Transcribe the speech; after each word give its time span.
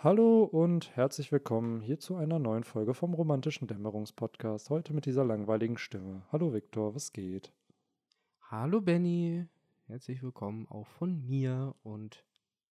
Hallo 0.00 0.44
und 0.44 0.94
herzlich 0.96 1.32
willkommen 1.32 1.80
hier 1.80 1.98
zu 1.98 2.14
einer 2.14 2.38
neuen 2.38 2.62
Folge 2.62 2.94
vom 2.94 3.14
Romantischen 3.14 3.66
Dämmerungspodcast. 3.66 4.70
Heute 4.70 4.94
mit 4.94 5.06
dieser 5.06 5.24
langweiligen 5.24 5.76
Stimme. 5.76 6.22
Hallo 6.30 6.54
Viktor, 6.54 6.94
was 6.94 7.12
geht? 7.12 7.52
Hallo 8.48 8.80
Benny, 8.80 9.46
herzlich 9.88 10.22
willkommen 10.22 10.68
auch 10.68 10.86
von 10.86 11.26
mir 11.26 11.74
und 11.82 12.24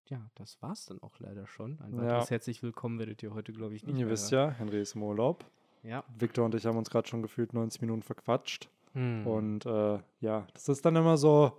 ja, 0.06 0.30
das 0.36 0.62
war's 0.62 0.86
dann 0.86 1.02
auch 1.04 1.20
leider 1.20 1.48
schon. 1.48 1.78
Ein 1.82 1.96
Ja. 1.96 2.02
weiteres 2.04 2.32
herzlich 2.32 2.64
willkommen 2.64 2.98
werdet 2.98 3.22
ihr 3.22 3.34
heute, 3.34 3.52
glaube 3.52 3.76
ich, 3.76 3.86
nicht 3.86 4.00
Ihr 4.00 4.10
wisst 4.10 4.32
ja, 4.32 4.50
Henry 4.50 4.80
ist 4.80 4.96
im 4.96 5.04
Urlaub. 5.04 5.44
Ja. 5.84 6.06
Viktor 6.18 6.46
und 6.46 6.56
ich 6.56 6.66
haben 6.66 6.78
uns 6.78 6.90
gerade 6.90 7.10
schon 7.10 7.22
gefühlt 7.22 7.54
90 7.54 7.82
Minuten 7.82 8.04
verquatscht. 8.04 8.70
Hm. 8.94 9.28
Und 9.28 9.66
äh, 9.66 10.00
ja, 10.22 10.48
das 10.54 10.70
ist 10.70 10.86
dann 10.86 10.96
immer 10.96 11.18
so, 11.18 11.52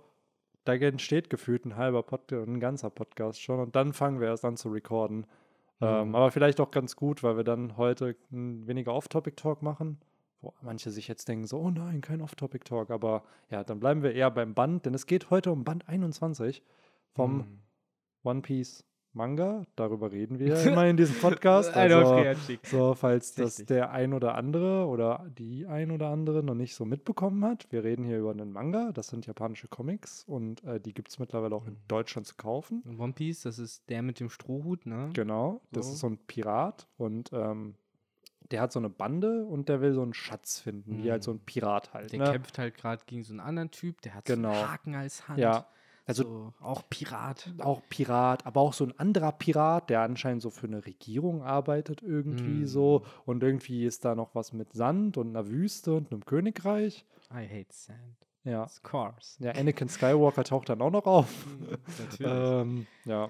da 0.63 0.73
entsteht 0.73 1.29
gefühlt 1.29 1.65
ein 1.65 1.75
halber 1.75 2.01
Podcast, 2.01 2.47
ein 2.47 2.59
ganzer 2.59 2.89
Podcast 2.89 3.39
schon. 3.39 3.59
Und 3.59 3.75
dann 3.75 3.93
fangen 3.93 4.19
wir 4.19 4.29
erst 4.29 4.45
an 4.45 4.57
zu 4.57 4.69
recorden. 4.69 5.27
Ähm, 5.81 6.09
Mhm. 6.09 6.15
aber 6.15 6.31
vielleicht 6.31 6.59
auch 6.59 6.71
ganz 6.71 6.95
gut, 6.95 7.23
weil 7.23 7.37
wir 7.37 7.43
dann 7.43 7.77
heute 7.77 8.15
ein 8.31 8.67
weniger 8.67 8.93
Off-Topic-Talk 8.93 9.61
machen. 9.61 9.99
Wo 10.41 10.53
manche 10.61 10.89
sich 10.89 11.07
jetzt 11.09 11.27
denken, 11.27 11.47
so, 11.47 11.59
oh 11.59 11.69
nein, 11.69 11.99
kein 12.01 12.21
Off-Topic-Talk. 12.21 12.91
Aber 12.91 13.23
ja, 13.49 13.63
dann 13.63 13.79
bleiben 13.79 14.03
wir 14.03 14.13
eher 14.13 14.31
beim 14.31 14.53
Band, 14.53 14.85
denn 14.85 14.93
es 14.93 15.05
geht 15.05 15.29
heute 15.29 15.51
um 15.51 15.63
Band 15.65 15.87
21 15.89 16.63
vom 17.13 17.39
Hm. 17.41 17.59
One 18.23 18.41
Piece 18.41 18.85
Manga. 19.13 19.65
Darüber 19.75 20.11
reden 20.11 20.39
wir 20.39 20.55
immer 20.65 20.85
in 20.87 20.97
diesem 20.97 21.15
Podcast. 21.15 21.75
Also, 21.75 22.23
so, 22.63 22.93
falls 22.93 23.33
das 23.33 23.51
Richtig. 23.59 23.67
der 23.67 23.91
ein 23.91 24.13
oder 24.13 24.35
andere 24.35 24.85
oder 24.87 25.25
die 25.37 25.65
ein 25.65 25.91
oder 25.91 26.09
andere 26.09 26.43
noch 26.43 26.55
nicht 26.55 26.75
so 26.75 26.85
mitbekommen 26.85 27.43
hat. 27.45 27.67
Wir 27.71 27.83
reden 27.83 28.03
hier 28.05 28.19
über 28.19 28.31
einen 28.31 28.51
Manga. 28.51 28.91
Das 28.93 29.07
sind 29.07 29.25
japanische 29.25 29.67
Comics 29.67 30.23
und 30.25 30.63
äh, 30.63 30.79
die 30.79 30.93
gibt 30.93 31.09
es 31.09 31.19
mittlerweile 31.19 31.55
auch 31.55 31.65
in 31.65 31.73
Mhm. 31.73 31.77
Deutschland 31.87 32.27
zu 32.27 32.35
kaufen. 32.35 32.81
Und 32.85 32.99
One 32.99 33.13
Piece, 33.13 33.41
das 33.41 33.59
ist 33.59 33.89
der 33.89 34.01
mit 34.01 34.19
dem 34.19 34.29
Strohhut, 34.29 34.85
ne? 34.85 35.09
Genau, 35.13 35.61
das 35.71 35.87
So. 35.87 35.93
ist 35.93 35.99
so 35.99 36.07
ein 36.07 36.17
Pirat 36.27 36.87
und 36.97 37.31
ähm, 37.33 37.75
der 38.51 38.61
hat 38.61 38.71
so 38.71 38.79
eine 38.79 38.89
Bande 38.89 39.45
und 39.45 39.69
der 39.69 39.79
will 39.81 39.93
so 39.93 40.01
einen 40.01 40.13
Schatz 40.15 40.59
finden, 40.59 41.03
wie 41.03 41.11
halt 41.11 41.21
so 41.23 41.31
ein 41.31 41.37
Mhm. 41.37 41.45
Pirat 41.45 41.93
halt. 41.93 42.11
Der 42.13 42.19
ne? 42.19 42.31
kämpft 42.31 42.57
halt 42.57 42.75
gerade 42.75 43.03
gegen 43.05 43.23
so 43.23 43.31
einen 43.33 43.39
anderen 43.41 43.69
Typ, 43.69 44.01
der 44.01 44.15
hat 44.15 44.25
Genau. 44.25 44.51
so 44.53 44.59
einen 44.59 44.69
Haken 44.71 44.95
als 44.95 45.27
Hand. 45.27 45.39
Ja, 45.39 45.67
also 46.09 46.23
so, 46.23 46.53
auch 46.61 46.83
Pirat. 46.89 47.49
auch 47.59 47.81
Pirat, 47.89 48.45
aber 48.45 48.59
auch 48.61 48.73
so 48.73 48.83
ein 48.85 48.97
anderer 48.99 49.31
Pirat, 49.31 49.89
der 49.89 50.01
anscheinend 50.01 50.41
so 50.41 50.49
für 50.49 50.67
eine 50.67 50.85
Regierung 50.85 51.41
arbeitet 51.43 52.01
irgendwie 52.03 52.63
Mm. 52.63 52.67
so 52.67 53.05
und 53.25 53.41
irgendwie 53.43 53.85
ist 53.85 54.03
da 54.05 54.15
noch 54.15 54.35
was 54.35 54.51
mit 54.53 54.73
Sand 54.73 55.15
und 55.17 55.29
einer 55.29 55.47
Wüste 55.47 55.93
und 55.93 56.11
einem 56.11 56.25
Königreich. 56.25 57.05
I 57.31 57.47
hate 57.47 57.67
sand. 57.71 58.17
Ja, 58.43 58.63
Of 58.63 58.81
course. 58.83 59.41
ja 59.43 59.51
Anakin 59.51 59.89
Skywalker 59.89 60.43
taucht 60.43 60.69
dann 60.69 60.81
auch 60.81 60.91
noch 60.91 61.05
auf. 61.05 61.27
Natürlich. 61.99 62.31
ähm, 62.33 62.87
ja, 63.05 63.29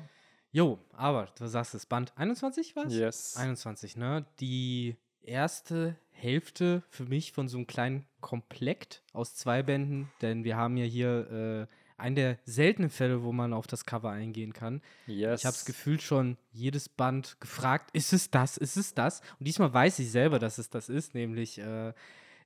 Jo, 0.51 0.79
aber 0.93 1.27
du 1.37 1.45
sagst 1.47 1.75
es, 1.75 1.85
Band 1.85 2.11
21 2.15 2.75
was? 2.75 2.91
yes. 2.93 3.35
21, 3.37 3.97
ne? 3.97 4.25
Die 4.39 4.95
erste 5.21 5.95
Hälfte 6.11 6.81
für 6.89 7.05
mich 7.05 7.31
von 7.33 7.47
so 7.47 7.57
einem 7.57 7.67
kleinen 7.67 8.05
Komplekt 8.19 9.03
aus 9.13 9.35
zwei 9.35 9.61
Bänden, 9.63 10.09
denn 10.21 10.43
wir 10.43 10.57
haben 10.57 10.75
ja 10.77 10.85
hier 10.85 11.67
äh, 11.69 11.75
einen 11.99 12.15
der 12.15 12.37
seltenen 12.45 12.89
Fälle, 12.89 13.23
wo 13.23 13.31
man 13.31 13.53
auf 13.53 13.67
das 13.67 13.85
Cover 13.85 14.09
eingehen 14.09 14.53
kann. 14.53 14.81
yes. 15.07 15.41
Ich 15.41 15.45
habe 15.45 15.55
es 15.55 15.65
gefühlt 15.65 16.01
schon 16.01 16.37
jedes 16.51 16.89
Band 16.89 17.37
gefragt, 17.39 17.89
ist 17.93 18.13
es 18.13 18.31
das, 18.31 18.57
ist 18.57 18.77
es 18.77 18.93
das? 18.93 19.21
Und 19.39 19.47
diesmal 19.47 19.73
weiß 19.73 19.99
ich 19.99 20.11
selber, 20.11 20.39
dass 20.39 20.57
es 20.57 20.69
das 20.69 20.89
ist, 20.89 21.13
nämlich 21.13 21.59
äh, 21.59 21.93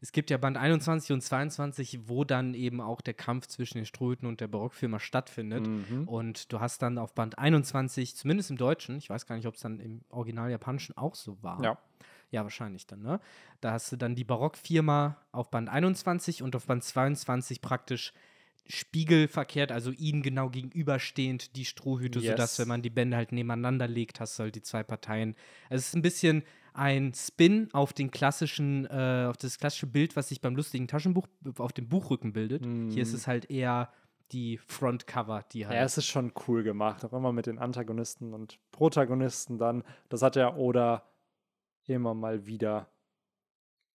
es 0.04 0.12
gibt 0.12 0.30
ja 0.30 0.38
Band 0.38 0.58
21 0.58 1.14
und 1.14 1.22
22, 1.22 2.10
wo 2.10 2.26
dann 2.26 2.56
eben 2.56 2.82
auch 2.82 3.00
der 3.00 3.14
Kampf 3.14 3.48
zwischen 3.48 3.78
den 3.78 3.86
Strohhüten 3.86 4.28
und 4.28 4.42
der 4.42 4.50
Barockfirma 4.50 5.00
stattfindet. 5.00 5.66
Mhm. 5.66 6.10
Und 6.10 6.52
du 6.52 6.60
hast 6.60 6.82
dann 6.82 6.98
auf 6.98 7.14
Band 7.14 7.40
21, 7.40 8.18
zumindest 8.18 8.52
im 8.52 8.58
Deutschen, 8.58 8.98
ich 8.98 9.10
weiß 9.10 9.26
gar 9.26 9.38
nicht, 9.38 9.48
ob 9.48 9.56
es 9.56 9.62
dann 9.62 9.80
im 9.80 10.02
Original 10.10 10.52
Japanischen 10.52 10.98
auch 10.98 11.16
so 11.16 11.42
war. 11.42 11.64
Ja. 11.64 11.78
Ja, 12.32 12.44
wahrscheinlich 12.44 12.86
dann, 12.86 13.02
ne? 13.02 13.22
Da 13.62 13.72
hast 13.72 13.94
du 13.94 13.96
dann 13.96 14.14
die 14.14 14.26
Barockfirma 14.26 15.16
auf 15.32 15.50
Band 15.50 15.70
21 15.70 16.44
und 16.44 16.54
auf 16.58 16.66
Band 16.66 16.84
22 16.84 17.62
praktisch 17.62 18.12
spiegelverkehrt, 18.68 19.72
also 19.72 19.92
ihnen 19.92 20.22
genau 20.22 20.50
gegenüberstehend 20.50 21.56
die 21.56 21.66
Strohhüte, 21.66 22.20
sodass, 22.20 22.54
Yes. 22.54 22.60
wenn 22.60 22.68
man 22.68 22.82
die 22.82 22.90
Bände 22.90 23.18
halt 23.18 23.32
nebeneinander 23.32 23.88
legt, 23.88 24.20
hast 24.20 24.38
du 24.40 24.44
halt 24.44 24.56
die 24.56 24.62
zwei 24.62 24.84
Parteien. 24.84 25.36
Also 25.70 25.80
es 25.82 25.88
ist 25.90 25.96
ein 25.96 26.02
bisschen 26.02 26.44
ein 26.74 27.14
Spin 27.14 27.70
auf 27.74 27.94
den 27.94 28.10
klassischen, 28.10 28.86
äh, 28.86 29.28
auf 29.30 29.38
das 29.38 29.58
klassische 29.60 29.86
Bild, 29.88 30.16
was 30.16 30.30
sich 30.30 30.42
beim 30.42 30.56
lustigen 30.56 30.88
Taschenbuch 30.88 31.28
auf 31.58 31.72
dem 31.74 31.88
Buchrücken 31.88 32.34
bildet. 32.34 32.64
Hier 32.66 33.04
ist 33.04 33.12
Mhm. 33.12 33.16
es 33.18 33.28
halt 33.28 33.50
eher 33.52 33.92
die 34.32 34.58
Frontcover, 34.58 35.46
die 35.52 35.68
halt. 35.68 35.76
Ja, 35.78 35.84
es 35.84 35.98
ist 36.00 36.08
schon 36.08 36.32
cool 36.48 36.64
gemacht, 36.64 37.06
auch 37.06 37.14
immer 37.14 37.32
mit 37.32 37.46
den 37.46 37.60
Antagonisten 37.60 38.34
und 38.34 38.58
Protagonisten 38.72 39.60
dann. 39.60 39.84
Das 40.10 40.24
hat 40.24 40.36
ja 40.36 40.56
Oda 40.56 41.04
immer 41.86 42.14
mal 42.16 42.48
wieder 42.48 42.90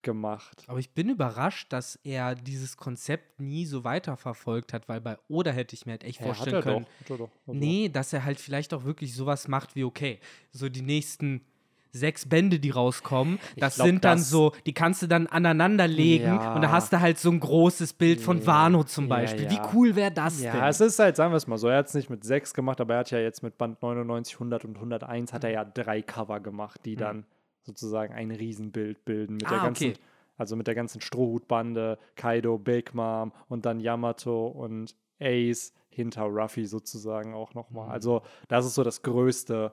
gemacht. 0.03 0.65
Aber 0.69 0.79
ich 0.79 0.91
bin 0.91 1.09
überrascht, 1.09 1.73
dass 1.73 1.97
er 2.05 2.35
dieses 2.35 2.77
Konzept 2.77 3.41
nie 3.41 3.67
so 3.67 3.85
weiterverfolgt 3.85 4.73
hat, 4.73 4.89
weil 4.89 5.01
bei 5.01 5.17
Oda 5.29 5.51
hätte 5.51 5.75
ich 5.75 5.87
mir 5.87 5.93
halt 5.93 6.05
echt 6.05 6.21
Ja, 6.21 6.27
hat 6.29 6.37
vorstellen 6.37 6.57
er 6.57 6.63
können, 6.63 6.85
Doch, 6.85 7.01
hat 7.01 7.11
er 7.11 7.17
doch. 7.19 7.31
Also, 7.47 7.59
nee, 7.59 7.89
dass 7.89 8.13
er 8.13 8.25
halt 8.25 8.39
vielleicht 8.41 8.73
auch 8.75 8.85
wirklich 8.85 9.15
sowas 9.15 9.49
macht 9.49 9.75
wie, 9.77 9.85
okay, 9.85 10.21
so 10.53 10.69
die 10.69 10.83
nächsten 10.83 11.43
sechs 11.91 12.29
Bände, 12.29 12.61
die 12.61 12.69
rauskommen, 12.71 13.39
das 13.57 13.77
glaub, 13.77 13.87
sind 13.87 14.05
dann 14.05 14.19
das- 14.19 14.29
so, 14.29 14.53
die 14.67 14.75
kannst 14.75 15.01
du 15.03 15.07
dann 15.07 15.27
aneinander 15.27 15.89
legen 15.89 16.25
Ja. 16.27 16.55
und 16.55 16.61
da 16.61 16.71
hast 16.71 16.93
du 16.93 17.01
halt 17.01 17.19
so 17.19 17.31
ein 17.31 17.41
großes 17.41 17.95
Bild 17.95 18.21
von 18.21 18.41
Ja, 18.41 18.47
Wano 18.47 18.85
zum 18.85 19.05
ja, 19.05 19.09
Beispiel. 19.09 19.45
ja. 19.47 19.51
Wie 19.51 19.61
cool 19.75 19.97
wäre 19.97 20.13
das 20.13 20.41
Ja, 20.43 20.53
denn? 20.53 20.65
es 20.65 20.81
ist 20.81 20.99
halt, 20.99 21.17
sagen 21.17 21.33
wir 21.33 21.39
es 21.39 21.47
mal 21.47 21.57
so, 21.57 21.67
er 21.69 21.79
hat 21.79 21.87
es 21.87 21.95
nicht 21.95 22.11
mit 22.11 22.25
sechs 22.25 22.53
gemacht, 22.53 22.81
aber 22.83 22.95
er 22.95 23.01
hat 23.01 23.11
ja 23.11 23.19
jetzt 23.19 23.43
mit 23.43 23.57
Band 23.57 23.81
99, 23.83 24.35
100 24.39 24.65
und 24.67 24.77
101 24.79 25.33
hat 25.33 25.45
er 25.45 25.51
ja 25.51 25.65
drei 25.65 26.03
Cover 26.03 26.41
gemacht, 26.41 26.81
die 26.85 26.95
dann 26.95 27.25
sozusagen 27.69 28.13
ein 28.15 28.31
Riesenbild 28.31 29.05
bilden 29.05 29.35
mit 29.35 29.43
der 29.43 29.61
Ah, 29.61 29.65
ganzen, 29.67 29.91
okay. 29.91 29.99
also 30.37 30.57
mit 30.57 30.67
der 30.67 30.75
ganzen 30.75 31.01
Strohhutbande, 31.01 31.99
Kaido, 32.17 32.59
Big 32.59 32.95
Mom 32.95 33.33
und 33.49 33.65
dann 33.67 33.79
Yamato 33.79 34.49
und 34.49 34.97
Ace 35.21 35.73
hinter 35.91 36.23
Ruffy 36.25 36.65
sozusagen 36.67 37.35
auch 37.35 37.55
nochmal. 37.55 37.87
Mhm. 37.87 37.93
Also 37.93 38.23
das 38.49 38.65
ist 38.67 38.75
so 38.75 38.83
das 38.83 39.03
größte 39.03 39.73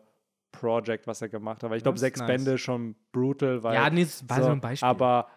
Project, 0.51 1.07
was 1.07 1.21
er 1.21 1.29
gemacht 1.29 1.63
hat. 1.63 1.69
Weil 1.69 1.77
ich 1.77 1.83
glaube, 1.83 1.99
sechs 1.99 2.19
nice. 2.19 2.27
Bände 2.27 2.57
schon 2.57 2.95
brutal, 3.11 3.63
weil 3.63 3.75
ja, 3.75 3.89
nee, 3.89 4.03
das 4.03 4.27
war 4.29 4.43
so, 4.43 4.49
ein 4.49 4.61
Beispiel. 4.61 4.87
aber 4.87 5.27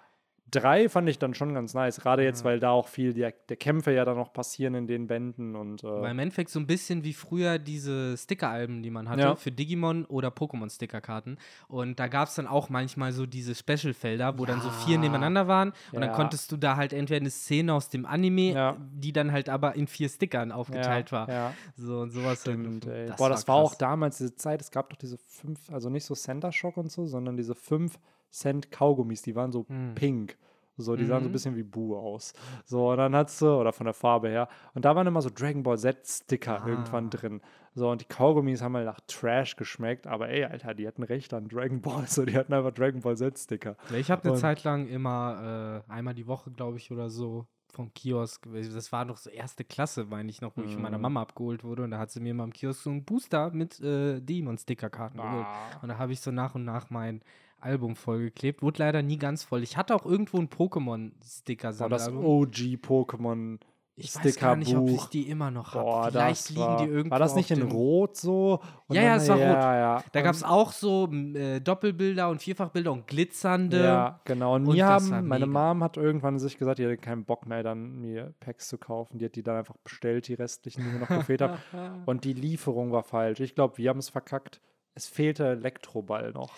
drei 0.50 0.88
fand 0.88 1.09
ich 1.09 1.19
dann 1.19 1.34
schon 1.34 1.54
ganz 1.54 1.75
nice. 1.75 2.00
Gerade 2.00 2.22
jetzt, 2.25 2.41
Ja. 2.41 2.44
weil 2.47 2.60
da 2.60 2.70
auch 2.70 2.88
viel 2.88 3.12
der, 3.14 3.32
der 3.48 3.56
Kämpfe 3.56 3.92
ja 3.92 4.04
dann 4.04 4.16
noch 4.16 4.32
passieren 4.32 4.75
in 4.75 4.86
den 4.86 5.06
Bänden 5.06 5.54
und 5.56 5.82
Weil 5.82 6.06
äh, 6.06 6.10
im 6.10 6.19
Endeffekt 6.19 6.50
so 6.50 6.59
ein 6.60 6.66
bisschen 6.66 7.04
wie 7.04 7.12
früher 7.12 7.59
diese 7.59 8.16
Sticker-Alben, 8.16 8.82
die 8.82 8.91
man 8.91 9.08
hatte, 9.08 9.22
Ja. 9.22 9.34
für 9.37 9.50
Digimon 9.53 10.04
oder 10.06 10.28
Pokémon-Sticker-Karten. 10.28 11.38
Und 11.69 11.98
da 12.00 12.06
gab 12.08 12.28
es 12.28 12.34
dann 12.34 12.47
auch 12.47 12.69
manchmal 12.69 13.12
so 13.12 13.26
diese 13.26 13.54
Special-Felder, 13.54 14.38
wo 14.38 14.44
dann 14.47 14.60
so 14.60 14.70
vier 14.70 14.94
Ja. 14.94 15.00
nebeneinander 15.00 15.48
waren. 15.48 15.70
Und 15.92 16.00
dann 16.00 16.10
Ja. 16.10 16.14
konntest 16.16 16.50
du 16.53 16.56
da 16.56 16.76
halt 16.76 16.92
entweder 16.92 17.20
eine 17.20 17.31
Szene 17.31 17.75
aus 17.75 17.88
dem 17.88 18.06
Anime, 18.06 18.53
Ja. 18.53 18.76
die 18.92 19.12
dann 19.12 19.32
halt 19.32 19.48
aber 19.48 19.75
in 19.76 19.87
vier 19.87 20.08
Stickern 20.08 20.53
aufgeteilt 20.53 21.12
war. 21.12 21.28
Ja, 21.28 21.54
So 21.76 22.00
und 22.00 22.10
sowas. 22.10 22.26
halt. 22.28 22.38
stimmt, 22.41 22.87
ey. 22.87 23.10
Boah, 23.16 23.28
das 23.28 23.47
war 23.48 23.56
auch 23.56 23.70
krass. 23.70 23.78
damals 23.78 24.19
diese 24.19 24.34
Zeit, 24.34 24.60
es 24.60 24.70
gab 24.70 24.91
doch 24.91 24.97
diese 24.97 25.19
fünf, 25.19 25.70
also 25.72 25.91
nicht 25.91 26.04
so 26.04 26.14
Center 26.14 26.53
Shock 26.53 26.76
und 26.76 26.91
so, 26.91 27.06
sondern 27.06 27.37
diese 27.37 27.54
fünf 27.54 27.98
Cent 28.30 28.70
Kaugummis, 28.70 29.22
die 29.22 29.34
waren 29.36 29.52
so 29.52 29.66
Hm. 29.68 29.94
pink. 29.94 30.36
So, 30.80 30.94
die 30.94 31.06
sahen 31.06 31.22
so 31.22 31.26
ein 31.26 31.30
Mhm. 31.30 31.32
bisschen 31.32 31.56
wie 31.56 31.64
Bu 31.64 31.96
aus. 31.96 32.34
So, 32.64 32.90
und 32.92 32.98
dann 32.98 33.16
hat's 33.16 33.40
du, 33.40 33.48
oder 33.48 33.72
von 33.72 33.84
der 33.86 33.94
Farbe 33.94 34.28
her, 34.28 34.46
und 34.74 34.84
da 34.84 34.94
waren 34.94 35.08
immer 35.08 35.20
so 35.20 35.28
Dragon 35.28 35.64
Ball 35.64 35.76
Z-Sticker 35.76 36.62
irgendwann 36.64 37.06
Ah. 37.06 37.10
drin. 37.10 37.40
So, 37.74 37.90
und 37.90 38.00
die 38.00 38.04
Kaugummis 38.04 38.62
haben 38.62 38.76
halt 38.76 38.86
nach 38.86 39.00
Trash 39.08 39.56
geschmeckt, 39.56 40.06
aber 40.06 40.28
ey, 40.28 40.44
Alter, 40.44 40.74
die 40.74 40.86
hatten 40.86 41.02
recht 41.02 41.34
an 41.34 41.48
Dragon 41.48 41.80
Ball, 41.80 42.04
so, 42.06 42.24
die 42.24 42.36
hatten 42.36 42.52
einfach 42.54 42.70
Dragon 42.70 43.00
Ball 43.00 43.16
Z-Sticker. 43.16 43.76
Ich 43.96 44.08
habe 44.12 44.22
eine 44.22 44.32
Und- 44.34 44.38
Zeit 44.38 44.62
lang 44.62 44.86
immer 44.86 45.82
äh, 45.88 45.92
einmal 45.92 46.14
die 46.14 46.28
Woche, 46.28 46.52
glaube 46.52 46.76
ich, 46.76 46.92
oder 46.92 47.10
so 47.10 47.46
vom 47.72 47.92
Kiosk. 47.92 48.46
Das 48.52 48.92
war 48.92 49.04
noch 49.04 49.16
so 49.16 49.30
erste 49.30 49.64
Klasse, 49.64 50.04
meine 50.04 50.30
ich 50.30 50.40
noch, 50.40 50.56
wo 50.56 50.62
ich 50.62 50.72
von 50.72 50.82
meiner 50.82 50.96
Mhm. 50.98 51.02
Mama 51.02 51.22
abgeholt 51.22 51.64
wurde. 51.64 51.82
Und 51.82 51.90
da 51.90 51.98
hat 51.98 52.10
sie 52.12 52.20
mir 52.20 52.34
mal 52.34 52.44
im 52.44 52.52
Kiosk 52.52 52.82
so 52.82 52.90
einen 52.90 53.04
Booster 53.04 53.50
mit 53.50 53.80
äh, 53.80 54.20
Demon-Sticker-Karten 54.20 55.18
geholt. 55.18 55.44
Ah. 55.46 55.78
Und 55.82 55.88
da 55.88 55.98
habe 55.98 56.12
ich 56.12 56.20
so 56.20 56.30
nach 56.30 56.54
und 56.54 56.64
nach 56.64 56.88
mein 56.90 57.20
Album 57.60 57.96
vollgeklebt. 57.96 58.62
Wurde 58.62 58.78
leider 58.81 59.02
nie 59.02 59.19
ganz 59.19 59.43
voll. 59.43 59.62
Ich 59.62 59.76
hatte 59.76 59.94
auch 59.94 60.06
irgendwo 60.06 60.38
ein 60.38 60.49
Boah, 60.49 60.58
das 60.58 60.70
Pokémon-Sticker-Sammelalbum. 60.72 62.25
OG-Pokémon 62.25 63.58
Ich 63.96 64.14
weiß 64.14 64.37
gar 64.37 64.55
nicht, 64.55 64.76
ob 64.76 64.88
ich 64.88 65.05
die 65.06 65.28
immer 65.28 65.50
noch 65.50 65.75
habe. 65.75 66.10
Vielleicht 66.10 66.44
das 66.44 66.50
liegen 66.50 66.60
war, 66.62 66.76
die 66.78 66.84
irgendwo 66.84 67.10
war 67.10 67.19
das 67.19 67.34
nicht 67.34 67.50
in 67.50 67.62
Rot 67.62 68.16
so? 68.16 68.60
Und 68.87 68.94
Ja, 68.94 69.02
ja, 69.02 69.16
es 69.16 69.28
war 69.28 69.37
rot. 69.37 69.44
Ja, 69.46 69.76
ja. 69.76 70.05
Da 70.12 70.22
gab 70.22 70.34
es 70.34 70.44
auch 70.44 70.70
so 70.70 71.10
äh, 71.12 71.60
Doppelbilder 71.60 72.28
und 72.28 72.40
Vierfachbilder 72.40 72.93
und 72.93 73.08
glitzernde. 73.08 73.82
Ja, 73.82 74.20
genau. 74.25 74.55
Und, 74.55 74.69
Und 74.69 74.76
mir 74.76 74.87
das 74.87 75.10
war 75.10 75.19
haben, 75.19 75.26
meine. 75.26 75.46
Mom 75.46 75.82
hat 75.82 75.96
irgendwann 75.96 76.38
sich 76.38 76.58
gesagt, 76.58 76.78
die 76.78 76.84
hatte 76.84 76.96
keinen 76.96 77.25
Bock 77.25 77.46
mehr, 77.46 77.64
dann 77.64 78.00
mir 78.00 78.34
Packs 78.38 78.69
zu 78.69 78.78
kaufen. 78.78 79.19
Die 79.19 79.25
hat 79.25 79.34
die 79.34 79.43
dann 79.43 79.56
einfach 79.56 79.76
bestellt, 79.78 80.28
die 80.28 80.34
restlichen, 80.34 80.84
die 80.84 80.90
mir 80.90 81.00
noch 81.00 81.08
gefehlt 81.08 81.43
haben. 81.43 81.58
Und 82.06 82.22
die 82.25 82.34
Lieferung 82.34 82.93
war 82.93 83.02
falsch. 83.02 83.40
Ich 83.40 83.56
glaube, 83.56 83.78
wir 83.78 83.90
haben 83.90 83.99
es 83.99 84.08
verkackt. 84.08 84.60
Es 84.94 85.06
fehlte 85.06 85.46
Elektroball 85.46 86.32
noch. 86.32 86.52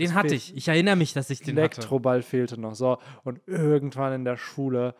Den 0.00 0.14
hatte 0.14 0.34
ich. 0.34 0.56
Ich 0.56 0.68
erinnere 0.68 0.96
mich, 0.96 1.12
dass 1.12 1.30
ich 1.30 1.40
den 1.40 1.56
hatte. 1.56 1.76
Elektroball 1.76 2.22
fehlte 2.22 2.60
noch. 2.60 2.74
So. 2.74 2.98
Und 3.24 3.40
irgendwann 3.46 4.12
in 4.12 4.24
der 4.24 4.36
Schule, 4.36 4.94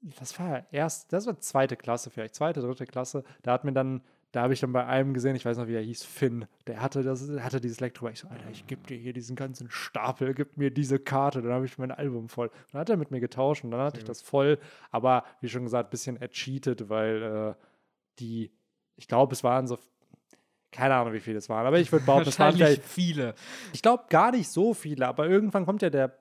das 0.00 0.38
war 0.38 0.48
ja 0.48 0.66
erst, 0.70 1.12
das 1.12 1.26
war 1.26 1.38
zweite 1.40 1.76
Klasse 1.76 2.10
vielleicht, 2.10 2.34
zweite, 2.34 2.60
dritte 2.60 2.86
Klasse, 2.86 3.24
da 3.42 3.52
hat 3.52 3.64
mir 3.64 3.72
dann 3.72 4.02
da 4.32 4.42
habe 4.42 4.52
ich 4.52 4.60
dann 4.60 4.72
bei 4.72 4.84
einem 4.84 5.14
gesehen, 5.14 5.36
ich 5.36 5.44
weiß 5.44 5.56
noch, 5.56 5.68
wie 5.68 5.74
er 5.74 5.82
hieß, 5.82 6.04
Finn, 6.04 6.46
der 6.66 6.82
hatte, 6.82 7.02
das, 7.02 7.26
der 7.26 7.42
hatte 7.42 7.60
dieses 7.60 7.80
Elektro. 7.80 8.08
Ich 8.08 8.20
so, 8.20 8.28
Alter, 8.28 8.50
ich 8.50 8.66
gebe 8.66 8.86
dir 8.86 8.96
hier 8.96 9.14
diesen 9.14 9.36
ganzen 9.36 9.70
Stapel, 9.70 10.34
gib 10.34 10.58
mir 10.58 10.70
diese 10.70 10.98
Karte, 10.98 11.40
dann 11.40 11.52
habe 11.52 11.64
ich 11.64 11.78
mein 11.78 11.90
Album 11.90 12.28
voll. 12.28 12.50
Dann 12.70 12.82
hat 12.82 12.90
er 12.90 12.98
mit 12.98 13.10
mir 13.10 13.20
getauscht 13.20 13.64
und 13.64 13.70
dann 13.70 13.80
hatte 13.80 13.98
ich 13.98 14.04
das 14.04 14.20
voll, 14.20 14.58
aber 14.90 15.24
wie 15.40 15.48
schon 15.48 15.64
gesagt, 15.64 15.88
ein 15.88 15.90
bisschen 15.90 16.16
ercheatet, 16.18 16.90
weil 16.90 17.22
äh, 17.22 17.64
die, 18.18 18.52
ich 18.96 19.08
glaube, 19.08 19.32
es 19.32 19.42
waren 19.44 19.66
so, 19.66 19.78
keine 20.72 20.94
Ahnung, 20.94 21.12
wie 21.14 21.20
viele 21.20 21.38
es 21.38 21.48
waren, 21.48 21.66
aber 21.66 21.78
ich 21.78 21.90
würde 21.92 22.04
behaupten, 22.06 22.28
es 22.28 22.38
waren 22.38 22.54
vielleicht, 22.54 22.84
viele. 22.84 23.34
ich 23.72 23.82
glaube 23.82 24.04
gar 24.08 24.30
nicht 24.32 24.48
so 24.48 24.74
viele, 24.74 25.06
aber 25.08 25.26
irgendwann 25.28 25.64
kommt 25.66 25.82
ja 25.82 25.90
der 25.90 26.18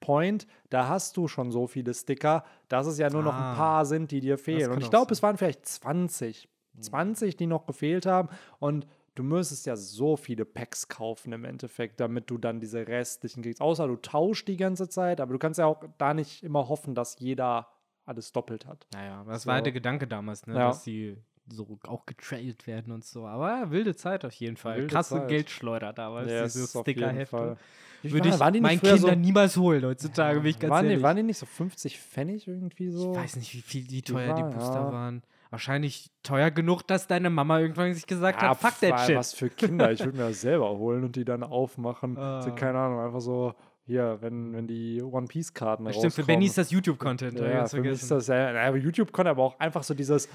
Point, 0.00 0.46
da 0.70 0.86
hast 0.88 1.16
du 1.16 1.26
schon 1.26 1.50
so 1.50 1.66
viele 1.66 1.92
Sticker, 1.92 2.44
dass 2.68 2.86
es 2.86 2.98
ja 2.98 3.10
nur 3.10 3.22
noch 3.22 3.34
Ah. 3.34 3.50
ein 3.50 3.56
paar 3.56 3.84
sind, 3.86 4.10
die 4.12 4.20
dir 4.20 4.38
fehlen. 4.38 4.70
Und 4.70 4.80
ich 4.82 4.90
glaube, 4.90 5.12
es 5.12 5.22
waren 5.24 5.36
vielleicht 5.36 5.66
20, 5.66 6.48
20, 6.80 7.36
die 7.36 7.46
noch 7.46 7.66
gefehlt 7.66 8.06
haben. 8.06 8.28
Und 8.60 8.86
du 9.16 9.24
müsstest 9.24 9.66
ja 9.66 9.74
so 9.74 10.16
viele 10.16 10.44
Packs 10.44 10.86
kaufen 10.86 11.32
im 11.32 11.44
Endeffekt, 11.44 11.98
damit 11.98 12.30
du 12.30 12.38
dann 12.38 12.60
diese 12.60 12.86
restlichen 12.86 13.42
kriegst. 13.42 13.60
Außer 13.60 13.88
du 13.88 13.96
tauschst 13.96 14.46
die 14.46 14.56
ganze 14.56 14.88
Zeit, 14.88 15.20
aber 15.20 15.32
du 15.32 15.38
kannst 15.40 15.58
ja 15.58 15.66
auch 15.66 15.82
da 15.98 16.14
nicht 16.14 16.44
immer 16.44 16.68
hoffen, 16.68 16.94
dass 16.94 17.18
jeder 17.18 17.66
alles 18.04 18.30
doppelt 18.30 18.66
hat. 18.66 18.86
Naja, 18.92 19.24
das 19.26 19.42
So. 19.42 19.50
war 19.50 19.60
der 19.60 19.72
Gedanke 19.72 20.06
damals, 20.06 20.46
ne? 20.46 20.54
Ja. 20.54 20.68
dass 20.68 20.84
die 20.84 21.16
so 21.50 21.78
auch 21.86 22.06
getradet 22.06 22.66
werden 22.66 22.92
und 22.92 23.04
so. 23.04 23.26
Aber 23.26 23.48
ja, 23.48 23.70
wilde 23.70 23.94
Zeit 23.96 24.24
auf 24.24 24.32
jeden 24.34 24.56
Fall. 24.56 24.76
Wilde 24.78 24.88
Krasse 24.88 25.16
Zeit. 25.16 25.28
Geldschleuder 25.28 25.92
damals, 25.92 26.30
Ja, 26.30 26.42
diese 26.44 26.66
Stickerhefte. 26.66 27.56
Würde 28.02 28.38
war- 28.38 28.48
ich 28.48 28.52
die 28.52 28.60
meinen 28.60 28.80
Kindern 28.80 28.98
so, 28.98 29.10
niemals 29.14 29.56
holen 29.56 29.84
heutzutage, 29.84 30.38
bin 30.40 30.50
ich 30.50 30.58
ganz 30.60 30.70
waren, 30.70 30.84
die, 30.84 30.90
ehrlich. 30.90 31.02
waren 31.02 31.16
die 31.16 31.22
nicht 31.24 31.38
so 31.38 31.46
50 31.46 31.98
Pfennig 31.98 32.46
irgendwie 32.46 32.90
so? 32.90 33.10
ich 33.12 33.18
weiß 33.18 33.36
nicht, 33.36 33.52
wie 33.54 33.60
viel 33.60 33.90
wie 33.90 34.02
teuer 34.02 34.34
die 34.36 34.42
waren, 34.42 34.52
Booster 34.54 34.74
ja. 34.74 34.92
waren. 34.92 35.22
Wahrscheinlich 35.50 36.10
teuer 36.22 36.50
genug, 36.50 36.82
dass 36.86 37.06
deine 37.08 37.30
Mama 37.30 37.58
irgendwann 37.58 37.92
sich 37.94 38.06
gesagt 38.06 38.42
Ja, 38.42 38.50
hat, 38.50 38.58
fuck 38.58 38.78
that 38.80 39.00
shit. 39.00 39.16
Was 39.16 39.32
für 39.32 39.48
Kinder. 39.48 39.90
Ich 39.90 40.00
würde 40.04 40.16
mir 40.16 40.24
das 40.28 40.42
selber 40.42 40.68
holen 40.76 41.02
und 41.04 41.16
die 41.16 41.24
dann 41.24 41.42
aufmachen. 41.42 42.14
So, 42.16 42.20
Ah. 42.20 42.50
keine 42.54 42.78
Ahnung, 42.78 43.00
einfach 43.00 43.20
so, 43.20 43.54
hier, 43.86 44.18
wenn, 44.20 44.52
wenn 44.52 44.66
die 44.68 45.02
One 45.02 45.26
Piece-Karten 45.26 45.84
Das 45.86 45.94
rauskommen. 45.96 46.10
Stimmt, 46.12 46.26
für 46.26 46.30
Benny 46.30 46.46
ist 46.46 46.58
das 46.58 46.70
YouTube-Content. 46.70 47.40
Ja, 47.40 47.48
ganz 47.50 47.70
für 47.72 47.80
mich 47.80 47.92
ist 47.92 48.10
das 48.10 48.26
ja, 48.26 48.52
na, 48.52 49.30
aber 49.30 49.42
auch 49.42 49.58
einfach 49.58 49.82
so 49.82 49.94
dieses, 49.94 50.28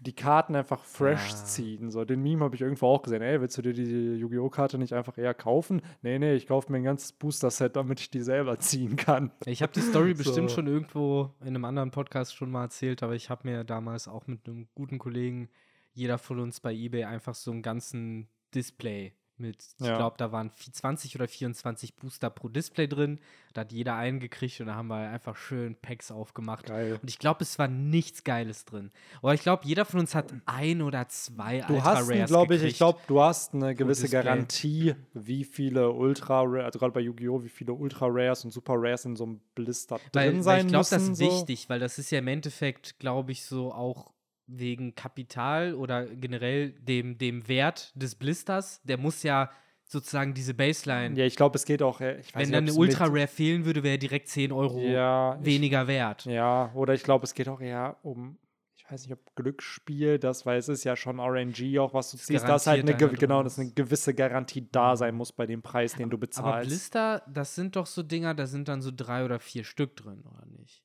die 0.00 0.14
Karten 0.14 0.54
einfach 0.56 0.82
fresh 0.84 1.30
Ja. 1.30 1.44
ziehen. 1.44 1.90
So, 1.90 2.04
den 2.04 2.22
Meme 2.22 2.44
habe 2.44 2.54
ich 2.54 2.62
irgendwo 2.62 2.86
auch 2.86 3.02
gesehen. 3.02 3.22
Ey, 3.22 3.40
willst 3.40 3.58
du 3.58 3.62
dir 3.62 3.72
die 3.74 4.16
Yu-Gi-Oh! 4.16 4.48
Karte 4.48 4.78
nicht 4.78 4.92
einfach 4.94 5.18
eher 5.18 5.34
kaufen? 5.34 5.82
Nee, 6.02 6.18
nee, 6.18 6.34
ich 6.34 6.46
kaufe 6.46 6.72
mir 6.72 6.78
ein 6.78 6.84
ganzes 6.84 7.12
Booster-Set, 7.12 7.76
damit 7.76 8.00
ich 8.00 8.10
die 8.10 8.20
selber 8.22 8.58
ziehen 8.58 8.96
kann. 8.96 9.30
Ich 9.44 9.62
habe 9.62 9.72
die 9.72 9.80
Story 9.82 10.14
bestimmt 10.14 10.50
So. 10.50 10.56
schon 10.56 10.66
irgendwo 10.66 11.34
in 11.42 11.48
einem 11.48 11.64
anderen 11.64 11.90
Podcast 11.90 12.34
schon 12.34 12.50
mal 12.50 12.62
erzählt, 12.64 13.02
aber 13.02 13.14
ich 13.14 13.28
habe 13.30 13.46
mir 13.48 13.64
damals 13.64 14.08
auch 14.08 14.26
mit 14.26 14.46
einem 14.48 14.68
guten 14.74 14.98
Kollegen, 14.98 15.48
jeder 15.92 16.18
von 16.18 16.40
uns 16.40 16.60
bei 16.60 16.72
eBay, 16.72 17.04
einfach 17.04 17.34
so 17.34 17.50
einen 17.50 17.62
ganzen 17.62 18.28
Display 18.54 19.12
mit, 19.38 19.64
ich 19.80 19.86
Ja. 19.86 19.96
glaube, 19.96 20.16
da 20.18 20.30
waren 20.32 20.50
vi- 20.50 20.70
20 20.72 21.14
oder 21.16 21.26
24 21.28 21.96
Booster 21.96 22.30
pro 22.30 22.48
Display 22.48 22.86
drin. 22.88 23.20
Da 23.52 23.60
hat 23.62 23.72
jeder 23.72 23.94
einen 23.94 24.18
gekriegt 24.18 24.60
und 24.60 24.66
da 24.66 24.74
haben 24.74 24.88
wir 24.88 24.96
einfach 24.96 25.36
schön 25.36 25.76
Packs 25.76 26.10
aufgemacht. 26.10 26.66
Geil. 26.66 26.98
Und 27.00 27.08
ich 27.08 27.18
glaube, 27.20 27.42
es 27.42 27.58
war 27.58 27.68
nichts 27.68 28.24
Geiles 28.24 28.64
drin. 28.64 28.90
Aber 29.22 29.32
ich 29.34 29.42
glaube, 29.42 29.64
jeder 29.64 29.84
von 29.84 30.00
uns 30.00 30.14
hat 30.14 30.32
ein 30.46 30.82
oder 30.82 31.06
zwei 31.08 31.60
Du 31.60 31.74
Ultra 31.74 31.84
hast, 31.84 32.10
Rares 32.10 32.26
glaube 32.28 32.54
ich, 32.56 32.62
ich 32.64 32.76
glaube, 32.76 32.98
du 33.06 33.20
hast 33.20 33.54
eine 33.54 33.74
gewisse. 33.74 34.08
Garantie, 34.08 34.94
wie 35.14 35.44
viele 35.44 35.90
Ultra 35.90 36.42
Rares, 36.42 36.64
also 36.64 36.78
gerade 36.78 36.92
bei 36.92 37.00
Yu-Gi-Oh!, 37.00 37.42
wie 37.44 37.48
viele 37.48 37.72
Ultra 37.72 38.06
Rares 38.08 38.44
und 38.44 38.50
Super 38.52 38.74
Rares 38.76 39.04
in 39.04 39.16
so 39.16 39.24
einem 39.24 39.40
Blister 39.54 39.98
Weil, 40.12 40.28
drin 40.30 40.36
weil 40.38 40.42
sein 40.42 40.66
ich 40.66 40.72
glaube, 40.72 40.78
müssen. 40.80 40.94
das 40.94 41.08
ist 41.08 41.18
so. 41.18 41.24
wichtig, 41.24 41.68
weil 41.68 41.80
das 41.80 41.98
ist 41.98 42.10
ja 42.10 42.18
im 42.18 42.28
Endeffekt, 42.28 42.98
glaube 42.98 43.32
ich, 43.32 43.44
so 43.44 43.72
auch 43.72 44.12
wegen 44.46 44.94
Kapital 44.94 45.74
oder 45.74 46.06
generell 46.06 46.70
dem, 46.72 47.18
dem 47.18 47.48
Wert 47.48 47.92
des 47.94 48.14
Blisters. 48.14 48.82
Der 48.84 48.98
muss 48.98 49.22
ja 49.22 49.50
sozusagen 49.86 50.34
diese 50.34 50.54
Baseline, 50.54 51.18
Ja, 51.18 51.24
ich 51.24 51.36
glaube, 51.36 51.56
es 51.56 51.64
geht 51.64 51.82
auch, 51.82 52.00
ich 52.00 52.34
weiß 52.34 52.42
wenn 52.42 52.52
dann 52.52 52.64
eine 52.64 52.74
Ultra 52.74 53.06
Rare 53.06 53.26
fehlen 53.26 53.64
würde, 53.64 53.82
wäre 53.82 53.98
direkt 53.98 54.28
10 54.28 54.52
Euro 54.52 54.80
ja, 54.80 55.38
ich, 55.40 55.46
weniger 55.46 55.86
wert. 55.86 56.24
ja, 56.24 56.72
oder 56.74 56.94
ich 56.94 57.02
glaube, 57.02 57.24
es 57.24 57.34
geht 57.34 57.48
auch 57.48 57.60
eher 57.60 57.96
um, 58.02 58.38
ich 58.76 58.90
weiß 58.90 59.02
nicht, 59.02 59.12
ob 59.12 59.34
Glücksspiel, 59.34 60.18
das, 60.18 60.46
weil 60.46 60.58
es 60.58 60.68
ist 60.68 60.84
ja 60.84 60.96
schon 60.96 61.20
RNG 61.20 61.78
auch, 61.78 61.94
was 61.94 62.10
du 62.10 62.16
Das 62.16 62.26
ziehst, 62.26 62.48
dass 62.48 62.66
halt 62.66 62.88
eine, 62.88 62.96
einer 62.96 63.08
genau, 63.08 63.42
dass 63.42 63.58
eine 63.58 63.72
gewisse 63.72 64.14
Garantie 64.14 64.68
da 64.70 64.96
sein 64.96 65.14
muss 65.14 65.32
bei 65.32 65.46
dem 65.46 65.62
Preis, 65.62 65.94
den 65.94 66.10
du 66.10 66.16
Aber 66.16 66.26
bezahlst. 66.26 66.68
Blister, 66.68 67.22
das 67.32 67.54
sind 67.54 67.76
doch 67.76 67.86
so 67.86 68.02
Dinger, 68.02 68.34
da 68.34 68.46
sind 68.46 68.68
dann 68.68 68.82
so 68.82 68.90
drei 68.94 69.24
oder 69.24 69.38
vier 69.38 69.64
Stück 69.64 69.96
drin, 69.96 70.24
oder 70.26 70.46
nicht? 70.46 70.83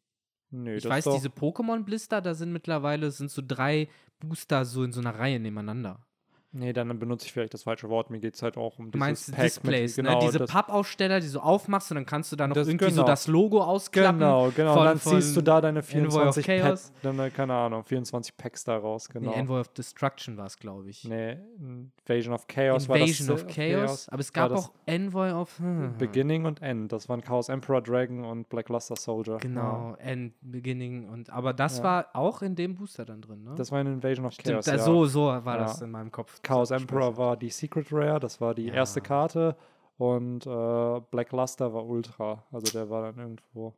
Nö, 0.51 0.75
Ich 0.75 0.86
weiß, 0.88 1.04
doch, 1.04 1.16
diese 1.16 1.30
Pokémon-Blister, 1.30 2.22
da 2.22 2.34
sind 2.34 2.51
mittlerweile 2.51 3.12
sind 3.12 3.30
so 3.31 3.42
drei 3.46 3.88
Booster 4.19 4.66
so 4.66 4.84
in 4.84 4.92
so 4.92 5.00
einer 5.00 5.18
Reihe 5.18 5.40
nebeneinander. 5.40 6.06
Nee, 6.51 6.74
dann 6.74 6.98
benutze 6.98 7.28
ich 7.28 7.31
vielleicht 7.34 7.54
das 7.54 7.62
falsche 7.63 7.90
Wort. 7.90 8.10
Mir 8.10 8.19
geht 8.19 8.34
es 8.34 8.42
halt 8.42 8.57
auch 8.57 8.80
um 8.80 8.86
Du 8.86 8.92
dieses 8.98 9.00
meinst 9.00 9.31
Pack 9.36 9.44
Displays, 9.44 9.98
mit, 9.98 10.06
genau, 10.07 10.19
ne? 10.19 10.25
Diese 10.25 10.40
das, 10.40 10.50
Pappaussteller, 10.50 11.19
die 11.19 11.31
du 11.31 11.40
aufmachst 11.40 11.92
und 11.92 11.96
dann 11.96 12.06
kannst 12.07 12.31
du 12.31 12.36
da 12.36 12.48
noch 12.48 12.56
Das- 12.56 12.68
irgendwie 12.68 12.86
so 12.90 13.01
genau. 13.01 13.06
das 13.07 13.28
Logo 13.28 13.62
ausklappen. 13.63 14.19
Genau, 14.19 14.50
genau. 14.56 14.74
von- 14.74 14.80
und 14.81 14.86
dann 14.88 15.00
ziehst 15.00 15.38
du 15.38 15.42
da 15.42 15.62
deine 15.62 15.80
Envoy 15.80 16.28
of 16.28 16.34
24 16.36 16.46
Chaos. 16.48 16.63
Packs, 16.63 16.92
dann, 17.04 17.19
äh, 17.19 17.30
keine 17.30 17.54
Ahnung, 17.54 17.84
24 17.84 18.36
Packs 18.36 18.63
da 18.63 18.78
raus, 18.78 19.07
genau. 19.10 19.30
Nee, 19.30 19.36
Envoy 19.38 19.60
of 19.60 19.68
Destruction 19.69 20.38
war 20.38 20.48
es, 20.48 20.57
glaube 20.57 20.90
ich. 20.90 21.04
Nee, 21.04 21.38
Invasion 21.60 22.34
of 22.34 22.48
Chaos 22.48 22.90
war 22.90 22.98
Invasion 22.98 23.28
das. 23.28 23.44
of 23.44 23.50
äh, 23.50 23.54
Chaos, 23.75 24.10
aber 24.10 24.19
es 24.22 24.34
gab 24.34 24.50
das 24.50 24.66
auch 24.66 24.72
Envoy 24.88 25.31
of. 25.31 25.60
Hm, 25.60 25.95
Beginning 26.00 26.45
und 26.45 26.62
End. 26.63 26.92
Das 26.92 27.07
waren 27.10 27.22
Chaos 27.22 27.50
Emperor 27.50 27.81
Dragon 27.81 28.25
und 28.25 28.50
Black 28.50 28.69
Luster 28.69 28.95
Soldier. 28.95 29.38
Genau, 29.38 29.95
End, 30.00 30.34
Beginning 30.42 31.07
und. 31.10 31.30
Aber 31.30 31.54
das 31.54 31.78
Ja. 31.78 31.84
war 31.84 32.06
auch 32.13 32.42
in 32.42 32.56
dem 32.56 32.75
Booster 32.75 33.06
dann 33.06 33.22
drin, 33.22 33.44
ne? 33.44 33.50
Ja. 33.52 33.56
Das 33.56 33.72
war 33.72 33.81
in 33.81 33.88
Invasion 33.88 34.25
of 34.25 34.34
Stimmt, 34.34 34.54
Chaos. 34.56 34.66
da, 34.66 34.72
ja. 34.74 34.78
so, 34.80 35.06
so 35.06 35.25
war 35.25 35.44
Ja. 35.57 35.57
das 35.63 35.81
in 35.81 35.92
meinem 35.92 36.12
Kopf. 36.12 36.38
Chaos 36.44 36.71
Emperor 36.71 37.18
war 37.18 37.38
die 37.38 37.50
Secret 37.50 37.88
Rare, 37.91 38.19
das 38.19 38.39
war 38.41 38.53
die 38.53 38.68
Ja. 38.68 38.74
erste 38.75 39.01
Karte. 39.01 39.56
Und 39.97 40.45
äh, 40.47 41.01
Black 41.12 41.31
Luster 41.33 41.74
war 41.74 41.86
Ultra. 41.86 42.45
Also 42.51 42.71
der 42.71 42.89
war 42.89 43.01
dann 43.03 43.18
irgendwo. 43.19 43.74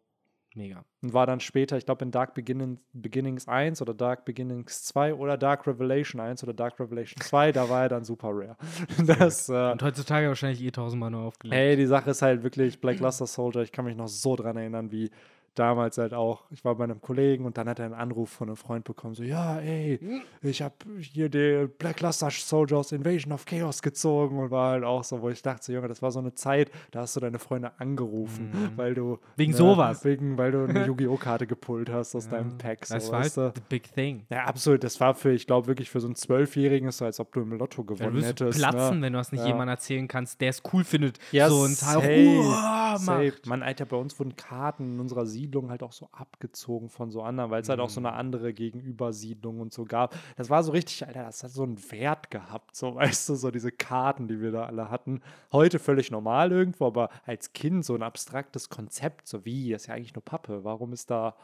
Mega. 0.53 0.83
Und 1.01 1.13
war 1.13 1.25
dann 1.25 1.39
später, 1.39 1.77
ich 1.77 1.85
glaube, 1.85 2.03
in 2.03 2.11
Dark 2.11 2.33
Beginning, 2.33 2.77
Beginnings 2.91 3.47
1 3.47 3.81
oder 3.81 3.93
Dark 3.93 4.25
Beginnings 4.25 4.83
2 4.83 5.13
oder 5.15 5.37
Dark 5.37 5.65
Revelation 5.65 6.19
1 6.19 6.43
oder 6.43 6.53
Dark 6.53 6.77
Revelation 6.77 7.21
2, 7.21 7.53
da 7.53 7.69
war 7.69 7.83
er 7.83 7.89
dann 7.89 8.03
super 8.03 8.31
rare. 8.33 8.57
Das, 9.07 9.47
äh, 9.47 9.71
Und 9.71 9.81
heutzutage 9.81 10.27
wahrscheinlich 10.27 10.61
eh 10.61 10.69
tausendmal 10.71 11.09
nur 11.09 11.21
aufgelegt. 11.21 11.55
Ey, 11.57 11.77
die 11.77 11.85
Sache 11.85 12.09
ist 12.09 12.21
halt 12.21 12.43
wirklich 12.43 12.81
Black 12.81 12.99
Luster 12.99 13.27
Soldier. 13.27 13.61
Ich 13.61 13.71
kann 13.71 13.85
mich 13.85 13.95
noch 13.95 14.09
so 14.09 14.35
dran 14.35 14.57
erinnern, 14.57 14.91
wie 14.91 15.09
damals 15.55 15.97
halt 15.97 16.13
auch. 16.13 16.43
Ich 16.51 16.63
war 16.63 16.75
bei 16.75 16.83
einem 16.85 17.01
Kollegen 17.01 17.45
und 17.45 17.57
dann 17.57 17.67
hat 17.69 17.79
er 17.79 17.85
einen 17.85 17.93
Anruf 17.93 18.29
von 18.29 18.47
einem 18.49 18.55
Freund 18.57 18.83
bekommen: 18.85 19.13
so, 19.15 19.23
ja, 19.23 19.59
ey, 19.59 19.99
ich 20.41 20.61
habe 20.61 20.75
hier 20.99 21.29
den 21.29 21.69
Black 21.77 22.01
Luster 22.01 22.29
Soldier 22.31 22.77
aus 22.77 22.91
Invasion 22.91 23.31
of 23.33 23.45
Chaos 23.45 23.81
gezogen 23.81 24.39
und 24.39 24.51
war 24.51 24.71
halt 24.71 24.83
auch 24.83 25.03
so, 25.03 25.21
wo 25.21 25.29
ich 25.29 25.41
dachte, 25.41 25.65
so, 25.65 25.73
Junge, 25.73 25.87
das 25.87 26.01
war 26.01 26.11
so 26.11 26.19
eine 26.19 26.33
Zeit, 26.33 26.71
da 26.91 27.01
hast 27.01 27.15
du 27.15 27.19
deine 27.19 27.39
Freunde 27.39 27.71
angerufen, 27.79 28.51
weil 28.75 28.93
du. 28.93 29.13
Mhm. 29.13 29.17
Wegen 29.37 29.51
ne, 29.51 29.57
sowas. 29.57 30.05
Wegen, 30.05 30.37
weil 30.37 30.51
du 30.51 30.65
eine 30.65 30.85
Yu-Gi-Oh! 30.87 31.17
Karte 31.17 31.45
gepullt 31.47 31.89
hast 31.89 32.15
aus 32.15 32.27
deinem 32.29 32.57
Pack. 32.57 32.85
So, 32.85 32.95
das 32.95 33.11
war 33.11 33.21
halt 33.21 33.33
the 33.33 33.51
big 33.69 33.93
thing. 33.93 34.25
Ja, 34.29 34.45
absolut. 34.45 34.83
Das 34.83 34.99
war 34.99 35.13
für, 35.13 35.31
ich 35.31 35.45
glaube, 35.47 35.67
wirklich 35.67 35.89
für 35.89 35.99
so 35.99 36.07
einen 36.07 36.15
Zwölfjährigen 36.15 36.89
ist 36.89 36.97
so, 36.97 37.05
als 37.05 37.19
ob 37.19 37.31
du 37.33 37.41
im 37.41 37.51
Lotto 37.53 37.81
Ja, 37.81 37.87
du 37.87 37.95
gewonnen 37.95 38.23
hättest. 38.23 38.57
platzen, 38.57 38.97
ne? 38.99 39.05
wenn 39.05 39.13
du 39.13 39.19
das 39.19 39.31
nicht 39.31 39.41
Ja. 39.41 39.47
jemandem 39.47 39.69
erzählen 39.69 40.07
kannst, 40.07 40.41
der 40.41 40.49
es 40.49 40.61
cool 40.73 40.83
findet. 40.83 41.19
Ja, 41.31 41.49
so 41.49 41.61
"Uah, 41.61 42.97
safe. 42.97 43.31
macht." 43.31 43.45
Mann, 43.45 43.63
Alter, 43.63 43.85
bei 43.85 43.97
uns 43.97 44.17
wurden 44.19 44.35
Karten 44.35 44.93
in 44.93 44.99
unserer 44.99 45.25
Siedlung 45.41 45.69
halt 45.71 45.81
auch 45.81 45.91
so 45.91 46.07
abgezogen 46.11 46.89
von 46.89 47.09
so 47.09 47.23
anderen, 47.23 47.49
weil 47.49 47.61
es 47.63 47.69
halt 47.69 47.79
auch 47.79 47.89
so 47.89 47.99
Mhm. 47.99 48.05
eine 48.07 48.15
andere 48.15 48.53
Gegenübersiedlung 48.53 49.59
und 49.59 49.73
so 49.73 49.85
gab. 49.85 50.15
Das 50.37 50.49
war 50.49 50.63
so 50.63 50.71
richtig, 50.71 51.05
Alter, 51.07 51.23
das 51.23 51.43
hat 51.43 51.51
so 51.51 51.63
einen 51.63 51.77
Wert 51.91 52.29
gehabt, 52.29 52.75
so, 52.75 52.93
weißt 52.95 53.29
du, 53.29 53.35
so 53.35 53.49
diese 53.51 53.71
Karten, 53.71 54.27
die 54.27 54.39
wir 54.39 54.51
da 54.51 54.65
alle 54.65 54.89
hatten. 54.91 55.21
Heute 55.51 55.79
völlig 55.79 56.11
normal 56.11 56.51
irgendwo, 56.51 56.85
aber 56.85 57.09
als 57.25 57.53
Kind 57.53 57.83
so 57.85 57.95
ein 57.95 58.03
abstraktes 58.03 58.69
Konzept, 58.69 59.27
so 59.27 59.43
wie, 59.45 59.71
das 59.71 59.83
ist 59.83 59.87
ja 59.87 59.95
eigentlich 59.95 60.13
nur 60.13 60.23
Pappe. 60.23 60.63
Warum 60.63 60.93
ist 60.93 61.09
da 61.09 61.35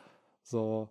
so. 0.43 0.89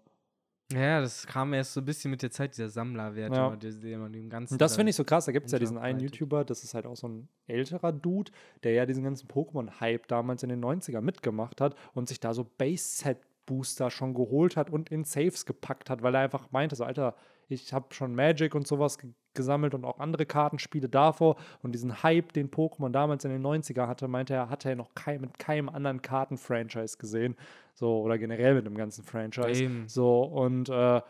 Ja, 0.72 1.00
das 1.00 1.26
kam 1.28 1.52
erst 1.52 1.74
so 1.74 1.80
ein 1.80 1.84
bisschen 1.84 2.10
mit 2.10 2.22
der 2.22 2.30
Zeit, 2.32 2.52
dieser 2.56 2.68
Sammlerwert, 2.68 3.34
Ja. 3.36 3.54
der, 3.54 3.70
der 3.70 3.98
man 3.98 4.12
dem 4.12 4.28
Ganzen. 4.28 4.54
Und 4.54 4.60
das 4.60 4.72
da- 4.72 4.76
finde 4.78 4.90
ich 4.90 4.96
so 4.96 5.04
krass. 5.04 5.24
Da 5.26 5.32
gibt 5.32 5.46
es 5.46 5.52
ja 5.52 5.58
diesen 5.60 5.78
einen. 5.78 6.00
YouTuber, 6.00 6.44
das 6.44 6.64
ist 6.64 6.74
halt 6.74 6.86
auch 6.86 6.96
so 6.96 7.06
ein 7.08 7.28
älterer 7.46 7.92
Dude, 7.92 8.32
der 8.64 8.72
ja 8.72 8.84
diesen 8.84 9.04
ganzen 9.04 9.28
Pokémon-Hype 9.28 10.08
damals 10.08 10.42
in 10.42 10.48
den 10.48 10.60
90ern 10.60 11.02
mitgemacht 11.02 11.60
hat 11.60 11.76
und 11.94 12.08
sich 12.08 12.18
da 12.18 12.34
so 12.34 12.44
Base-Set-Booster 12.58 13.90
schon 13.90 14.14
geholt 14.14 14.56
hat 14.56 14.70
und 14.70 14.90
in 14.90 15.04
Saves 15.04 15.46
gepackt 15.46 15.88
hat, 15.88 16.02
weil 16.02 16.14
er 16.16 16.22
einfach 16.22 16.50
meinte, 16.50 16.74
so 16.74 16.84
Alter, 16.84 17.14
ich 17.48 17.72
habe 17.72 17.94
schon 17.94 18.14
Magic 18.14 18.54
und 18.56 18.66
sowas 18.66 18.98
gesammelt 19.36 19.74
und 19.74 19.84
auch 19.84 20.00
andere 20.00 20.26
Kartenspiele 20.26 20.88
davor 20.88 21.36
und 21.62 21.72
diesen 21.72 22.02
Hype, 22.02 22.32
den 22.32 22.50
Pokémon 22.50 22.90
damals 22.90 23.24
in 23.24 23.30
den 23.30 23.46
90er 23.46 23.86
hatte, 23.86 24.08
meinte 24.08 24.34
er, 24.34 24.50
hatte 24.50 24.70
er 24.70 24.76
noch 24.76 24.94
kein, 24.94 25.20
mit 25.20 25.38
keinem 25.38 25.68
anderen 25.68 26.02
Karten-Franchise 26.02 26.98
gesehen, 26.98 27.36
so 27.74 28.00
oder 28.00 28.18
generell 28.18 28.54
mit 28.54 28.66
dem 28.66 28.76
ganzen 28.76 29.04
Franchise. 29.04 29.62
Eben. 29.62 29.88
So 29.88 30.22
und 30.22 30.68
äh, 30.68 31.00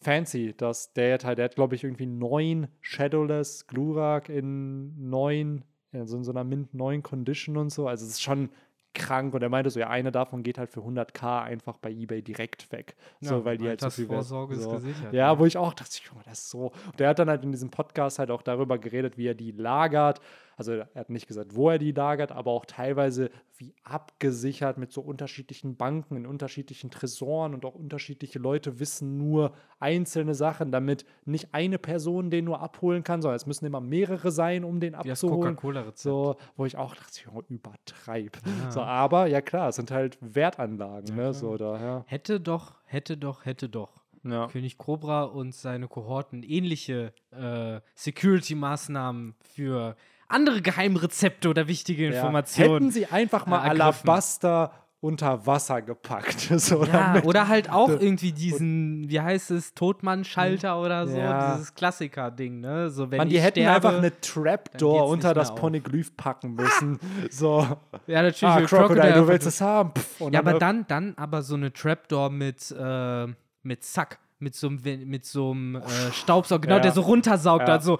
fancy, 0.00 0.54
dass 0.56 0.92
der 0.92 1.18
Teil, 1.18 1.34
der 1.34 1.46
hat, 1.46 1.56
glaube 1.56 1.74
ich, 1.74 1.82
irgendwie 1.82 2.06
neun 2.06 2.68
Shadowless 2.80 3.66
Glurak 3.66 4.28
in 4.28 5.10
neun, 5.10 5.64
also 5.92 6.16
in 6.16 6.24
so 6.24 6.30
einer 6.30 6.44
Mint 6.44 6.74
9 6.74 7.02
Condition 7.02 7.56
und 7.56 7.70
so. 7.70 7.88
Also 7.88 8.04
es 8.04 8.12
ist 8.12 8.22
schon 8.22 8.50
krank. 8.94 9.34
Und 9.34 9.42
er 9.42 9.48
meinte 9.48 9.70
so, 9.70 9.80
ja, 9.80 9.88
eine 9.88 10.10
davon 10.12 10.42
geht 10.42 10.58
halt 10.58 10.70
für 10.70 10.80
100k 10.80 11.42
einfach 11.42 11.76
bei 11.78 11.90
eBay 11.90 12.22
direkt 12.22 12.70
weg. 12.72 12.94
so, 13.20 13.44
weil 13.44 13.58
die 13.58 13.68
halt 13.68 13.80
so 13.80 13.90
viel 13.90 14.08
wert- 14.08 14.18
Altersvorsorge 14.18 14.54
ist 14.54 14.62
so. 14.62 14.70
gesichert. 14.70 15.12
Ja, 15.12 15.32
ne? 15.32 15.38
wo 15.38 15.46
ich 15.46 15.56
auch 15.56 15.74
dachte, 15.74 15.98
Junge, 16.08 16.22
das 16.24 16.38
ist 16.40 16.50
so. 16.50 16.72
Und 16.86 17.00
der 17.00 17.08
hat 17.10 17.18
dann 17.18 17.28
halt 17.28 17.42
in 17.42 17.52
diesem 17.52 17.70
Podcast 17.70 18.18
halt 18.18 18.30
auch 18.30 18.42
darüber 18.42 18.78
geredet, 18.78 19.18
wie 19.18 19.26
er 19.26 19.34
die 19.34 19.50
lagert. 19.50 20.20
Also 20.56 20.72
er 20.72 20.88
hat 20.94 21.10
nicht 21.10 21.26
gesagt, 21.26 21.54
wo 21.54 21.70
er 21.70 21.78
die 21.78 21.92
lagert, 21.92 22.32
aber 22.32 22.50
auch 22.50 22.64
teilweise 22.64 23.30
wie 23.56 23.74
abgesichert 23.84 24.78
mit 24.78 24.92
so 24.92 25.00
unterschiedlichen 25.00 25.76
Banken 25.76 26.16
in 26.16 26.26
unterschiedlichen 26.26 26.90
Tresoren 26.90 27.54
und 27.54 27.64
auch 27.64 27.74
unterschiedliche 27.74 28.38
Leute 28.38 28.80
wissen 28.80 29.16
nur 29.16 29.52
einzelne 29.78 30.34
Sachen, 30.34 30.72
damit 30.72 31.04
nicht 31.24 31.54
eine 31.54 31.78
Person 31.78 32.30
den 32.30 32.44
nur 32.44 32.60
abholen 32.60 33.04
kann, 33.04 33.22
sondern 33.22 33.36
es 33.36 33.46
müssen 33.46 33.66
immer 33.66 33.80
mehrere 33.80 34.30
sein, 34.30 34.64
um 34.64 34.80
den 34.80 34.94
abzuholen. 34.94 35.56
So, 35.94 36.36
wo 36.56 36.66
ich 36.66 36.76
auch 36.76 36.94
dachte, 36.94 37.20
Junge, 37.24 37.44
übertreib. 37.48 38.38
Ja. 38.64 38.70
So, 38.70 38.80
aber 38.80 39.26
ja 39.26 39.40
klar, 39.40 39.68
es 39.68 39.76
sind 39.76 39.90
halt 39.90 40.18
Wertanlagen, 40.20 41.16
Ja, 41.16 41.24
ne? 41.26 41.34
So 41.34 41.56
daher. 41.56 42.04
Hätte 42.06 42.40
doch, 42.40 42.74
hätte 42.86 43.16
doch, 43.16 43.44
hätte 43.44 43.68
doch. 43.68 44.04
Ja. 44.24 44.46
König 44.48 44.78
Cobra 44.78 45.24
und 45.24 45.54
seine 45.54 45.86
Kohorten 45.86 46.42
ähnliche 46.42 47.12
äh, 47.30 47.80
Security-Maßnahmen 47.94 49.34
für 49.40 49.96
andere 50.28 50.62
Geheimrezepte 50.62 51.48
oder 51.48 51.68
wichtige 51.68 52.04
Ja. 52.04 52.10
Informationen. 52.12 52.72
Hätten 52.74 52.90
sie 52.90 53.06
einfach 53.06 53.46
mal 53.46 53.64
äh. 53.66 53.70
Alabaster 53.70 54.72
unter 55.00 55.46
Wasser 55.46 55.82
gepackt. 55.82 56.48
So, 56.58 56.82
ja, 56.84 57.22
oder 57.24 57.48
halt 57.48 57.68
auch 57.70 57.90
irgendwie 58.00 58.32
diesen, 58.32 59.06
wie 59.10 59.20
heißt 59.20 59.50
es, 59.50 59.74
Totmann-Schalter 59.74 60.80
oder 60.80 61.06
so, 61.06 61.18
Ja. 61.18 61.52
dieses 61.56 61.74
Klassiker-Ding, 61.74 62.60
ne? 62.60 62.88
So, 62.88 63.10
wenn 63.10 63.18
Man, 63.18 63.28
die 63.28 63.38
hätten 63.38 63.60
sterbe, 63.60 63.88
einfach 63.88 63.98
eine 63.98 64.18
Trapdoor 64.20 65.06
unter 65.08 65.34
das 65.34 65.50
auf. 65.50 65.56
Poneglyph 65.56 66.16
packen 66.16 66.54
müssen. 66.54 66.98
So, 67.30 67.66
Ja, 68.06 68.22
natürlich. 68.22 68.42
ah, 68.44 68.56
will 68.60 68.66
Crocodile, 68.66 69.12
du 69.12 69.28
willst 69.28 69.46
es 69.46 69.60
haben. 69.60 69.92
Pff, 69.94 70.20
Ja, 70.32 70.38
aber 70.40 70.54
dann, 70.58 70.86
dann 70.88 71.12
aber 71.18 71.42
so 71.42 71.54
eine 71.54 71.70
Trapdoor 71.70 72.30
mit, 72.30 72.70
äh, 72.70 73.26
mit 73.62 73.84
Zack, 73.84 74.18
mit 74.38 74.54
so 74.54 74.68
einem, 74.68 74.80
mit 75.10 75.26
so 75.26 75.50
einem 75.50 75.76
äh, 75.76 76.12
Staubsauger, 76.12 76.62
genau, 76.62 76.76
Ja. 76.76 76.80
der 76.82 76.92
so 76.92 77.02
runtersaugt, 77.02 77.68
Ja. 77.68 77.74
also 77.74 77.98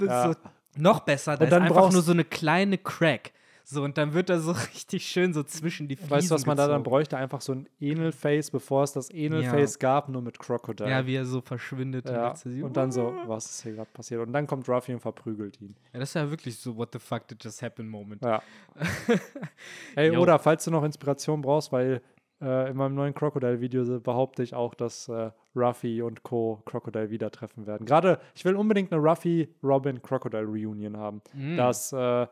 Ja. 0.00 0.28
so 0.28 0.34
noch 0.76 1.00
besser, 1.00 1.32
da 1.36 1.40
Und 1.40 1.44
ist 1.44 1.52
dann 1.52 1.62
einfach 1.62 1.76
brauchst- 1.76 1.92
nur 1.94 2.02
so 2.02 2.12
eine 2.12 2.24
kleine 2.24 2.78
Crack. 2.78 3.32
So, 3.64 3.84
und 3.84 3.96
dann 3.96 4.12
wird 4.12 4.28
er 4.28 4.40
so 4.40 4.50
richtig 4.74 5.06
schön 5.06 5.32
so 5.32 5.44
zwischen 5.44 5.86
die 5.86 5.94
Fliesen 5.94 6.10
Weißt 6.10 6.30
du, 6.32 6.34
was 6.34 6.46
man 6.46 6.56
da 6.56 6.64
dann 6.66 6.78
gezogen. 6.82 6.90
bräuchte? 6.90 7.16
Einfach 7.16 7.40
so 7.40 7.52
ein 7.52 7.68
Enel-Face, 7.80 8.50
bevor 8.50 8.82
es 8.82 8.92
das 8.92 9.08
Enel-Face 9.08 9.78
gab, 9.78 10.08
nur 10.08 10.20
mit 10.20 10.36
Crocodile. 10.40 10.90
Ja, 10.90 11.06
wie 11.06 11.14
er 11.14 11.24
so 11.24 11.40
verschwindet. 11.40 12.06
in 12.08 12.14
Ja, 12.14 12.34
Sekunde. 12.34 12.64
und 12.66 12.76
dann 12.76 12.90
so, 12.90 13.14
was 13.26 13.46
ist 13.46 13.62
hier 13.62 13.74
gerade 13.74 13.88
passiert? 13.92 14.20
Und 14.26 14.32
dann 14.32 14.48
kommt 14.48 14.68
Ruffy 14.68 14.92
und 14.94 15.00
verprügelt 15.00 15.60
ihn. 15.60 15.76
Ja, 15.92 16.00
das 16.00 16.08
ist 16.10 16.14
ja 16.14 16.28
wirklich 16.28 16.58
so, 16.58 16.76
what 16.76 16.88
the 16.92 16.98
fuck 16.98 17.28
did 17.28 17.42
just 17.42 17.62
happen 17.62 17.88
Moment. 17.88 18.24
Ja. 18.24 18.42
Ey, 19.94 20.16
oder 20.16 20.38
falls 20.38 20.64
du 20.64 20.70
noch 20.70 20.82
Inspiration 20.84 21.40
brauchst, 21.40 21.70
weil 21.72 22.00
äh, 22.42 22.70
in 22.70 22.76
meinem 22.76 22.94
neuen 22.94 23.14
Crocodile-Video 23.14 24.00
behaupte 24.00 24.42
ich 24.42 24.54
auch, 24.54 24.74
dass 24.74 25.08
äh, 25.08 25.30
Ruffy 25.54 26.02
und 26.02 26.22
Co. 26.22 26.62
Crocodile 26.64 27.10
wieder 27.10 27.30
treffen 27.30 27.66
werden. 27.66 27.86
Gerade, 27.86 28.20
ich 28.34 28.44
will 28.44 28.56
unbedingt 28.56 28.92
eine 28.92 29.00
Ruffy-Robin-Crocodile-Reunion 29.00 30.96
haben. 30.96 31.22
Mm. 31.32 31.56
Dass 31.56 31.92
äh, 31.92 32.26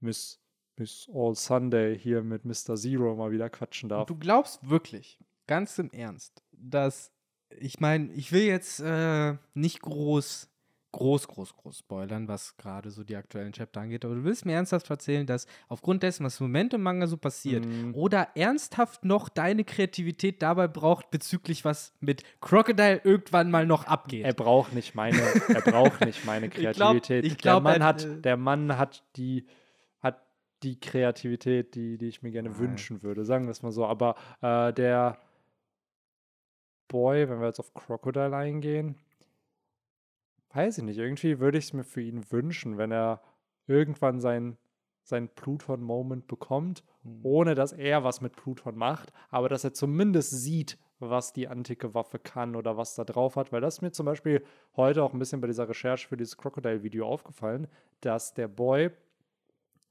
Miss, 0.00 0.40
Miss 0.76 1.08
All 1.12 1.34
Sunday 1.34 1.98
hier 1.98 2.22
mit 2.22 2.44
Mr. 2.44 2.76
Zero 2.76 3.14
mal 3.14 3.30
wieder 3.30 3.50
quatschen 3.50 3.88
darf. 3.88 4.00
Und 4.00 4.10
du 4.10 4.16
glaubst 4.16 4.68
wirklich, 4.68 5.18
ganz 5.46 5.78
im 5.78 5.90
Ernst, 5.90 6.42
dass, 6.52 7.12
ich 7.50 7.80
meine, 7.80 8.12
ich 8.12 8.32
will 8.32 8.44
jetzt 8.44 8.80
äh, 8.80 9.36
nicht 9.52 9.82
groß, 9.82 10.50
groß, 10.94 11.28
groß, 11.28 11.56
groß 11.56 11.78
spoilern, 11.78 12.26
was 12.28 12.56
gerade 12.56 12.90
so 12.90 13.04
die 13.04 13.16
aktuellen 13.16 13.52
Chapter 13.52 13.80
angeht, 13.82 14.04
aber 14.04 14.14
du 14.14 14.24
willst 14.24 14.46
mir 14.46 14.52
ernsthaft 14.54 14.88
erzählen, 14.90 15.26
dass 15.26 15.46
aufgrund 15.68 16.02
dessen, 16.02 16.24
was 16.24 16.40
im 16.40 16.46
Moment 16.46 16.72
im 16.74 16.82
Manga 16.82 17.06
so 17.06 17.16
passiert, 17.16 17.64
Mhm. 17.66 17.94
oder 17.94 18.28
ernsthaft 18.34 19.04
noch 19.04 19.28
deine 19.28 19.64
Kreativität 19.64 20.42
dabei 20.42 20.68
braucht, 20.68 21.10
bezüglich 21.10 21.64
was 21.64 21.92
mit 22.00 22.22
Crocodile 22.40 23.00
irgendwann 23.04 23.50
mal 23.50 23.66
noch 23.66 23.86
abgeht. 23.86 24.24
Er 24.24 24.32
braucht 24.34 24.72
nicht 24.74 24.94
meine, 24.94 25.20
er 25.48 25.60
braucht 25.60 26.00
nicht 26.04 26.24
meine 26.24 26.48
glaub- 26.50 26.74
Kreativität. 26.74 27.24
ich 27.24 27.38
glaub, 27.38 27.62
der 27.64 27.72
Mann 27.72 27.80
er- 27.82 27.86
hat, 27.86 28.24
der 28.24 28.36
Mann 28.36 28.78
hat 28.78 29.02
die, 29.16 29.46
hat 30.00 30.20
die 30.62 30.80
Kreativität, 30.80 31.74
die, 31.74 31.98
die 31.98 32.06
ich 32.08 32.22
mir 32.22 32.30
gerne 32.30 32.50
Nein. 32.50 32.58
wünschen 32.58 33.02
würde. 33.02 33.24
Sagen 33.24 33.44
wir 33.46 33.50
es 33.50 33.62
mal 33.62 33.72
so. 33.72 33.84
Aber 33.86 34.14
äh, 34.40 34.72
der 34.72 35.18
Boy, 36.88 37.28
wenn 37.28 37.40
wir 37.40 37.46
jetzt 37.46 37.60
auf 37.60 37.72
Crocodile 37.74 38.36
eingehen, 38.36 38.96
weiß 40.54 40.78
ich 40.78 40.84
nicht. 40.84 40.98
Irgendwie 40.98 41.38
würde 41.40 41.58
ich 41.58 41.64
es 41.66 41.72
mir 41.72 41.84
für 41.84 42.00
ihn 42.02 42.30
wünschen, 42.30 42.78
wenn 42.78 42.92
er 42.92 43.22
irgendwann 43.66 44.20
sein 44.20 44.56
sein 45.06 45.28
Pluton-Moment 45.28 46.26
bekommt, 46.28 46.82
Hm. 47.02 47.20
ohne 47.24 47.54
dass 47.54 47.72
er 47.74 48.04
was 48.04 48.22
mit 48.22 48.36
Pluton 48.36 48.74
macht, 48.74 49.12
aber 49.28 49.50
dass 49.50 49.62
er 49.62 49.74
zumindest 49.74 50.30
sieht, 50.30 50.78
was 50.98 51.34
die 51.34 51.46
antike 51.46 51.92
Waffe 51.92 52.18
kann 52.18 52.56
oder 52.56 52.78
was 52.78 52.94
da 52.94 53.04
drauf 53.04 53.36
hat, 53.36 53.52
weil 53.52 53.60
das 53.60 53.74
ist 53.74 53.82
mir 53.82 53.92
zum 53.92 54.06
Beispiel 54.06 54.42
heute 54.76 55.02
auch 55.02 55.12
ein 55.12 55.18
bisschen 55.18 55.42
bei 55.42 55.46
dieser 55.46 55.68
Recherche 55.68 56.08
für 56.08 56.16
dieses 56.16 56.38
Crocodile-Video 56.38 57.06
aufgefallen, 57.06 57.66
dass 58.00 58.32
der 58.32 58.48
Boy 58.48 58.90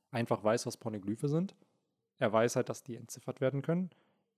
einfach 0.09 0.43
weiß, 0.43 0.65
was 0.65 0.77
Poneglyphe 0.77 1.27
sind. 1.27 1.55
Er 2.17 2.33
weiß 2.33 2.55
halt, 2.55 2.69
dass 2.69 2.81
die 2.83 2.95
entziffert 2.95 3.39
werden 3.39 3.61
können. 3.61 3.91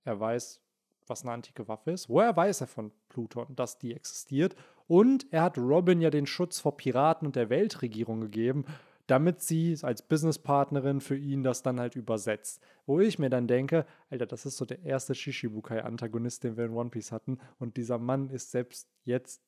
Er 0.04 0.20
weiß, 0.20 0.60
was 1.06 1.22
eine 1.22 1.32
antike 1.32 1.68
Waffe 1.68 1.92
ist. 1.92 2.10
Woher 2.10 2.36
weiß 2.36 2.60
er 2.62 2.66
von 2.66 2.92
Pluton, 3.08 3.54
dass 3.56 3.78
die 3.78 3.94
existiert? 3.94 4.56
Und 4.86 5.26
er 5.32 5.42
hat 5.42 5.58
Robin 5.58 6.00
ja 6.00 6.10
den 6.10 6.26
Schutz 6.26 6.60
vor 6.60 6.76
Piraten 6.76 7.26
und 7.26 7.36
der 7.36 7.50
Weltregierung 7.50 8.20
gegeben, 8.20 8.64
damit 9.06 9.40
sie 9.40 9.76
als 9.82 10.02
Businesspartnerin 10.02 11.00
für 11.00 11.16
ihn 11.16 11.42
das 11.42 11.62
dann 11.62 11.78
halt 11.78 11.96
übersetzt. 11.96 12.60
Wo 12.86 13.00
ich 13.00 13.18
mir 13.18 13.30
dann 13.30 13.46
denke, 13.46 13.86
Alter, 14.10 14.26
das 14.26 14.46
ist 14.46 14.56
so 14.56 14.64
der 14.64 14.82
erste 14.82 15.14
Shishibukai-Antagonist, 15.14 16.44
den 16.44 16.56
wir 16.56 16.64
in 16.64 16.72
One 16.72 16.90
Piece 16.90 17.12
hatten. 17.12 17.38
Und 17.58 17.76
dieser 17.76 17.98
Mann 17.98 18.30
ist 18.30 18.50
selbst 18.50 18.88
jetzt 19.04 19.42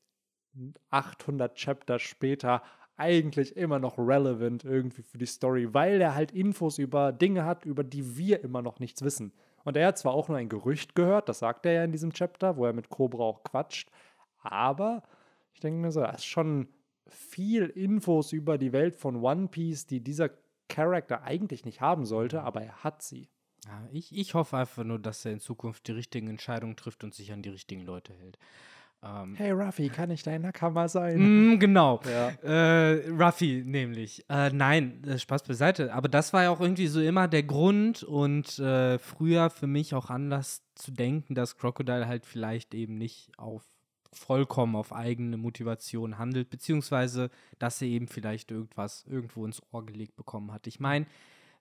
800 0.91 1.55
Chapter 1.55 1.99
später 1.99 2.63
eigentlich 2.97 3.57
immer 3.57 3.79
noch 3.79 3.97
relevant 3.97 4.65
irgendwie 4.65 5.03
für 5.03 5.19
die 5.19 5.27
Story, 5.27 5.73
weil 5.73 6.01
er 6.01 6.15
halt 6.15 6.33
Infos 6.33 6.79
über 6.79 7.13
Dinge 7.13 7.45
hat, 7.45 7.65
über 7.65 7.85
die 7.85 8.17
wir 8.17 8.43
immer 8.43 8.61
noch 8.61 8.81
nichts 8.81 9.03
wissen. 9.03 9.33
Und 9.65 9.77
er 9.77 9.89
hat 9.89 9.99
zwar 9.99 10.15
auch 10.15 10.29
nur 10.29 10.37
ein 10.37 10.49
Gerücht 10.49 10.95
gehört, 10.95 11.29
das 11.29 11.39
sagt 11.41 11.65
er 11.67 11.73
ja 11.73 11.85
in 11.85 11.93
diesem 11.93 12.13
Chapter, 12.13 12.57
wo 12.57 12.65
er 12.65 12.73
mit 12.73 12.89
Cobra 12.89 13.23
auch 13.23 13.45
quatscht, 13.45 13.91
aber 14.41 15.03
ich 15.59 15.61
denke 15.61 15.81
mir 15.81 15.91
so, 15.91 16.03
das 16.03 16.19
ist 16.19 16.27
schon 16.27 16.69
viel 17.09 17.65
Infos 17.65 18.33
über 18.33 18.59
die 18.59 18.73
Welt 18.73 18.95
von 18.95 19.17
One 19.17 19.49
Piece, 19.49 19.87
die 19.89 20.01
dieser 20.01 20.31
Charakter 20.69 21.25
eigentlich 21.25 21.65
nicht 21.65 21.81
haben 21.81 22.05
sollte, 22.07 22.43
aber 22.45 22.63
er 22.63 22.85
hat 22.85 23.03
sie. 23.03 23.29
Ja, 23.67 23.89
ich, 23.91 24.17
ich 24.17 24.35
hoffe 24.35 24.57
einfach 24.57 24.85
nur, 24.85 25.01
dass 25.01 25.25
er 25.25 25.33
in 25.33 25.41
Zukunft 25.41 25.89
die 25.89 25.93
richtigen 25.93 26.29
Entscheidungen 26.29 26.77
trifft 26.77 27.03
und 27.03 27.13
sich 27.13 27.33
an 27.33 27.43
die 27.43 27.49
richtigen 27.49 27.81
Leute 27.81 28.13
hält. 28.13 28.39
Ähm, 29.03 29.35
Hey 29.35 29.51
Ruffy, 29.51 29.89
kann 29.89 30.13
ich 30.13 30.23
dein 30.23 30.43
Nakama 30.43 30.87
sein? 30.87 31.55
mm, 31.55 31.59
genau. 31.59 32.01
Ja. 32.09 32.29
Äh, 32.41 33.09
Ruffy 33.11 33.65
nämlich. 33.67 34.25
Äh, 34.29 34.51
nein, 34.51 35.03
äh, 35.09 35.19
Spaß 35.19 35.43
beiseite. 35.43 35.93
Aber 35.93 36.09
das 36.09 36.33
war 36.33 36.45
ja 36.45 36.51
auch 36.51 36.61
irgendwie 36.61 36.87
so 36.87 37.01
immer 37.01 37.27
der 37.27 37.43
Grund 37.43 38.05
und 38.05 38.61
äh, 38.61 39.01
früher 39.01 39.51
für 39.51 39.67
mich 39.67 39.93
auch 39.97 40.09
Anlass 40.09 40.63
zu 40.77 40.93
denken, 40.93 41.35
dass 41.35 41.57
Crocodile 41.57 42.07
halt 42.07 42.27
vielleicht 42.27 42.75
eben 42.75 42.97
nicht 42.97 43.33
auf 43.37 43.65
vollkommen 44.13 44.77
auf 44.77 44.93
eigene 44.93 45.37
Motivation 45.37 46.19
handelt, 46.19 46.51
beziehungsweise 46.51 47.31
dass 47.59 47.83
er 47.83 47.89
eben 47.89 48.09
vielleicht 48.09 48.51
irgendwas 48.51 49.05
irgendwo 49.07 49.45
ins 49.45 49.63
Ohr 49.71 49.85
gelegt 49.85 50.17
bekommen 50.17 50.53
hat. 50.53 50.67
Ich 50.67 50.81
meine, 50.81 51.07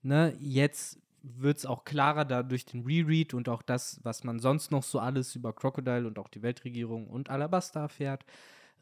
ne, 0.01 0.36
jetzt 0.39 1.00
wird 1.22 1.58
es 1.58 1.66
auch 1.66 1.84
klarer 1.84 2.25
da 2.25 2.44
durch 2.44 2.66
den 2.66 2.86
Reread 2.86 3.34
und 3.34 3.50
auch 3.50 3.62
das, 3.62 4.00
was 4.04 4.24
man 4.24 4.39
sonst 4.39 4.72
noch 4.72 4.84
so 4.84 5.00
alles 5.00 5.36
über 5.36 5.54
Crocodile 5.54 6.08
und 6.08 6.20
auch 6.20 6.30
die 6.30 6.42
Weltregierung 6.42 7.08
und 7.08 7.30
Alabasta 7.30 7.82
erfährt. 7.82 8.25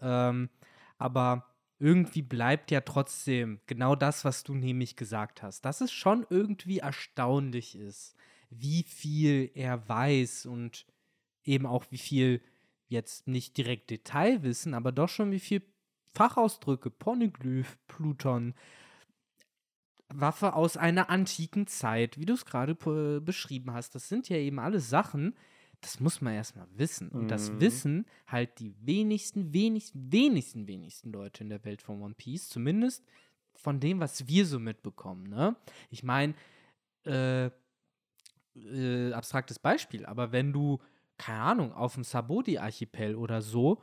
Ähm, 0.01 0.49
aber 0.97 1.45
irgendwie 1.79 2.21
bleibt 2.21 2.71
ja 2.71 2.81
trotzdem 2.81 3.59
genau 3.65 3.95
das, 3.95 4.23
was 4.23 4.43
du 4.43 4.53
nämlich 4.53 4.95
gesagt 4.95 5.43
hast, 5.43 5.65
dass 5.65 5.81
es 5.81 5.91
schon 5.91 6.25
irgendwie 6.29 6.79
erstaunlich 6.79 7.77
ist, 7.77 8.15
wie 8.49 8.83
viel 8.83 9.51
er 9.55 9.87
weiß 9.87 10.45
und 10.45 10.85
eben 11.43 11.65
auch 11.65 11.85
wie 11.89 11.97
viel 11.97 12.41
jetzt 12.87 13.27
nicht 13.27 13.57
direkt 13.57 13.89
Detailwissen, 13.89 14.73
aber 14.73 14.91
doch 14.91 15.09
schon 15.09 15.31
wie 15.31 15.39
viel 15.39 15.61
Fachausdrücke, 16.13 16.89
Poneglyph, 16.89 17.77
Pluton, 17.87 18.53
Waffe 20.09 20.53
aus 20.53 20.77
einer 20.77 21.09
antiken 21.09 21.67
Zeit, 21.67 22.19
wie 22.19 22.25
du 22.25 22.33
es 22.33 22.45
gerade 22.45 22.75
beschrieben 23.21 23.73
hast. 23.73 23.95
Das 23.95 24.07
sind 24.07 24.29
ja 24.29 24.37
eben 24.37 24.59
alles 24.59 24.89
Sachen, 24.89 25.35
das 25.81 25.99
muss 25.99 26.21
man 26.21 26.33
erstmal 26.33 26.67
wissen. 26.71 27.09
Und 27.09 27.31
das 27.31 27.51
Mhm. 27.51 27.59
wissen 27.59 28.05
halt 28.27 28.59
die 28.59 28.73
wenigsten, 28.79 29.53
wenigsten, 29.53 30.11
wenigsten, 30.11 30.67
wenigsten 30.67 31.11
Leute 31.11 31.43
in 31.43 31.49
der 31.49 31.63
Welt 31.65 31.81
von 31.81 32.01
One 32.01 32.13
Piece. 32.15 32.49
Zumindest 32.49 33.03
von 33.55 33.79
dem, 33.79 33.99
was 33.99 34.27
wir 34.27 34.45
so 34.45 34.59
mitbekommen. 34.59 35.27
Ne? 35.27 35.55
Ich 35.89 36.03
meine, 36.03 36.33
äh, 37.05 37.49
äh, 38.55 39.11
abstraktes 39.13 39.59
Beispiel, 39.59 40.05
aber 40.05 40.31
wenn 40.31 40.53
du, 40.53 40.79
keine 41.17 41.39
Ahnung, 41.39 41.73
auf 41.73 41.95
dem 41.95 42.03
Sabodi-Archipel 42.03 43.15
oder 43.15 43.41
so 43.41 43.81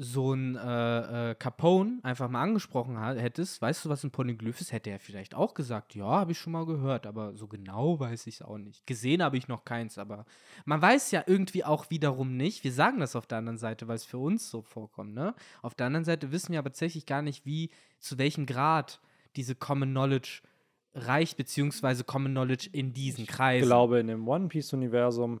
so 0.00 0.32
ein 0.32 0.54
äh, 0.54 1.30
äh, 1.30 1.34
Capone 1.34 1.98
einfach 2.04 2.28
mal 2.28 2.42
angesprochen 2.42 3.02
hättest, 3.16 3.60
weißt 3.60 3.84
du, 3.84 3.88
was 3.88 4.04
ein 4.04 4.12
Poneglyph 4.12 4.60
ist, 4.60 4.70
hätte 4.70 4.90
er 4.90 5.00
vielleicht 5.00 5.34
auch 5.34 5.54
gesagt, 5.54 5.96
ja, 5.96 6.06
habe 6.06 6.30
ich 6.30 6.38
schon 6.38 6.52
mal 6.52 6.66
gehört, 6.66 7.04
aber 7.04 7.36
so 7.36 7.48
genau 7.48 7.98
weiß 7.98 8.28
ich 8.28 8.36
es 8.36 8.42
auch 8.42 8.58
nicht. 8.58 8.86
Gesehen 8.86 9.24
habe 9.24 9.36
ich 9.36 9.48
noch 9.48 9.64
keins, 9.64 9.98
aber 9.98 10.24
man 10.64 10.80
weiß 10.80 11.10
ja 11.10 11.24
irgendwie 11.26 11.64
auch 11.64 11.90
wiederum 11.90 12.36
nicht, 12.36 12.62
wir 12.62 12.72
sagen 12.72 13.00
das 13.00 13.16
auf 13.16 13.26
der 13.26 13.38
anderen 13.38 13.58
Seite, 13.58 13.88
weil 13.88 13.96
es 13.96 14.04
für 14.04 14.18
uns 14.18 14.48
so 14.48 14.62
vorkommt, 14.62 15.14
ne? 15.14 15.34
Auf 15.62 15.74
der 15.74 15.86
anderen 15.86 16.04
Seite 16.04 16.30
wissen 16.30 16.52
wir 16.52 16.60
aber 16.60 16.70
tatsächlich 16.70 17.04
gar 17.04 17.22
nicht, 17.22 17.44
wie, 17.44 17.70
zu 17.98 18.18
welchem 18.18 18.46
Grad 18.46 19.00
diese 19.34 19.56
Common 19.56 19.90
Knowledge 19.90 20.42
reicht, 20.94 21.36
beziehungsweise 21.36 22.04
Common 22.04 22.32
Knowledge 22.32 22.68
in 22.72 22.92
diesen 22.92 23.26
Kreisen. 23.26 23.64
Ich 23.64 23.68
glaube, 23.68 23.98
in 23.98 24.06
dem 24.06 24.28
One 24.28 24.46
Piece-Universum, 24.46 25.40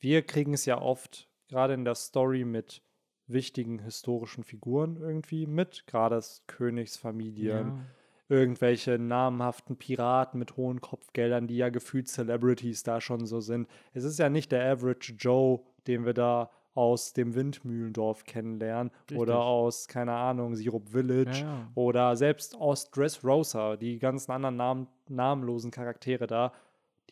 wir 0.00 0.22
kriegen 0.22 0.54
es 0.54 0.64
ja 0.64 0.80
oft, 0.80 1.28
gerade 1.48 1.74
in 1.74 1.84
der 1.84 1.94
Story, 1.94 2.44
mit 2.44 2.82
wichtigen 3.26 3.78
historischen 3.80 4.42
Figuren 4.44 4.96
irgendwie 4.96 5.46
mit, 5.46 5.86
gerade 5.86 6.20
Königsfamilien, 6.46 7.68
Ja. 7.68 7.84
irgendwelche 8.28 8.98
namhaften 8.98 9.76
Piraten 9.76 10.38
mit 10.38 10.56
hohen 10.56 10.80
Kopfgeldern, 10.80 11.46
die 11.46 11.56
ja 11.56 11.68
gefühlt 11.70 12.08
Celebrities 12.08 12.82
da 12.82 13.00
schon 13.00 13.26
so 13.26 13.40
sind. 13.40 13.68
Es 13.92 14.04
ist 14.04 14.18
ja 14.18 14.28
nicht 14.28 14.52
der 14.52 14.70
Average 14.70 15.14
Joe, 15.18 15.60
den 15.86 16.04
wir 16.04 16.14
da 16.14 16.50
aus 16.74 17.12
dem 17.12 17.34
Windmühlendorf 17.34 18.24
kennenlernen 18.24 18.92
Richtig. 19.00 19.18
oder 19.18 19.40
aus, 19.40 19.88
keine 19.88 20.12
Ahnung, 20.12 20.54
Syrup 20.54 20.90
Village 20.90 21.40
Ja, 21.40 21.46
ja. 21.46 21.70
oder 21.74 22.16
selbst 22.16 22.54
aus 22.54 22.90
Dressrosa, 22.90 23.76
die 23.76 23.98
ganzen 23.98 24.30
anderen 24.30 24.56
Namen, 24.56 24.86
namenlosen 25.08 25.70
Charaktere 25.72 26.26
da, 26.28 26.52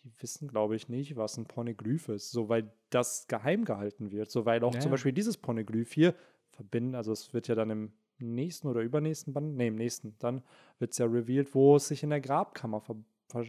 die 0.07 0.23
wissen, 0.23 0.49
glaube 0.49 0.77
ich, 0.77 0.89
nicht, 0.89 1.17
was 1.17 1.37
ein 1.37 1.47
Poneglyph 1.47 2.09
ist, 2.09 2.31
so 2.31 2.49
weil 2.49 2.73
das 2.91 3.27
geheim 3.27 3.65
gehalten 3.65 4.13
wird, 4.13 4.31
so 4.31 4.47
weil 4.47 4.63
auch 4.63 4.75
Ja, 4.75 4.81
zum. 4.81 4.93
Beispiel 4.93 5.13
dieses 5.13 5.37
Poneglyph 5.37 5.93
hier 5.93 6.15
verbinden, 6.51 6.95
also 6.95 7.13
es 7.13 7.35
wird 7.35 7.49
ja 7.49 7.55
dann 7.55 7.71
im 7.71 7.93
nächsten 8.19 8.69
oder 8.69 8.81
übernächsten 8.81 9.33
Band, 9.33 9.57
nee, 9.57 9.67
im 9.69 9.75
nächsten, 9.75 10.17
dann 10.19 10.43
wird 10.79 10.93
es 10.93 10.99
ja 10.99 11.07
revealed, 11.07 11.55
wo 11.55 11.77
es 11.77 11.89
sich 11.89 12.03
in 12.03 12.11
der 12.11 12.21
Grabkammer 12.21 12.81
ver 12.81 12.97
ver 13.29 13.45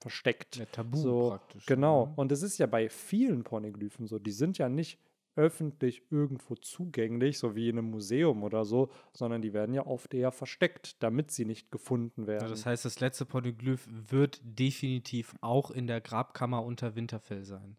versteckt. 0.00 0.56
Ja, 0.56 0.66
Tabu 0.66 0.96
so, 0.96 1.28
praktisch. 1.30 1.66
Genau. 1.66 2.06
ne? 2.06 2.12
Und 2.16 2.30
es 2.30 2.42
ist 2.42 2.58
ja 2.58 2.66
bei 2.66 2.88
vielen 2.88 3.42
Poneglyphen 3.42 4.06
so, 4.06 4.18
die 4.18 4.30
sind 4.30 4.58
ja 4.58 4.68
nicht 4.68 5.00
öffentlich 5.36 6.02
irgendwo 6.10 6.54
zugänglich, 6.54 7.38
so 7.38 7.54
wie 7.54 7.68
in 7.68 7.78
einem 7.78 7.90
Museum 7.90 8.42
oder 8.42 8.64
so, 8.64 8.90
sondern 9.12 9.42
die 9.42 9.52
werden 9.52 9.74
ja 9.74 9.86
oft 9.86 10.14
eher 10.14 10.32
versteckt, 10.32 11.02
damit 11.02 11.30
sie 11.30 11.44
nicht 11.44 11.70
gefunden 11.70 12.26
werden. 12.26 12.44
Ja, 12.44 12.48
das 12.48 12.66
heißt, 12.66 12.84
das 12.84 13.00
letzte 13.00 13.26
Poneglyph 13.26 13.88
wird 13.88 14.40
definitiv 14.42 15.34
auch 15.40 15.70
in 15.70 15.86
der 15.86 16.00
Grabkammer 16.00 16.64
unter 16.64 16.96
Winterfell 16.96 17.44
sein. 17.44 17.76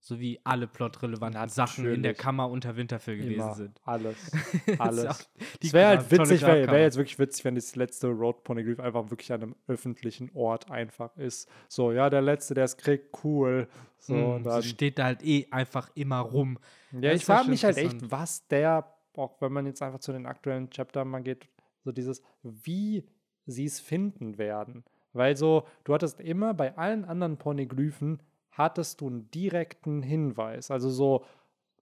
So 0.00 0.20
wie 0.20 0.40
alle 0.44 0.66
plotrelevanten 0.68 1.48
Sachen 1.48 1.84
in 1.84 2.02
der 2.02 2.12
Natürlich. 2.12 2.18
Kammer 2.18 2.48
unter 2.48 2.76
Winterfell 2.76 3.16
gewesen 3.16 3.34
Immer 3.34 3.54
sind. 3.54 3.80
alles. 3.84 4.16
Alles. 4.78 5.30
Es 5.60 5.72
wäre 5.72 5.88
halt 5.88 6.10
witzig, 6.10 6.40
wäre 6.42 6.66
wär 6.70 6.80
jetzt 6.82 6.96
wirklich 6.96 7.18
witzig, 7.18 7.44
wenn 7.44 7.56
das 7.56 7.74
letzte 7.74 8.06
Road 8.08 8.44
Poneglyph 8.44 8.78
einfach 8.80 9.10
wirklich 9.10 9.32
an 9.32 9.42
einem 9.42 9.56
öffentlichen 9.66 10.30
Ort 10.34 10.70
einfach 10.70 11.16
ist. 11.16 11.48
So, 11.68 11.90
ja, 11.92 12.08
der 12.10 12.22
letzte, 12.22 12.54
der 12.54 12.64
es 12.64 12.76
kriegt, 12.76 13.24
cool. 13.24 13.68
So, 13.98 14.14
Mm, 14.14 14.24
und 14.36 14.44
so 14.44 14.50
dann, 14.50 14.62
steht 14.62 14.98
da 14.98 15.04
halt 15.04 15.24
eh 15.24 15.48
einfach 15.50 15.90
immer 15.94 16.20
rum. 16.20 16.58
Ja, 16.92 17.00
Das 17.10 17.16
ich 17.16 17.24
frage 17.24 17.50
mich 17.50 17.64
halt 17.64 17.76
echt, 17.76 18.10
was 18.10 18.46
der, 18.46 18.94
auch 19.16 19.40
wenn 19.40 19.52
man 19.52 19.66
jetzt 19.66 19.82
einfach 19.82 19.98
zu 19.98 20.12
den 20.12 20.26
aktuellen 20.26 20.70
Chaptern 20.70 21.08
mal 21.08 21.22
geht, 21.22 21.48
so 21.84 21.90
dieses, 21.90 22.22
wie 22.44 23.04
sie 23.46 23.64
es 23.64 23.80
finden 23.80 24.38
werden. 24.38 24.84
Weil 25.12 25.36
so, 25.36 25.66
du 25.84 25.92
hattest 25.92 26.20
immer 26.20 26.54
bei 26.54 26.76
allen 26.78 27.04
anderen 27.04 27.36
Poneglyphen, 27.36 28.22
hattest 28.58 29.00
du 29.00 29.06
einen 29.06 29.30
direkten 29.30 30.02
Hinweis. 30.02 30.70
Also 30.70 30.90
so, 30.90 31.24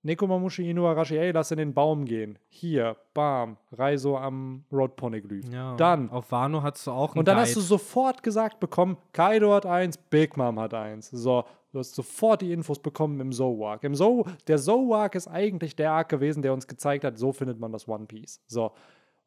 Nekomamushi 0.03 0.71
Inuarashi, 0.71 1.19
ey, 1.19 1.33
lass 1.33 1.51
in 1.51 1.59
den 1.59 1.75
Baum 1.75 2.05
gehen. 2.05 2.39
Hier, 2.49 2.97
bam, 3.13 3.57
Reiso 3.73 4.17
am 4.17 4.65
Road 4.71 4.95
Poneglyph. 4.95 5.53
Ja, 5.53 5.75
Dann. 5.75 6.11
Auf 6.11 6.31
Wano 6.31 6.63
hast 6.63 6.87
du 6.87 6.93
auch 6.93 7.11
einen 7.11 7.19
Und 7.19 7.29
dann 7.29 7.37
Guide. 7.37 7.49
hast 7.49 7.57
du 7.57 7.61
sofort 7.61 8.23
gesagt 8.23 8.61
bekommen, 8.61 8.99
Kaido 9.13 9.53
hat 9.53 9.67
eins, 9.67 9.97
Big 9.97 10.37
Mom 10.37 10.61
hat 10.61 10.75
eins. 10.75 11.11
So, 11.11 11.45
du 11.73 11.81
hast 11.81 11.95
sofort 11.97 12.43
die 12.43 12.53
Infos 12.53 12.79
bekommen 12.79 13.19
im 13.19 13.33
Zowak. 13.33 13.83
Im 13.83 13.97
Zo 13.97 14.25
der 14.47 14.59
Zowak 14.59 15.17
ist 15.17 15.27
eigentlich 15.27 15.75
der 15.75 15.91
Arc 15.91 16.09
gewesen, 16.11 16.41
der 16.43 16.53
uns 16.53 16.69
gezeigt 16.69 17.03
hat, 17.03 17.19
so 17.19 17.33
findet 17.33 17.59
man 17.59 17.73
das 17.73 17.89
One 17.89 18.07
Piece. 18.07 18.41
So. 18.47 18.71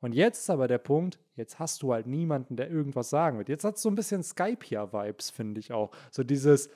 Und 0.02 0.14
jetzt 0.16 0.40
ist 0.40 0.50
aber 0.50 0.70
der 0.70 0.78
Punkt, 0.78 1.20
jetzt 1.36 1.60
hast 1.60 1.84
du 1.84 1.92
halt 1.92 2.08
niemanden, 2.08 2.56
der 2.56 2.72
irgendwas 2.72 3.10
sagen 3.10 3.38
wird. 3.38 3.50
Jetzt 3.50 3.66
hat 3.66 3.76
es 3.76 3.82
so 3.82 3.90
ein 3.90 3.96
bisschen 3.96 4.24
Skype-Vibes, 4.24 5.30
finde 5.30 5.60
ich 5.60 5.74
auch. 5.74 5.92
So 6.10 6.24
dieses, 6.24 6.70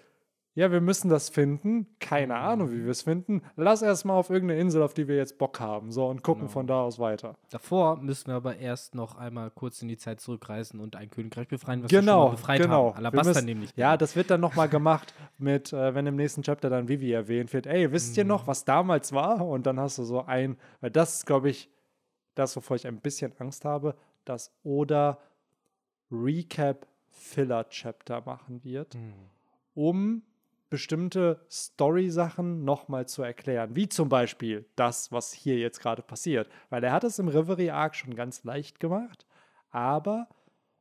ja, 0.55 0.72
wir 0.72 0.81
müssen 0.81 1.10
das 1.10 1.29
finden, 1.29 1.87
keine 2.00 2.35
Ahnung, 2.35 2.72
wie 2.72 2.83
wir 2.83 2.92
es 2.92 3.01
finden. 3.01 3.42
Lass 3.55 3.81
erst 3.81 4.05
mal 4.05 4.13
auf 4.13 4.29
irgendeine 4.29 4.59
Insel, 4.61 4.83
auf 4.83 4.94
die 4.94 5.07
wir 5.07 5.16
jetzt 5.16 5.37
Bock 5.39 5.59
haben. 5.59 5.92
So, 5.92 6.07
und 6.07 6.22
gucken 6.22 6.42
Genau. 6.44 6.51
von 6.51 6.68
da 6.68 6.81
aus 6.83 7.00
weiter. 7.00 7.35
Davor 7.50 7.98
müssen 7.98 8.27
wir 8.27 8.35
aber 8.35 8.57
erst 8.57 8.94
noch 8.94 9.16
einmal 9.16 9.50
kurz 9.50 9.81
in 9.81 9.87
die 9.87 9.98
Zeit 9.98 10.20
zurückreisen 10.22 10.79
und 10.79 10.96
ein 10.96 11.09
Königreich 11.09 11.48
befreien, 11.48 11.83
was 11.83 11.89
wir 11.92 11.98
schon 12.00 12.05
Genau, 12.05 12.29
befreit 12.29 12.61
genau. 12.61 12.96
haben. 12.96 13.16
Müssen- 13.16 13.46
nämlich. 13.46 13.72
Ja, 13.75 13.98
das 13.98 14.16
wird 14.16 14.29
dann 14.29 14.42
nochmal 14.42 14.70
gemacht 14.70 15.13
mit, 15.39 15.74
äh, 15.74 15.96
wenn 15.96 16.05
im 16.05 16.16
nächsten 16.16 16.44
Chapter 16.44 16.70
dann 16.70 16.87
Vivi 16.87 17.11
erwähnt 17.11 17.51
wird, 17.53 17.66
ey, 17.66 17.92
wisst 17.92 18.16
ihr 18.18 18.24
Mhm. 18.24 18.29
noch, 18.29 18.46
was 18.48 18.63
damals 18.63 19.11
war? 19.11 19.46
Und 19.48 19.66
dann 19.66 19.79
hast 19.79 19.98
du 19.98 20.03
so 20.03 20.24
ein, 20.25 20.57
weil 20.81 20.92
das 20.92 21.16
ist, 21.16 21.25
glaube 21.25 21.50
ich, 21.50 21.70
das, 22.35 22.55
wovor 22.55 22.75
ich 22.75 22.85
ein 22.85 23.00
bisschen 23.00 23.31
Angst 23.39 23.66
habe, 23.66 23.96
dass 24.25 24.51
Oda 24.63 25.18
Recap 26.11 26.87
Filler 27.09 27.68
Chapter 27.70 28.22
machen 28.25 28.63
wird, 28.63 28.94
Hm. 28.96 29.13
um 29.74 30.22
bestimmte 30.74 31.40
Story-Sachen 31.51 32.66
nochmal 32.66 33.07
zu 33.07 33.22
erklären. 33.22 33.75
Wie 33.75 33.88
zum 33.88 34.09
Beispiel 34.09 34.66
das, 34.75 35.12
was 35.12 35.31
hier 35.31 35.55
jetzt 35.59 35.79
gerade 35.79 36.01
passiert. 36.01 36.50
Weil 36.72 36.83
er 36.83 36.92
hat 36.92 37.03
es 37.03 37.20
im 37.20 37.27
Reverie 37.27 37.70
Arc 37.70 37.96
schon 37.96 38.16
ganz 38.16 38.44
leicht 38.44 38.79
gemacht, 38.79 39.27
aber 39.70 40.27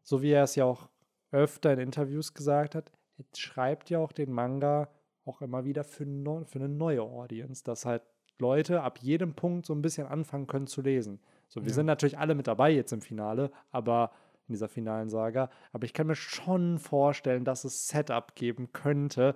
so 0.02 0.22
wie 0.22 0.31
er 0.31 0.44
es 0.44 0.55
ja 0.57 0.64
auch 0.64 0.88
öfter 1.31 1.74
in 1.74 1.78
Interviews 1.78 2.33
gesagt 2.33 2.74
hat, 2.74 2.90
er 3.18 3.24
schreibt 3.37 3.90
ja 3.90 3.98
auch 3.98 4.12
den 4.12 4.33
Manga 4.33 4.88
auch 5.26 5.42
immer 5.42 5.66
wieder 5.66 5.85
für, 5.85 6.07
für 6.46 6.59
eine 6.59 6.70
neue 6.70 7.02
Audience, 7.02 7.62
dass 7.62 7.85
halt 7.85 8.00
Leute 8.38 8.81
ab 8.83 8.98
jedem 9.02 9.35
Punkt 9.35 9.66
so 9.66 9.74
ein 9.74 9.83
bisschen 9.83 10.07
anfangen 10.07 10.46
können 10.46 10.66
zu 10.68 10.81
lesen. 10.81 11.20
So, 11.48 11.61
wir 11.61 11.68
Ja. 11.68 11.74
sind 11.74 11.85
natürlich 11.87 12.16
alle 12.18 12.35
mit 12.35 12.46
dabei 12.46 12.70
jetzt 12.70 12.92
im 12.92 13.02
Finale, 13.02 13.52
aber 13.70 14.11
in 14.48 14.55
dieser 14.55 14.68
finalen 14.68 15.09
Saga. 15.09 15.50
Aber 15.72 15.85
ich 15.85 15.92
kann 15.92 16.07
mir 16.09 16.16
schon 16.16 16.78
vorstellen, 16.78 17.44
dass 17.44 17.64
es 17.64 17.87
Setup 17.88 18.35
geben 18.35 18.72
könnte, 18.72 19.35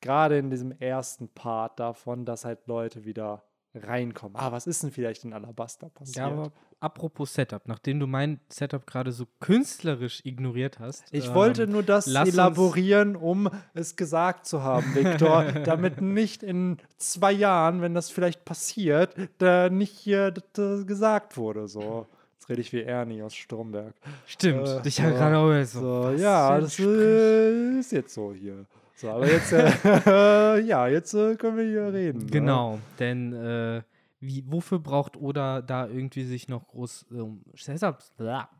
gerade 0.00 0.38
in 0.38 0.50
diesem 0.50 0.72
ersten 0.72 1.28
Part 1.28 1.78
davon, 1.80 2.24
dass 2.24 2.44
halt 2.44 2.66
Leute 2.66 3.04
wieder 3.04 3.42
reinkommen. 3.74 4.36
Ah, 4.36 4.50
was 4.52 4.66
ist 4.66 4.82
denn 4.82 4.90
vielleicht 4.90 5.24
in 5.24 5.32
Alabaster 5.32 5.88
passiert? 5.90 6.16
Ja, 6.16 6.26
aber 6.26 6.50
apropos 6.80 7.34
Setup, 7.34 7.66
nachdem 7.68 8.00
du 8.00 8.06
mein 8.06 8.40
Setup 8.48 8.86
gerade 8.86 9.12
so 9.12 9.26
künstlerisch 9.38 10.24
ignoriert 10.24 10.80
hast. 10.80 11.04
Ich 11.12 11.28
ähm, 11.28 11.34
wollte 11.34 11.66
nur 11.66 11.82
das 11.82 12.06
elaborieren, 12.08 13.14
um 13.14 13.48
es 13.74 13.94
gesagt 13.96 14.46
zu 14.46 14.62
haben, 14.62 14.94
Viktor, 14.94 15.44
damit 15.64 16.00
nicht 16.00 16.42
in 16.42 16.78
zwei 16.96 17.32
Jahren, 17.32 17.80
wenn 17.80 17.94
das 17.94 18.10
vielleicht 18.10 18.44
passiert, 18.44 19.14
da 19.38 19.70
nicht 19.70 19.96
hier 19.96 20.32
das, 20.52 20.86
gesagt 20.86 21.36
wurde. 21.36 21.68
So, 21.68 22.06
jetzt 22.34 22.48
rede 22.48 22.60
ich 22.60 22.72
wie 22.72 22.82
Ernie 22.82 23.22
aus 23.22 23.34
Stromberg. 23.34 23.94
Stimmt, 24.26 24.66
Äh, 24.66 24.82
dich 24.82 25.00
hat 25.00 25.12
so, 25.12 25.14
gerade 25.16 25.38
auch 25.38 25.64
so. 25.64 25.80
So, 25.80 26.10
ja, 26.16 26.58
das 26.58 26.78
ist 26.78 27.92
jetzt 27.92 28.14
so 28.14 28.32
hier. 28.32 28.66
So, 29.00 29.08
aber 29.08 29.30
jetzt, 29.30 29.50
äh, 29.52 30.60
ja, 30.60 30.86
jetzt 30.86 31.14
äh, 31.14 31.34
können 31.36 31.56
wir 31.56 31.64
hier 31.64 31.92
reden. 31.92 32.18
Ne? 32.18 32.26
Genau, 32.26 32.78
denn 32.98 33.32
äh, 33.32 33.82
wie, 34.20 34.44
wofür 34.46 34.78
braucht 34.78 35.16
Oda 35.16 35.62
da 35.62 35.86
irgendwie 35.86 36.24
sich 36.24 36.48
noch 36.48 36.68
groß 36.68 37.06
um 37.10 37.42
Setup, 37.56 37.98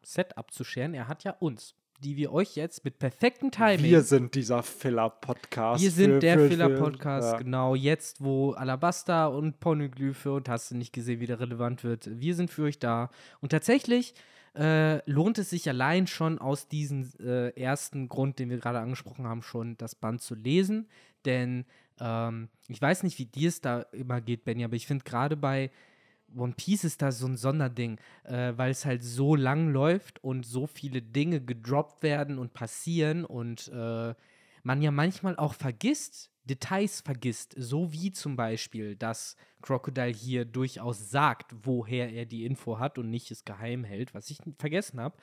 Setup 0.02 0.50
zu 0.50 0.64
scheren? 0.64 0.94
Er 0.94 1.08
hat 1.08 1.24
ja 1.24 1.32
uns, 1.40 1.74
die 2.02 2.16
wir 2.16 2.32
euch 2.32 2.56
jetzt 2.56 2.86
mit 2.86 2.98
perfektem 2.98 3.50
Timing. 3.50 3.82
Wir 3.84 4.00
sind 4.00 4.34
dieser 4.34 4.62
Filler-Podcast. 4.62 5.82
Wir 5.82 5.90
sind 5.90 6.12
für- 6.12 6.18
der 6.20 6.38
Filler-Podcast, 6.38 7.32
ja. 7.32 7.38
genau. 7.38 7.74
Jetzt, 7.74 8.24
wo 8.24 8.52
Alabasta 8.52 9.26
und 9.26 9.60
Poneglyphe 9.60 10.32
und 10.32 10.48
hast 10.48 10.70
du 10.70 10.76
nicht 10.76 10.94
gesehen, 10.94 11.20
wie 11.20 11.26
der 11.26 11.38
relevant 11.40 11.84
wird. 11.84 12.08
Wir 12.18 12.34
sind 12.34 12.50
für 12.50 12.62
euch 12.62 12.78
da. 12.78 13.10
Und 13.42 13.50
tatsächlich 13.50 14.14
äh, 14.54 15.08
lohnt 15.10 15.38
es 15.38 15.50
sich 15.50 15.68
allein 15.68 16.06
schon 16.06 16.38
aus 16.38 16.68
diesem 16.68 17.08
äh, 17.20 17.50
ersten 17.50 18.08
Grund, 18.08 18.38
den 18.38 18.50
wir 18.50 18.58
gerade 18.58 18.80
angesprochen 18.80 19.26
haben, 19.26 19.42
schon 19.42 19.76
das 19.76 19.94
Band 19.94 20.20
zu 20.22 20.34
lesen. 20.34 20.88
Denn 21.24 21.64
ähm, 22.00 22.48
ich 22.68 22.80
weiß 22.80 23.02
nicht, 23.02 23.18
wie 23.18 23.26
dir 23.26 23.48
es 23.48 23.60
da 23.60 23.82
immer 23.92 24.20
geht, 24.20 24.44
Benny, 24.44 24.64
aber 24.64 24.76
ich 24.76 24.86
finde 24.86 25.04
gerade 25.04 25.36
bei 25.36 25.70
One 26.36 26.54
Piece 26.56 26.84
ist 26.84 27.02
da 27.02 27.12
so 27.12 27.26
ein 27.26 27.36
Sonderding, 27.36 27.98
äh, 28.24 28.52
weil 28.56 28.70
es 28.70 28.84
halt 28.84 29.02
so 29.02 29.34
lang 29.34 29.68
läuft 29.68 30.22
und 30.22 30.46
so 30.46 30.66
viele 30.66 31.02
Dinge 31.02 31.40
gedroppt 31.40 32.02
werden 32.02 32.38
und 32.38 32.54
passieren 32.54 33.24
und 33.24 33.68
äh, 33.68 34.14
man 34.62 34.82
ja 34.82 34.90
manchmal 34.90 35.36
auch 35.36 35.54
vergisst, 35.54 36.29
Details 36.44 37.00
vergisst, 37.00 37.54
so 37.56 37.92
wie 37.92 38.12
zum 38.12 38.36
Beispiel, 38.36 38.96
dass 38.96 39.36
Crocodile 39.62 40.12
hier 40.12 40.44
durchaus 40.44 41.10
sagt, 41.10 41.54
woher 41.64 42.12
er 42.12 42.26
die 42.26 42.44
Info 42.44 42.78
hat 42.78 42.98
und 42.98 43.10
nicht 43.10 43.30
es 43.30 43.44
geheim 43.44 43.84
hält, 43.84 44.14
was 44.14 44.30
ich 44.30 44.38
vergessen 44.58 45.00
habe. 45.00 45.16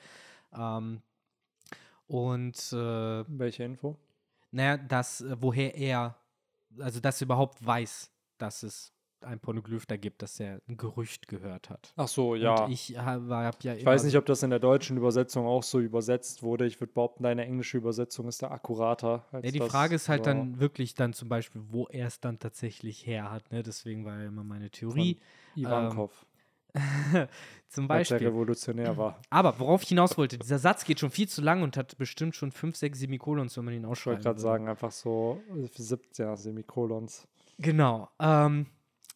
Ähm, 0.52 1.02
und 2.06 2.56
äh, 2.72 3.24
Welche 3.28 3.64
Info? 3.64 3.98
naja, 4.50 4.78
dass, 4.78 5.20
äh, 5.20 5.36
woher 5.40 5.74
er, 5.74 6.16
also 6.78 7.00
dass 7.00 7.20
er 7.20 7.26
überhaupt 7.26 7.64
weiß, 7.64 8.10
dass 8.38 8.62
es 8.62 8.92
ein 9.22 9.40
Pornoglyph 9.40 9.86
da 9.86 9.96
gibt, 9.96 10.22
dass 10.22 10.38
er 10.40 10.60
ein 10.68 10.76
Gerücht 10.76 11.28
gehört 11.28 11.70
hat. 11.70 11.92
Ach 11.96 12.08
so, 12.08 12.34
ja. 12.34 12.64
Und 12.64 12.72
ich 12.72 12.96
habe 12.98 13.34
hab 13.36 13.62
ja 13.64 13.74
Ich 13.74 13.84
weiß 13.84 14.04
nicht, 14.04 14.16
ob 14.16 14.26
das 14.26 14.42
in 14.42 14.50
der 14.50 14.58
deutschen 14.58 14.96
Übersetzung 14.96 15.46
auch 15.46 15.62
so 15.62 15.80
übersetzt 15.80 16.42
wurde. 16.42 16.66
Ich 16.66 16.80
würde 16.80 16.92
behaupten, 16.92 17.22
deine 17.22 17.44
englische 17.44 17.76
Übersetzung 17.78 18.28
ist 18.28 18.42
da 18.42 18.50
akkurater. 18.50 19.24
Als 19.32 19.44
Ja, 19.46 19.50
die 19.52 19.58
das, 19.58 19.68
Frage 19.70 19.94
ist 19.94 20.08
halt 20.08 20.26
ja, 20.26 20.34
dann 20.34 20.60
wirklich 20.60 20.94
dann 20.94 21.12
zum 21.12 21.28
Beispiel, 21.28 21.62
wo 21.68 21.86
er 21.86 22.06
es 22.06 22.20
dann 22.20 22.38
tatsächlich 22.38 23.06
her 23.06 23.30
hat. 23.30 23.50
Ne? 23.52 23.62
Deswegen 23.62 24.04
war 24.04 24.18
ja 24.20 24.28
immer 24.28 24.44
meine 24.44 24.70
Theorie. 24.70 25.18
Ivankov, 25.56 26.24
zum 27.68 27.90
als 27.90 28.10
er 28.10 28.16
Beispiel. 28.18 28.28
revolutionär 28.28 28.96
war. 28.96 29.20
Aber 29.30 29.58
worauf 29.58 29.82
ich 29.82 29.88
hinaus 29.88 30.16
wollte, 30.16 30.38
dieser 30.38 30.58
Satz 30.58 30.84
geht 30.84 31.00
schon 31.00 31.10
viel 31.10 31.28
zu 31.28 31.42
lang 31.42 31.62
und 31.62 31.76
hat 31.76 31.98
bestimmt 31.98 32.36
schon 32.36 32.52
fünf, 32.52 32.76
sechs 32.76 33.00
Semikolons, 33.00 33.56
wenn 33.56 33.64
man 33.64 33.74
ihn 33.74 33.86
Ich 33.90 34.06
wollte 34.06 34.22
gerade 34.22 34.38
sagen, 34.40 34.68
einfach 34.68 34.92
so 34.92 35.40
17 35.74 36.36
Semikolons. 36.36 37.26
Genau. 37.58 38.08
Ähm, 38.20 38.66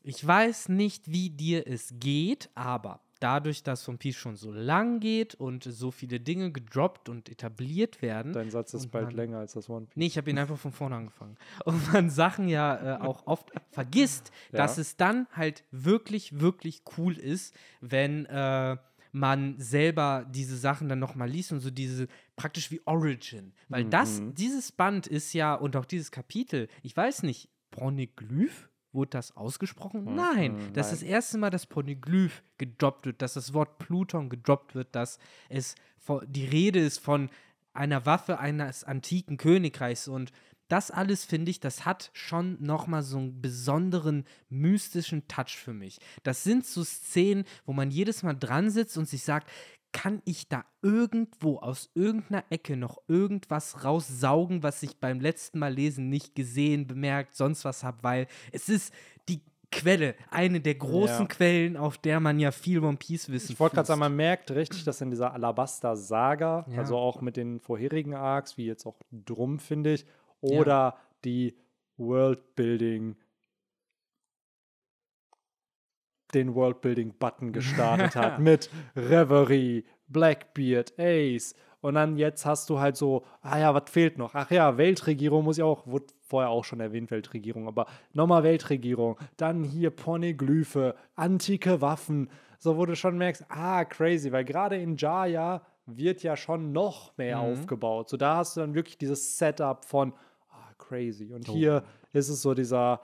ich 0.04 0.26
weiß 0.26 0.68
nicht, 0.68 1.10
wie 1.10 1.30
dir 1.30 1.66
es 1.66 1.94
geht, 1.98 2.50
aber 2.54 3.00
dadurch, 3.20 3.62
dass 3.62 3.88
One 3.88 3.98
Piece 3.98 4.16
schon 4.16 4.34
so 4.34 4.50
lang 4.50 4.98
geht 4.98 5.36
und 5.36 5.62
so 5.62 5.92
viele 5.92 6.18
Dinge 6.18 6.50
gedroppt 6.50 7.08
und 7.08 7.28
etabliert 7.28 8.02
werden. 8.02 8.32
Dein 8.32 8.50
Satz 8.50 8.74
ist 8.74 8.90
bald 8.90 9.06
man- 9.06 9.14
länger 9.14 9.38
als 9.38 9.52
das 9.52 9.68
One 9.70 9.86
Piece. 9.86 9.96
Nee, 9.96 10.06
ich 10.06 10.16
habe 10.18 10.28
ihn 10.30 10.38
einfach 10.38 10.58
von 10.58 10.72
vorne 10.72 10.96
angefangen. 10.96 11.36
Und 11.64 11.92
man 11.92 12.10
Sachen 12.10 12.48
ja 12.48 12.96
äh, 12.96 13.00
auch 13.00 13.26
oft 13.28 13.52
vergisst, 13.70 14.32
Ja. 14.50 14.58
dass 14.58 14.76
es 14.76 14.96
dann 14.96 15.28
halt 15.32 15.62
wirklich, 15.70 16.40
wirklich 16.40 16.82
cool 16.98 17.16
ist, 17.16 17.54
wenn 17.80 18.26
äh, 18.26 18.76
man 19.12 19.54
selber 19.60 20.26
diese 20.28 20.56
Sachen 20.56 20.88
dann 20.88 20.98
nochmal 20.98 21.28
liest 21.30 21.52
und 21.52 21.60
so 21.60 21.70
diese 21.70 22.08
praktisch 22.34 22.72
wie 22.72 22.80
Origin. 22.86 23.52
Weil 23.68 23.84
das, 23.84 24.20
Mhm. 24.20 24.34
dieses 24.34 24.72
Band 24.72 25.06
ist 25.06 25.32
ja 25.32 25.54
und 25.54 25.76
auch 25.76 25.84
dieses 25.84 26.10
Kapitel, 26.10 26.66
ich 26.82 26.96
weiß 26.96 27.22
nicht, 27.22 27.48
Poneglyph? 27.70 28.68
Wurde 28.92 29.10
das 29.10 29.36
ausgesprochen? 29.36 30.04
Mhm, 30.04 30.14
Nein, 30.14 30.52
mhm, 30.52 30.72
das 30.74 30.86
nein. 30.86 30.94
ist 30.94 31.02
das 31.02 31.08
erste 31.08 31.38
Mal, 31.38 31.50
dass 31.50 31.66
Poneglyph 31.66 32.42
gedroppt 32.58 33.06
wird, 33.06 33.22
dass 33.22 33.34
das 33.34 33.54
Wort 33.54 33.78
Pluton 33.78 34.28
gedroppt 34.28 34.74
wird, 34.74 34.94
dass 34.94 35.18
es 35.48 35.74
die 36.26 36.44
Rede 36.44 36.80
ist 36.80 36.98
von 36.98 37.30
einer 37.72 38.04
Waffe 38.04 38.38
eines 38.38 38.84
antiken 38.84 39.36
Königreichs 39.38 40.08
und 40.08 40.32
das 40.68 40.90
alles 40.90 41.26
finde 41.26 41.50
ich, 41.50 41.60
das 41.60 41.84
hat 41.84 42.10
schon 42.14 42.56
nochmal 42.62 43.02
so 43.02 43.18
einen 43.18 43.42
besonderen 43.42 44.24
mystischen 44.48 45.28
Touch 45.28 45.56
für 45.56 45.74
mich. 45.74 45.98
Das 46.22 46.44
sind 46.44 46.64
so 46.64 46.82
Szenen, 46.82 47.44
wo 47.66 47.74
man 47.74 47.90
jedes 47.90 48.22
Mal 48.22 48.32
dran 48.32 48.70
sitzt 48.70 48.96
und 48.96 49.06
sich 49.06 49.22
sagt, 49.22 49.50
kann 49.92 50.22
ich 50.24 50.48
da 50.48 50.64
irgendwo 50.80 51.58
aus 51.58 51.90
irgendeiner 51.94 52.44
Ecke 52.50 52.76
noch 52.76 52.98
irgendwas 53.08 53.84
raussaugen, 53.84 54.62
was 54.62 54.82
ich 54.82 54.98
beim 54.98 55.20
letzten 55.20 55.58
Mal 55.58 55.72
lesen 55.74 56.08
nicht 56.08 56.34
gesehen, 56.34 56.86
bemerkt, 56.86 57.36
sonst 57.36 57.64
was 57.64 57.84
habe, 57.84 57.98
weil 58.02 58.26
es 58.52 58.68
ist 58.68 58.92
die 59.28 59.42
Quelle, 59.70 60.14
eine 60.30 60.60
der 60.60 60.74
großen 60.74 61.20
Ja. 61.20 61.26
Quellen, 61.26 61.76
auf 61.78 61.96
der 61.96 62.20
man 62.20 62.38
ja 62.38 62.50
viel 62.50 62.84
One 62.84 62.98
Piece 62.98 63.30
wissen 63.30 63.52
Ich 63.52 63.60
wollte 63.60 63.76
gerade 63.76 63.86
sagen, 63.86 64.00
man 64.00 64.14
merkt 64.14 64.50
richtig, 64.50 64.84
dass 64.84 65.00
in 65.00 65.08
dieser 65.10 65.32
Alabaster-Saga, 65.32 66.66
Ja. 66.68 66.78
also 66.78 66.98
auch 66.98 67.22
mit 67.22 67.38
den 67.38 67.58
vorherigen 67.58 68.14
Arcs, 68.14 68.58
wie 68.58 68.66
jetzt 68.66 68.84
auch 68.86 68.96
Drum, 69.10 69.58
finde 69.58 69.94
ich, 69.94 70.04
oder 70.42 70.98
die 71.24 71.56
Worldbuilding, 71.96 73.16
den 76.34 76.54
Worldbuilding-Button 76.54 77.52
gestartet 77.52 78.16
hat 78.16 78.38
mit 78.40 78.70
Reverie, 78.96 79.84
Blackbeard, 80.08 80.92
Ace. 80.98 81.54
Und 81.80 81.94
dann 81.94 82.16
jetzt 82.16 82.46
hast 82.46 82.70
du 82.70 82.78
halt 82.78 82.96
so, 82.96 83.24
ah 83.40 83.58
ja, 83.58 83.74
was 83.74 83.90
fehlt 83.90 84.16
noch? 84.16 84.34
Ach 84.34 84.50
ja, 84.52 84.76
Weltregierung 84.78 85.42
muss 85.44 85.58
ich 85.58 85.64
auch, 85.64 85.84
wurde 85.86 86.06
vorher 86.20 86.48
auch 86.50 86.64
schon 86.64 86.78
erwähnt, 86.78 87.10
Weltregierung, 87.10 87.66
aber 87.66 87.86
nochmal 88.12 88.44
Weltregierung. 88.44 89.18
Dann 89.36 89.64
hier 89.64 89.90
Poneglyphe, 89.90 90.94
antike 91.16 91.80
Waffen. 91.80 92.30
So, 92.58 92.76
wo 92.76 92.86
du 92.86 92.94
schon 92.94 93.18
merkst, 93.18 93.44
ah, 93.48 93.84
crazy, 93.84 94.30
weil 94.30 94.44
gerade 94.44 94.76
in 94.76 94.96
Jaya 94.96 95.62
wird 95.86 96.22
ja 96.22 96.36
schon 96.36 96.70
noch 96.70 97.16
mehr 97.18 97.38
Mhm. 97.38 97.52
aufgebaut. 97.52 98.08
So, 98.08 98.16
da 98.16 98.36
hast 98.36 98.56
du 98.56 98.60
dann 98.60 98.74
wirklich 98.74 98.96
dieses 98.98 99.36
Setup 99.36 99.84
von, 99.84 100.12
ah, 100.52 100.72
crazy. 100.78 101.32
Und 101.34 101.48
Oh. 101.48 101.52
hier 101.52 101.82
ist 102.12 102.28
es 102.28 102.42
so 102.42 102.54
dieser 102.54 103.00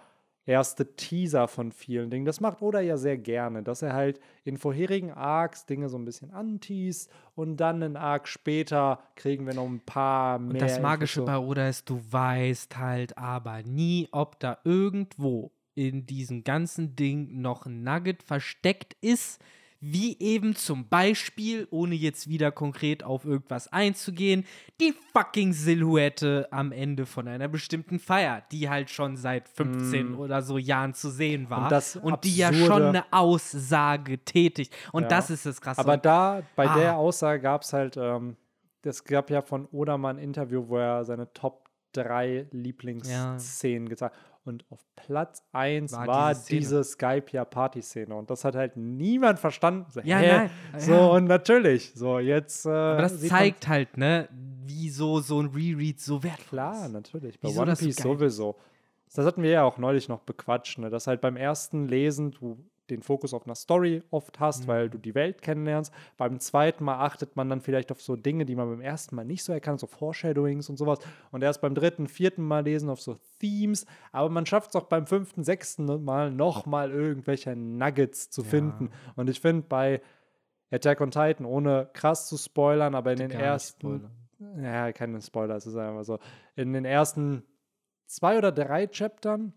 erste 0.48 0.96
Teaser 0.96 1.46
von 1.46 1.72
vielen 1.72 2.10
Dingen. 2.10 2.24
Das 2.24 2.40
macht 2.40 2.62
Oda 2.62 2.80
ja 2.80 2.96
sehr 2.96 3.18
gerne, 3.18 3.62
dass 3.62 3.82
er 3.82 3.92
halt 3.92 4.18
in 4.44 4.56
vorherigen 4.56 5.12
Arcs 5.12 5.66
Dinge 5.66 5.88
so 5.88 5.98
ein 5.98 6.04
bisschen 6.04 6.30
anteast 6.30 7.10
und 7.34 7.58
dann 7.58 7.82
einen 7.82 7.96
Arc 7.96 8.26
später 8.26 9.00
kriegen 9.14 9.46
wir 9.46 9.54
noch 9.54 9.66
ein 9.66 9.80
paar 9.80 10.38
mehr. 10.38 10.54
Und 10.54 10.62
das 10.62 10.80
Magische 10.80 11.22
bei 11.22 11.38
Oda 11.38 11.68
ist, 11.68 11.88
du 11.90 12.00
weißt 12.10 12.78
halt 12.78 13.18
aber 13.18 13.62
nie, 13.62 14.08
ob 14.10 14.40
da 14.40 14.58
irgendwo 14.64 15.52
in 15.74 16.06
diesem 16.06 16.42
ganzen 16.42 16.96
Ding 16.96 17.40
noch 17.40 17.66
ein 17.66 17.84
Nugget 17.84 18.22
versteckt 18.22 18.96
ist, 19.00 19.40
wie 19.80 20.18
eben 20.18 20.56
zum 20.56 20.88
Beispiel, 20.88 21.68
ohne 21.70 21.94
jetzt 21.94 22.28
wieder 22.28 22.50
konkret 22.50 23.04
auf 23.04 23.24
irgendwas 23.24 23.72
einzugehen, 23.72 24.44
die 24.80 24.92
fucking 25.12 25.52
Silhouette 25.52 26.48
am 26.50 26.72
Ende 26.72 27.06
von 27.06 27.28
einer 27.28 27.46
bestimmten 27.48 27.98
Feier, 28.00 28.42
die 28.50 28.68
halt 28.68 28.90
schon 28.90 29.16
seit 29.16 29.48
15 29.48 30.14
oder 30.16 30.42
so 30.42 30.58
Jahren 30.58 30.94
zu 30.94 31.10
sehen 31.10 31.48
war 31.48 31.60
Mm. 31.60 31.64
Und 31.64 31.70
das 31.70 32.00
die 32.24 32.36
ja 32.36 32.52
schon 32.52 32.82
eine 32.82 33.04
Aussage 33.12 34.18
tätigt. 34.18 34.74
Und 34.92 35.02
Ja. 35.04 35.08
das 35.08 35.30
ist 35.30 35.46
das 35.46 35.60
Krasse. 35.60 35.80
Aber 35.80 35.94
Und 35.94 36.04
da, 36.04 36.42
bei 36.56 36.68
Ah. 36.68 36.74
der 36.78 36.96
Aussage 36.96 37.40
gab 37.40 37.62
es 37.62 37.72
halt, 37.72 37.96
ähm, 37.96 38.36
es 38.82 39.04
gab 39.04 39.30
ja 39.30 39.42
von 39.42 39.66
Oda 39.70 39.96
mal 39.98 40.10
ein 40.10 40.18
Interview, 40.18 40.64
wo 40.68 40.76
er 40.78 41.04
seine 41.04 41.32
Top 41.32 41.68
3 41.92 42.46
Lieblingsszenen 42.50 43.88
gezeigt 43.88 44.14
hat. 44.14 44.22
Und 44.48 44.64
auf 44.70 44.80
Platz 44.96 45.42
1 45.52 45.92
War 45.92 46.06
war, 46.06 46.34
diese 46.34 46.46
diese 46.48 46.84
Skype-Ja-Party-Szene. 46.84 48.14
Und 48.14 48.30
das 48.30 48.44
hat 48.44 48.54
halt 48.56 48.76
niemand 48.76 49.38
verstanden. 49.38 49.86
So, 49.90 50.00
Ja, 50.00 50.18
hä? 50.18 50.26
nein, 50.72 50.80
So, 50.80 50.92
ja. 50.92 51.06
und 51.08 51.24
natürlich. 51.24 51.92
So, 51.94 52.18
jetzt. 52.18 52.66
Äh, 52.66 52.70
Aber 52.70 53.02
das 53.02 53.20
sieht 53.20 53.30
man- 53.30 53.38
zeigt 53.40 53.68
halt, 53.68 53.96
ne, 53.96 54.28
wieso 54.64 55.20
so 55.20 55.40
ein 55.40 55.46
Reread 55.54 56.00
so 56.00 56.22
wertvoll 56.22 56.58
Klar, 56.58 56.86
ist. 56.86 56.92
natürlich. 56.92 57.38
Bei 57.40 57.48
Wieso 57.48 57.62
One 57.62 57.74
Piece 57.76 57.96
sowieso. 57.96 58.56
Das 59.14 59.24
hatten 59.24 59.42
wir 59.42 59.50
ja 59.50 59.62
auch 59.64 59.78
neulich 59.78 60.08
noch 60.08 60.20
bequatscht, 60.20 60.78
ne? 60.78 60.90
dass 60.90 61.06
halt 61.06 61.20
beim 61.20 61.36
ersten 61.36 61.86
Lesen 61.88 62.30
du 62.32 62.58
den 62.90 63.02
Fokus 63.02 63.34
auf 63.34 63.44
einer 63.46 63.54
Story 63.54 64.02
oft 64.10 64.40
hast, 64.40 64.62
Mhm. 64.64 64.68
weil 64.68 64.90
du 64.90 64.98
die 64.98 65.14
Welt 65.14 65.42
kennenlernst. 65.42 65.92
Beim 66.16 66.40
zweiten 66.40 66.84
Mal 66.84 66.98
achtet 67.04 67.36
man 67.36 67.48
dann 67.48 67.60
vielleicht 67.60 67.90
auf 67.92 68.00
so 68.02 68.16
Dinge, 68.16 68.44
die 68.44 68.54
man 68.56 68.68
beim 68.68 68.80
ersten 68.80 69.16
Mal 69.16 69.24
nicht 69.24 69.44
so 69.44 69.52
erkannt, 69.52 69.80
so 69.80 69.86
Foreshadowings 69.86 70.68
und 70.68 70.76
sowas. 70.76 70.98
Und 71.30 71.42
erst 71.42 71.60
beim 71.60 71.74
dritten, 71.74 72.06
vierten 72.08 72.42
Mal 72.42 72.64
lesen 72.64 72.88
auf 72.90 73.00
so 73.00 73.16
Themes. 73.40 73.86
Aber 74.12 74.28
man 74.30 74.46
schafft 74.46 74.70
es 74.70 74.76
auch 74.76 74.84
beim 74.86 75.06
fünften, 75.06 75.44
sechsten 75.44 76.04
Mal 76.04 76.30
nochmal 76.30 76.90
irgendwelche 76.90 77.54
Nuggets 77.56 78.30
zu 78.30 78.42
Ja. 78.42 78.48
finden. 78.48 78.90
Und 79.16 79.28
ich 79.30 79.40
finde 79.40 79.66
bei 79.68 80.00
Attack 80.70 81.00
on 81.00 81.10
Titan, 81.10 81.46
ohne 81.46 81.88
krass 81.94 82.28
zu 82.28 82.36
spoilern, 82.36 82.94
aber 82.94 83.12
in 83.12 83.18
den 83.18 83.30
ersten 83.30 84.10
ja, 84.62 84.92
keine 84.92 85.20
Spoiler, 85.20 85.56
es 85.56 85.66
ist 85.66 85.74
einfach 85.76 86.04
so. 86.04 86.18
In 86.54 86.72
den 86.72 86.84
ersten 86.84 87.42
zwei 88.06 88.38
oder 88.38 88.52
drei 88.52 88.86
Chaptern, 88.86 89.52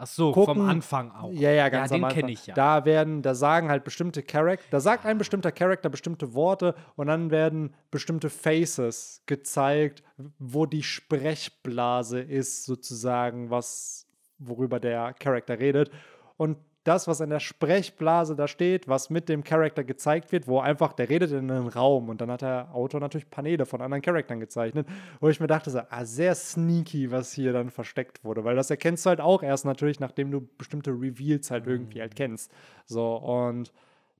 Ach 0.00 0.06
so, 0.06 0.30
gucken- 0.30 0.54
vom 0.54 0.68
Anfang 0.68 1.10
auch. 1.10 1.32
ja, 1.32 1.50
ja, 1.50 1.68
ganz 1.68 1.90
ja, 1.90 1.96
am 1.96 2.02
den 2.02 2.10
kenne 2.10 2.30
ich 2.30 2.46
ja. 2.46 2.54
da 2.54 2.84
werden, 2.84 3.20
da 3.20 3.34
sagen 3.34 3.68
halt 3.68 3.82
bestimmte 3.82 4.22
Charakter, 4.22 4.64
da 4.70 4.78
sagt 4.78 5.04
ein 5.04 5.18
bestimmter 5.18 5.50
Charakter 5.50 5.90
bestimmte 5.90 6.34
Worte 6.34 6.76
und 6.94 7.08
dann 7.08 7.32
werden 7.32 7.74
bestimmte 7.90 8.30
Faces 8.30 9.22
gezeigt, 9.26 10.04
wo 10.38 10.66
die 10.66 10.84
Sprechblase 10.84 12.20
ist, 12.20 12.64
sozusagen, 12.64 13.50
was, 13.50 14.06
worüber 14.38 14.78
der 14.78 15.14
Charakter 15.14 15.58
redet. 15.58 15.90
Und 16.36 16.58
das, 16.88 17.06
was 17.06 17.20
in 17.20 17.28
der 17.28 17.40
Sprechblase 17.40 18.34
da 18.34 18.48
steht, 18.48 18.88
was 18.88 19.10
mit 19.10 19.28
dem 19.28 19.44
Charakter 19.44 19.84
gezeigt 19.84 20.32
wird, 20.32 20.48
wo 20.48 20.60
einfach, 20.60 20.94
der 20.94 21.08
redet 21.08 21.30
in 21.32 21.50
einen 21.50 21.68
Raum 21.68 22.08
und 22.08 22.20
dann 22.20 22.30
hat 22.30 22.40
der 22.42 22.74
Autor 22.74 23.00
natürlich 23.00 23.28
Paneele 23.28 23.66
von 23.66 23.82
anderen 23.82 24.00
Charaktern 24.00 24.40
gezeichnet, 24.40 24.88
wo 25.20 25.28
ich 25.28 25.38
mir 25.38 25.46
dachte, 25.46 25.70
so, 25.70 25.80
ah, 25.90 26.04
sehr 26.04 26.34
sneaky, 26.34 27.10
was 27.10 27.32
hier 27.32 27.52
dann 27.52 27.70
versteckt 27.70 28.24
wurde, 28.24 28.44
weil 28.44 28.56
das 28.56 28.70
erkennst 28.70 29.04
du 29.04 29.10
halt 29.10 29.20
auch 29.20 29.42
erst 29.42 29.66
natürlich, 29.66 30.00
nachdem 30.00 30.30
du 30.30 30.48
bestimmte 30.56 30.90
Reveals 30.90 31.50
halt 31.50 31.66
irgendwie 31.66 32.00
halt 32.00 32.16
kennst. 32.16 32.50
So, 32.86 33.16
und 33.16 33.72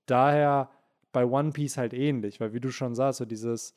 daher 0.06 0.68
bei 1.12 1.24
One 1.24 1.52
Piece 1.52 1.78
halt 1.78 1.94
ähnlich, 1.94 2.38
weil 2.38 2.52
wie 2.52 2.60
du 2.60 2.70
schon 2.70 2.94
sagst, 2.94 3.18
so 3.18 3.24
dieses 3.24 3.74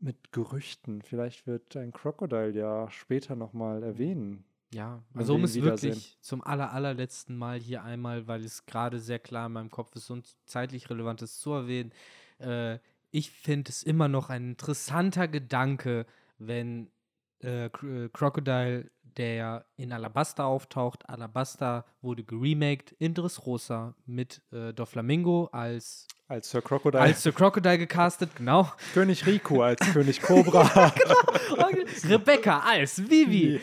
mit 0.00 0.32
Gerüchten, 0.32 1.02
vielleicht 1.02 1.46
wird 1.46 1.76
ein 1.76 1.92
Crocodile 1.92 2.50
ja 2.50 2.90
später 2.90 3.36
nochmal 3.36 3.82
erwähnen. 3.82 4.44
Ja, 4.70 5.02
also 5.14 5.34
um 5.34 5.44
es 5.44 5.54
wirklich 5.54 6.18
zum 6.20 6.44
aller, 6.44 6.72
allerletzten 6.72 7.36
Mal 7.36 7.58
hier 7.58 7.84
einmal, 7.84 8.26
weil 8.26 8.44
es 8.44 8.66
gerade 8.66 9.00
sehr 9.00 9.18
klar 9.18 9.46
in 9.46 9.52
meinem 9.52 9.70
Kopf 9.70 9.96
ist 9.96 10.10
und 10.10 10.36
zeitlich 10.44 10.90
relevant 10.90 11.22
ist 11.22 11.40
zu 11.40 11.52
erwähnen. 11.52 11.92
Äh, 12.38 12.78
ich 13.10 13.30
finde 13.30 13.70
es 13.70 13.82
immer 13.82 14.08
noch 14.08 14.28
ein 14.28 14.50
interessanter 14.50 15.26
Gedanke, 15.26 16.04
wenn 16.38 16.90
äh, 17.42 17.66
äh, 17.66 18.08
Crocodile, 18.12 18.90
der 19.16 19.34
ja 19.34 19.64
in 19.76 19.92
Alabasta 19.92 20.44
auftaucht, 20.44 21.08
Alabasta 21.08 21.84
wurde 22.02 22.22
geremaked 22.24 22.92
in 22.98 23.14
Dressrosa 23.14 23.94
mit 24.06 24.42
äh, 24.52 24.72
Doflamingo 24.72 25.48
als, 25.52 26.06
Als 26.28 26.50
Sir 26.50 26.62
Crocodile, 26.62 27.02
als 27.02 27.22
Sir 27.22 27.32
Crocodile 27.32 27.78
gecastet, 27.78 28.36
genau. 28.36 28.70
König 28.94 29.26
Riku, 29.26 29.62
als 29.62 29.80
König 29.92 30.22
Cobra. 30.22 30.62
Rebecca 32.04 32.60
als 32.60 32.98
Vivi. 33.08 33.60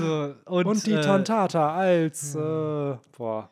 So, 0.00 0.34
und, 0.46 0.66
und 0.66 0.86
die 0.86 0.92
äh, 0.92 1.00
Tontata 1.00 1.74
als, 1.76 2.34
äh, 2.34 2.96
boah, 3.16 3.50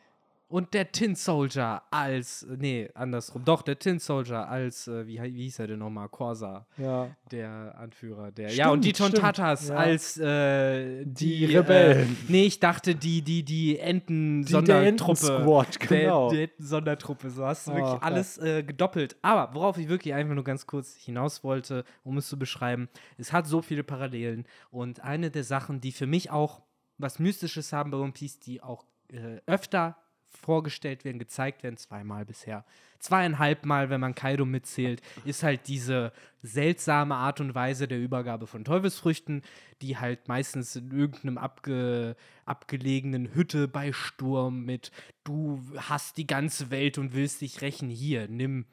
Und 0.56 0.72
der 0.72 0.90
Tin 0.90 1.14
Soldier 1.14 1.82
als, 1.90 2.46
nee, 2.48 2.88
andersrum, 2.94 3.44
doch, 3.44 3.60
der 3.60 3.78
Tin 3.78 3.98
Soldier 3.98 4.48
als, 4.48 4.88
äh, 4.88 5.06
wie, 5.06 5.20
wie 5.20 5.42
hieß 5.42 5.58
er 5.58 5.66
denn 5.66 5.80
nochmal? 5.80 6.08
Corsa, 6.08 6.66
Ja. 6.78 7.14
der 7.30 7.74
Anführer. 7.76 8.32
Der, 8.32 8.46
ja, 8.48 8.64
Stimmt, 8.64 8.72
und 8.72 8.84
die 8.86 8.92
Tontatas 8.94 9.68
ja. 9.68 9.74
als 9.74 10.16
äh, 10.16 11.04
die, 11.04 11.46
Die 11.46 11.56
Rebellen. 11.58 12.08
Äh, 12.08 12.32
nee, 12.32 12.44
ich 12.44 12.58
dachte, 12.58 12.94
die, 12.94 13.20
die, 13.20 13.42
die 13.42 13.66
Die 13.66 13.74
der 13.74 13.86
Enten-Sondertruppe. 13.86 15.26
Enten-Squad, 15.26 15.78
genau. 15.78 16.30
Der, 16.30 16.38
der 16.38 16.44
Enten-Sondertruppe. 16.48 17.28
So 17.28 17.44
hast 17.44 17.66
du 17.66 17.72
wirklich 17.72 17.90
Ach, 17.90 18.00
ja. 18.00 18.02
alles 18.02 18.38
äh, 18.38 18.62
gedoppelt. 18.62 19.14
Aber 19.20 19.54
worauf 19.54 19.76
ich 19.76 19.88
wirklich 19.90 20.14
einfach 20.14 20.34
nur 20.34 20.44
ganz 20.44 20.66
kurz 20.66 20.96
hinaus 20.96 21.44
wollte, 21.44 21.84
um 22.02 22.16
es 22.16 22.30
zu 22.30 22.38
beschreiben, 22.38 22.88
es 23.18 23.30
hat 23.30 23.46
so 23.46 23.60
viele 23.60 23.84
Parallelen. 23.84 24.46
Und 24.70 25.04
eine 25.04 25.30
der 25.30 25.44
Sachen, 25.44 25.82
die 25.82 25.92
für 25.92 26.06
mich 26.06 26.30
auch 26.30 26.62
was 26.96 27.18
Mystisches 27.18 27.74
haben 27.74 27.90
bei 27.90 27.98
One 27.98 28.12
Piece, 28.12 28.38
die 28.38 28.62
auch 28.62 28.86
äh, 29.12 29.42
öfter 29.44 29.98
vorgestellt 30.46 31.04
werden, 31.04 31.18
gezeigt 31.18 31.64
werden, 31.64 31.76
zweimal 31.76 32.24
bisher. 32.24 32.64
Zweieinhalb 33.00 33.66
Mal, 33.66 33.90
wenn 33.90 34.00
man 34.00 34.14
Kaido 34.14 34.44
mitzählt, 34.44 35.02
ist 35.24 35.42
halt 35.42 35.66
diese 35.66 36.12
seltsame 36.42 37.16
Art 37.16 37.40
und 37.40 37.54
Weise 37.54 37.88
der 37.88 37.98
Übergabe 37.98 38.46
von 38.46 38.64
Teufelsfrüchten, 38.64 39.42
die 39.82 39.98
halt 39.98 40.28
meistens 40.28 40.76
in 40.76 40.92
irgendeinem 40.92 41.36
abge, 41.36 42.14
abgelegenen 42.44 43.34
Hütte 43.34 43.66
bei 43.66 43.92
Sturm 43.92 44.64
mit 44.64 44.92
du 45.24 45.60
hast 45.76 46.16
die 46.16 46.28
ganze 46.28 46.70
Welt 46.70 46.96
und 46.96 47.12
willst 47.12 47.40
dich 47.40 47.60
rächen, 47.60 47.88
hier, 47.88 48.28
nimm 48.28 48.66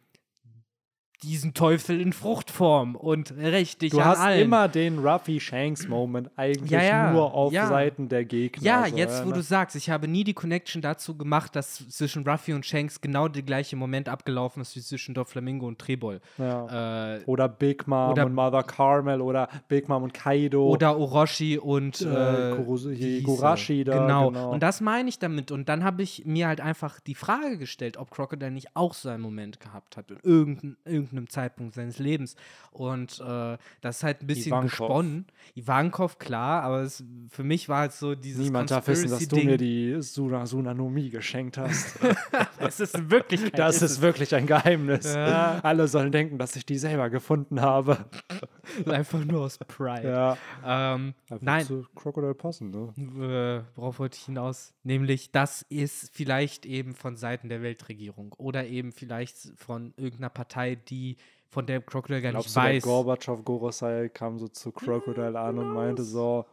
diesen 1.23 1.53
Teufel 1.53 1.99
in 1.99 2.13
Fruchtform 2.13 2.95
und 2.95 3.33
räch 3.37 3.77
dich 3.77 3.91
Du 3.91 4.03
hast 4.03 4.19
allen. 4.19 4.41
immer 4.41 4.67
den 4.67 4.99
Ruffy 4.99 5.39
Shanks 5.39 5.87
Moment 5.87 6.29
eigentlich 6.35 6.71
Ja, 6.71 6.81
ja, 6.83 7.11
nur 7.11 7.33
auf 7.33 7.51
ja. 7.53 7.67
Seiten 7.67 8.09
der 8.09 8.25
Gegner. 8.25 8.63
Ja, 8.63 8.85
so, 8.89 8.97
jetzt, 8.97 9.23
wo 9.25 9.29
ne? 9.29 9.35
du 9.35 9.41
sagst, 9.41 9.75
ich 9.75 9.89
habe 9.89 10.07
nie 10.07 10.23
die 10.23 10.33
Connection 10.33 10.81
dazu 10.81 11.17
gemacht, 11.17 11.55
dass 11.55 11.87
zwischen 11.89 12.27
Ruffy 12.27 12.53
und 12.53 12.65
Shanks 12.65 13.01
genau 13.01 13.27
der 13.27 13.43
gleiche 13.43 13.75
Moment 13.75 14.09
abgelaufen 14.09 14.61
ist 14.61 14.75
wie 14.75 14.81
zwischen 14.81 15.13
Doflamingo 15.15 15.67
und 15.67 15.79
Trebol. 15.79 16.19
Äh, 16.37 17.19
Oder 17.25 17.47
Big 17.49 17.87
Mom 17.87 18.11
Oder- 18.11 18.25
und 18.25 18.33
Mother 18.33 18.63
Carmel 18.63 19.21
oder 19.21 19.47
Big 19.67 19.87
Mom 19.89 20.03
und 20.03 20.13
Kaido. 20.13 20.67
oder 20.69 20.97
Orochi 20.97 21.57
und 21.57 22.01
äh, 22.01 22.05
äh, 22.05 22.49
er? 22.51 23.83
da, 23.83 23.97
Genau. 23.99 24.29
genau. 24.29 24.51
Und 24.51 24.61
das 24.63 24.81
meine 24.81 25.09
ich 25.09 25.19
damit. 25.19 25.51
Und 25.51 25.69
dann 25.69 25.83
habe 25.83 26.01
ich 26.03 26.25
mir 26.25 26.47
halt 26.47 26.61
einfach 26.61 26.99
die 26.99 27.15
Frage 27.15 27.57
gestellt, 27.57 27.97
ob 27.97 28.11
Crocodile 28.11 28.51
nicht 28.51 28.75
auch 28.75 28.93
so 28.93 29.09
einen 29.09 29.21
Moment 29.21 29.59
gehabt 29.59 29.97
hat, 29.97 30.11
in 30.11 30.17
irgendein, 30.23 30.77
irgendeinem 31.13 31.29
Zeitpunkt 31.29 31.75
seines 31.75 31.99
Lebens. 31.99 32.35
Und 32.71 33.19
äh, 33.19 33.57
das 33.81 33.97
ist 33.97 34.03
halt 34.03 34.21
ein 34.21 34.27
bisschen 34.27 34.47
Ivankov. 34.47 34.69
gesponnen. 34.69 35.25
Ivankov, 35.55 36.19
klar, 36.19 36.63
aber 36.63 36.81
es, 36.81 37.03
für 37.29 37.43
mich 37.43 37.69
war 37.69 37.81
halt 37.81 37.93
so 37.93 38.15
dieses 38.15 38.45
Niemand 38.45 38.71
darf 38.71 38.87
wissen, 38.87 39.09
dass 39.09 39.27
du 39.27 39.35
mir 39.37 39.57
die 39.57 40.01
Suna 40.01 40.45
Sunanomie 40.45 41.09
geschenkt 41.09 41.57
hast. 41.57 41.99
Es 42.59 42.79
ist 42.79 43.11
wirklich 43.11 43.51
das 43.51 43.81
ist 43.81 44.01
wirklich 44.01 44.33
ein 44.35 44.47
Geheimnis. 44.47 45.13
Ja. 45.13 45.59
Alle 45.63 45.87
sollen 45.87 46.11
denken, 46.11 46.37
dass 46.37 46.55
ich 46.55 46.65
die 46.65 46.77
selber 46.77 47.09
gefunden 47.09 47.61
habe. 47.61 47.97
einfach 48.85 49.23
nur 49.25 49.41
aus 49.41 49.57
Pride. 49.57 50.07
Ja. 50.07 50.37
Ähm, 50.95 51.13
nein, 51.41 51.65
Zu 51.65 51.85
Crocodile 51.95 52.35
passen, 52.35 52.71
ne? 52.71 53.63
äh, 53.67 53.77
worauf 53.77 53.99
wollte 53.99 54.17
ich 54.17 54.25
hinaus? 54.25 54.73
Nämlich, 54.83 55.31
das 55.31 55.63
ist 55.63 56.11
vielleicht 56.13 56.65
eben 56.65 56.95
von 56.95 57.17
Seiten 57.17 57.49
der 57.49 57.61
Weltregierung 57.61 58.33
oder 58.37 58.65
eben 58.65 58.91
vielleicht 58.91 59.37
von 59.57 59.93
irgendeiner 59.97 60.29
Partei, 60.29 60.75
die 60.75 60.92
von 61.49 61.65
der 61.65 61.81
Crocodile 61.81 62.21
gar 62.21 62.31
Glaubst 62.31 62.47
nicht 62.47 62.57
du, 62.57 62.61
der 62.61 62.73
weiß. 62.73 62.83
Gorbatschow 62.83 63.43
Gorosei 63.43 64.09
kam 64.09 64.39
so 64.39 64.47
zu 64.47 64.71
Crocodile 64.71 65.39
an 65.39 65.57
und 65.59 65.73
meinte 65.73 66.03
so, 66.03 66.45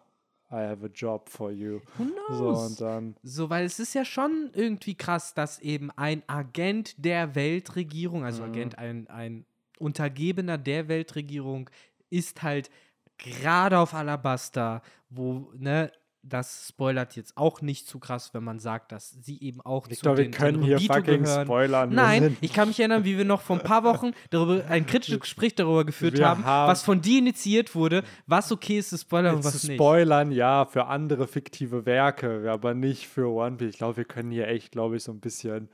I 0.52 0.56
have 0.56 0.84
a 0.84 0.88
job 0.92 1.28
for 1.28 1.50
you. 1.52 1.80
Who 1.98 2.04
So, 2.28 2.48
knows? 2.48 2.70
und 2.70 2.80
dann, 2.80 3.16
So, 3.22 3.48
weil 3.50 3.64
es 3.64 3.78
ist 3.78 3.94
ja 3.94 4.04
schon 4.04 4.50
irgendwie 4.52 4.94
krass, 4.94 5.32
dass 5.34 5.60
eben 5.60 5.90
ein 5.92 6.22
Agent 6.26 6.94
der 7.04 7.34
Weltregierung, 7.34 8.24
also 8.24 8.42
Mhm. 8.42 8.48
Agent, 8.50 8.78
ein, 8.78 9.08
ein 9.08 9.46
Untergebener 9.78 10.58
der 10.58 10.88
Weltregierung, 10.88 11.70
ist 12.10 12.42
halt 12.42 12.70
gerade 13.18 13.78
auf 13.78 13.94
Alabasta, 13.94 14.82
wo, 15.08 15.52
ne, 15.56 15.92
das 16.22 16.68
spoilert 16.68 17.16
jetzt 17.16 17.36
auch 17.36 17.62
nicht 17.62 17.86
zu 17.86 17.98
krass, 17.98 18.34
wenn 18.34 18.44
man 18.44 18.58
sagt, 18.58 18.92
dass 18.92 19.10
sie 19.22 19.40
eben 19.40 19.60
auch 19.62 19.88
Victor, 19.88 20.12
zu 20.14 20.18
wir 20.18 20.24
den 20.26 20.32
können 20.32 20.62
hier 20.62 20.76
Tenryubito 20.76 20.94
fucking 20.94 21.22
gehören. 21.24 21.46
spoilern. 21.46 21.90
Wir 21.90 21.96
Nein, 21.96 22.36
ich 22.42 22.52
kann 22.52 22.68
mich 22.68 22.78
erinnern, 22.78 23.04
wie 23.04 23.16
wir 23.16 23.24
noch 23.24 23.40
vor 23.40 23.56
ein 23.56 23.62
paar 23.62 23.84
Wochen 23.84 24.10
darüber 24.28 24.64
ein 24.68 24.84
kritisches 24.86 25.20
Gespräch 25.20 25.54
darüber 25.54 25.84
geführt 25.86 26.18
Wir 26.18 26.28
haben, 26.28 26.44
haben- 26.44 26.70
was 26.70 26.82
von 26.82 27.00
dir 27.00 27.18
initiiert 27.20 27.74
wurde, 27.74 28.02
was 28.26 28.52
okay 28.52 28.78
ist 28.78 28.90
zu 28.90 28.98
spoilern 28.98 29.36
und 29.36 29.42
zu 29.42 29.48
was 29.48 29.64
nicht. 29.64 29.74
spoilern, 29.76 30.30
ja, 30.30 30.66
für 30.66 30.86
andere 30.86 31.26
fiktive 31.26 31.86
Werke, 31.86 32.50
aber 32.50 32.74
nicht 32.74 33.08
für 33.08 33.28
One 33.30 33.56
Piece. 33.56 33.70
Ich 33.70 33.78
glaube, 33.78 33.96
wir 33.96 34.04
können 34.04 34.30
hier 34.30 34.46
echt, 34.48 34.72
glaube 34.72 34.96
ich, 34.96 35.02
so 35.04 35.12
ein 35.12 35.20
bisschen, 35.20 35.68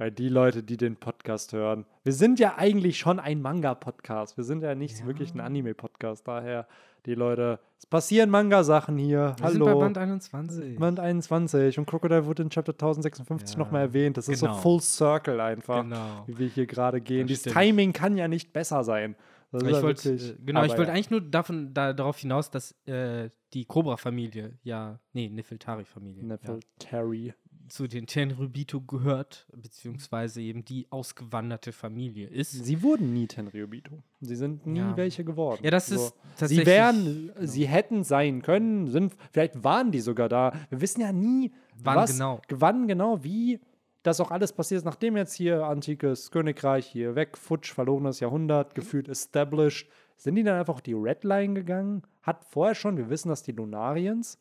weil 0.00 0.10
die 0.10 0.30
Leute, 0.30 0.62
die 0.62 0.78
den 0.78 0.96
Podcast 0.96 1.52
hören, 1.52 1.84
wir 2.04 2.14
sind 2.14 2.40
ja 2.40 2.54
eigentlich 2.56 2.96
schon 2.96 3.20
ein 3.20 3.42
Manga-Podcast. 3.42 4.38
Wir 4.38 4.44
sind 4.44 4.62
ja 4.62 4.74
nicht 4.74 4.96
so 4.96 5.04
wirklich 5.04 5.34
ein 5.34 5.40
Anime-Podcast. 5.40 6.26
Daher, 6.26 6.66
die 7.04 7.14
Leute, 7.14 7.60
es 7.78 7.84
passieren 7.84 8.30
Manga-Sachen 8.30 8.96
hier. 8.96 9.34
Wir 9.38 9.50
sind 9.50 9.60
bei 9.60 9.66
Hallo. 9.66 9.80
Band 9.80 9.98
21. 9.98 10.78
Band 10.78 11.00
21 11.00 11.78
und 11.78 11.84
Crocodile 11.84 12.24
wurde 12.24 12.44
in 12.44 12.48
Chapter 12.48 12.72
1056 12.72 13.52
Ja, 13.52 13.58
nochmal 13.58 13.82
erwähnt. 13.82 14.16
Das 14.16 14.26
ist 14.26 14.40
genau. 14.40 14.54
so 14.54 14.60
Full 14.62 14.80
Circle 14.80 15.38
einfach, 15.38 15.82
Genau. 15.82 16.24
wie 16.26 16.38
wir 16.38 16.48
hier 16.48 16.66
gerade 16.66 17.02
gehen. 17.02 17.26
Das 17.26 17.28
Dieses 17.28 17.40
stimmt. 17.52 17.56
Timing 17.56 17.92
kann 17.92 18.16
ja 18.16 18.26
nicht 18.26 18.54
besser 18.54 18.82
sein. 18.84 19.16
Das 19.52 19.62
Ich 19.64 19.68
ja 19.70 19.82
wollte, 19.82 20.14
äh, 20.14 20.36
genau, 20.46 20.64
ich 20.64 20.70
wollte 20.70 20.84
ja. 20.84 20.92
eigentlich 20.94 21.10
nur 21.10 21.20
davon, 21.20 21.74
da, 21.74 21.92
darauf 21.92 22.16
hinaus, 22.16 22.50
dass 22.50 22.72
äh, 22.86 23.28
die 23.52 23.66
Cobra-Familie, 23.66 24.56
ja, 24.62 24.98
nee, 25.12 25.28
Nefeltari-Familie, 25.28 26.22
ja, 26.22 26.28
Nefeltari. 26.28 27.34
Zu 27.70 27.86
den 27.86 28.06
Tenryubito 28.06 28.80
gehört, 28.80 29.46
beziehungsweise 29.56 30.40
eben 30.42 30.64
die 30.64 30.86
ausgewanderte 30.90 31.72
Familie 31.72 32.28
ist. 32.28 32.50
Sie 32.52 32.82
wurden 32.82 33.12
nie 33.12 33.26
Tenryubito. 33.26 34.02
Sie 34.20 34.36
sind 34.36 34.66
nie 34.66 34.80
Ja. 34.80 34.96
welche 34.96 35.24
geworden. 35.24 35.60
Ja, 35.62 35.70
das 35.70 35.86
So. 35.86 35.94
ist 35.94 36.14
tatsächlich. 36.36 36.58
Sie 36.60 36.66
wären, 36.66 37.32
sie 37.40 37.66
hätten 37.68 38.04
sein 38.04 38.42
können, 38.42 38.88
sind, 38.88 39.14
vielleicht 39.32 39.62
waren 39.64 39.90
die 39.92 40.00
sogar 40.00 40.28
da. 40.28 40.52
Wir 40.68 40.80
wissen 40.80 41.00
ja 41.00 41.12
nie, 41.12 41.52
Wann 41.82 41.96
was, 41.96 42.12
genau. 42.12 42.40
wann 42.50 42.86
genau, 42.88 43.24
wie 43.24 43.60
das 44.02 44.20
auch 44.20 44.30
alles 44.30 44.52
passiert 44.52 44.78
ist, 44.78 44.84
nachdem 44.84 45.16
jetzt 45.16 45.34
hier 45.34 45.64
antikes 45.66 46.30
Königreich 46.30 46.86
hier 46.86 47.14
weg, 47.14 47.36
futsch, 47.36 47.72
verlorenes 47.72 48.20
Jahrhundert, 48.20 48.74
gefühlt 48.74 49.08
established. 49.08 49.88
Sind 50.16 50.34
die 50.34 50.42
dann 50.42 50.58
einfach 50.58 50.74
auf 50.74 50.82
die 50.82 50.92
Red 50.94 51.24
Line 51.24 51.54
gegangen? 51.54 52.02
Hat 52.22 52.44
vorher 52.44 52.74
schon, 52.74 52.96
wir 52.96 53.08
wissen, 53.10 53.28
dass 53.28 53.42
die 53.42 53.52
Lunarians 53.52 54.38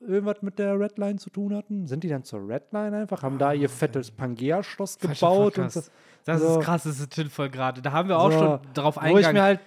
irgendwas 0.00 0.42
mit 0.42 0.58
der 0.58 0.78
Red 0.78 0.98
Line 0.98 1.16
zu 1.16 1.30
tun 1.30 1.54
hatten? 1.54 1.86
Sind 1.86 2.04
die 2.04 2.08
dann 2.08 2.24
zur 2.24 2.46
Red 2.46 2.72
Line 2.72 2.96
einfach? 2.96 3.22
Haben 3.22 3.38
da 3.38 3.52
ihr 3.52 3.68
fettes 3.68 4.10
Pangea-Schloss 4.10 4.98
gebaut? 4.98 5.58
Und 5.58 5.72
so, 5.72 5.82
Das 6.24 6.40
so. 6.42 6.58
ist 6.58 6.64
krass, 6.64 6.82
das 6.84 7.00
ist 7.00 7.10
Tinfoil 7.12 7.50
gerade. 7.50 7.80
Da 7.82 7.92
haben 7.92 8.08
wir 8.08 8.18
auch 8.18 8.30
So, 8.32 8.38
schon 8.38 8.60
drauf 8.74 8.96
Wo 8.96 9.00
ich 9.00 9.06
eingegangen. 9.06 9.34
mir 9.36 9.42
halt 9.42 9.60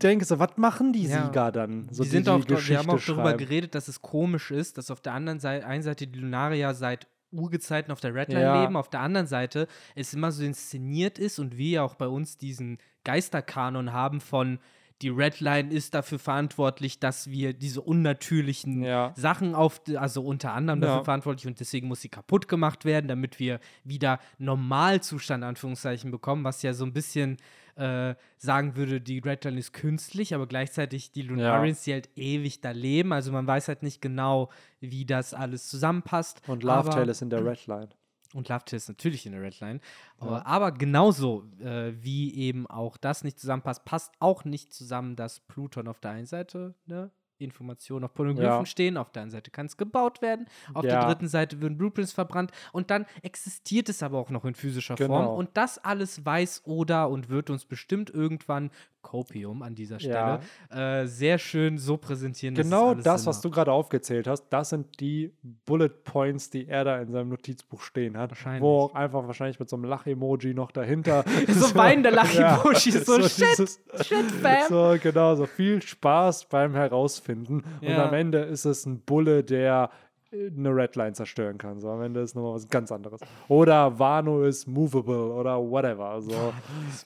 denke, 0.00 0.24
so, 0.24 0.38
was 0.38 0.56
machen 0.56 0.92
die 0.92 1.06
Ja. 1.06 1.26
Sieger 1.26 1.52
dann? 1.52 1.88
So, 1.90 2.02
die 2.04 2.08
sind 2.08 2.28
auch, 2.28 2.40
wir 2.48 2.78
haben 2.78 2.88
auch 2.90 2.98
darüber 3.00 3.22
schreiben. 3.24 3.38
geredet, 3.38 3.74
dass 3.74 3.88
es 3.88 4.00
komisch 4.00 4.50
ist, 4.50 4.78
dass 4.78 4.90
auf 4.90 5.00
der 5.00 5.12
anderen 5.12 5.40
Seite, 5.40 5.66
einen 5.66 5.82
Seite 5.82 6.06
die 6.06 6.18
Lunarier 6.18 6.72
seit 6.74 7.06
Urgezeiten 7.32 7.90
auf 7.92 8.00
der 8.00 8.14
Redline 8.14 8.40
Ja. 8.42 8.62
leben, 8.62 8.76
auf 8.76 8.88
der 8.88 9.00
anderen 9.00 9.26
Seite 9.26 9.66
es 9.96 10.14
immer 10.14 10.30
so 10.32 10.44
inszeniert 10.44 11.18
ist 11.18 11.38
und 11.40 11.56
wir 11.58 11.70
ja 11.70 11.82
auch 11.82 11.96
bei 11.96 12.06
uns 12.06 12.38
diesen 12.38 12.78
Geisterkanon 13.02 13.92
haben 13.92 14.20
von 14.20 14.58
die 15.02 15.08
Redline 15.08 15.70
ist 15.72 15.94
dafür 15.94 16.18
verantwortlich, 16.18 16.98
dass 17.00 17.28
wir 17.28 17.52
diese 17.52 17.80
unnatürlichen 17.82 18.82
Ja. 18.82 19.12
Sachen 19.16 19.54
auf, 19.54 19.80
also 19.96 20.22
unter 20.24 20.52
anderem 20.52 20.80
Ja. 20.82 20.86
dafür 20.88 21.04
verantwortlich 21.04 21.46
und 21.46 21.58
deswegen 21.60 21.88
muss 21.88 22.00
sie 22.00 22.08
kaputt 22.08 22.48
gemacht 22.48 22.84
werden, 22.84 23.08
damit 23.08 23.38
wir 23.38 23.60
wieder 23.82 24.20
Normalzustand, 24.38 25.44
Anführungszeichen, 25.44 26.10
bekommen, 26.10 26.44
was 26.44 26.62
ja 26.62 26.72
so 26.74 26.84
ein 26.84 26.92
bisschen 26.92 27.36
äh, 27.76 28.14
sagen 28.38 28.76
würde, 28.76 29.00
die 29.00 29.18
Redline 29.18 29.58
ist 29.58 29.72
künstlich, 29.72 30.32
aber 30.32 30.46
gleichzeitig 30.46 31.10
die 31.10 31.22
Lunarians, 31.22 31.82
die 31.82 31.92
halt 31.92 32.08
ewig 32.14 32.60
da 32.60 32.70
leben. 32.70 33.12
Also 33.12 33.32
man 33.32 33.48
weiß 33.48 33.66
halt 33.66 33.82
nicht 33.82 34.00
genau, 34.00 34.48
wie 34.78 35.04
das 35.04 35.34
alles 35.34 35.66
zusammenpasst. 35.66 36.40
Und 36.46 36.62
Love 36.62 36.88
Tale 36.90 37.10
ist 37.10 37.20
in 37.20 37.30
der 37.30 37.44
Red 37.44 37.66
Line. 37.66 37.88
Und 38.34 38.48
Love 38.48 38.64
Tale 38.64 38.76
ist 38.76 38.88
natürlich 38.88 39.24
in 39.26 39.32
der 39.32 39.42
Redline. 39.42 39.80
Ja. 40.20 40.26
Aber, 40.26 40.46
aber 40.46 40.72
genauso 40.72 41.44
äh, 41.60 41.92
wie 42.02 42.34
eben 42.34 42.66
auch 42.66 42.96
das 42.96 43.24
nicht 43.24 43.38
zusammenpasst, 43.38 43.84
passt 43.84 44.12
auch 44.20 44.44
nicht 44.44 44.72
zusammen, 44.74 45.16
dass 45.16 45.40
Pluton 45.40 45.88
auf 45.88 46.00
der 46.00 46.10
einen 46.10 46.26
Seite 46.26 46.74
ne, 46.86 47.10
Informationen 47.38 48.04
auf 48.04 48.14
Polyglyphen 48.14 48.60
Ja. 48.60 48.66
stehen, 48.66 48.96
auf 48.96 49.10
der 49.10 49.22
einen 49.22 49.30
Seite 49.30 49.50
kann 49.50 49.66
es 49.66 49.76
gebaut 49.76 50.22
werden, 50.22 50.46
auf 50.72 50.82
der 50.82 50.92
Ja. 50.94 51.04
dritten 51.06 51.26
Seite 51.28 51.60
würden 51.60 51.76
Blueprints 51.76 52.12
verbrannt 52.12 52.52
und 52.72 52.90
dann 52.90 53.06
existiert 53.22 53.88
es 53.88 54.02
aber 54.02 54.18
auch 54.18 54.30
noch 54.30 54.44
in 54.44 54.54
physischer 54.54 54.96
Form 54.96 55.08
Genau. 55.24 55.34
und 55.34 55.50
das 55.54 55.78
alles 55.78 56.24
weiß 56.24 56.62
Oda 56.64 57.04
und 57.04 57.28
wird 57.28 57.50
uns 57.50 57.64
bestimmt 57.64 58.08
irgendwann 58.10 58.70
Copium 59.04 59.62
an 59.62 59.76
dieser 59.76 60.00
Stelle 60.00 60.40
äh, 60.70 61.06
sehr 61.06 61.38
schön 61.38 61.78
so 61.78 61.96
präsentieren. 61.96 62.56
Genau 62.56 62.94
das, 62.94 63.26
was 63.26 63.40
du 63.40 63.50
gerade 63.50 63.70
aufgezählt 63.70 64.26
hast, 64.26 64.46
das 64.50 64.70
sind 64.70 64.98
die 64.98 65.30
Bullet 65.66 65.90
Points, 66.02 66.50
die 66.50 66.66
er 66.66 66.82
da 66.84 66.98
in 67.00 67.12
seinem 67.12 67.28
Notizbuch 67.28 67.80
stehen 67.82 68.16
hat. 68.18 68.30
Wahrscheinlich. 68.30 68.62
Wo 68.62 68.80
auch 68.80 68.94
einfach 68.94 69.26
wahrscheinlich 69.26 69.60
mit 69.60 69.68
so 69.68 69.76
einem 69.76 69.84
Lach-Emoji 69.84 70.54
noch 70.54 70.72
dahinter. 70.72 71.24
So 71.48 71.74
weinender 71.76 72.10
Lach-Emoji, 72.20 72.90
so, 72.90 73.20
shit, 73.22 73.46
dieses- 73.52 73.80
shit, 74.02 74.24
fam. 74.32 74.68
So, 74.68 74.96
genau, 75.00 75.34
so 75.36 75.46
viel 75.46 75.80
Spaß 75.82 76.46
beim 76.46 76.74
Herausfinden. 76.74 77.62
Und 77.80 77.88
Ja. 77.88 78.08
am 78.08 78.14
Ende 78.14 78.38
ist 78.38 78.64
es 78.64 78.86
ein 78.86 79.00
Bulle, 79.00 79.44
der 79.44 79.90
eine 80.32 80.70
Redline 80.74 81.12
zerstören 81.12 81.58
kann. 81.58 81.78
So, 81.78 81.90
am 81.90 82.02
Ende 82.02 82.20
ist 82.20 82.34
nochmal 82.34 82.54
was 82.54 82.68
ganz 82.68 82.90
anderes. 82.90 83.20
Oder 83.46 83.98
Wano 84.00 84.42
ist 84.42 84.66
movable 84.66 85.32
oder 85.32 85.58
whatever. 85.58 86.20
So, 86.22 86.52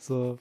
so 0.01 0.39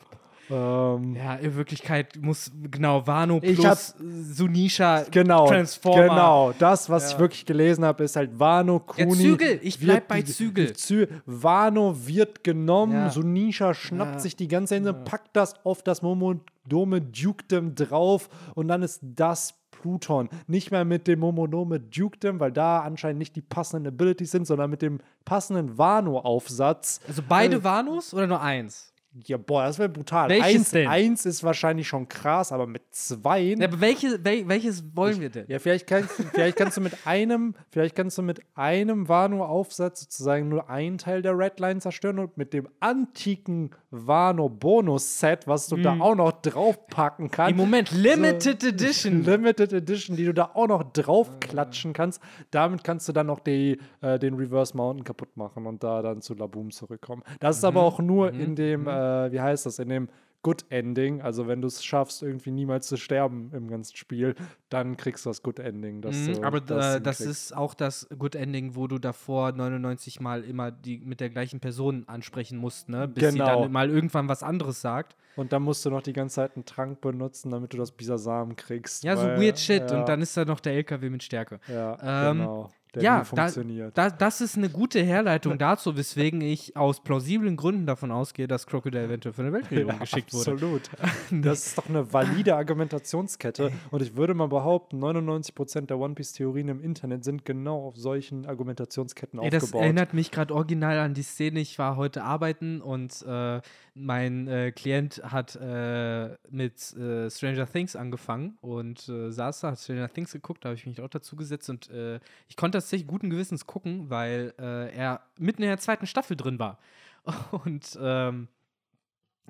ähm, 0.50 1.16
Ja, 1.16 1.36
in 1.36 1.56
Wirklichkeit 1.56 2.16
muss 2.22 2.52
genau 2.72 3.06
Wano 3.06 3.40
Ich 3.42 3.58
plus 3.60 3.96
Sunisha 4.32 5.04
Genau, 5.12 5.48
Transformer. 5.48 6.04
genau. 6.08 6.54
Das, 6.58 6.90
was 6.90 7.04
Ja. 7.04 7.10
ich 7.16 7.20
wirklich 7.20 7.46
gelesen 7.46 7.84
habe, 7.86 8.04
ist 8.04 8.16
halt 8.16 8.40
Wano 8.40 8.82
Ja, 8.98 9.06
Kuni. 9.06 9.18
Zügel. 9.24 9.60
Ich 9.62 9.80
bleib 9.80 10.08
bei 10.08 10.22
Zügel. 10.22 10.74
Zü 10.74 11.08
Wano 11.26 11.96
wird 12.08 12.44
genommen, 12.44 12.94
Ja. 12.94 13.10
Sunisha 13.10 13.74
schnappt 13.74 14.14
Ja. 14.16 14.20
sich 14.20 14.36
die 14.36 14.48
ganze 14.48 14.76
Insel, 14.76 14.94
packt 14.94 15.36
das 15.36 15.56
auf 15.66 15.82
das 15.84 16.02
Momodome 16.02 17.02
Dukedom 17.02 17.76
drauf 17.76 18.30
und 18.56 18.68
dann 18.68 18.84
ist 18.84 19.00
das 19.04 19.54
Pluton. 19.72 20.28
Nicht 20.48 20.72
mehr 20.72 20.86
mit 20.86 21.08
dem 21.08 21.20
Momodome 21.20 21.80
Dukedom, 21.80 22.40
weil 22.40 22.52
da 22.52 22.80
anscheinend 22.80 23.20
nicht 23.20 23.36
die 23.36 23.42
passenden 23.42 23.88
Abilities 23.88 24.32
sind, 24.32 24.48
sondern 24.48 24.72
mit 24.72 24.82
dem 24.82 25.00
passenden 25.24 25.78
Wano-Aufsatz. 25.78 27.00
Also 27.08 27.22
beide 27.28 27.64
Vanos 27.64 28.12
oder 28.14 28.26
nur 28.26 28.42
eins? 28.42 28.92
Ja, 29.26 29.38
boah, 29.38 29.64
das 29.64 29.80
wäre 29.80 29.90
brutal. 29.90 30.30
Welches 30.30 30.56
eins, 30.56 30.72
denn? 30.72 30.88
eins 30.88 31.26
ist 31.26 31.44
wahrscheinlich 31.44 31.88
schon 31.88 32.08
krass, 32.08 32.52
aber 32.52 32.68
mit 32.68 32.84
zwei. 32.92 33.42
Ja, 33.42 33.68
aber 33.68 33.82
welche, 33.82 34.24
wel, 34.24 34.48
welches 34.48 34.84
wollen 34.96 35.20
wir 35.20 35.30
denn? 35.30 35.46
Ja, 35.48 35.60
vielleicht 35.60 35.88
kannst, 35.88 36.12
vielleicht 36.12 36.58
kannst 36.58 36.78
du 36.78 36.82
mit 36.82 36.94
einem, 37.06 37.56
vielleicht 37.72 37.96
kannst 37.96 38.18
du 38.18 38.22
mit 38.22 38.42
einem 38.56 39.08
Wano-Aufsatz 39.08 40.02
sozusagen 40.02 40.50
nur 40.50 40.70
einen 40.70 40.98
Teil 40.98 41.22
der 41.22 41.38
Redline 41.38 41.80
zerstören 41.80 42.20
und 42.20 42.38
mit 42.38 42.54
dem 42.54 42.68
antiken 42.80 43.72
Wano-Bonus-Set, 43.90 45.48
was 45.48 45.68
du 45.68 45.78
da 45.78 45.98
auch 46.00 46.16
noch 46.16 46.34
draufpacken 46.42 47.32
kannst. 47.32 47.52
Im 47.52 47.58
Moment 47.58 47.92
Limited 47.92 48.64
Edition. 48.64 49.24
Limited 49.26 49.74
Edition, 49.74 50.16
die 50.16 50.26
du 50.26 50.34
da 50.34 50.52
auch 50.54 50.68
noch 50.68 50.84
draufklatschen 50.84 51.94
kannst. 51.94 52.22
Damit 52.52 52.84
kannst 52.84 53.08
du 53.08 53.14
dann 53.14 53.28
noch 53.28 53.40
die, 53.40 53.80
äh, 54.02 54.20
den 54.20 54.36
Reverse 54.36 54.76
Mountain 54.76 55.04
kaputt 55.04 55.36
machen 55.38 55.66
und 55.66 55.84
da 55.84 56.02
dann 56.02 56.22
zu 56.22 56.36
Laboom 56.36 56.72
zurückkommen. 56.72 57.24
Das 57.40 57.58
ist 57.58 57.64
aber 57.64 57.82
auch 57.82 58.00
nur 58.00 58.32
in 58.32 58.56
dem, 58.56 58.88
äh, 58.88 59.07
wie 59.32 59.42
heißt 59.42 59.66
das, 59.66 59.80
in 59.80 59.90
dem 59.90 60.10
Good 60.44 60.66
Ending. 60.70 61.22
Also 61.22 61.48
wenn 61.48 61.62
du 61.62 61.68
es 61.68 61.84
schaffst, 61.84 62.22
irgendwie 62.24 62.52
niemals 62.52 62.88
zu 62.88 62.96
sterben 62.96 63.50
im 63.54 63.68
ganzen 63.70 63.98
Spiel, 63.98 64.36
dann 64.70 64.96
kriegst 64.96 65.26
du 65.26 65.30
das 65.32 65.42
Good 65.42 65.60
Ending. 65.60 65.98
Mhm, 65.98 66.34
du 66.36 66.44
aber 66.44 66.62
das 66.62 66.96
äh, 66.98 67.02
das 67.02 67.20
ist 67.22 67.56
auch 67.58 67.74
das 67.74 68.08
Good 68.18 68.36
Ending, 68.36 68.76
wo 68.76 68.88
du 68.88 68.98
davor 69.00 69.52
99 69.52 70.20
Mal 70.22 70.44
immer 70.44 70.72
die 70.72 71.00
mit 71.00 71.20
der 71.20 71.30
gleichen 71.32 71.60
Person 71.60 72.04
ansprechen 72.08 72.60
musst, 72.60 72.88
ne? 72.88 73.08
Bis 73.08 73.32
sie 73.34 73.40
Genau. 73.40 73.64
dann 73.64 73.72
mal 73.72 73.90
irgendwann 73.90 74.30
was 74.30 74.44
anderes 74.44 74.80
sagt. 74.80 75.16
Und 75.36 75.52
dann 75.54 75.64
musst 75.64 75.84
du 75.86 75.90
noch 75.90 76.02
die 76.04 76.14
ganze 76.14 76.36
Zeit 76.36 76.56
einen 76.56 76.66
Trank 76.66 77.02
benutzen, 77.02 77.50
damit 77.52 77.74
du 77.74 77.78
das 77.78 77.92
Bisasam 77.92 78.56
kriegst. 78.56 79.04
Ja, 79.04 79.18
so 79.18 79.24
weil- 79.28 79.42
weird 79.42 79.60
shit. 79.60 79.90
Ja, 79.92 80.00
Und 80.00 80.08
dann 80.08 80.22
ist 80.22 80.38
da 80.38 80.46
noch 80.46 80.60
der 80.60 80.74
LKW 80.74 81.10
mit 81.10 81.24
Stärke. 81.24 81.60
Ja, 81.68 82.30
Ähm, 82.32 82.38
genau. 82.38 82.70
Der 82.98 83.04
ja, 83.04 83.14
nie 83.14 83.20
da, 83.20 83.24
funktioniert. 83.26 83.98
da, 83.98 84.10
das 84.10 84.42
ist 84.42 84.58
eine 84.58 84.70
gute 84.70 85.02
Herleitung 85.02 85.58
dazu, 85.60 85.96
weswegen 85.96 86.42
ich 86.42 86.76
aus 86.76 87.00
plausiblen 87.02 87.56
Gründen 87.56 87.86
davon 87.86 88.12
ausgehe, 88.12 88.48
dass 88.48 88.66
Crocodile 88.68 89.06
eventuell 89.06 89.34
für 89.34 89.44
eine 89.44 89.54
Weltregierung 89.54 90.00
geschickt 90.00 90.34
wurde. 90.34 90.52
Absolut. 90.52 90.82
Das 91.32 91.68
ist 91.68 91.78
doch 91.78 91.88
eine 91.90 92.12
valide 92.12 92.56
Argumentationskette. 92.56 93.72
Und 93.92 94.02
ich 94.02 94.16
würde 94.16 94.34
mal 94.34 94.48
behaupten, 94.48 95.04
99% 95.04 95.88
der 95.88 95.98
One 96.00 96.16
Piece-Theorien 96.16 96.70
im 96.70 96.82
Internet 96.82 97.24
sind 97.24 97.46
genau 97.46 97.86
auf 97.86 97.96
solchen 97.98 98.46
Argumentationsketten 98.46 99.40
Ey, 99.40 99.50
das 99.50 99.64
aufgebaut. 99.64 99.84
erinnert 99.84 100.14
mich 100.14 100.32
gerade 100.32 100.54
original 100.54 101.00
an 101.00 101.14
die 101.14 101.24
Szene. 101.24 101.60
Ich 101.60 101.78
war 101.80 101.96
heute 101.96 102.24
arbeiten 102.24 102.82
und 102.82 103.22
äh, 103.28 103.62
mein 103.98 104.48
äh, 104.48 104.72
Klient 104.72 105.22
hat 105.24 105.56
äh, 105.56 106.36
mit 106.50 106.94
äh, 106.96 107.30
Stranger 107.30 107.70
Things 107.70 107.96
angefangen 107.96 108.58
und 108.62 109.08
äh, 109.10 109.32
saß 109.32 109.62
da, 109.62 109.72
hat 109.72 109.80
Stranger 109.80 110.10
Things 110.10 110.32
geguckt, 110.32 110.64
da 110.64 110.70
habe 110.70 110.78
ich 110.78 110.86
mich 110.86 111.02
auch 111.02 111.10
dazu 111.10 111.36
gesetzt 111.36 111.70
und 111.70 111.90
äh, 111.90 112.20
ich 112.48 112.56
konnte 112.56 112.78
tatsächlich 112.78 113.08
guten 113.08 113.30
Gewissens 113.30 113.66
gucken, 113.66 114.10
weil 114.10 114.54
äh, 114.60 114.96
er 114.96 115.22
mitten 115.38 115.64
in 115.64 115.70
der 115.70 115.80
zweiten 115.80 116.08
Staffel 116.08 116.38
drin 116.38 116.60
war. 116.60 116.80
Und 117.64 117.98
ähm, 118.02 118.48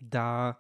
da, 0.02 0.58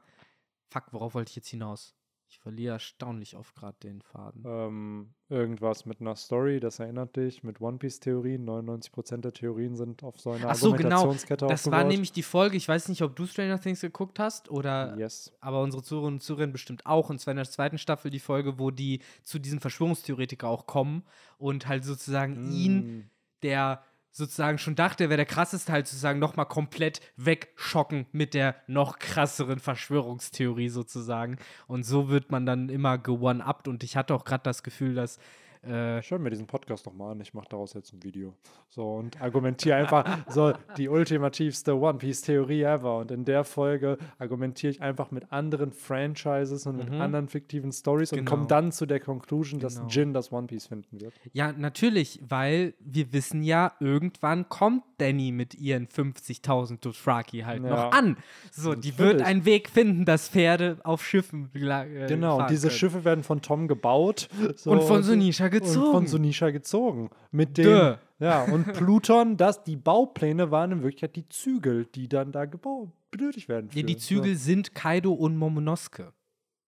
fuck, 0.69 0.86
worauf 0.91 1.15
wollte 1.15 1.30
ich 1.30 1.36
jetzt 1.36 1.50
hinaus? 1.50 1.96
Ich 2.29 2.39
verliere 2.39 2.73
erstaunlich 2.73 3.37
oft 3.37 3.55
gerade 3.55 3.77
den 3.81 4.01
Faden. 4.01 4.43
ähm, 4.45 5.13
irgendwas 5.29 5.85
mit 5.85 6.01
einer 6.01 6.15
Story, 6.17 6.59
das 6.59 6.79
erinnert 6.79 7.15
dich, 7.15 7.41
mit 7.41 7.61
One 7.61 7.77
Piece-Theorien. 7.77 8.43
99% 8.45 9.21
der 9.21 9.31
Theorien 9.33 9.75
sind 9.77 10.03
auf 10.03 10.19
so 10.19 10.31
einer 10.31 10.49
Ach 10.49 10.55
so, 10.55 10.71
genau. 10.73 10.89
Argumentationskette 10.97 11.47
Das 11.47 11.61
aufgebaut. 11.61 11.79
war 11.79 11.87
nämlich 11.87 12.11
die 12.11 12.23
Folge, 12.23 12.57
ich 12.57 12.67
weiß 12.67 12.89
nicht, 12.89 13.01
ob 13.01 13.15
du 13.15 13.25
Stranger 13.25 13.59
Things 13.61 13.79
geguckt 13.79 14.19
hast 14.19 14.49
oder 14.51 14.97
Yes. 14.97 15.31
aber 15.39 15.61
unsere 15.61 15.83
Zuhörerinnen 15.83 16.17
und 16.17 16.21
Zuhörer 16.21 16.47
bestimmt 16.47 16.85
auch. 16.85 17.09
Und 17.09 17.19
zwar 17.19 17.31
in 17.31 17.37
der 17.37 17.49
zweiten 17.49 17.77
Staffel 17.77 18.11
die 18.11 18.19
Folge, 18.19 18.59
wo 18.59 18.71
die 18.71 19.01
zu 19.23 19.39
diesem 19.39 19.61
Verschwörungstheoretiker 19.61 20.47
auch 20.49 20.67
kommen 20.67 21.03
und 21.37 21.67
halt 21.67 21.85
sozusagen 21.85 22.51
ihn, 22.51 22.77
Mm. 22.97 23.09
der 23.43 23.83
sozusagen 24.17 24.58
schon 24.58 24.75
dachte, 24.75 25.10
wäre 25.10 25.17
der 25.17 25.25
krasseste, 25.27 25.71
halt 25.71 25.88
sozusagen 25.88 26.17
nochmal 26.17 26.47
komplett 26.47 27.01
wegschocken 27.17 28.08
mit 28.12 28.34
der 28.34 28.56
noch 28.65 28.97
krasseren 28.97 29.60
Verschwörungstheorie 29.60 30.69
sozusagen. 30.69 31.38
Und 31.67 31.84
so 31.84 32.10
wird 32.10 32.32
man 32.32 32.47
dann 32.47 32.69
immer 32.69 32.97
ge-one-upped. 32.97 33.67
Und 33.67 33.84
ich 33.84 33.95
hatte 33.95 34.15
auch 34.15 34.25
gerade 34.25 34.43
das 34.43 34.63
Gefühl, 34.63 34.95
dass 34.95 35.19
äh, 35.67 35.99
Ich 35.99 36.10
höre 36.12 36.19
mir 36.19 36.30
diesen 36.30 36.47
Podcast 36.47 36.86
doch 36.88 36.93
mal 36.93 37.12
an, 37.12 37.21
ich 37.21 37.34
mache 37.34 37.47
daraus 37.49 37.73
jetzt 37.73 37.93
ein 37.93 38.03
Video. 38.03 38.34
So 38.69 38.95
und 38.95 39.19
argumentiere 39.21 39.75
einfach 39.77 40.03
so 40.30 40.53
die 40.77 40.89
ultimativste 40.89 41.77
One 41.77 41.97
Piece-Theorie 41.97 42.63
ever. 42.63 42.97
Und 42.99 43.12
in 43.12 43.25
der 43.25 43.43
Folge 43.43 43.97
argumentiere 44.19 44.71
ich 44.71 44.82
einfach 44.82 45.12
mit 45.12 45.32
anderen 45.32 45.71
Franchises 45.71 46.65
und 46.65 46.77
mit 46.77 46.89
Mhm. 46.91 47.01
anderen 47.01 47.27
fiktiven 47.27 47.71
Stories 47.71 48.12
und 48.12 48.19
Genau. 48.19 48.32
komme 48.32 48.47
dann 48.47 48.71
zu 48.71 48.86
der 48.86 48.99
Conclusion, 48.99 49.60
dass 49.60 49.75
Genau. 49.75 49.88
Jin 49.89 50.13
das 50.13 50.32
One 50.32 50.47
Piece 50.47 50.67
finden 50.67 51.01
wird. 51.01 51.13
Ja, 51.34 51.51
natürlich, 51.51 52.21
weil 52.27 52.73
wir 52.80 53.12
wissen 53.13 53.43
ja, 53.43 53.73
irgendwann 53.80 54.47
kommt 54.49 54.84
Danny 54.99 55.32
mit 55.32 55.53
ihren 55.56 55.88
50.000 55.88 56.84
Dothraki 56.86 57.41
halt 57.41 57.63
Ja. 57.63 57.69
noch 57.69 57.91
an. 57.91 58.17
So, 58.51 58.73
die 58.75 58.97
wird 58.97 59.21
einen 59.21 59.45
Weg 59.45 59.69
finden, 59.69 60.06
dass 60.06 60.30
Pferde 60.30 60.77
auf 60.84 61.06
Schiffen 61.06 61.49
äh, 61.53 62.08
Genau, 62.08 62.47
diese 62.47 62.67
können. 62.67 62.77
Schiffe 62.80 63.03
werden 63.06 63.23
von 63.23 63.41
Tom 63.41 63.67
gebaut. 63.67 64.27
so, 64.56 64.71
Und 64.71 64.84
von 64.84 65.03
Sunisha 65.03 65.47
gezogen. 65.59 65.85
Und 65.85 65.91
von 65.91 66.07
Sunisha 66.07 66.49
gezogen. 66.51 67.09
Mit 67.31 67.57
dem, 67.57 67.95
ja, 68.19 68.43
und 68.43 68.73
Pluton, 68.73 69.37
das, 69.37 69.63
die 69.63 69.75
Baupläne 69.75 70.51
waren 70.51 70.71
in 70.71 70.83
Wirklichkeit 70.83 71.15
die 71.15 71.27
Zügel, 71.29 71.85
die 71.85 72.07
dann 72.07 72.31
da 72.31 72.45
gebaut, 72.45 72.89
benötigt 73.11 73.47
werden. 73.49 73.69
Nee, 73.73 73.83
die. 73.83 73.97
Zügel 73.97 74.35
sind 74.35 74.73
Kaido 74.73 75.13
und 75.13 75.37
Momonosuke. 75.37 76.13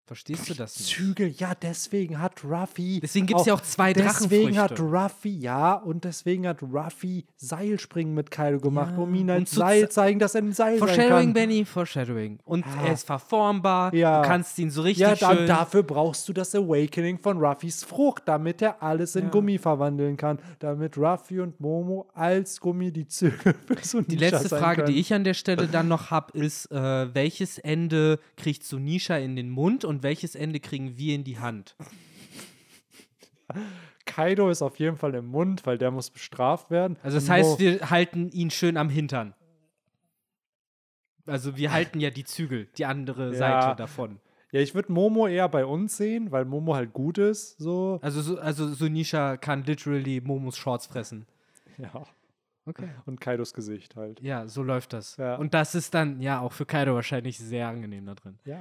Verstehst 0.10 0.50
du 0.50 0.56
das 0.56 0.76
nicht? 0.80 0.90
Zügel, 0.90 1.28
ja, 1.38 1.54
deswegen 1.54 2.20
hat 2.20 2.44
Ruffy. 2.44 3.00
Deswegen 3.00 3.28
gibt's 3.28 3.46
ja 3.46 3.54
auch 3.54 3.62
zwei 3.62 3.94
Deswegen 3.94 4.58
hat. 4.58 4.80
Ruffy, 4.80 5.38
ja, 5.38 5.76
und 5.76 6.04
deswegen 6.04 6.48
hat 6.48 6.64
Ruffy 6.64 7.26
Seilspringen 7.38 8.16
mit 8.16 8.32
Kaido 8.32 8.60
gemacht, 8.60 8.94
Ja, 8.98 9.04
um 9.04 9.14
ihn 9.14 9.46
zu 9.46 9.58
Seil 9.58 9.82
ze- 9.84 9.90
zeigen, 9.90 10.18
dass 10.18 10.34
er 10.34 10.42
ein 10.42 10.52
Seil 10.54 10.80
sein 10.80 10.88
Foreshadowing, 10.88 11.26
kann. 11.26 11.34
Benny, 11.34 11.64
Foreshadowing. 11.64 12.40
Und 12.44 12.66
Ja. 12.66 12.88
er 12.88 12.94
ist 12.94 13.06
verformbar, 13.06 13.94
Ja. 13.94 14.24
du 14.24 14.28
kannst 14.28 14.58
ihn 14.58 14.72
so 14.72 14.82
richtig 14.82 15.02
Ja, 15.02 15.14
da, 15.16 15.36
schön... 15.36 15.46
dafür 15.46 15.84
brauchst 15.84 16.28
du 16.28 16.34
das 16.34 16.56
Awakening 16.56 17.20
von 17.20 17.38
Ruffys 17.38 17.84
Frucht, 17.84 18.24
damit 18.26 18.64
er 18.64 18.82
alles 18.82 19.16
in. 19.16 19.30
Gummi 19.30 19.60
verwandeln 19.60 20.18
kann. 20.18 20.40
Damit 20.58 20.98
Ruffy 20.98 21.40
und 21.40 21.60
Momo 21.60 22.10
als 22.16 22.60
Gummi 22.60 22.92
die 22.92 23.08
Zügel 23.08 23.54
für 23.84 24.02
Die 24.02 24.16
letzte 24.16 24.48
sein 24.48 24.60
Frage, 24.60 24.82
können. 24.82 24.94
die 24.96 25.00
ich 25.00 25.14
an 25.14 25.24
der 25.24 25.36
Stelle 25.36 25.68
dann 25.68 25.88
noch 25.88 26.10
habe, 26.10 26.36
ist, 26.36 26.72
äh, 26.72 27.14
welches 27.14 27.60
Ende 27.60 28.18
kriegt 28.38 28.64
Sunisha 28.64 29.18
in 29.18 29.36
den 29.36 29.52
Mund 29.52 29.86
und 29.86 29.99
welches 30.04 30.36
Ende 30.36 30.60
kriegen 30.60 30.98
wir 30.98 31.16
in 31.16 31.24
die 31.24 31.40
Hand? 31.40 31.76
Kaido 34.06 34.50
ist 34.50 34.62
auf 34.62 34.78
jeden 34.80 34.98
Fall 34.98 35.16
im 35.16 35.28
Mund, 35.28 35.66
weil 35.66 35.78
der 35.78 35.92
muss 35.92 36.10
bestraft 36.10 36.70
werden. 36.72 36.98
Also 37.04 37.18
das 37.18 37.26
Und 37.26 37.30
heißt, 37.32 37.50
Mo- 37.52 37.60
wir 37.60 37.90
halten 37.90 38.30
ihn 38.30 38.52
schön 38.52 38.78
am 38.78 38.90
Hintern. 38.90 39.34
Also 41.26 41.58
wir 41.58 41.72
halten 41.72 42.00
ja 42.00 42.10
die 42.10 42.24
Zügel, 42.24 42.68
die 42.78 42.86
andere 42.86 43.32
Ja. 43.34 43.38
Seite 43.38 43.76
davon. 43.78 44.20
Ja, 44.52 44.62
ich 44.62 44.74
würde 44.74 44.92
Momo 44.92 45.28
eher 45.28 45.48
bei 45.48 45.64
uns 45.64 45.96
sehen, 45.96 46.32
weil 46.32 46.44
Momo 46.46 46.74
halt 46.76 46.92
gut 46.92 47.20
ist. 47.20 47.58
So. 47.60 48.00
Also, 48.02 48.22
so- 48.22 48.40
also 48.40 48.68
Sunisha 48.74 49.38
kann 49.38 49.64
literally 49.64 50.22
Momos 50.22 50.58
Shorts 50.58 50.88
fressen. 50.88 51.26
Ja. 51.78 52.04
Okay. 52.66 52.90
Und 53.06 53.22
Kaidos 53.22 53.54
Gesicht 53.54 53.96
halt. 53.96 54.20
Ja, 54.22 54.48
so 54.48 54.62
läuft 54.64 54.92
das. 54.92 55.16
Ja. 55.16 55.38
Und 55.38 55.54
das 55.54 55.76
ist 55.76 55.94
dann 55.94 56.22
ja 56.22 56.42
auch 56.42 56.52
für 56.52 56.66
Kaido 56.66 56.94
wahrscheinlich 56.94 57.40
sehr 57.40 57.68
angenehm 57.70 58.06
da 58.06 58.16
drin. 58.16 58.38
Ja. 58.44 58.60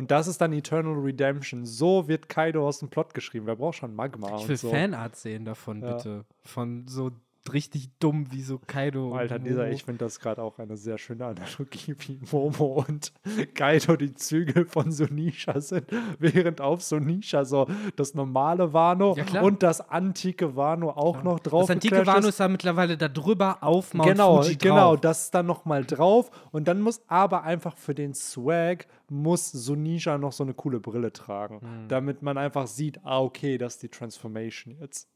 Und 0.00 0.10
das 0.10 0.26
ist 0.28 0.40
dann 0.40 0.54
Eternal 0.54 0.94
Redemption. 0.94 1.66
So 1.66 2.08
wird 2.08 2.30
Kaido 2.30 2.66
aus 2.66 2.78
dem 2.78 2.88
Plot 2.88 3.12
geschrieben. 3.12 3.44
Wer 3.46 3.56
braucht 3.56 3.76
schon 3.76 3.94
Magma 3.94 4.28
Ich 4.36 4.42
und 4.44 4.48
will 4.48 4.56
so. 4.56 4.70
Fanart 4.70 5.14
sehen 5.14 5.44
davon, 5.44 5.82
Ja. 5.82 5.92
bitte. 5.94 6.24
Von 6.42 6.88
so 6.88 7.10
richtig 7.52 7.90
dumm 7.98 8.26
wie 8.30 8.42
so 8.42 8.58
Kaido. 8.58 9.12
und 9.12 9.18
Alter, 9.18 9.38
dieser, 9.38 9.70
ich 9.70 9.84
finde 9.84 10.04
das 10.04 10.20
gerade 10.20 10.42
auch 10.42 10.58
eine 10.58 10.76
sehr 10.76 10.98
schöne 10.98 11.26
Analogie, 11.26 11.94
wie 12.06 12.20
Momo 12.30 12.84
und 12.86 13.12
Kaido 13.54 13.96
die 13.96 14.14
Zügel 14.14 14.64
von 14.66 14.92
Sunisha 14.92 15.60
sind, 15.60 15.86
während 16.18 16.60
auf 16.60 16.82
Sunisha 16.82 17.44
so 17.44 17.66
das 17.96 18.14
normale 18.14 18.72
Wano 18.72 19.16
Ja, 19.16 19.42
und 19.42 19.62
das 19.62 19.80
antike 19.80 20.56
Wano 20.56 20.90
auch 20.90 21.22
noch 21.22 21.40
drauf 21.40 21.62
Das 21.62 21.70
antike 21.70 22.06
Wano 22.06 22.28
ist 22.28 22.40
da 22.40 22.48
mittlerweile 22.48 22.96
da 22.96 23.08
drüber 23.08 23.58
auf 23.62 23.94
Mount 23.94 24.10
genau, 24.10 24.42
Fuji 24.42 24.56
genau, 24.56 24.92
drauf. 24.92 25.00
das 25.00 25.24
ist 25.24 25.34
dann 25.34 25.46
nochmal 25.46 25.84
drauf. 25.84 26.30
Und 26.52 26.68
dann 26.68 26.80
muss 26.80 27.02
aber 27.08 27.42
einfach 27.44 27.76
für 27.76 27.94
den 27.94 28.14
Swag, 28.14 28.86
muss 29.08 29.50
Sunisha 29.50 30.18
noch 30.18 30.32
so 30.32 30.44
eine 30.44 30.54
coole 30.54 30.80
Brille 30.80 31.12
tragen. 31.12 31.60
Hm. 31.60 31.88
Damit 31.88 32.22
man 32.22 32.38
einfach 32.38 32.66
sieht, 32.66 33.00
ah, 33.04 33.20
okay, 33.20 33.58
das 33.58 33.74
ist 33.74 33.82
die 33.82 33.88
Transformation 33.88 34.76
jetzt. 34.80 35.08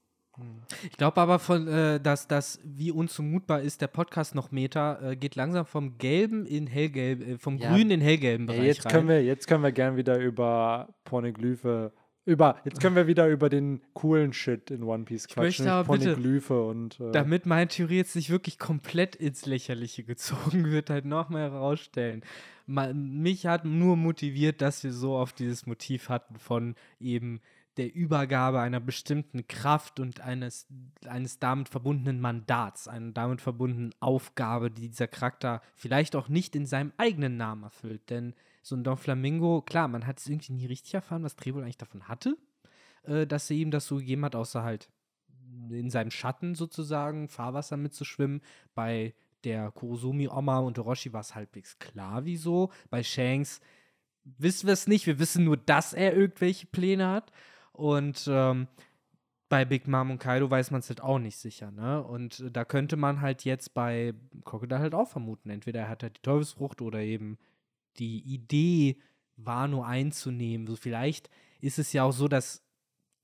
Ich 0.90 0.96
glaube 0.96 1.20
aber, 1.20 1.38
von, 1.38 1.68
äh, 1.68 2.00
dass 2.00 2.26
das, 2.26 2.58
wie 2.64 2.90
unzumutbar 2.90 3.60
ist, 3.60 3.80
der 3.80 3.86
Podcast 3.86 4.34
noch 4.34 4.50
Meta, 4.50 5.10
äh, 5.12 5.16
geht 5.16 5.36
langsam 5.36 5.64
vom 5.66 5.98
gelben 5.98 6.44
in 6.46 6.66
hellgelb, 6.66 7.26
äh, 7.26 7.38
vom 7.38 7.58
Ja. 7.58 7.70
grünen 7.70 7.90
in 7.92 8.00
hellgelben 8.00 8.46
Bereich 8.46 8.58
Ja, 8.60 8.64
jetzt 8.66 8.86
rein. 8.86 8.92
können 8.92 9.08
wir, 9.08 9.22
jetzt 9.24 9.46
können 9.46 9.62
wir 9.62 9.72
gern 9.72 9.96
wieder 9.96 10.18
über 10.18 10.88
Pornoglyphe, 11.04 11.92
über, 12.26 12.56
jetzt 12.64 12.80
können 12.80 12.96
wir 12.96 13.06
wieder 13.06 13.28
über 13.28 13.48
den 13.50 13.82
coolen 13.92 14.32
Shit 14.32 14.70
in 14.70 14.82
One 14.82 15.04
Piece 15.04 15.26
Ich 15.26 15.34
quatschen. 15.34 15.44
möchte 15.46 15.62
nämlich 15.64 15.74
aber 15.78 15.92
bitte- 15.98 16.10
Pornoglyphe 16.14 16.64
und 16.64 16.98
äh, 17.00 17.12
Damit 17.12 17.46
meine 17.46 17.68
Theorie 17.68 17.96
jetzt 17.98 18.16
nicht 18.16 18.30
wirklich 18.30 18.58
komplett 18.58 19.14
ins 19.14 19.44
Lächerliche 19.46 20.04
gezogen 20.04 20.64
wird, 20.70 20.90
halt 20.90 21.04
nochmal 21.04 21.42
herausstellen. 21.50 22.22
Ma- 22.66 22.92
Mich 22.94 23.46
hat 23.46 23.66
nur 23.66 23.96
motiviert, 23.96 24.62
dass 24.62 24.82
wir 24.84 24.92
so 24.92 25.16
auf 25.16 25.32
dieses 25.34 25.66
Motiv 25.66 26.08
hatten 26.08 26.36
von 26.36 26.76
eben 26.98 27.40
der 27.76 27.94
Übergabe 27.94 28.60
einer 28.60 28.80
bestimmten 28.80 29.46
Kraft 29.48 29.98
und 29.98 30.20
eines, 30.20 30.66
eines 31.06 31.38
damit 31.38 31.68
verbundenen 31.68 32.20
Mandats, 32.20 32.86
einer 32.86 33.10
damit 33.12 33.40
verbundenen 33.40 33.94
Aufgabe, 34.00 34.70
die 34.70 34.88
dieser 34.88 35.08
Charakter 35.08 35.60
vielleicht 35.74 36.14
auch 36.14 36.28
nicht 36.28 36.54
in 36.54 36.66
seinem 36.66 36.92
eigenen 36.96 37.36
Namen 37.36 37.64
erfüllt. 37.64 38.10
Denn 38.10 38.34
so 38.62 38.76
ein 38.76 38.84
Don 38.84 38.96
Flamingo, 38.96 39.62
klar, 39.62 39.88
man 39.88 40.06
hat 40.06 40.18
es 40.18 40.28
irgendwie 40.28 40.52
nie 40.52 40.66
richtig 40.66 40.94
erfahren, 40.94 41.24
was 41.24 41.36
Trebol 41.36 41.62
eigentlich 41.62 41.78
davon 41.78 42.06
hatte, 42.08 42.36
äh, 43.02 43.26
dass 43.26 43.50
er 43.50 43.56
ihm 43.56 43.70
das 43.70 43.86
so 43.86 43.96
gegeben 43.96 44.24
hat, 44.24 44.36
außer 44.36 44.62
halt 44.62 44.88
in 45.70 45.90
seinem 45.90 46.10
Schatten 46.10 46.54
sozusagen 46.54 47.28
Fahrwasser 47.28 47.76
mitzuschwimmen. 47.76 48.40
Bei 48.74 49.14
der 49.44 49.70
Kurosumi-Oma 49.70 50.58
und 50.58 50.78
Orochi 50.78 51.12
war 51.12 51.20
es 51.20 51.34
halbwegs 51.34 51.78
klar, 51.78 52.24
wieso. 52.24 52.70
Bei 52.90 53.02
Shanks 53.02 53.60
wissen 54.24 54.66
wir 54.66 54.72
es 54.72 54.86
nicht. 54.86 55.06
Wir 55.06 55.18
wissen 55.18 55.44
nur, 55.44 55.56
dass 55.56 55.92
er 55.92 56.14
irgendwelche 56.14 56.66
Pläne 56.66 57.08
hat. 57.08 57.30
Und 57.74 58.26
ähm, 58.30 58.68
bei 59.48 59.64
Big 59.64 59.86
Mom 59.86 60.12
und 60.12 60.18
Kaido 60.18 60.50
weiß 60.50 60.70
man 60.70 60.80
es 60.80 60.88
halt 60.88 61.02
auch 61.02 61.18
nicht 61.18 61.36
sicher, 61.36 61.70
ne? 61.70 62.02
Und 62.02 62.40
äh, 62.40 62.50
da 62.50 62.64
könnte 62.64 62.96
man 62.96 63.20
halt 63.20 63.44
jetzt 63.44 63.74
bei 63.74 64.14
Crocodile 64.44 64.80
halt 64.80 64.94
auch 64.94 65.08
vermuten. 65.08 65.50
Entweder 65.50 65.80
er 65.80 65.88
hat 65.88 66.02
halt 66.02 66.16
die 66.16 66.22
Teufelsfrucht 66.22 66.80
oder 66.80 67.00
eben 67.00 67.38
die 67.98 68.20
Idee, 68.20 68.96
Wano 69.36 69.82
einzunehmen. 69.82 70.66
So 70.66 70.76
vielleicht 70.76 71.28
ist 71.60 71.78
es 71.78 71.92
ja 71.92 72.04
auch 72.04 72.12
so, 72.12 72.28
dass 72.28 72.62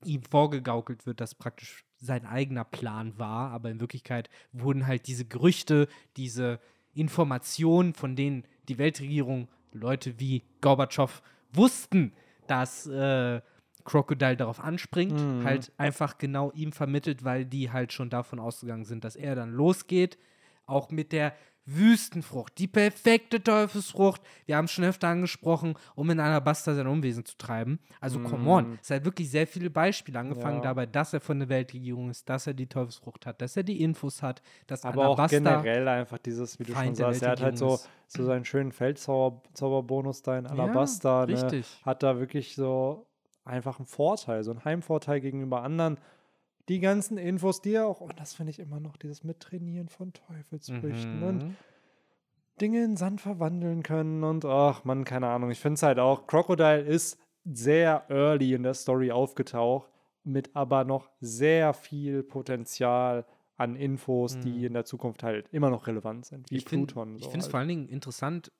ihm 0.03 0.23
vorgegaukelt 0.23 1.05
wird, 1.05 1.21
dass 1.21 1.35
praktisch 1.35 1.85
sein 1.97 2.25
eigener 2.25 2.65
Plan 2.65 3.17
war, 3.17 3.51
aber 3.51 3.69
in 3.69 3.79
Wirklichkeit 3.79 4.29
wurden 4.51 4.87
halt 4.87 5.07
diese 5.07 5.25
Gerüchte, 5.25 5.87
diese 6.17 6.59
Informationen, 6.93 7.93
von 7.93 8.15
denen 8.15 8.43
die 8.67 8.77
Weltregierung, 8.77 9.47
Leute 9.71 10.19
wie 10.19 10.43
Gorbatschow 10.59 11.21
wussten, 11.53 12.13
dass 12.47 12.87
äh, 12.87 13.41
Crocodile 13.83 14.37
darauf 14.37 14.59
anspringt, 14.59 15.13
Mhm. 15.13 15.43
halt 15.43 15.71
einfach 15.77 16.17
genau 16.17 16.51
ihm 16.51 16.71
vermittelt, 16.71 17.23
weil 17.23 17.45
die 17.45 17.71
halt 17.71 17.93
schon 17.93 18.09
davon 18.09 18.39
ausgegangen 18.39 18.85
sind, 18.85 19.03
dass 19.03 19.15
er 19.15 19.35
dann 19.35 19.51
losgeht, 19.51 20.17
auch 20.65 20.89
mit 20.91 21.11
der 21.11 21.33
Wüstenfrucht, 21.63 22.57
die 22.57 22.67
perfekte 22.67 23.41
Teufelsfrucht. 23.41 24.21
Wir 24.47 24.57
haben 24.57 24.65
es 24.65 24.71
schon 24.71 24.83
öfter 24.83 25.09
angesprochen, 25.09 25.75
um 25.95 26.09
in 26.09 26.19
Alabasta 26.19 26.73
sein 26.73 26.87
Unwesen 26.87 27.23
zu 27.23 27.37
treiben. 27.37 27.79
Also, 27.99 28.19
come 28.19 28.49
on. 28.49 28.71
Mm. 28.71 28.79
Es 28.81 28.89
hat 28.89 29.05
wirklich 29.05 29.29
sehr 29.29 29.45
viele 29.45 29.69
Beispiele 29.69 30.17
angefangen 30.17 30.57
Ja. 30.57 30.63
dabei, 30.63 30.87
dass 30.87 31.13
er 31.13 31.21
von 31.21 31.37
der 31.39 31.49
Weltregierung 31.49 32.09
ist, 32.09 32.27
dass 32.27 32.47
er 32.47 32.55
die 32.55 32.67
Teufelsfrucht 32.67 33.27
hat, 33.27 33.41
dass 33.43 33.55
er 33.55 33.63
die 33.63 33.81
Infos 33.83 34.23
hat, 34.23 34.41
dass 34.65 34.83
aber 34.83 35.07
auch 35.07 35.27
generell 35.27 35.87
einfach 35.87 36.17
dieses, 36.17 36.57
wie 36.59 36.63
du 36.63 36.73
schon 36.73 36.81
Feind 36.81 36.97
der 36.99 37.05
sagst, 37.13 37.21
er 37.21 37.31
hat 37.31 37.41
halt 37.41 37.57
so, 37.59 37.79
so 38.07 38.23
seinen 38.23 38.43
schönen 38.43 38.71
Feldzauberbonus 38.71 40.23
da 40.23 40.37
in 40.39 40.47
Alabasta. 40.47 41.25
ne? 41.27 41.33
richtig. 41.33 41.79
Hat 41.85 42.03
da 42.03 42.19
wirklich 42.19 42.55
so 42.55 43.05
einfach 43.43 43.79
einen 43.79 43.85
Vorteil, 43.85 44.43
so 44.43 44.51
einen 44.51 44.63
Heimvorteil 44.65 45.19
gegenüber 45.21 45.63
anderen. 45.63 45.97
Die 46.69 46.79
ganzen 46.79 47.17
Infos, 47.17 47.61
die 47.61 47.79
auch, 47.79 48.01
und 48.01 48.19
das 48.19 48.33
finde 48.33 48.51
ich 48.51 48.59
immer 48.59 48.79
noch, 48.79 48.95
dieses 48.97 49.23
Mittrainieren 49.23 49.89
von 49.89 50.13
Teufelsfrüchten 50.13 51.23
und 51.23 51.43
Mhm. 51.43 51.55
Dinge 52.59 52.83
in 52.83 52.95
Sand 52.97 53.21
verwandeln 53.21 53.81
können 53.81 54.23
und 54.23 54.45
ach 54.45 54.83
man, 54.83 55.03
keine 55.03 55.27
Ahnung. 55.27 55.49
Ich 55.49 55.59
finde 55.59 55.75
es 55.75 55.83
halt 55.83 55.97
auch, 55.99 56.27
Crocodile 56.27 56.81
ist 56.81 57.17
sehr 57.43 58.05
early 58.09 58.53
in 58.53 58.63
der 58.63 58.75
Story 58.75 59.11
aufgetaucht, 59.11 59.89
mit 60.23 60.55
aber 60.55 60.83
noch 60.83 61.09
sehr 61.19 61.73
viel 61.73 62.21
Potenzial 62.21 63.25
an 63.57 63.75
Infos, 63.75 64.39
die 64.39 64.51
Mhm. 64.59 64.63
in 64.65 64.73
der 64.73 64.85
Zukunft 64.85 65.23
halt 65.23 65.47
immer 65.51 65.71
noch 65.71 65.87
relevant 65.87 66.25
sind, 66.25 66.51
wie 66.51 66.57
ich 66.57 66.65
find- 66.65 66.87
Pluton. 66.93 67.15
Ich 67.15 67.23
so 67.23 67.29
finde 67.31 67.39
es 67.39 67.45
halt. 67.45 67.51
vor 67.51 67.59
allen 67.59 67.69
Dingen 67.69 67.87
interessant, 67.89 68.51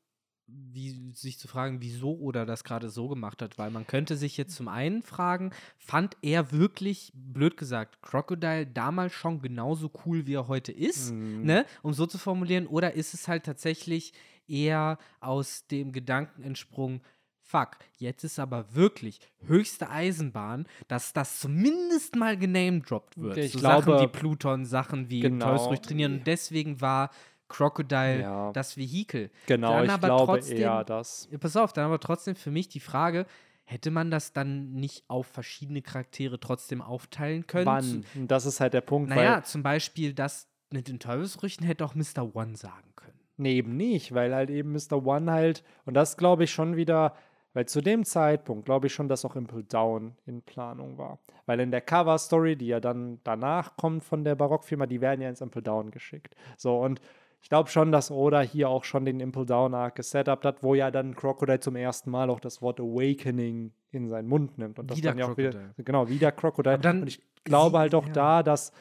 wie, 0.73 1.11
sich 1.13 1.37
zu 1.37 1.47
fragen, 1.47 1.81
wieso 1.81 2.15
oder 2.17 2.45
das 2.45 2.63
gerade 2.63 2.89
so 2.89 3.07
gemacht 3.09 3.41
hat, 3.41 3.57
weil 3.57 3.71
man 3.71 3.85
könnte 3.87 4.15
sich 4.15 4.37
jetzt 4.37 4.55
zum 4.55 4.67
einen 4.67 5.01
fragen, 5.03 5.51
fand 5.77 6.15
er 6.21 6.51
wirklich, 6.51 7.11
blöd 7.13 7.57
gesagt, 7.57 8.01
Crocodile 8.01 8.65
damals 8.67 9.13
schon 9.13 9.41
genauso 9.41 9.91
cool, 10.05 10.27
wie 10.27 10.35
er 10.35 10.47
heute 10.47 10.71
ist, 10.71 11.11
Mhm. 11.11 11.43
ne? 11.43 11.65
um 11.81 11.93
so 11.93 12.05
zu 12.05 12.17
formulieren, 12.17 12.67
oder 12.67 12.93
ist 12.93 13.13
es 13.13 13.27
halt 13.27 13.43
tatsächlich 13.45 14.13
eher 14.47 14.97
aus 15.19 15.67
dem 15.67 15.91
Gedanken 15.91 16.43
entsprungen, 16.43 17.01
fuck, 17.41 17.71
jetzt 17.97 18.23
ist 18.23 18.39
aber 18.39 18.73
wirklich 18.75 19.19
höchste 19.45 19.89
Eisenbahn, 19.89 20.65
dass 20.87 21.11
das 21.11 21.39
zumindest 21.41 22.15
mal 22.15 22.37
genamedroppt 22.37 23.17
wird. 23.17 23.37
Ich 23.37 23.51
so 23.51 23.59
glaube- 23.59 23.91
Sachen 23.91 24.01
wie 24.01 24.07
Pluton, 24.07 24.65
Sachen 24.65 25.09
wie 25.09 25.19
Genau. 25.19 25.45
Teufelsfrüchte 25.47 25.87
trainieren 25.89 26.13
und 26.19 26.27
deswegen 26.27 26.79
war 26.79 27.09
Crocodile 27.51 28.21
Ja. 28.21 28.51
das 28.53 28.77
Vehikel. 28.77 29.29
Genau, 29.45 29.73
Dann 29.73 29.85
ich 29.85 29.91
aber 29.91 30.07
glaube 30.07 30.33
trotzdem- 30.39 30.57
eher 30.57 30.83
das. 30.83 31.27
Ja, 31.31 31.37
pass 31.37 31.55
auf, 31.55 31.73
dann 31.73 31.85
aber 31.85 31.99
trotzdem 31.99 32.35
für 32.35 32.51
mich 32.51 32.67
die 32.69 32.79
Frage, 32.79 33.25
hätte 33.65 33.91
man 33.91 34.09
das 34.11 34.33
dann 34.33 34.71
nicht 34.73 35.03
auf 35.07 35.27
verschiedene 35.27 35.81
Charaktere 35.81 36.39
trotzdem 36.39 36.81
aufteilen 36.81 37.45
können? 37.47 37.65
Wann? 37.65 38.05
Das 38.27 38.45
ist 38.45 38.59
halt 38.59 38.73
der 38.73 38.81
Punkt, 38.81 39.09
Naja, 39.09 39.43
zum 39.43 39.63
Beispiel 39.63 40.13
das 40.13 40.47
mit 40.71 40.87
den 40.87 40.99
Teufelsfrüchten 40.99 41.65
hätte 41.65 41.83
auch 41.85 41.95
Mr. 41.95 42.33
One 42.35 42.55
sagen 42.55 42.93
können. 42.95 43.19
Nee, 43.37 43.55
eben 43.57 43.75
nicht, 43.75 44.13
weil 44.13 44.33
halt 44.33 44.49
eben 44.49 44.71
Mr. 44.73 45.05
One 45.05 45.31
halt, 45.31 45.63
und 45.85 45.93
das 45.95 46.15
glaube 46.17 46.43
ich 46.45 46.51
schon 46.51 46.75
wieder, 46.75 47.15
weil 47.53 47.65
zu 47.65 47.81
dem 47.81 48.05
Zeitpunkt 48.05 48.65
glaube 48.65 48.87
ich 48.87 48.93
schon, 48.93 49.09
dass 49.09 49.25
auch 49.25 49.35
Impel 49.35 49.63
Down 49.63 50.15
in 50.25 50.41
Planung 50.41 50.97
war. 50.97 51.19
Weil 51.45 51.59
in 51.59 51.71
der 51.71 51.81
Cover-Story, 51.81 52.55
die 52.55 52.67
ja 52.67 52.79
dann 52.79 53.19
danach 53.25 53.75
kommt 53.75 54.03
von 54.05 54.23
der 54.23 54.35
Barockfirma, 54.35 54.85
die 54.85 55.01
werden 55.01 55.21
ja 55.21 55.27
ins 55.29 55.41
Impel 55.41 55.61
Down 55.61 55.91
geschickt. 55.91 56.35
So, 56.57 56.79
und 56.79 57.01
ich 57.41 57.49
glaube 57.49 57.69
schon, 57.69 57.91
dass 57.91 58.11
Oda 58.11 58.41
hier 58.41 58.69
auch 58.69 58.83
schon 58.83 59.03
den 59.03 59.19
Impel 59.19 59.45
Down 59.45 59.73
Arc 59.73 59.95
gesetupt 59.95 60.45
hat, 60.45 60.63
wo 60.63 60.75
ja 60.75 60.91
dann 60.91 61.15
Crocodile 61.15 61.59
zum 61.59 61.75
ersten 61.75 62.11
Mal 62.11 62.29
auch 62.29 62.39
das 62.39 62.61
Wort 62.61 62.79
Awakening 62.79 63.71
in 63.91 64.07
seinen 64.07 64.27
Mund 64.27 64.57
nimmt. 64.57 64.77
Und 64.79 64.91
das 64.91 64.97
Wieder 64.97 65.09
dann 65.09 65.17
ja 65.17 65.25
auch 65.25 65.37
wieder, 65.37 65.53
genau, 65.77 66.07
wieder 66.07 66.31
Crocodile. 66.31 66.77
Und 66.77 67.07
ich 67.07 67.21
glaube 67.43 67.79
halt 67.79 67.95
auch 67.95 68.05
ja. 68.07 68.13
da, 68.13 68.43
dass 68.43 68.71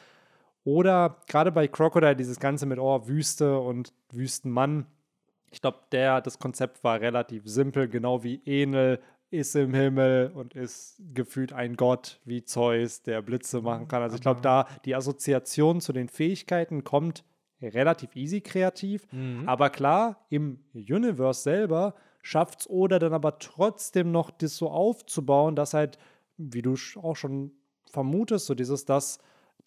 oder 0.63 1.17
gerade 1.27 1.51
bei 1.51 1.67
Crocodile 1.67 2.15
dieses 2.15 2.39
Ganze 2.39 2.67
mit 2.67 2.77
oh, 2.77 3.07
Wüste 3.07 3.59
und 3.59 3.93
Wüstenmann. 4.11 4.85
Ich 5.49 5.61
glaube, 5.61 5.79
der, 5.91 6.21
das 6.21 6.37
Konzept 6.37 6.83
war 6.83 7.01
relativ 7.01 7.43
simpel, 7.45 7.89
genau 7.89 8.23
wie 8.23 8.41
Enel 8.45 8.99
ist 9.31 9.55
im 9.55 9.73
Himmel 9.73 10.31
und 10.35 10.53
ist 10.53 11.01
gefühlt 11.13 11.51
ein 11.53 11.77
Gott 11.77 12.19
wie 12.25 12.43
Zeus, 12.43 13.01
der 13.01 13.21
Blitze 13.21 13.61
machen 13.61 13.87
kann. 13.87 14.03
Also 14.03 14.15
ich 14.15 14.21
glaube, 14.21 14.41
da 14.41 14.67
die 14.85 14.93
Assoziation 14.93 15.81
zu 15.81 15.93
den 15.93 16.09
Fähigkeiten 16.09 16.83
kommt 16.83 17.23
relativ 17.61 18.15
easy 18.15 18.41
kreativ. 18.41 19.07
Mhm. 19.11 19.47
Aber 19.47 19.69
klar, 19.69 20.25
im 20.29 20.59
Universe 20.73 21.41
selber 21.43 21.95
schafft 22.21 22.61
es 22.61 22.69
Oda 22.69 22.99
dann 22.99 23.13
aber 23.13 23.39
trotzdem 23.39 24.11
noch, 24.11 24.29
das 24.31 24.55
so 24.57 24.69
aufzubauen, 24.69 25.55
dass 25.55 25.73
halt, 25.73 25.97
wie 26.37 26.61
du 26.61 26.75
auch 27.01 27.15
schon 27.15 27.51
vermutest, 27.89 28.45
so 28.45 28.55
dieses, 28.55 28.85
dass 28.85 29.19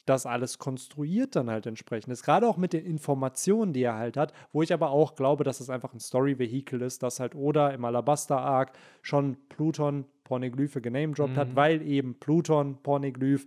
das 0.07 0.27
alles 0.27 0.59
konstruiert 0.59 1.35
dann 1.37 1.49
halt 1.49 1.67
entsprechend 1.67 2.13
ist. 2.13 2.25
Gerade 2.25 2.47
auch 2.49 2.57
mit 2.57 2.73
den 2.73 2.85
Informationen, 2.85 3.73
die 3.73 3.83
er 3.83 3.95
halt 3.97 4.17
hat, 4.17 4.33
wo 4.53 4.61
ich 4.61 4.73
aber 4.73 4.91
auch 4.91 5.15
glaube, 5.15 5.45
dass 5.45 5.61
es 5.61 5.71
einfach 5.71 5.95
ein 5.95 6.01
Story-Vehikel 6.01 6.83
ist, 6.83 7.03
dass 7.03 7.21
halt 7.21 7.35
Oda 7.35 7.71
im 7.71 7.85
Alabaster-Arc 7.85 8.73
schon 9.03 9.37
Pluton 9.49 10.05
Pornoglyphe 10.25 10.81
genamedroppt 10.81 11.37
hat, 11.37 11.51
Mhm. 11.51 11.57
weil 11.57 11.83
eben 11.83 12.15
Pluton 12.19 12.77
Pornoglyph 12.83 13.47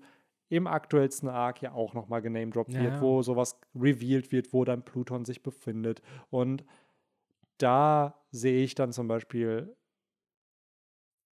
im 0.50 0.68
aktuellsten 0.68 1.30
Arc 1.30 1.62
ja 1.62 1.74
auch 1.74 1.93
nochmal 1.93 2.22
genamedroppt 2.22 2.74
Ja, 2.74 2.80
wird, 2.80 2.93
ja. 2.93 3.02
wo 3.02 3.22
sowas 3.22 3.60
revealed 3.76 4.32
wird, 4.32 4.54
wo 4.54 4.64
dann 4.64 4.84
Pluton 4.86 5.26
sich 5.26 5.43
befindet. 5.43 6.02
Und 6.30 6.66
da 7.58 8.24
sehe 8.32 8.64
ich 8.64 8.76
dann 8.76 8.91
zum 8.93 9.08
Beispiel 9.08 9.76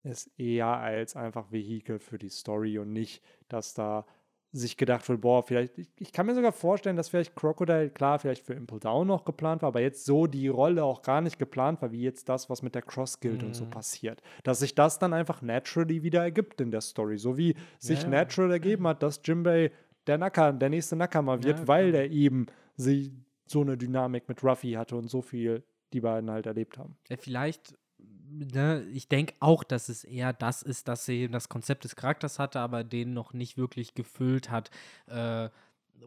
es 0.03 0.27
eher 0.37 0.67
als 0.67 1.17
einfach 1.17 1.51
Vehikel 1.51 1.99
für 1.99 2.19
die 2.19 2.29
Story 2.29 2.79
und 2.79 2.93
nicht, 2.93 3.25
dass 3.49 3.75
da 3.75 4.07
sich 4.57 4.77
gedacht 4.77 5.09
wird, 5.09 5.21
boah, 5.21 5.43
vielleicht, 5.43 5.77
ich, 5.79 5.89
ich 5.99 6.13
kann 6.13 6.27
mir 6.27 6.35
sogar 6.35 6.53
vorstellen, 6.53 6.97
dass 6.97 7.09
vielleicht 7.09 7.35
Crocodile, 7.35 7.91
klar, 7.91 8.19
vielleicht 8.21 8.47
für 8.47 8.55
Impel 8.55 8.79
Down 8.79 9.09
noch 9.09 9.25
geplant 9.25 9.63
war, 9.63 9.69
aber 9.69 9.81
jetzt 9.81 10.05
so 10.05 10.27
die 10.29 10.47
Rolle 10.47 10.85
auch 10.85 11.03
gar 11.03 11.21
nicht 11.21 11.39
geplant 11.41 11.83
war, 11.83 11.91
wie 11.91 12.03
jetzt 12.03 12.29
das, 12.29 12.49
was 12.49 12.63
mit 12.63 12.75
der 12.77 12.83
Cross 12.83 13.19
Guild 13.21 13.43
und 13.43 13.55
so 13.57 13.65
Mhm. 13.65 13.71
passiert. 13.71 14.23
Dass 14.45 14.61
sich 14.61 14.75
das 14.77 14.99
dann 15.01 15.13
einfach 15.13 15.43
naturally 15.43 16.03
wieder 16.05 16.23
ergibt 16.23 16.61
in 16.61 16.71
der 16.71 16.83
Story, 16.83 17.19
so 17.19 17.37
wie 17.37 17.57
sich 17.81 18.03
Ja. 18.03 18.09
natural 18.11 18.53
ergeben 18.53 18.87
hat, 18.87 19.03
dass 19.03 19.21
Jimbei 19.25 19.73
der 20.07 20.19
Naka, 20.19 20.53
der 20.53 20.69
nächste 20.69 20.95
Nakama 20.97 21.43
wird, 21.43 21.59
Ja, 21.59 21.67
weil 21.69 21.91
der 21.93 22.11
eben 22.11 22.47
sie 22.77 23.13
so 23.47 23.63
eine 23.63 23.77
Dynamik 23.77 24.29
mit 24.29 24.43
Ruffy 24.45 24.73
hatte 24.73 24.95
und 24.97 25.09
so 25.09 25.21
viel 25.21 25.65
die 25.93 26.01
beiden 26.01 26.31
halt 26.31 26.47
erlebt 26.47 26.79
haben. 26.79 26.97
Ja, 27.09 27.17
vielleicht 27.17 27.75
ne, 28.35 28.85
ich 28.93 29.09
denke 29.09 29.35
auch, 29.41 29.65
dass 29.65 29.89
es 29.89 30.05
eher 30.05 30.33
das 30.33 30.63
ist, 30.63 30.89
dass 30.89 31.07
sie 31.07 31.29
das 31.29 31.49
Konzept 31.49 31.85
des 31.85 31.97
Charakters 31.97 32.39
hatte, 32.39 32.61
aber 32.61 32.85
den 32.85 33.15
noch 33.15 33.33
nicht 33.33 33.57
wirklich 33.57 33.95
gefüllt 33.95 34.51
hat. 34.51 34.71
Äh, 35.07 35.49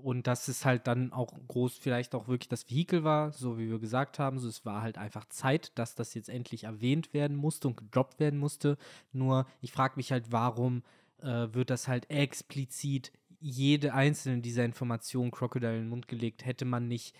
und 0.04 0.28
dass 0.28 0.48
es 0.48 0.66
halt 0.66 0.86
dann 0.88 1.12
auch 1.12 1.34
groß 1.48 1.78
vielleicht 1.78 2.14
auch 2.14 2.28
wirklich 2.28 2.50
das 2.50 2.70
Vehikel 2.70 3.04
war, 3.04 3.32
so 3.32 3.58
wie 3.58 3.70
wir 3.70 3.80
gesagt 3.80 4.20
haben. 4.20 4.40
So, 4.40 4.48
es 4.48 4.66
war 4.66 4.82
halt 4.82 4.98
einfach 4.98 5.26
Zeit, 5.30 5.72
dass 5.76 5.96
das 5.96 6.14
jetzt 6.14 6.30
endlich 6.30 6.66
erwähnt 6.66 7.14
werden 7.14 7.38
musste 7.38 7.68
und 7.70 7.78
gedroppt 7.78 8.20
werden 8.20 8.40
musste. 8.40 8.78
Nur, 9.12 9.48
ich 9.62 9.72
frage 9.72 9.96
mich 9.96 10.12
halt, 10.12 10.32
warum 10.32 10.84
äh, 11.22 11.48
wird 11.52 11.70
das 11.70 11.88
halt 11.88 12.10
explizit 12.10 13.12
jede 13.40 13.94
einzelne 13.94 14.42
dieser 14.42 14.66
Informationen 14.66 15.32
Crocodile 15.32 15.76
in 15.76 15.84
den 15.84 15.90
Mund 15.90 16.08
gelegt? 16.08 16.46
Hätte 16.46 16.66
man 16.66 16.88
nicht 16.88 17.16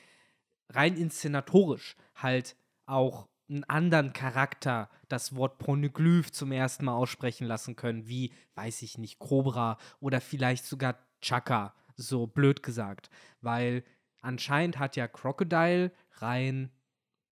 rein 0.70 0.98
inszenatorisch 0.98 1.96
halt 2.16 2.56
auch 2.86 3.28
einen 3.50 3.64
anderen 3.66 4.14
Charakter 4.14 4.90
das 5.08 5.36
Wort 5.36 5.58
Poneglyph 5.58 6.32
zum 6.32 6.52
ersten 6.52 6.86
Mal 6.86 6.96
aussprechen 6.96 7.48
lassen 7.48 7.76
können, 7.76 8.08
wie, 8.08 8.34
weiß 8.56 8.82
ich 8.82 8.98
nicht, 8.98 9.20
Cobra 9.20 9.78
oder 10.00 10.22
vielleicht 10.22 10.66
sogar 10.66 10.98
Chaka 11.22 11.74
so 11.96 12.28
blöd 12.28 12.64
gesagt. 12.64 13.10
Weil 13.42 13.84
anscheinend 14.22 14.80
hat 14.80 14.96
ja 14.96 15.08
Crocodile 15.08 15.92
rein, 16.14 16.72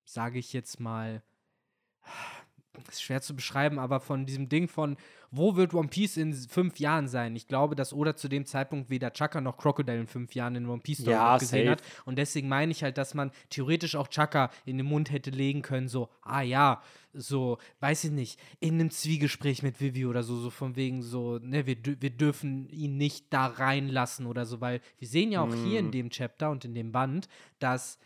sage 0.05 0.39
ich 0.39 0.53
jetzt 0.53 0.80
mal, 0.80 1.22
ist 2.89 3.01
schwer 3.01 3.21
zu 3.21 3.36
beschreiben, 3.36 3.80
aber 3.80 3.99
von 3.99 4.26
diesem 4.26 4.49
Ding 4.49 4.67
von, 4.67 4.97
wo 5.32 5.55
wird 5.55 5.73
One 5.73 5.89
Piece 5.89 6.17
in 6.17 6.34
fünf 6.34 6.80
Jahren 6.80 7.07
sein? 7.07 7.36
Ich 7.36 7.47
glaube, 7.47 7.76
dass 7.76 7.91
Oda 7.93 8.15
zu 8.15 8.28
dem 8.30 8.45
Zeitpunkt 8.45 8.89
weder 8.89 9.11
Chaka 9.11 9.41
noch 9.41 9.57
Crocodile 9.57 9.99
in 9.99 10.07
fünf 10.07 10.34
Jahren 10.34 10.55
in 10.55 10.67
One 10.67 10.82
Piece 10.82 10.99
Ja, 10.99 11.38
gesehen 11.38 11.69
hat. 11.69 11.84
Und 12.05 12.17
deswegen 12.17 12.47
meine 12.47 12.71
ich 12.71 12.84
halt, 12.84 12.97
dass 12.97 13.13
man 13.13 13.32
theoretisch 13.49 13.95
auch 13.95 14.07
Chaka 14.07 14.49
in 14.65 14.78
den 14.78 14.86
Mund 14.86 15.11
hätte 15.11 15.32
legen 15.32 15.61
können, 15.61 15.88
so, 15.88 16.09
ah 16.21 16.41
ja, 16.41 16.82
so, 17.13 17.57
weiß 17.80 18.05
ich 18.05 18.11
nicht, 18.11 18.39
in 18.59 18.76
einem 18.76 18.91
Zwiegespräch 18.91 19.63
mit 19.63 19.80
Vivi 19.82 20.05
oder 20.05 20.23
so, 20.23 20.38
so 20.38 20.49
von 20.49 20.76
wegen 20.76 21.01
so, 21.01 21.39
ne, 21.39 21.65
wir, 21.65 21.78
wir 21.84 22.09
dürfen 22.09 22.69
ihn 22.69 22.97
nicht 22.97 23.28
da 23.32 23.47
reinlassen 23.47 24.26
oder 24.26 24.45
so, 24.45 24.61
weil 24.61 24.82
wir 24.99 25.07
sehen 25.07 25.32
ja 25.32 25.41
auch 25.41 25.53
hier 25.53 25.82
Mm. 25.82 25.86
in 25.86 25.91
dem 25.91 26.09
Chapter 26.09 26.49
und 26.51 26.65
in 26.65 26.73
dem 26.76 26.91
Band, 26.91 27.28
dass 27.59 27.99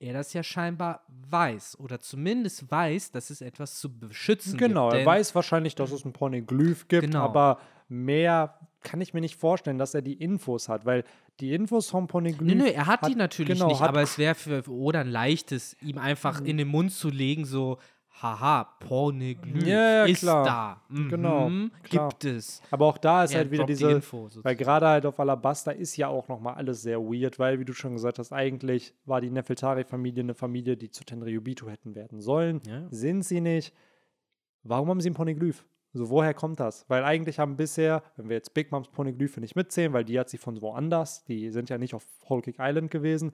er 0.00 0.12
das 0.12 0.32
ja 0.32 0.42
scheinbar 0.42 1.02
weiß 1.30 1.78
oder 1.80 1.98
zumindest 2.00 2.70
weiß, 2.70 3.10
dass 3.10 3.30
es 3.30 3.40
etwas 3.40 3.80
zu 3.80 3.98
beschützen 3.98 4.56
Genau, 4.56 4.86
gibt. 4.88 4.94
er 4.94 4.98
denn- 5.00 5.06
weiß 5.06 5.34
wahrscheinlich, 5.34 5.74
dass 5.74 5.90
es 5.92 6.04
ein 6.04 6.12
Poneglyph 6.12 6.86
gibt, 6.88 7.04
Genau. 7.06 7.24
aber 7.24 7.58
mehr 7.88 8.58
kann 8.82 9.00
ich 9.00 9.12
mir 9.12 9.20
nicht 9.20 9.36
vorstellen, 9.36 9.78
dass 9.78 9.94
er 9.94 10.02
die 10.02 10.12
Infos 10.14 10.68
hat, 10.68 10.84
weil 10.86 11.02
die 11.40 11.52
Infos 11.52 11.90
vom 11.90 12.06
Poneglyph. 12.06 12.54
Nö, 12.56 12.64
nö, 12.64 12.68
er 12.70 12.86
hat, 12.86 13.02
die 13.06 13.10
hat- 13.12 13.16
natürlich 13.18 13.58
genau, 13.58 13.68
nicht, 13.70 13.80
aber 13.80 14.02
es 14.02 14.18
wäre 14.18 14.34
für 14.34 14.62
für 14.62 14.70
Oda 14.72 15.00
ein 15.00 15.08
leichtes, 15.10 15.76
ihm 15.82 15.98
einfach 15.98 16.40
in 16.42 16.58
den 16.58 16.68
Mund 16.68 16.92
zu 16.92 17.08
legen, 17.10 17.44
so, 17.44 17.78
haha, 18.22 18.64
Pornoglyph 18.80 19.66
Ja, 19.66 19.90
ja, 19.90 20.04
ist 20.04 20.20
klar. 20.20 20.44
da. 20.44 20.82
Mhm, 20.88 21.08
Genau, 21.08 21.50
klar. 21.82 22.08
Gibt 22.10 22.24
es. 22.24 22.60
Aber 22.70 22.86
auch 22.86 22.98
da 22.98 23.24
ist 23.24 23.32
Er 23.32 23.38
halt 23.38 23.50
wieder 23.50 23.58
droppt 23.64 23.70
die 23.70 23.74
diese, 23.74 23.90
Info 23.92 24.28
weil 24.42 24.56
gerade 24.56 24.86
halt 24.88 25.06
auf 25.06 25.18
Alabasta 25.20 25.70
ist 25.70 25.96
ja 25.96 26.08
auch 26.08 26.28
nochmal 26.28 26.54
alles 26.54 26.82
sehr 26.82 27.00
weird, 27.00 27.38
weil, 27.38 27.58
wie 27.60 27.64
du 27.64 27.72
schon 27.72 27.92
gesagt 27.94 28.18
hast, 28.18 28.32
eigentlich 28.32 28.94
war 29.04 29.20
die 29.20 29.30
Nefeltari-Familie 29.30 30.22
eine 30.22 30.34
Familie, 30.34 30.76
die 30.76 30.90
zu 30.90 31.04
Tenryubito 31.04 31.68
hätten 31.68 31.94
werden 31.94 32.20
sollen. 32.20 32.60
Ja. 32.66 32.86
Sind 32.90 33.22
sie 33.24 33.40
nicht. 33.40 33.72
Warum 34.62 34.88
haben 34.88 35.00
sie 35.00 35.10
ein 35.10 35.14
Poneglyph? 35.14 35.64
Also 35.94 36.10
woher 36.10 36.34
kommt 36.34 36.60
das? 36.60 36.84
Weil 36.88 37.02
eigentlich 37.04 37.38
haben 37.38 37.56
bisher, 37.56 38.02
wenn 38.16 38.28
wir 38.28 38.36
jetzt 38.36 38.52
Big 38.52 38.70
Moms 38.70 38.88
Poneglyphe 38.88 39.40
nicht 39.40 39.56
mitzählen, 39.56 39.92
weil 39.92 40.04
die 40.04 40.18
hat 40.18 40.28
sie 40.28 40.36
von 40.36 40.60
woanders, 40.60 41.24
die 41.24 41.50
sind 41.50 41.70
ja 41.70 41.78
nicht 41.78 41.94
auf 41.94 42.06
Whole 42.28 42.42
Cake 42.42 42.58
Island 42.60 42.90
gewesen, 42.90 43.32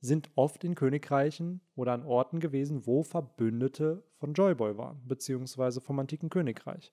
sind 0.00 0.30
oft 0.34 0.62
in 0.64 0.74
Königreichen 0.74 1.60
oder 1.74 1.92
an 1.92 2.04
Orten 2.04 2.40
gewesen, 2.40 2.86
wo 2.86 3.02
Verbündete 3.02 4.04
von 4.18 4.34
Joyboy 4.34 4.76
waren, 4.76 5.00
beziehungsweise 5.06 5.80
vom 5.80 5.98
antiken 5.98 6.30
Königreich. 6.30 6.92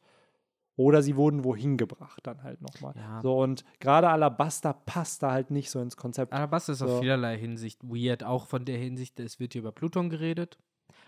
Oder 0.76 1.04
sie 1.04 1.16
wurden 1.16 1.44
wohin 1.44 1.78
gebracht, 1.78 2.26
dann 2.26 2.42
halt 2.42 2.62
nochmal. 2.62 2.94
Ja. 2.96 3.22
So, 3.22 3.40
und 3.40 3.64
gerade 3.80 4.10
Alabaster 4.10 4.74
passt 4.74 5.22
da 5.22 5.32
halt 5.32 5.52
nicht 5.52 5.70
so 5.70 5.80
ins 5.80 5.96
Konzept. 5.98 6.34
Alabasta 6.34 6.72
ist 6.72 6.82
auf 6.82 6.90
So. 6.90 7.00
vielerlei 7.02 7.38
Hinsicht 7.38 7.84
weird, 7.84 8.24
auch 8.24 8.48
von 8.48 8.66
der 8.66 8.80
Hinsicht, 8.80 9.20
es 9.20 9.40
wird 9.40 9.54
hier 9.54 9.62
über 9.62 9.72
Pluton 9.72 10.10
geredet, 10.10 10.58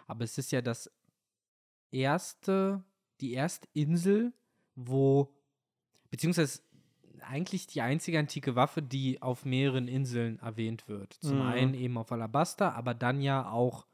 aber 0.05 0.23
es 0.23 0.37
ist 0.37 0.51
ja 0.51 0.61
das 0.61 0.91
erste, 1.91 2.83
die 3.21 3.33
erste 3.33 3.67
Insel, 3.73 4.33
wo, 4.75 5.33
beziehungsweise 6.11 6.61
eigentlich 7.27 7.67
die 7.67 7.81
einzige 7.81 8.19
antike 8.19 8.55
Waffe, 8.55 8.81
die 8.81 9.21
auf 9.21 9.45
mehreren 9.45 9.87
Inseln 9.87 10.39
erwähnt 10.39 10.87
wird. 10.87 11.13
Zum 11.13 11.39
Mhm. 11.39 11.45
einen 11.45 11.73
eben 11.73 11.97
auf 11.97 12.11
Alabasta, 12.11 12.71
aber 12.71 12.93
dann 12.93 13.21
ja 13.21 13.49
auch 13.49 13.85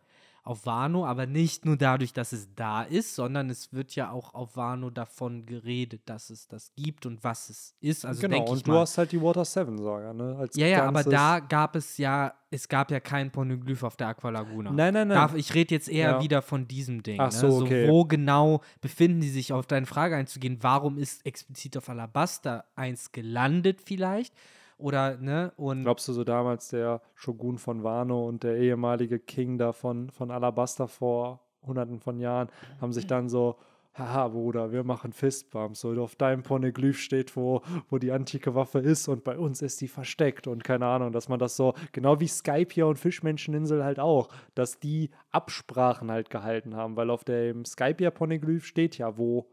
auf 0.44 0.66
Wano, 0.66 1.06
aber 1.06 1.28
nicht 1.28 1.66
nur 1.66 1.78
dadurch, 1.78 2.14
dass 2.14 2.32
es 2.32 2.50
da 2.56 2.82
ist, 2.82 3.14
sondern 3.14 3.52
es 3.52 3.74
wird 3.74 3.94
ja 3.94 4.10
auch 4.10 4.34
auf 4.34 4.56
Wano 4.56 4.90
davon 4.90 5.46
geredet, 5.46 6.02
dass 6.06 6.32
es 6.32 6.48
das 6.48 6.72
gibt 6.76 7.06
und 7.06 7.24
was 7.24 7.50
es 7.50 7.76
ist. 7.80 8.06
Also 8.06 8.22
genau, 8.22 8.50
und 8.50 8.66
du 8.66 8.72
mal, 8.72 8.80
hast 8.80 8.98
halt 8.98 9.12
die 9.12 9.22
Water 9.22 9.46
7 9.46 9.78
Saga, 9.78 10.14
ne? 10.14 10.36
Als 10.40 10.56
ja, 10.56 10.66
ja, 10.66 10.88
aber 10.88 11.04
da 11.04 11.40
gab 11.40 11.76
es 11.76 11.98
ja, 12.00 12.34
es 12.50 12.68
gab 12.68 12.90
ja 12.90 13.00
kein 13.00 13.30
Poneglyph 13.30 13.84
auf 13.84 13.98
der 13.98 14.08
Aqualaguna. 14.08 14.72
Nein, 14.72 14.96
nein, 14.96 15.10
nein. 15.10 15.18
Darf, 15.18 15.36
ich 15.36 15.54
rede 15.54 15.76
jetzt 15.76 15.90
eher 15.90 16.12
Ja. 16.12 16.22
wieder 16.22 16.42
von 16.42 16.68
diesem 16.68 17.04
Ding. 17.04 17.20
Ach 17.20 17.32
ne? 17.32 17.38
so, 17.38 17.62
okay. 17.62 17.88
Wo 17.88 18.06
genau 18.06 18.62
befinden 18.82 19.22
die 19.22 19.30
sich, 19.30 19.54
auf 19.54 19.68
deine 19.68 19.86
Frage 19.86 20.16
einzugehen, 20.16 20.58
warum 20.62 20.98
ist 20.98 21.24
explizit 21.24 21.78
auf 21.78 21.88
Alabaster 21.88 22.66
eins 22.76 23.12
gelandet 23.12 23.82
vielleicht? 23.86 24.34
Oder, 24.82 25.18
ne, 25.18 25.52
und 25.58 25.84
Glaubst 25.84 26.08
du 26.08 26.14
so 26.14 26.24
damals 26.24 26.70
der 26.70 27.02
Shogun 27.16 27.58
von 27.58 27.84
Wano 27.84 28.28
und 28.28 28.44
der 28.44 28.58
ehemalige 28.58 29.20
King 29.20 29.58
da 29.58 29.74
von, 29.74 30.12
Alabasta 30.20 30.88
vor 30.88 31.42
hunderten 31.62 32.00
von 32.00 32.20
Jahren 32.20 32.50
haben 32.80 32.92
sich 32.92 33.06
dann 33.06 33.30
so, 33.30 33.58
haha, 33.94 34.30
Bruder, 34.30 34.72
wir 34.72 34.84
machen 34.84 35.14
Fistbumps. 35.14 35.82
So 35.82 35.92
auf 36.02 36.16
deinem 36.16 36.44
Poneglyph 36.44 37.00
steht, 37.00 37.36
wo, 37.36 37.62
wo 37.90 37.98
die 37.98 38.12
antike 38.12 38.56
Waffe 38.56 38.80
ist 38.80 39.08
und 39.08 39.24
bei 39.24 39.38
uns 39.38 39.62
ist 39.62 39.82
die 39.82 39.88
versteckt 39.88 40.48
und 40.48 40.64
keine 40.64 40.86
Ahnung, 40.86 41.12
dass 41.12 41.30
man 41.30 41.40
das 41.40 41.56
so, 41.56 41.74
genau 41.92 42.20
wie 42.20 42.28
Skype 42.28 42.70
hier 42.72 42.88
und 42.88 42.98
Fischmenscheninsel 42.98 43.84
halt 43.84 44.00
auch, 44.00 44.30
dass 44.56 44.80
die 44.80 45.12
Absprachen 45.32 46.10
halt 46.10 46.30
gehalten 46.30 46.76
haben, 46.76 46.96
weil 46.96 47.10
auf 47.10 47.24
dem 47.24 47.66
Skype 47.66 48.12
Poneglyph 48.12 48.66
steht 48.66 48.98
ja, 48.98 49.18
wo 49.18 49.48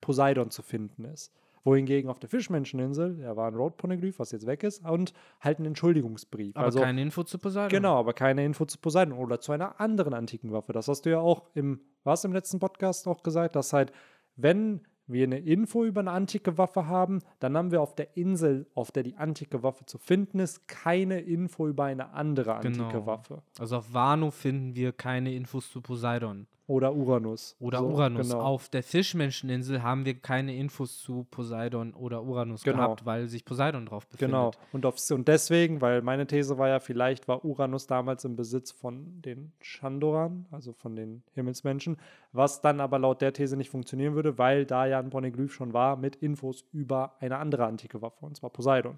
Poseidon 0.00 0.50
zu 0.50 0.62
finden 0.62 1.04
ist. 1.04 1.32
Wohingegen 1.64 2.10
auf 2.10 2.18
der 2.18 2.28
Fischmenscheninsel, 2.30 3.16
der 3.16 3.36
war 3.36 3.48
ein 3.48 3.54
Road 3.54 3.76
Poneglyph, 3.76 4.18
was 4.18 4.32
jetzt 4.32 4.46
weg 4.46 4.62
ist, 4.62 4.84
und 4.84 5.12
halt 5.40 5.58
ein 5.58 5.66
Entschuldigungsbrief. 5.66 6.56
aber 6.56 6.66
also, 6.66 6.80
keine 6.80 7.02
Info 7.02 7.22
zu 7.22 7.38
Poseidon. 7.38 7.68
Genau, 7.68 7.98
aber 7.98 8.14
keine 8.14 8.44
Info 8.44 8.64
zu 8.64 8.78
Poseidon 8.78 9.18
oder 9.18 9.40
zu 9.40 9.52
einer 9.52 9.80
anderen 9.80 10.14
antiken 10.14 10.52
Waffe. 10.52 10.72
Das 10.72 10.88
hast 10.88 11.02
du 11.02 11.10
ja 11.10 11.20
auch 11.20 11.44
im, 11.54 11.80
was 12.04 12.24
im 12.24 12.32
letzten 12.32 12.58
Podcast 12.60 13.06
auch 13.06 13.22
gesagt, 13.22 13.56
dass 13.56 13.72
halt, 13.72 13.92
wenn 14.36 14.80
wir 15.06 15.24
eine 15.24 15.38
Info 15.40 15.84
über 15.84 16.00
eine 16.00 16.12
antike 16.12 16.56
Waffe 16.56 16.86
haben, 16.86 17.18
dann 17.40 17.56
haben 17.56 17.72
wir 17.72 17.82
auf 17.82 17.96
der 17.96 18.16
Insel, 18.16 18.66
auf 18.74 18.92
der 18.92 19.02
die 19.02 19.16
antike 19.16 19.62
Waffe 19.64 19.84
zu 19.84 19.98
finden 19.98 20.38
ist, 20.38 20.68
keine 20.68 21.20
Info 21.20 21.66
über 21.66 21.84
eine 21.84 22.12
andere 22.12 22.54
antike 22.54 22.88
Genau. 22.88 23.06
Waffe. 23.06 23.42
Also 23.58 23.78
auf 23.78 23.92
Wano 23.92 24.30
finden 24.30 24.76
wir 24.76 24.92
keine 24.92 25.34
Infos 25.34 25.70
zu 25.70 25.80
Poseidon. 25.82 26.46
Oder 26.70 26.94
Uranus. 26.94 27.56
Oder 27.58 27.78
So, 27.80 27.86
Uranus. 27.88 28.28
Genau. 28.28 28.42
Auf 28.42 28.68
der 28.68 28.84
Fischmenscheninsel 28.84 29.82
haben 29.82 30.04
wir 30.04 30.14
keine 30.14 30.54
Infos 30.54 30.98
zu 31.02 31.26
Poseidon 31.28 31.94
oder 31.94 32.22
Uranus 32.22 32.62
Genau. 32.62 32.76
gehabt, 32.76 33.04
weil 33.04 33.26
sich 33.26 33.44
Poseidon 33.44 33.86
drauf 33.86 34.06
befindet. 34.06 34.30
Genau. 34.30 34.50
Und, 34.72 34.86
auf, 34.86 34.96
und 35.10 35.26
deswegen, 35.26 35.80
weil 35.80 36.00
meine 36.02 36.28
These 36.28 36.58
war 36.58 36.68
ja, 36.68 36.78
vielleicht 36.78 37.26
war 37.26 37.44
Uranus 37.44 37.88
damals 37.88 38.24
im 38.24 38.36
Besitz 38.36 38.70
von 38.70 39.20
den 39.20 39.50
Chandoran, 39.60 40.46
also 40.52 40.72
von 40.72 40.94
den 40.94 41.24
Himmelsmenschen, 41.32 41.96
was 42.32 42.60
dann 42.60 42.78
aber 42.80 43.00
laut 43.00 43.20
der 43.20 43.32
These 43.32 43.56
nicht 43.56 43.70
funktionieren 43.70 44.14
würde, 44.14 44.38
weil 44.38 44.64
da 44.64 44.86
ja 44.86 45.00
ein 45.00 45.10
Poneglyph 45.10 45.52
schon 45.52 45.72
war 45.72 45.96
mit 45.96 46.14
Infos 46.16 46.64
über 46.72 47.16
eine 47.18 47.38
andere 47.38 47.66
antike 47.66 48.00
Waffe, 48.00 48.24
und 48.24 48.36
zwar 48.36 48.50
Poseidon. 48.50 48.94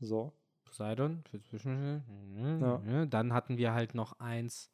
So. 0.00 0.32
Poseidon, 0.66 1.22
für 1.30 1.40
Zwischen- 1.40 2.02
Ja. 2.60 2.82
ja. 2.86 3.06
dann 3.06 3.32
hatten 3.32 3.56
wir 3.56 3.72
halt 3.72 3.94
noch 3.94 4.20
eins. 4.20 4.70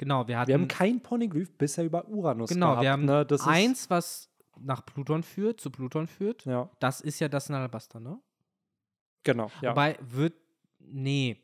Genau, 0.00 0.26
wir 0.26 0.38
hatten 0.38 0.48
Wir 0.48 0.54
haben 0.54 0.66
kein 0.66 1.02
Poneglyph 1.02 1.52
bisher 1.58 1.84
über 1.84 2.08
Uranus 2.08 2.48
genau, 2.48 2.68
gehabt. 2.70 2.82
wir 2.82 2.90
haben 2.90 3.04
ne? 3.04 3.26
das 3.26 3.46
eins, 3.46 3.90
was 3.90 4.30
nach 4.58 4.84
Pluton 4.86 5.22
führt, 5.22 5.60
zu 5.60 5.70
Pluton 5.70 6.06
führt. 6.06 6.46
Ja, 6.46 6.70
Das 6.80 7.02
ist 7.02 7.20
ja 7.20 7.28
das 7.28 7.50
in 7.50 7.54
Alabaster, 7.54 8.00
ne? 8.00 8.18
genau. 9.24 9.50
Ja. 9.60 9.72
Wobei 9.72 9.98
wird 10.00 10.32
nee. 10.78 11.36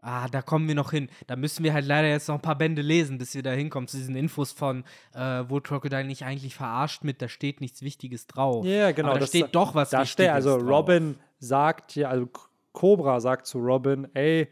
Ah, 0.00 0.28
da 0.28 0.42
kommen 0.42 0.66
wir 0.66 0.74
noch 0.74 0.90
hin. 0.90 1.08
Da 1.28 1.36
müssen 1.36 1.62
wir 1.62 1.72
halt 1.72 1.86
leider 1.86 2.08
jetzt 2.08 2.26
noch 2.28 2.34
ein 2.36 2.42
paar 2.42 2.58
Bände 2.58 2.82
lesen, 2.82 3.18
bis 3.18 3.34
wir 3.36 3.42
da 3.44 3.52
hinkommen 3.52 3.86
zu 3.86 3.96
diesen 3.96 4.16
Infos 4.16 4.50
von, 4.52 4.82
äh, 5.14 5.44
wo 5.48 5.60
Crocodile 5.60 6.04
nicht 6.04 6.24
eigentlich 6.24 6.56
verarscht 6.56 7.04
mit, 7.04 7.22
da 7.22 7.28
steht 7.28 7.60
nichts 7.60 7.82
Wichtiges 7.82 8.26
drauf. 8.26 8.64
Ja, 8.66 8.90
genau. 8.90 9.08
Aber 9.10 9.14
da 9.18 9.20
das- 9.20 9.28
steht 9.30 9.54
doch 9.54 9.74
was 9.76 9.90
da 9.90 9.98
Wichtiges 10.00 10.12
steht, 10.12 10.30
also 10.30 10.58
drauf. 10.58 10.68
Robin 10.68 11.18
sagt 11.38 11.92
hier, 11.92 12.10
also 12.10 12.28
Cobra 12.72 13.20
sagt 13.20 13.46
zu 13.46 13.58
Robin, 13.58 14.08
ey, 14.14 14.48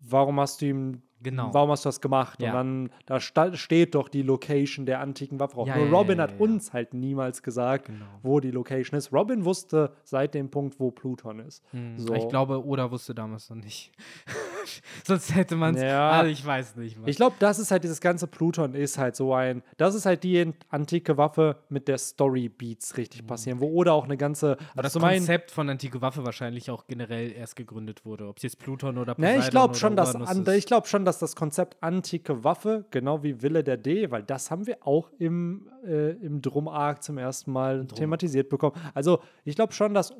warum 0.00 0.38
hast 0.40 0.60
du 0.60 0.66
ihm, 0.66 1.02
Genau. 1.24 1.52
warum 1.52 1.70
hast 1.70 1.84
du 1.84 1.88
das 1.88 2.00
gemacht? 2.00 2.40
Ja. 2.40 2.50
Und 2.50 2.54
dann, 2.54 2.90
da 3.06 3.18
steht 3.56 3.94
doch 3.96 4.08
die 4.08 4.22
Location 4.22 4.86
der 4.86 5.00
antiken 5.00 5.40
Waffe 5.40 5.54
drauf. 5.54 5.66
Ja, 5.66 5.76
Nur 5.76 5.88
Robin 5.88 6.18
ja, 6.18 6.24
hat 6.24 6.38
uns 6.38 6.72
halt 6.72 6.94
niemals 6.94 7.42
gesagt, 7.42 7.86
Genau. 7.86 8.04
wo 8.22 8.38
die 8.38 8.52
Location 8.52 8.96
ist. 8.96 9.12
Robin 9.12 9.44
wusste 9.44 9.90
seit 10.04 10.34
dem 10.34 10.50
Punkt, 10.50 10.78
wo 10.78 10.90
Pluton 10.92 11.40
ist. 11.40 11.64
Hm, 11.72 11.98
So. 11.98 12.14
Ich 12.14 12.28
glaube, 12.28 12.64
Oda 12.64 12.90
wusste 12.92 13.14
damals 13.14 13.50
noch 13.50 13.56
nicht. 13.56 13.90
Sonst 15.04 15.34
hätte 15.34 15.56
man 15.56 15.74
es. 15.74 15.82
Ja. 15.82 16.10
Also 16.10 16.30
ich 16.30 16.44
weiß 16.44 16.76
nicht. 16.76 16.98
Mann. 16.98 17.08
Ich 17.08 17.16
glaube, 17.16 17.36
das 17.40 17.58
ist 17.58 17.70
halt 17.70 17.82
dieses 17.84 18.00
ganze 18.00 18.26
Pluton 18.26 18.74
ist 18.74 18.98
halt 18.98 19.16
so 19.16 19.34
ein, 19.34 19.62
das 19.76 19.94
ist 19.94 20.06
halt 20.06 20.22
die 20.22 20.52
antike 20.68 21.16
Waffe, 21.16 21.56
mit 21.68 21.88
der 21.88 21.98
Story 21.98 22.48
Beats 22.48 22.96
richtig 22.96 23.26
passieren, 23.26 23.60
wo 23.60 23.66
oder 23.68 23.92
auch 23.94 24.04
eine 24.04 24.16
ganze, 24.16 24.56
Aber 24.72 24.82
das 24.82 24.94
Konzept 24.94 25.50
von 25.50 25.68
Antike 25.68 26.00
Waffe 26.00 26.24
wahrscheinlich 26.24 26.70
auch 26.70 26.86
generell 26.86 27.32
erst 27.32 27.56
gegründet 27.56 28.04
wurde. 28.04 28.28
Ob 28.28 28.36
es 28.36 28.44
jetzt 28.44 28.58
Pluton 28.58 28.98
oder 28.98 29.12
Ne, 29.18 29.26
Poseidon 29.26 29.40
ich 29.40 29.50
glaube 29.50 29.70
oder 29.70 29.78
schon, 29.78 29.96
dass 29.96 30.14
an, 30.14 30.42
ist. 30.44 30.48
ich 30.54 30.66
glaube 30.66 30.86
schon, 30.86 31.04
dass 31.04 31.18
das 31.18 31.34
Konzept 31.34 31.76
antike 31.82 32.44
Waffe, 32.44 32.84
genau 32.90 33.22
wie 33.22 33.42
Wille 33.42 33.64
der 33.64 33.76
D, 33.76 34.10
weil 34.10 34.22
das 34.22 34.50
haben 34.50 34.66
wir 34.66 34.78
auch 34.86 35.10
im, 35.18 35.68
äh, 35.86 36.10
im 36.12 36.40
Drum-Arc 36.40 37.02
zum 37.02 37.18
ersten 37.18 37.50
Mal 37.52 37.86
thematisiert 37.86 38.48
bekommen. 38.48 38.76
Also 38.94 39.20
ich 39.44 39.56
glaube 39.56 39.72
schon, 39.72 39.92
dass 39.94 40.04
das 40.04 40.16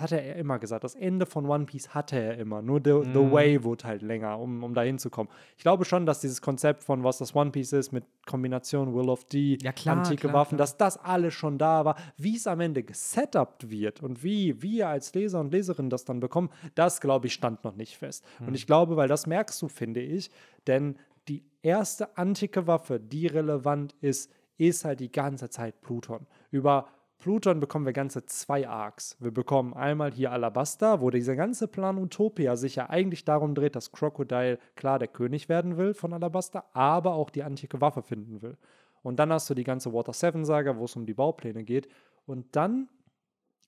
hat 0.00 0.12
er 0.12 0.26
ja 0.26 0.34
immer 0.34 0.58
gesagt, 0.58 0.82
das 0.84 0.94
Ende 0.94 1.24
von 1.26 1.46
One 1.46 1.64
Piece 1.66 1.90
hatte 1.94 2.16
er 2.16 2.38
immer. 2.38 2.62
Nur 2.62 2.80
the, 2.84 2.90
the 3.12 3.18
Mhm. 3.20 3.30
way 3.32 3.62
wurde 3.64 3.79
halt 3.84 4.02
länger, 4.02 4.38
um, 4.38 4.62
um 4.62 4.74
da 4.74 4.82
hinzukommen. 4.82 5.32
Ich 5.56 5.62
glaube 5.62 5.84
schon, 5.84 6.06
dass 6.06 6.20
dieses 6.20 6.42
Konzept 6.42 6.84
von 6.84 7.04
was 7.04 7.18
das 7.18 7.34
One 7.34 7.50
Piece 7.50 7.72
ist, 7.72 7.92
mit 7.92 8.04
Kombination 8.26 8.94
Will 8.94 9.08
of 9.08 9.24
D, 9.24 9.58
Ja, 9.62 9.72
klar, 9.72 9.98
antike 9.98 10.22
klar, 10.22 10.32
Waffen, 10.34 10.56
klar. 10.56 10.66
dass 10.66 10.76
das 10.76 10.96
alles 10.96 11.34
schon 11.34 11.58
da 11.58 11.84
war. 11.84 11.96
Wie 12.16 12.36
es 12.36 12.46
am 12.46 12.60
Ende 12.60 12.82
gesetupt 12.82 13.70
wird 13.70 14.02
und 14.02 14.22
wie 14.22 14.60
wir 14.62 14.88
als 14.88 15.14
Leser 15.14 15.40
und 15.40 15.52
Leserin 15.52 15.90
das 15.90 16.04
dann 16.04 16.20
bekommen, 16.20 16.50
das 16.74 17.00
glaube 17.00 17.26
ich 17.26 17.34
stand 17.34 17.64
noch 17.64 17.76
nicht 17.76 17.96
fest. 17.96 18.24
Hm. 18.38 18.48
Und 18.48 18.54
ich 18.54 18.66
glaube, 18.66 18.96
weil 18.96 19.08
das 19.08 19.26
merkst 19.26 19.60
du, 19.62 19.68
finde 19.68 20.00
ich, 20.00 20.30
denn 20.66 20.96
die 21.28 21.44
erste 21.62 22.16
antike 22.16 22.66
Waffe, 22.66 22.98
die 22.98 23.26
relevant 23.26 23.94
ist, 24.00 24.30
ist 24.58 24.84
halt 24.84 25.00
die 25.00 25.10
ganze 25.10 25.48
Zeit 25.48 25.80
Pluton. 25.80 26.26
Über 26.50 26.88
Pluton 27.20 27.60
bekommen 27.60 27.86
wir 27.86 27.92
ganze 27.92 28.24
zwei 28.26 28.66
Arcs. 28.68 29.16
Wir 29.20 29.30
bekommen 29.30 29.74
einmal 29.74 30.10
hier 30.10 30.32
Alabasta, 30.32 31.00
wo 31.00 31.10
dieser 31.10 31.36
ganze 31.36 31.68
Plan 31.68 31.98
Utopia 31.98 32.56
sich 32.56 32.76
ja 32.76 32.90
eigentlich 32.90 33.24
darum 33.24 33.54
dreht, 33.54 33.76
dass 33.76 33.92
Crocodile 33.92 34.58
klar 34.74 34.98
der 34.98 35.08
König 35.08 35.48
werden 35.48 35.76
will 35.76 35.94
von 35.94 36.12
Alabasta, 36.12 36.64
aber 36.72 37.14
auch 37.14 37.30
die 37.30 37.42
antike 37.42 37.80
Waffe 37.80 38.02
finden 38.02 38.42
will. 38.42 38.56
Und 39.02 39.18
dann 39.18 39.32
hast 39.32 39.48
du 39.48 39.54
die 39.54 39.64
ganze 39.64 39.92
Water 39.92 40.12
7 40.12 40.44
Saga, 40.44 40.76
wo 40.76 40.84
es 40.84 40.96
um 40.96 41.06
die 41.06 41.14
Baupläne 41.14 41.62
geht. 41.62 41.88
Und 42.26 42.56
dann 42.56 42.88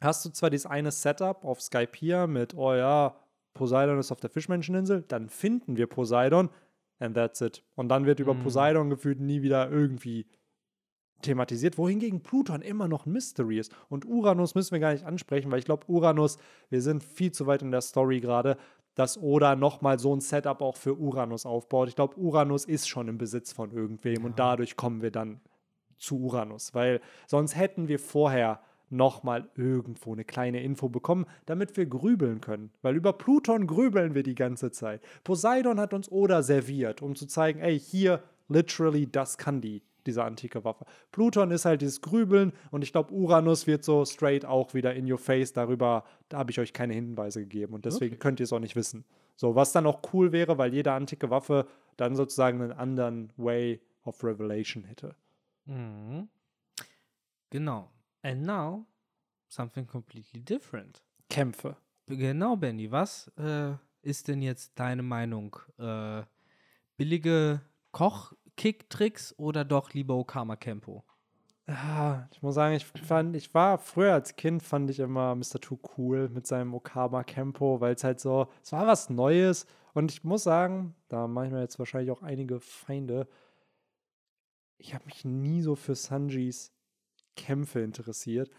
hast 0.01 0.25
du 0.25 0.31
zwar 0.31 0.51
dieses 0.51 0.67
eine 0.67 0.91
Setup 0.91 1.45
auf 1.45 1.61
Skype 1.61 1.93
hier 1.97 2.27
mit, 2.27 2.55
oh 2.55 2.75
ja, 2.75 3.15
Poseidon 3.55 3.99
ist 3.99 4.11
auf 4.13 4.21
der 4.21 4.31
Fischmenscheninsel, 4.31 5.05
dann 5.09 5.29
finden 5.29 5.77
wir 5.77 5.87
Poseidon 5.87 6.49
and 6.99 7.15
that's 7.15 7.41
it. 7.41 7.63
Und 7.75 7.89
dann 7.89 8.07
wird 8.07 8.21
über 8.21 8.35
Mhm. 8.35 8.43
Poseidon 8.43 8.91
gefühlt 8.91 9.21
nie 9.21 9.43
wieder 9.43 9.71
irgendwie 9.71 10.27
thematisiert, 11.23 11.79
wohingegen 11.79 12.23
Pluton 12.23 12.63
immer 12.63 12.89
noch 12.89 13.07
ein 13.07 13.13
Mystery 13.13 13.59
ist. 13.59 13.73
Und 13.89 14.05
Uranus 14.05 14.55
müssen 14.55 14.73
wir 14.73 14.81
gar 14.81 14.93
nicht 14.93 15.07
ansprechen, 15.07 15.51
weil 15.51 15.59
ich 15.59 15.65
glaube, 15.65 15.87
Uranus, 15.89 16.39
wir 16.69 16.83
sind 16.83 17.03
viel 17.03 17.33
zu 17.33 17.47
weit 17.47 17.63
in 17.63 17.71
der 17.71 17.81
Story 17.81 18.21
gerade, 18.21 18.57
dass 18.95 19.21
Oda 19.21 19.57
nochmal 19.57 19.99
so 19.99 20.15
ein 20.15 20.21
Setup 20.21 20.61
auch 20.61 20.77
für 20.77 20.99
Uranus 20.99 21.47
aufbaut. 21.47 21.89
Ich 21.89 21.97
glaube, 21.97 22.19
Uranus 22.19 22.65
ist 22.65 22.89
schon 22.89 23.09
im 23.09 23.19
Besitz 23.19 23.53
von 23.53 23.71
irgendwem 23.71 24.25
und 24.25 24.39
dadurch 24.39 24.77
kommen 24.77 25.01
wir 25.03 25.11
dann 25.11 25.41
zu 25.97 26.21
Uranus, 26.21 26.75
weil 26.75 27.01
sonst 27.27 27.57
hätten 27.57 27.89
wir 27.89 27.99
vorher 27.99 28.61
nochmal 28.91 29.49
irgendwo 29.57 30.13
eine 30.13 30.25
kleine 30.25 30.63
Info 30.63 30.89
bekommen, 30.89 31.25
damit 31.47 31.77
wir 31.77 31.87
grübeln 31.87 32.41
können. 32.41 32.71
Weil 32.83 32.95
über 32.95 33.15
Pluton 33.15 33.67
grübeln 33.67 34.15
wir 34.15 34.23
die 34.23 34.35
ganze 34.35 34.71
Zeit. 34.71 35.03
Poseidon 35.25 35.81
hat 35.81 35.95
uns 35.95 36.13
Oda 36.13 36.43
serviert, 36.43 37.01
um 37.01 37.17
zu 37.17 37.27
zeigen, 37.27 37.61
ey, 37.61 37.79
hier, 37.79 38.23
literally, 38.49 39.11
das 39.11 39.39
kann 39.39 39.63
die, 39.63 39.83
diese 40.07 40.25
antike 40.25 40.65
Waffe. 40.65 40.85
Pluton 41.11 41.51
ist 41.51 41.65
halt 41.65 41.83
dieses 41.83 42.01
Grübeln 42.01 42.53
und 42.71 42.83
ich 42.83 42.93
glaube, 42.93 43.13
Uranus 43.13 43.67
wird 43.67 43.85
so 43.85 44.05
straight 44.05 44.45
auch 44.45 44.75
wieder 44.75 44.95
in 44.95 45.11
your 45.11 45.19
face 45.19 45.53
darüber, 45.53 46.05
da 46.29 46.39
habe 46.39 46.51
ich 46.51 46.59
euch 46.61 46.73
keine 46.73 46.95
Hinweise 46.95 47.41
gegeben 47.41 47.75
und 47.75 47.85
deswegen 47.85 48.19
könnt 48.19 48.41
ihr 48.41 48.45
es 48.45 48.53
auch 48.53 48.61
nicht 48.61 48.77
wissen. 48.77 49.05
So, 49.37 49.55
was 49.55 49.73
dann 49.73 49.87
auch 49.87 50.01
cool 50.13 50.33
wäre, 50.33 50.59
weil 50.59 50.73
jede 50.73 50.93
antike 50.93 51.31
Waffe 51.31 51.67
dann 51.97 52.17
sozusagen 52.17 52.61
einen 52.61 52.73
anderen 52.73 53.33
Way 53.37 53.81
of 54.05 54.23
Revelation 54.23 54.85
hätte. 54.85 55.15
Mhm. 55.65 56.29
Genau. 57.51 57.91
And 58.23 58.43
now, 58.43 58.87
something 59.49 59.87
completely 59.87 60.41
different. 60.41 61.03
Kämpfe. 61.29 61.77
Genau, 62.07 62.57
Benny. 62.57 62.91
Was 62.91 63.29
äh, 63.37 63.73
ist 64.03 64.29
denn 64.29 64.43
jetzt 64.43 64.73
deine 64.79 65.03
Meinung? 65.03 65.57
Äh, 65.79 66.23
billige 66.97 67.61
Koch-Kick-Tricks 68.57 69.35
oder 69.39 69.65
doch 69.65 69.93
lieber 69.93 70.15
Okama 70.15 70.57
Kempo? 70.57 71.05
Ja, 71.67 72.29
ich 72.33 72.43
muss 72.43 72.55
sagen, 72.55 72.75
ich 72.75 72.85
fand, 72.85 73.37
ich 73.37 73.55
war 73.55 73.79
früher 73.79 74.13
als 74.13 74.37
Kind, 74.37 74.63
fand 74.63 74.91
ich 74.91 74.99
immer 74.99 75.35
Mr. 75.35 75.61
Two 75.61 75.79
cool 75.97 76.29
mit 76.29 76.47
seinem 76.47 76.75
Okama 76.75 77.23
Kempo, 77.23 77.81
weil 77.81 77.95
es 77.95 78.05
halt 78.05 78.21
so, 78.21 78.49
es 78.63 78.73
war 78.73 78.87
was 78.87 79.11
Neues 79.11 79.67
und 79.95 80.11
ich 80.11 80.25
muss 80.25 80.43
sagen, 80.43 80.95
da 81.09 81.29
mache 81.29 81.47
ich 81.47 81.53
mir 81.53 81.61
jetzt 81.61 81.79
wahrscheinlich 81.79 82.11
auch 82.11 82.23
einige 82.23 82.61
Feinde. 82.61 83.29
Ich 84.79 84.95
habe 84.95 85.05
mich 85.05 85.25
nie 85.25 85.63
so 85.63 85.77
für 85.77 85.95
Sanjis 85.95 86.73
Kämpfe 87.37 87.81
interessiert. 87.81 88.51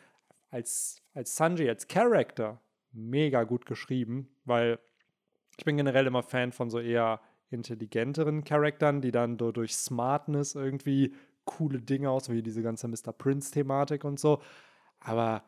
Als, 0.49 1.01
als 1.13 1.35
Sanji, 1.35 1.67
als 1.67 1.87
Character, 1.87 2.61
mega 2.91 3.43
gut 3.43 3.65
geschrieben, 3.65 4.29
weil 4.45 4.79
ich 5.57 5.65
bin 5.65 5.77
generell 5.77 6.07
immer 6.07 6.23
Fan 6.23 6.51
von 6.51 6.69
so 6.69 6.79
eher 6.79 7.19
intelligenteren 7.53 8.43
Charakteren, 8.43 9.01
die 9.01 9.11
dann 9.11 9.37
so 9.39 9.51
durch 9.51 9.75
Smartness 9.75 10.55
irgendwie 10.55 11.13
coole 11.45 11.81
Dinge 11.81 12.09
aus, 12.09 12.29
wie 12.29 12.41
diese 12.41 12.61
ganze 12.61 12.87
Mr. 12.87 13.11
Prince-Thematik 13.11 14.03
und 14.03 14.19
so. 14.19 14.41
Aber 14.99 15.43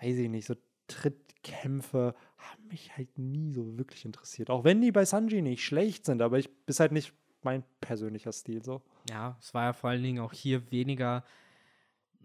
weiß 0.00 0.16
ich 0.16 0.28
nicht, 0.28 0.46
so 0.46 0.54
Trittkämpfe 0.86 2.14
haben 2.38 2.66
mich 2.68 2.96
halt 2.96 3.18
nie 3.18 3.52
so 3.52 3.78
wirklich 3.78 4.04
interessiert. 4.04 4.50
Auch 4.50 4.64
wenn 4.64 4.80
die 4.80 4.92
bei 4.92 5.04
Sanji 5.04 5.42
nicht 5.42 5.64
schlecht 5.64 6.06
sind, 6.06 6.22
aber 6.22 6.38
ich 6.38 6.48
ist 6.66 6.80
halt 6.80 6.92
nicht 6.92 7.12
mein 7.42 7.64
persönlicher 7.80 8.32
Stil 8.32 8.64
so. 8.64 8.82
Ja, 9.08 9.36
es 9.40 9.54
war 9.54 9.64
ja 9.64 9.72
vor 9.72 9.90
allen 9.90 10.02
Dingen 10.02 10.20
auch 10.20 10.32
hier 10.32 10.70
weniger. 10.70 11.24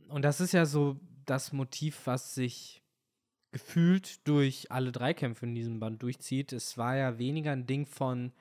Und 0.09 0.23
das 0.23 0.41
ist 0.41 0.51
ja 0.51 0.65
so 0.65 0.99
das 1.25 1.53
Motiv, 1.53 2.01
was 2.05 2.35
sich 2.35 2.83
gefühlt 3.51 4.27
durch 4.27 4.71
alle 4.71 4.91
drei 4.91 5.13
Kämpfe 5.13 5.45
in 5.45 5.55
diesem 5.55 5.79
Band 5.79 6.03
durchzieht. 6.03 6.51
Es 6.51 6.77
war 6.77 6.97
ja 6.97 7.17
weniger 7.17 7.51
ein 7.51 7.65
Ding 7.65 7.85
von, 7.85 8.33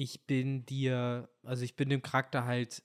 ich 0.00 0.22
bin 0.22 0.64
dir, 0.64 1.28
also 1.44 1.62
ich 1.62 1.76
bin 1.76 1.90
dem 1.90 2.00
Charakter 2.00 2.46
halt 2.46 2.82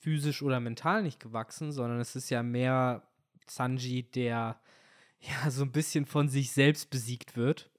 physisch 0.00 0.42
oder 0.42 0.60
mental 0.60 1.02
nicht 1.02 1.18
gewachsen, 1.18 1.72
sondern 1.72 1.98
es 1.98 2.14
ist 2.14 2.28
ja 2.28 2.42
mehr 2.42 3.08
Sanji, 3.46 4.02
der 4.02 4.60
ja 5.20 5.50
so 5.50 5.62
ein 5.62 5.72
bisschen 5.72 6.04
von 6.04 6.28
sich 6.28 6.52
selbst 6.52 6.90
besiegt 6.90 7.36
wird. 7.36 7.70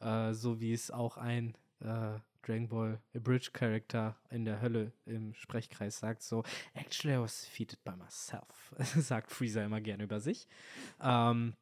Äh, 0.00 0.32
so 0.32 0.60
wie 0.60 0.72
es 0.72 0.90
auch 0.90 1.18
ein 1.18 1.58
äh, 1.80 2.18
Dragon 2.40 2.68
Ball 2.68 3.00
Abridged 3.14 3.52
Character 3.52 4.16
in 4.30 4.46
der 4.46 4.62
Hölle 4.62 4.92
im 5.04 5.34
Sprechkreis 5.34 5.98
sagt, 5.98 6.22
so, 6.22 6.42
actually 6.72 7.14
I 7.14 7.20
was 7.20 7.42
defeated 7.42 7.84
by 7.84 7.92
myself, 7.96 8.74
sagt 8.78 9.30
Freezer 9.30 9.62
immer 9.62 9.82
gerne 9.82 10.04
über 10.04 10.20
sich. 10.20 10.48
Ähm, 11.02 11.52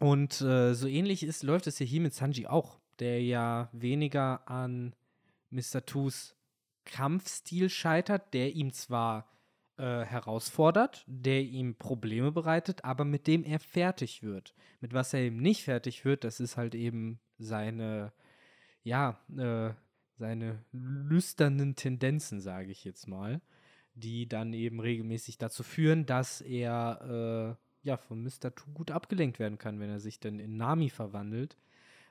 und 0.00 0.40
äh, 0.40 0.74
so 0.74 0.88
ähnlich 0.88 1.22
ist, 1.22 1.44
läuft 1.44 1.68
es 1.68 1.78
ja 1.78 1.86
hier 1.86 2.00
mit 2.00 2.14
Sanji 2.14 2.48
auch, 2.48 2.80
der 2.98 3.22
ja 3.22 3.68
weniger 3.72 4.48
an 4.48 4.94
Mr. 5.50 5.84
Toos 5.84 6.36
Kampfstil 6.84 7.68
scheitert, 7.68 8.32
der 8.34 8.54
ihm 8.54 8.72
zwar 8.72 9.28
äh, 9.76 10.04
herausfordert, 10.04 11.04
der 11.06 11.42
ihm 11.42 11.74
Probleme 11.76 12.32
bereitet, 12.32 12.84
aber 12.84 13.04
mit 13.04 13.26
dem 13.26 13.44
er 13.44 13.60
fertig 13.60 14.22
wird. 14.22 14.54
Mit 14.80 14.92
was 14.92 15.14
er 15.14 15.20
eben 15.20 15.38
nicht 15.38 15.64
fertig 15.64 16.04
wird, 16.04 16.24
das 16.24 16.40
ist 16.40 16.56
halt 16.56 16.74
eben 16.74 17.20
seine, 17.38 18.12
ja, 18.82 19.18
äh, 19.36 19.72
seine 20.16 20.64
lüsternen 20.72 21.76
Tendenzen, 21.76 22.40
sage 22.40 22.70
ich 22.70 22.84
jetzt 22.84 23.08
mal, 23.08 23.40
die 23.94 24.28
dann 24.28 24.52
eben 24.52 24.80
regelmäßig 24.80 25.38
dazu 25.38 25.62
führen, 25.62 26.04
dass 26.06 26.40
er 26.42 27.56
äh, 27.56 27.88
ja 27.88 27.96
von 27.96 28.22
Mr. 28.22 28.54
Two 28.54 28.70
gut 28.72 28.90
abgelenkt 28.90 29.38
werden 29.38 29.58
kann, 29.58 29.80
wenn 29.80 29.90
er 29.90 30.00
sich 30.00 30.20
dann 30.20 30.38
in 30.38 30.56
Nami 30.56 30.90
verwandelt. 30.90 31.56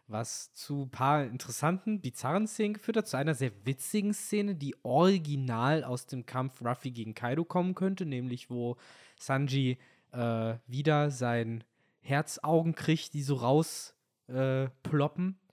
Was 0.10 0.51
zu 0.53 0.84
ein 0.84 0.89
paar 0.89 1.24
interessanten, 1.24 2.01
bizarren 2.01 2.47
Szenen 2.47 2.74
geführt 2.74 2.97
hat. 2.97 3.07
Zu 3.07 3.18
einer 3.18 3.36
sehr 3.36 3.51
witzigen 3.64 4.14
Szene, 4.14 4.55
die 4.55 4.76
original 4.84 5.84
aus 5.84 6.07
dem 6.07 6.26
Kampf 6.26 6.62
Ruffy 6.62 6.91
gegen 6.91 7.14
Kaido 7.14 7.45
kommen 7.45 7.76
könnte, 7.76 8.05
nämlich 8.05 8.49
wo 8.49 8.78
Sanji 9.20 9.78
äh, 10.12 10.55
wieder 10.66 11.12
sein 11.12 11.64
Herzaugen 12.01 12.74
kriegt, 12.74 13.14
die 13.14 13.22
so 13.22 13.36
raus 13.36 13.95
äh. 14.28 14.68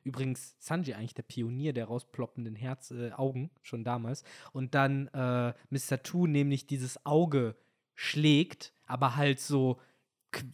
Übrigens, 0.04 0.54
Sanji 0.58 0.94
eigentlich 0.94 1.14
der 1.14 1.24
Pionier 1.24 1.72
der 1.72 1.86
rausploppenden 1.86 2.54
Herzaugen, 2.54 3.44
äh, 3.46 3.58
schon 3.62 3.84
damals. 3.84 4.22
Und 4.52 4.74
dann 4.74 5.08
äh, 5.08 5.52
Mr. 5.70 6.02
Two 6.02 6.26
nämlich 6.26 6.66
dieses 6.66 7.04
Auge 7.04 7.56
schlägt, 7.94 8.72
aber 8.86 9.16
halt 9.16 9.40
so 9.40 9.80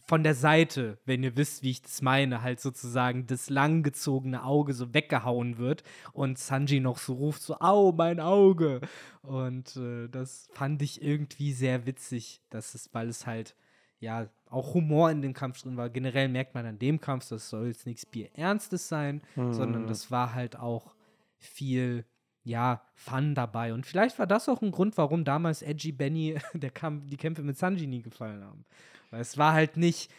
von 0.05 0.23
der 0.23 0.35
Seite, 0.35 0.97
wenn 1.05 1.23
ihr 1.23 1.35
wisst, 1.37 1.63
wie 1.63 1.71
ich 1.71 1.81
das 1.81 2.01
meine, 2.01 2.41
halt 2.41 2.59
sozusagen 2.59 3.27
das 3.27 3.49
langgezogene 3.49 4.43
Auge 4.43 4.73
so 4.73 4.93
weggehauen 4.93 5.57
wird 5.57 5.83
und 6.13 6.37
Sanji 6.37 6.79
noch 6.79 6.97
so 6.97 7.13
ruft, 7.13 7.41
so, 7.41 7.59
au, 7.59 7.91
mein 7.91 8.19
Auge. 8.19 8.81
Und 9.21 9.75
äh, 9.77 10.07
das 10.09 10.47
fand 10.53 10.81
ich 10.81 11.01
irgendwie 11.01 11.53
sehr 11.53 11.85
witzig, 11.85 12.41
dass 12.49 12.75
es, 12.75 12.93
weil 12.93 13.07
es 13.09 13.25
halt, 13.25 13.55
ja, 13.99 14.27
auch 14.49 14.73
Humor 14.73 15.09
in 15.11 15.21
dem 15.21 15.33
Kampf 15.33 15.61
drin 15.61 15.77
war. 15.77 15.89
Generell 15.89 16.29
merkt 16.29 16.53
man 16.55 16.65
an 16.65 16.77
dem 16.77 16.99
Kampf, 17.01 17.27
das 17.29 17.49
soll 17.49 17.67
jetzt 17.67 17.85
nichts 17.85 18.05
Bierernstes 18.05 18.87
sein, 18.87 19.21
Mhm. 19.35 19.53
sondern 19.53 19.87
das 19.87 20.11
war 20.11 20.33
halt 20.33 20.57
auch 20.59 20.93
viel 21.37 22.05
ja, 22.45 22.81
Fun 22.93 23.35
dabei. 23.35 23.73
Und 23.73 23.85
vielleicht 23.85 24.19
war 24.19 24.27
das 24.27 24.49
auch 24.49 24.61
ein 24.61 24.71
Grund, 24.71 24.97
warum 24.97 25.23
damals 25.23 25.61
Edgy 25.61 25.93
Benny 25.93 26.35
der 26.53 26.71
Kampf, 26.71 27.05
die 27.07 27.15
Kämpfe 27.17 27.41
mit 27.41 27.57
Sanji 27.57 27.87
nie 27.87 28.01
gefallen 28.01 28.43
haben. 28.43 28.65
Es 29.13 29.37
war 29.37 29.53
halt 29.53 29.77
nicht 29.77 30.11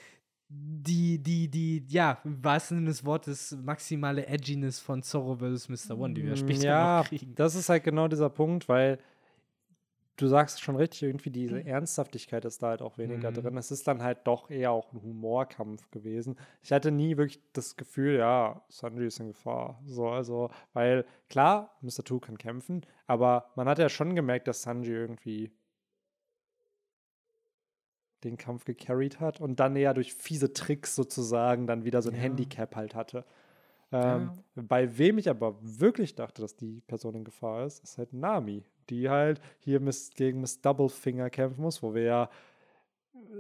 die, 0.49 1.19
die, 1.19 1.49
die, 1.49 1.85
ja, 1.89 2.19
im 2.25 2.45
wahrsten 2.45 2.79
Sinne 2.79 2.89
des 2.91 3.05
Wortes, 3.05 3.57
maximale 3.63 4.27
Edginess 4.27 4.79
von 4.79 5.03
Zorro 5.03 5.37
vs. 5.37 5.69
Mr. 5.69 5.99
One, 5.99 6.15
die 6.15 6.25
wir 6.25 6.37
später 6.37 6.65
ja, 6.65 6.99
noch 6.99 7.09
kriegen. 7.09 7.35
das 7.35 7.55
ist 7.55 7.69
halt 7.69 7.83
genau 7.85 8.09
dieser 8.09 8.31
Punkt, 8.31 8.69
weil 8.69 8.99
du 10.17 10.29
sagst 10.29 10.61
schon 10.63 10.77
richtig, 10.77 11.03
irgendwie 11.03 11.31
diese 11.31 11.65
Ernsthaftigkeit 11.65 12.45
ist 12.45 12.63
da 12.63 12.69
halt 12.69 12.83
auch 12.83 12.99
weniger 12.99 13.31
Mhm. 13.33 13.35
drin. 13.35 13.57
Es 13.57 13.73
ist 13.73 13.89
dann 13.89 14.01
halt 14.03 14.19
doch 14.25 14.49
eher 14.49 14.71
auch 14.71 14.93
ein 14.93 15.03
Humorkampf 15.03 15.91
gewesen. 15.91 16.37
Ich 16.63 16.73
hatte 16.73 16.93
nie 16.93 17.17
wirklich 17.17 17.41
das 17.53 17.77
Gefühl, 17.77 18.19
ja, 18.19 18.63
Sanji 18.69 19.07
ist 19.07 19.19
in 19.19 19.29
Gefahr. 19.29 19.83
So, 19.87 20.09
also, 20.09 20.51
weil 20.73 21.05
klar, 21.29 21.75
Mr. 21.81 22.05
Two 22.05 22.21
kann 22.21 22.39
kämpfen, 22.39 22.83
aber 23.09 23.51
man 23.57 23.69
hat 23.69 23.81
ja 23.81 23.89
schon 23.89 24.15
gemerkt, 24.15 24.47
dass 24.47 24.63
Sanji 24.63 24.93
irgendwie 24.93 25.51
den 28.25 28.37
Kampf 28.37 28.65
gecarried 28.65 29.21
hat 29.21 29.41
und 29.41 29.61
dann 29.61 29.77
eher 29.77 29.95
durch 29.95 30.15
fiese 30.15 30.53
Tricks 30.53 30.95
sozusagen 30.97 31.67
dann 31.67 31.85
wieder 31.85 32.03
so 32.03 32.11
ein 32.11 32.17
Ja. 32.17 32.23
Handicap 32.23 32.75
halt 32.77 32.95
hatte. 32.95 33.25
Ähm, 33.93 34.33
Bei 34.57 34.99
wem 34.99 35.19
ich 35.19 35.31
aber 35.31 35.55
wirklich 35.61 36.15
dachte, 36.17 36.43
dass 36.43 36.57
die 36.57 36.81
Person 36.87 37.15
in 37.15 37.25
Gefahr 37.25 37.65
ist, 37.67 37.83
ist 37.85 37.99
halt 37.99 38.13
Nami, 38.13 38.65
die 38.91 39.09
halt 39.09 39.41
hier 39.61 39.79
Miss, 39.79 40.11
gegen 40.15 40.41
Miss 40.41 40.61
Doublefinger 40.61 41.31
kämpfen 41.31 41.63
muss, 41.63 41.83
wo 41.83 41.95
wir 41.95 42.03
ja 42.03 42.31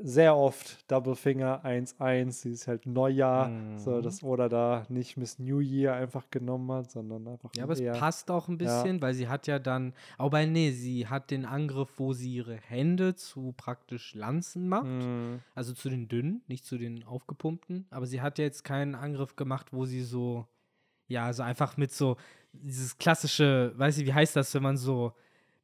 sehr 0.03 0.37
oft 0.37 0.91
Doublefinger 0.91 1.65
1-1, 1.65 2.43
sie 2.43 2.51
ist 2.53 2.67
halt 2.69 2.87
Neujahr, 2.87 3.51
so 3.77 3.91
Mhm. 3.99 4.03
dass 4.03 4.23
Oda 4.23 4.49
da 4.49 4.87
nicht 4.89 5.17
Miss 5.17 5.39
New 5.39 5.61
Year 5.61 5.95
einfach 5.95 6.31
genommen 6.31 6.71
hat, 6.73 6.91
sondern 6.91 7.27
einfach 7.29 7.51
Ja, 7.57 7.65
aber 7.65 7.73
es 7.75 7.81
eher, 7.81 7.93
passt 7.95 8.31
auch 8.31 8.49
ein 8.49 8.59
bisschen, 8.59 9.01
weil 9.03 9.15
sie 9.15 9.29
hat 9.29 9.47
ja 9.47 9.59
dann, 9.59 9.95
aber 10.19 10.45
nee, 10.47 10.71
sie 10.73 11.07
hat 11.09 11.31
den 11.31 11.45
Angriff, 11.45 11.93
wo 11.97 12.13
sie 12.13 12.35
ihre 12.35 12.57
Hände 12.57 13.15
zu 13.15 13.55
praktisch 13.57 14.15
Lanzen 14.15 14.69
macht. 14.69 14.85
Mm, 14.87 15.37
Also 15.55 15.73
zu 15.73 15.89
den 15.89 16.09
dünnen, 16.09 16.43
nicht 16.49 16.65
zu 16.67 16.77
den 16.79 17.05
aufgepumpten. 17.05 17.87
Aber 17.91 18.07
sie 18.07 18.21
hat 18.21 18.39
ja 18.39 18.45
jetzt 18.45 18.65
keinen 18.65 18.95
Angriff 18.95 19.37
gemacht, 19.37 19.73
wo 19.73 19.85
sie 19.85 20.03
so, 20.03 20.47
ja, 21.07 21.25
also 21.27 21.43
einfach 21.43 21.77
mit 21.77 21.93
so, 21.93 22.17
dieses 22.53 22.99
klassische, 22.99 23.73
weiß 23.77 23.99
ich, 23.99 24.07
wie 24.07 24.15
heißt 24.15 24.37
das, 24.37 24.55
wenn 24.55 24.63
man 24.63 24.77
so 24.77 25.13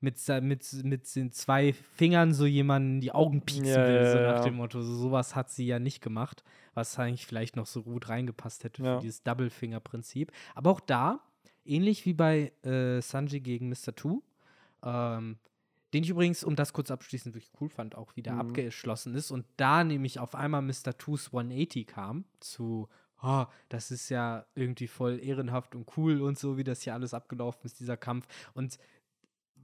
mit, 0.01 0.18
mit, 0.42 0.72
mit 0.84 1.14
den 1.16 1.30
zwei 1.32 1.72
Fingern 1.72 2.32
so 2.32 2.46
jemanden 2.46 2.94
in 2.94 3.01
die 3.01 3.12
Augen 3.12 3.42
pieksen 3.42 3.66
Ja, 3.66 3.86
will, 3.86 4.07
so 4.11 4.18
ja, 4.18 4.22
nach 4.32 4.38
ja. 4.38 4.44
dem 4.44 4.55
Motto. 4.55 4.80
So, 4.82 4.94
sowas 4.94 5.34
hat 5.36 5.51
sie 5.51 5.66
ja 5.66 5.78
nicht 5.78 6.01
gemacht, 6.01 6.42
was 6.74 6.98
eigentlich 6.98 7.26
vielleicht 7.26 7.57
noch 7.57 7.66
so 7.66 7.82
gut 7.82 8.09
reingepasst 8.09 8.64
hätte 8.64 8.82
für 8.82 9.01
dieses 9.03 9.22
Double-Finger-Prinzip. 9.22 10.32
Aber 10.55 10.70
auch 10.70 10.80
da, 10.80 11.20
ähnlich 11.64 12.07
wie 12.07 12.14
bei 12.14 12.53
äh, 12.64 13.01
Sanji 13.03 13.40
gegen 13.40 13.68
Mr. 13.68 13.94
Two, 13.94 14.22
ähm, 14.82 15.38
den 15.92 16.05
ich 16.05 16.11
übrigens, 16.11 16.44
um 16.44 16.55
das 16.57 16.72
kurz 16.72 16.90
abschließend 16.90 17.34
wirklich 17.34 17.53
cool 17.61 17.68
fand, 17.68 17.96
auch 17.96 18.14
wieder 18.16 18.32
Mhm. 18.34 18.40
abgeschlossen 18.40 19.14
ist. 19.14 19.30
Und 19.30 19.44
da 19.57 19.84
nämlich 19.84 20.18
auf 20.18 20.34
einmal 20.34 20.62
Mr. 20.62 20.96
Twos 20.96 21.26
180 21.32 21.86
kam 21.86 22.24
zu, 22.38 22.88
oh, 23.22 23.44
das 23.68 23.90
ist 23.90 24.09
ja 24.09 24.46
irgendwie 24.55 24.86
voll 24.86 25.18
ehrenhaft 25.22 25.74
und 25.74 25.86
cool 25.96 26.22
und 26.22 26.38
so, 26.38 26.57
wie 26.57 26.64
das 26.64 26.82
hier 26.82 26.94
alles 26.94 27.12
abgelaufen 27.12 27.62
ist, 27.64 27.80
dieser 27.80 27.96
Kampf. 27.96 28.26
Und 28.55 28.78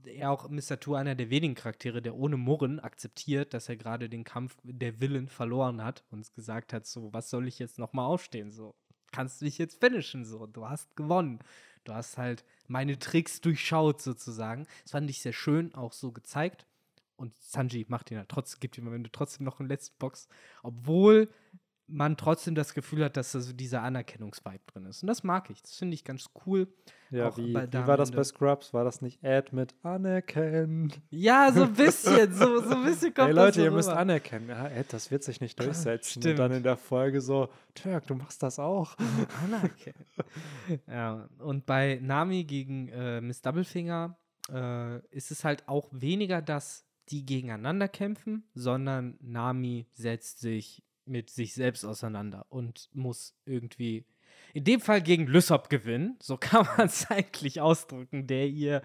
er 0.05 0.31
auch 0.31 0.49
Mr. 0.49 0.79
Two 0.79 0.95
einer 0.95 1.15
der 1.15 1.29
wenigen 1.29 1.55
Charaktere, 1.55 2.01
der 2.01 2.15
ohne 2.15 2.37
Murren 2.37 2.79
akzeptiert, 2.79 3.53
dass 3.53 3.69
er 3.69 3.77
gerade 3.77 4.09
den 4.09 4.23
Kampf 4.23 4.57
der 4.63 4.99
Willen 4.99 5.27
verloren 5.27 5.83
hat 5.83 6.03
und 6.11 6.33
gesagt 6.33 6.73
hat, 6.73 6.85
so, 6.85 7.13
was 7.13 7.29
soll 7.29 7.47
ich 7.47 7.59
jetzt 7.59 7.79
nochmal 7.79 8.05
aufstehen, 8.05 8.51
so, 8.51 8.75
kannst 9.11 9.41
du 9.41 9.45
dich 9.45 9.57
jetzt 9.57 9.79
finishen, 9.79 10.25
so, 10.25 10.45
du 10.45 10.67
hast 10.67 10.95
gewonnen. 10.95 11.39
Du 11.83 11.93
hast 11.93 12.17
halt 12.17 12.43
meine 12.67 12.99
Tricks 12.99 13.39
durchschaut, 13.39 14.01
sozusagen. 14.01 14.67
Das 14.83 14.91
fand 14.91 15.09
ich 15.09 15.21
sehr 15.21 15.31
schön, 15.31 15.73
auch 15.73 15.93
so 15.93 16.11
gezeigt. 16.11 16.65
Und 17.15 17.33
Sanji 17.39 17.85
macht 17.87 18.11
ihn 18.11 18.17
ja 18.17 18.25
trotzdem, 18.27 18.59
gibt 18.59 18.77
ihm 18.77 18.87
am 18.87 18.93
Ende 18.93 19.11
trotzdem 19.11 19.45
noch 19.45 19.59
einen 19.59 19.69
letzten 19.69 19.97
Box, 19.97 20.27
obwohl 20.63 21.29
man 21.87 22.17
trotzdem 22.17 22.53
das 22.53 22.73
Gefühl 22.73 23.05
hat, 23.05 23.17
dass 23.17 23.31
da 23.31 23.39
so 23.39 23.53
dieser 23.53 23.81
Anerkennungsvibe 23.81 24.59
drin 24.67 24.85
ist. 24.85 25.03
Und 25.03 25.07
das 25.07 25.23
mag 25.23 25.49
ich. 25.49 25.61
Das 25.61 25.75
finde 25.75 25.95
ich 25.95 26.03
ganz 26.03 26.29
cool. 26.45 26.67
ja, 27.09 27.35
wie, 27.37 27.53
wie 27.53 27.87
war 27.87 27.97
das 27.97 28.11
bei 28.11 28.23
Scrubs? 28.23 28.73
War 28.73 28.83
das 28.83 29.01
nicht 29.01 29.23
Ad 29.23 29.55
mit 29.55 29.73
anerkennen? 29.83 30.91
Ja, 31.09 31.51
so 31.53 31.63
ein 31.63 31.73
bisschen. 31.73 32.33
so, 32.33 32.61
so 32.61 32.75
ein 32.75 32.83
bisschen 32.83 33.13
kommt 33.13 33.27
Hey 33.27 33.33
Leute, 33.33 33.59
so 33.59 33.65
ihr 33.65 33.71
müsst 33.71 33.89
rüber. 33.89 33.99
anerkennen. 33.99 34.49
Ja, 34.49 34.67
Ed, 34.67 34.91
das 34.91 35.09
wird 35.11 35.23
sich 35.23 35.39
nicht 35.39 35.59
durchsetzen. 35.59 36.19
Und 36.19 36.25
dann 36.25 36.35
Stimmt. 36.35 36.57
in 36.57 36.63
der 36.63 36.77
Folge 36.77 37.21
so, 37.21 37.49
Turk, 37.73 38.05
du 38.07 38.15
machst 38.15 38.43
das 38.43 38.59
auch. 38.59 38.95
Anerkennen. 39.43 40.05
ja, 40.87 41.29
und 41.39 41.65
bei 41.65 41.99
Nami 42.01 42.43
gegen 42.43 42.89
äh, 42.89 43.21
Miss 43.21 43.41
Doublefinger 43.41 44.17
äh, 44.51 44.99
ist 45.09 45.31
es 45.31 45.45
halt 45.45 45.67
auch 45.67 45.87
weniger, 45.91 46.41
dass 46.41 46.85
die 47.09 47.25
gegeneinander 47.25 47.87
kämpfen, 47.87 48.43
sondern 48.53 49.17
Nami 49.21 49.87
setzt 49.93 50.39
sich 50.39 50.83
mit 51.07 51.29
sich 51.29 51.53
selbst 51.53 51.83
auseinander 51.85 52.45
und 52.49 52.89
muss 52.93 53.35
irgendwie 53.45 54.05
in 54.53 54.63
dem 54.63 54.79
Fall 54.79 55.01
gegen 55.01 55.27
Lysop 55.27 55.69
gewinnen. 55.69 56.17
So 56.21 56.37
kann 56.37 56.65
man 56.77 56.87
es 56.87 57.09
eigentlich 57.09 57.61
ausdrücken, 57.61 58.27
der 58.27 58.47
ihr 58.47 58.81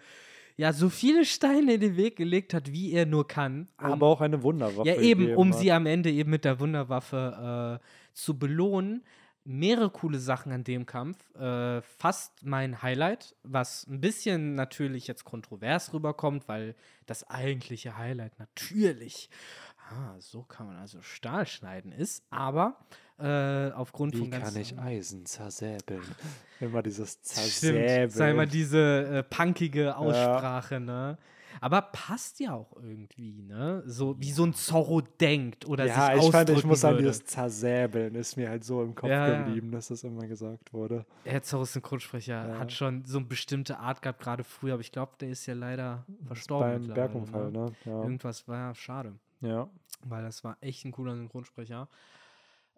ja 0.57 0.73
so 0.73 0.89
viele 0.91 1.25
Steine 1.25 1.75
in 1.75 1.81
den 1.81 1.97
Weg 1.97 2.17
gelegt 2.17 2.53
hat, 2.55 2.73
wie 2.73 2.93
er 2.93 3.07
nur 3.07 3.27
kann. 3.27 3.69
um- 3.79 3.85
Aber 3.93 4.07
auch 4.07 4.21
eine 4.21 4.43
Wunderwaffe. 4.43 4.87
ja, 4.89 4.97
eben, 5.01 5.35
um 5.35 5.53
hat. 5.53 5.59
sie 5.59 5.73
am 5.73 5.87
Ende 5.87 6.11
eben 6.11 6.31
mit 6.31 6.45
der 6.45 6.61
Wunderwaffe 6.61 7.81
äh, 7.81 7.87
zu 8.13 8.39
belohnen. 8.39 9.03
Mehrere 9.45 9.91
coole 9.91 10.19
Sachen 10.21 10.53
an 10.53 10.63
dem 10.63 10.87
Kampf. 10.87 11.19
Äh, 11.35 11.83
fast 11.83 12.45
mein 12.45 12.81
Highlight, 12.83 13.35
was 13.43 13.87
ein 13.89 14.01
bisschen 14.01 14.55
natürlich 14.55 15.09
jetzt 15.09 15.25
kontrovers 15.25 15.93
rüberkommt, 15.93 16.47
weil 16.47 16.77
das 17.07 17.29
eigentliche 17.29 17.97
Highlight 17.99 18.39
natürlich, 18.39 19.31
ah, 19.93 20.15
so 20.19 20.43
kann 20.43 20.67
man 20.67 20.77
also 20.77 21.01
Stahl 21.03 21.47
schneiden 21.47 21.93
ist, 21.93 22.25
aber 22.31 22.77
äh, 23.19 23.71
aufgrund 23.73 24.15
Wie 24.15 24.19
von 24.19 24.31
ganz 24.31 24.45
kann 24.53 24.57
ich 24.61 24.79
Eisen 24.79 25.27
zersäbeln? 25.27 26.03
Immer 26.61 26.83
dieses 26.83 27.13
Stimmt, 27.13 27.25
Zersäbeln. 27.25 28.11
sei 28.11 28.33
mal 28.35 28.47
diese 28.47 29.07
äh, 29.07 29.23
punkige 29.23 29.97
Aussprache, 29.97 30.81
ne? 30.81 31.19
Aber 31.61 31.83
passt 31.83 32.41
ja 32.41 32.55
auch 32.55 32.73
irgendwie, 32.83 33.43
ne? 33.43 33.83
So 33.87 34.19
wie 34.19 34.33
so 34.33 34.45
ein 34.45 34.55
Zorro 34.55 35.03
denkt 35.03 35.67
oder 35.67 35.85
ja, 35.85 36.07
sich 36.07 36.15
ich 36.15 36.21
ausdrücken 36.21 36.33
fand, 36.33 36.51
ich 36.59 36.65
muss 36.65 36.85
an 36.85 36.93
würde. 36.95 37.03
dieses 37.05 37.25
Zersäbeln 37.27 38.15
ist 38.15 38.37
mir 38.37 38.49
halt 38.49 38.65
so 38.65 38.83
im 38.83 38.95
Kopf 38.95 39.11
Ja, 39.11 39.29
ja. 39.29 39.43
geblieben, 39.43 39.71
dass 39.71 39.89
das 39.89 40.03
immer 40.03 40.27
gesagt 40.27 40.73
wurde. 40.73 41.05
Herr 41.25 41.43
Zorros 41.43 41.75
Synchronsprecher 41.75 42.49
Ja. 42.49 42.59
hat 42.59 42.73
schon 42.73 43.05
so 43.05 43.19
eine 43.19 43.27
bestimmte 43.27 43.79
Art 43.79 44.01
gehabt, 44.01 44.21
gerade 44.21 44.45
früher, 44.45 44.73
aber 44.75 44.81
ich 44.81 44.93
glaube, 44.93 45.13
der 45.21 45.29
ist 45.29 45.45
ja 45.47 45.53
leider 45.55 46.07
verstorben. 46.27 46.71
Beim 46.71 46.81
mittlerweile, 46.81 47.09
Bergunfall, 47.09 47.51
ne? 47.53 47.73
Ja. 47.85 48.03
Irgendwas 48.03 48.49
war 48.49 48.57
ja 48.57 48.75
schade, 48.75 49.13
ja. 49.43 49.69
weil 50.05 50.23
das 50.23 50.43
war 50.45 50.57
echt 50.61 50.85
ein 50.85 50.93
cooler 50.93 51.17
Synchronsprecher. 51.17 51.89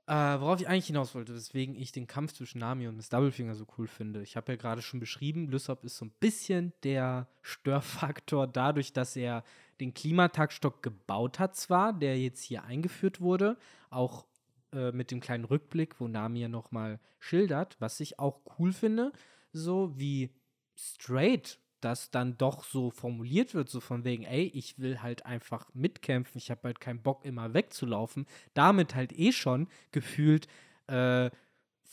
Äh, 0.06 0.12
worauf 0.12 0.60
ich 0.60 0.68
eigentlich 0.68 0.88
hinaus 0.88 1.14
wollte, 1.14 1.34
weswegen 1.34 1.74
ich 1.74 1.90
den 1.90 2.06
Kampf 2.06 2.34
zwischen 2.34 2.58
Nami 2.58 2.86
und 2.86 2.96
Miss 2.96 3.08
Doublefinger 3.08 3.54
so 3.54 3.66
cool 3.78 3.86
finde. 3.86 4.22
Ich 4.22 4.36
habe 4.36 4.52
ja 4.52 4.56
gerade 4.56 4.82
schon 4.82 5.00
beschrieben, 5.00 5.48
Lysop 5.48 5.82
ist 5.82 5.96
so 5.96 6.04
ein 6.04 6.12
bisschen 6.20 6.74
der 6.82 7.26
Störfaktor 7.40 8.46
dadurch, 8.46 8.92
dass 8.92 9.16
er 9.16 9.44
den 9.80 9.94
Klimataktstock 9.94 10.82
gebaut 10.82 11.38
hat, 11.38 11.56
zwar, 11.56 11.94
der 11.94 12.20
jetzt 12.20 12.42
hier 12.42 12.64
eingeführt 12.64 13.22
wurde, 13.22 13.56
auch 13.88 14.26
äh, 14.72 14.92
mit 14.92 15.10
dem 15.10 15.20
kleinen 15.20 15.44
Rückblick, 15.44 15.98
wo 16.00 16.06
Nami 16.06 16.40
ja 16.40 16.48
nochmal 16.48 17.00
schildert, 17.18 17.80
was 17.80 17.98
ich 18.00 18.18
auch 18.18 18.42
cool 18.58 18.74
finde, 18.74 19.10
so 19.52 19.98
wie 19.98 20.34
straight 20.76 21.58
das 21.84 22.10
dann 22.10 22.38
doch 22.38 22.64
so 22.64 22.90
formuliert 22.90 23.54
wird, 23.54 23.68
so 23.68 23.80
von 23.80 24.04
wegen, 24.04 24.24
ey, 24.24 24.50
ich 24.54 24.78
will 24.78 25.02
halt 25.02 25.26
einfach 25.26 25.68
mitkämpfen, 25.74 26.38
ich 26.38 26.50
habe 26.50 26.62
halt 26.64 26.80
keinen 26.80 27.02
Bock, 27.02 27.24
immer 27.24 27.54
wegzulaufen, 27.54 28.26
damit 28.54 28.94
halt 28.94 29.12
eh 29.18 29.32
schon 29.32 29.68
gefühlt 29.92 30.48
äh, 30.86 31.30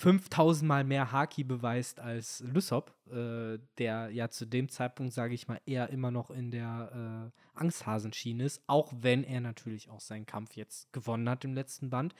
5000 0.01 0.67
Mal 0.67 0.83
mehr 0.83 1.11
Haki 1.11 1.43
beweist 1.43 1.99
als 1.99 2.39
Lysop, 2.39 2.95
äh, 3.11 3.59
der 3.77 4.09
ja 4.09 4.29
zu 4.29 4.45
dem 4.45 4.69
Zeitpunkt, 4.69 5.13
sage 5.13 5.35
ich 5.35 5.47
mal, 5.47 5.61
eher 5.65 5.89
immer 5.89 6.09
noch 6.09 6.31
in 6.31 6.49
der 6.49 7.31
äh, 7.55 7.59
Angsthasenschiene 7.59 8.43
ist, 8.43 8.63
auch 8.67 8.91
wenn 8.95 9.23
er 9.23 9.41
natürlich 9.41 9.89
auch 9.89 9.99
seinen 9.99 10.25
Kampf 10.25 10.55
jetzt 10.55 10.91
gewonnen 10.93 11.29
hat 11.29 11.45
im 11.45 11.53
letzten 11.53 11.89
Band. 11.89 12.15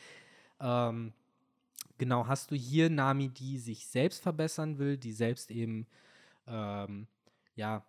Ähm, 0.60 1.14
genau, 1.98 2.28
hast 2.28 2.52
du 2.52 2.56
hier 2.56 2.90
Nami, 2.90 3.30
die 3.30 3.58
sich 3.58 3.88
selbst 3.88 4.22
verbessern 4.22 4.78
will, 4.78 4.98
die 4.98 5.14
selbst 5.14 5.50
eben 5.50 5.88
ähm, 6.48 7.08
ja, 7.56 7.86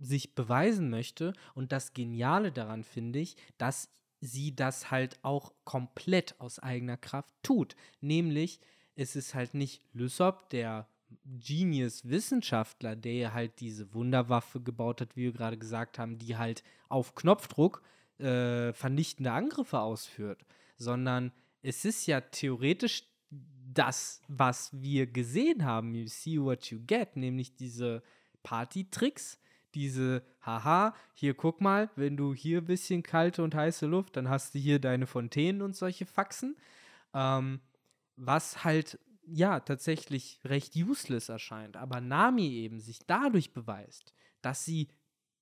sich 0.00 0.34
beweisen 0.34 0.90
möchte. 0.90 1.32
Und 1.54 1.72
das 1.72 1.92
Geniale 1.92 2.52
daran 2.52 2.84
finde 2.84 3.20
ich, 3.20 3.36
dass 3.58 3.88
sie 4.20 4.54
das 4.54 4.90
halt 4.90 5.18
auch 5.22 5.52
komplett 5.64 6.40
aus 6.40 6.58
eigener 6.58 6.96
Kraft 6.96 7.34
tut. 7.42 7.76
Nämlich, 8.00 8.60
es 8.96 9.16
ist 9.16 9.34
halt 9.34 9.54
nicht 9.54 9.82
Lysop, 9.92 10.48
der 10.50 10.88
Genius-Wissenschaftler, 11.24 12.96
der 12.96 13.34
halt 13.34 13.60
diese 13.60 13.92
Wunderwaffe 13.94 14.60
gebaut 14.60 15.00
hat, 15.00 15.16
wie 15.16 15.24
wir 15.24 15.32
gerade 15.32 15.58
gesagt 15.58 15.98
haben, 15.98 16.18
die 16.18 16.36
halt 16.36 16.64
auf 16.88 17.14
Knopfdruck 17.14 17.82
äh, 18.18 18.72
vernichtende 18.72 19.32
Angriffe 19.32 19.80
ausführt, 19.80 20.44
sondern 20.76 21.32
es 21.62 21.84
ist 21.84 22.06
ja 22.06 22.20
theoretisch 22.20 23.04
das, 23.30 24.22
was 24.28 24.70
wir 24.72 25.06
gesehen 25.06 25.64
haben, 25.64 25.94
you 25.94 26.06
see 26.06 26.40
what 26.40 26.66
you 26.66 26.80
get, 26.86 27.16
nämlich 27.16 27.56
diese 27.56 28.02
Party-Tricks, 28.44 29.40
diese, 29.74 30.22
haha, 30.40 30.94
hier 31.14 31.34
guck 31.34 31.60
mal, 31.60 31.90
wenn 31.96 32.16
du 32.16 32.32
hier 32.32 32.58
ein 32.58 32.66
bisschen 32.66 33.02
kalte 33.02 33.42
und 33.42 33.56
heiße 33.56 33.86
Luft, 33.86 34.16
dann 34.16 34.28
hast 34.28 34.54
du 34.54 34.60
hier 34.60 34.78
deine 34.78 35.08
Fontänen 35.08 35.62
und 35.62 35.74
solche 35.74 36.06
Faxen. 36.06 36.56
Ähm, 37.12 37.60
was 38.16 38.62
halt, 38.62 39.00
ja, 39.26 39.58
tatsächlich 39.58 40.38
recht 40.44 40.76
useless 40.76 41.28
erscheint. 41.28 41.76
Aber 41.76 42.00
Nami 42.00 42.52
eben 42.52 42.78
sich 42.78 43.00
dadurch 43.06 43.52
beweist, 43.52 44.12
dass 44.42 44.64
sie 44.64 44.88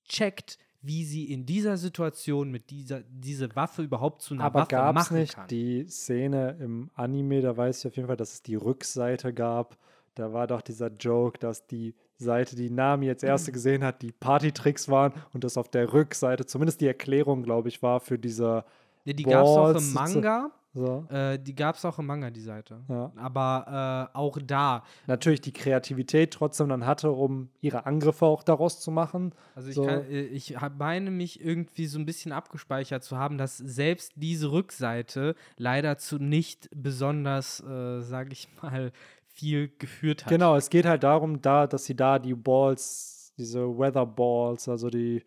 checkt, 0.09 0.59
wie 0.81 1.05
sie 1.05 1.31
in 1.31 1.47
dieser 1.47 1.77
Situation 1.77 2.51
mit 2.51 2.71
dieser 2.71 3.03
diese 3.03 3.55
Waffe 3.55 3.83
überhaupt 3.83 4.23
zu 4.23 4.35
einer 4.35 4.45
Aber 4.45 4.61
Waffe 4.61 4.71
gab 4.71 4.97
es 4.97 5.03
machen 5.05 5.19
nicht 5.19 5.35
kann. 5.35 5.47
die 5.49 5.87
Szene 5.89 6.57
im 6.61 6.91
Anime, 6.95 7.41
da 7.41 7.57
weiß 7.57 7.81
ich 7.81 7.87
auf 7.87 7.97
jeden 7.97 8.09
Fall, 8.09 8.17
dass 8.17 8.33
es 8.35 8.43
die 8.43 8.57
Rückseite 8.57 9.33
gab. 9.33 9.79
Da 10.15 10.33
war 10.33 10.47
doch 10.47 10.61
dieser 10.61 10.89
Joke, 10.89 11.39
dass 11.39 11.67
die 11.67 11.95
Seite, 12.23 12.57
die 12.57 12.70
Nami 12.70 13.09
als 13.09 13.23
erste 13.23 13.53
gesehen 13.53 13.85
hat, 13.85 14.03
die 14.03 14.12
Partytricks 14.12 14.89
waren 14.89 15.12
und 15.33 15.45
das 15.45 15.57
auf 15.57 15.68
der 15.68 15.93
Rückseite, 15.93 16.47
zumindest 16.47 16.81
die 16.81 16.87
Erklärung, 16.87 17.43
glaube 17.43 17.68
ich, 17.68 17.83
war 17.83 18.01
für 18.01 18.18
dieser 18.18 18.64
Ne, 19.05 19.14
die 19.14 19.25
gab 19.25 19.45
es 19.45 19.51
auch 19.51 19.75
im 19.75 19.93
Manga. 19.95 20.51
so. 20.75 21.05
Äh, 21.11 21.37
die 21.37 21.57
gab 21.57 21.75
es 21.75 21.85
auch 21.85 21.99
im 21.99 22.07
Manga, 22.07 22.31
die 22.31 22.41
Seite. 22.41 22.81
Ja. 22.89 23.11
Aber 23.16 24.11
äh, 24.14 24.16
auch 24.16 24.39
da. 24.47 24.85
Natürlich 25.09 25.41
die 25.41 25.53
Kreativität 25.53 26.33
trotzdem 26.33 26.68
dann 26.68 26.87
hatte, 26.87 27.11
um 27.11 27.49
ihre 27.61 27.85
Angriffe 27.85 28.25
auch 28.27 28.45
daraus 28.45 28.81
zu 28.81 28.93
machen. 28.93 29.35
Also 29.57 29.70
ich, 29.70 29.75
So. 29.75 29.85
kann, 29.85 30.05
äh, 30.09 30.20
ich 30.23 30.57
meine 30.79 31.11
mich 31.11 31.45
irgendwie 31.45 31.87
so 31.87 31.99
ein 31.99 32.07
bisschen 32.07 32.31
abgespeichert 32.31 33.03
zu 33.03 33.18
haben, 33.18 33.39
dass 33.39 33.59
selbst 33.59 34.12
diese 34.14 34.53
Rückseite 34.53 35.35
leider 35.57 35.99
zu 35.99 36.18
nicht 36.18 36.68
besonders, 36.73 37.61
äh, 37.61 38.01
sage 38.03 38.31
ich 38.33 38.49
mal, 38.62 38.93
viel 39.33 39.68
geführt 39.78 40.24
hat. 40.24 40.30
Genau, 40.30 40.57
es 40.57 40.70
geht 40.70 40.85
halt 40.87 41.03
darum, 41.05 41.41
da, 41.41 41.66
dass 41.66 41.85
sie 41.85 41.97
da 41.97 42.18
die 42.18 42.35
Balls, 42.35 43.33
diese 43.37 43.66
Weather 43.66 44.07
Balls, 44.07 44.68
also 44.68 44.91
die, 44.91 45.16
äh, 45.16 45.24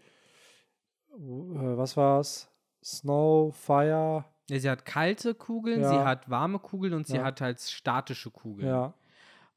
was 1.78 1.98
war's? 1.98 2.50
Snow, 2.84 3.56
Fire, 3.56 4.26
Ja, 4.48 4.60
sie 4.60 4.70
hat 4.70 4.86
kalte 4.86 5.34
Kugeln, 5.34 5.82
Ja. 5.82 5.90
sie 5.90 5.96
hat 5.98 6.30
warme 6.30 6.60
Kugeln 6.60 6.94
und 6.94 7.08
sie 7.08 7.18
Ja. 7.18 7.24
hat 7.24 7.42
halt 7.42 7.60
statische 7.60 8.30
Kugeln. 8.30 8.68
ja. 8.68 8.94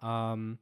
Ähm, 0.03 0.59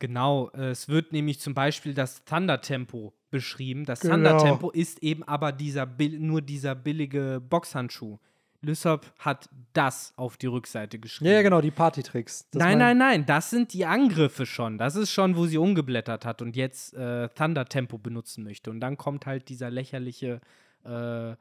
genau, 0.00 0.50
äh, 0.50 0.70
es 0.70 0.88
wird 0.88 1.12
nämlich 1.12 1.40
zum 1.40 1.54
Beispiel 1.54 1.94
das 1.94 2.24
Thunder-Tempo 2.24 3.14
beschrieben. 3.30 3.84
Das 3.86 4.00
Genau. 4.00 4.14
Thunder-Tempo 4.16 4.70
ist 4.70 5.02
eben 5.02 5.22
aber 5.22 5.52
dieser 5.52 5.86
nur 5.86 6.42
dieser 6.42 6.74
billige 6.74 7.40
Boxhandschuh. 7.48 8.18
Lysop 8.60 9.06
hat 9.20 9.48
das 9.72 10.12
auf 10.16 10.36
die 10.36 10.46
Rückseite 10.48 10.98
geschrieben. 10.98 11.30
Ja, 11.30 11.36
ja, 11.36 11.42
genau, 11.42 11.60
die 11.60 11.70
Partytricks. 11.70 12.48
Nein, 12.54 12.78
nein, 12.78 12.98
nein, 12.98 13.24
das 13.26 13.50
sind 13.50 13.72
die 13.72 13.86
Angriffe 13.86 14.46
schon. 14.46 14.78
Das 14.78 14.96
ist 14.96 15.10
schon, 15.12 15.36
wo 15.36 15.46
sie 15.46 15.58
umgeblättert 15.58 16.24
hat 16.24 16.42
und 16.42 16.56
jetzt 16.56 16.94
äh, 16.94 17.28
Thunder-Tempo 17.28 17.98
benutzen 17.98 18.42
möchte. 18.44 18.70
Und 18.70 18.80
dann 18.80 18.96
kommt 18.96 19.26
halt 19.26 19.48
dieser 19.48 19.70
lächerliche 19.70 20.40
äh, 20.84 21.34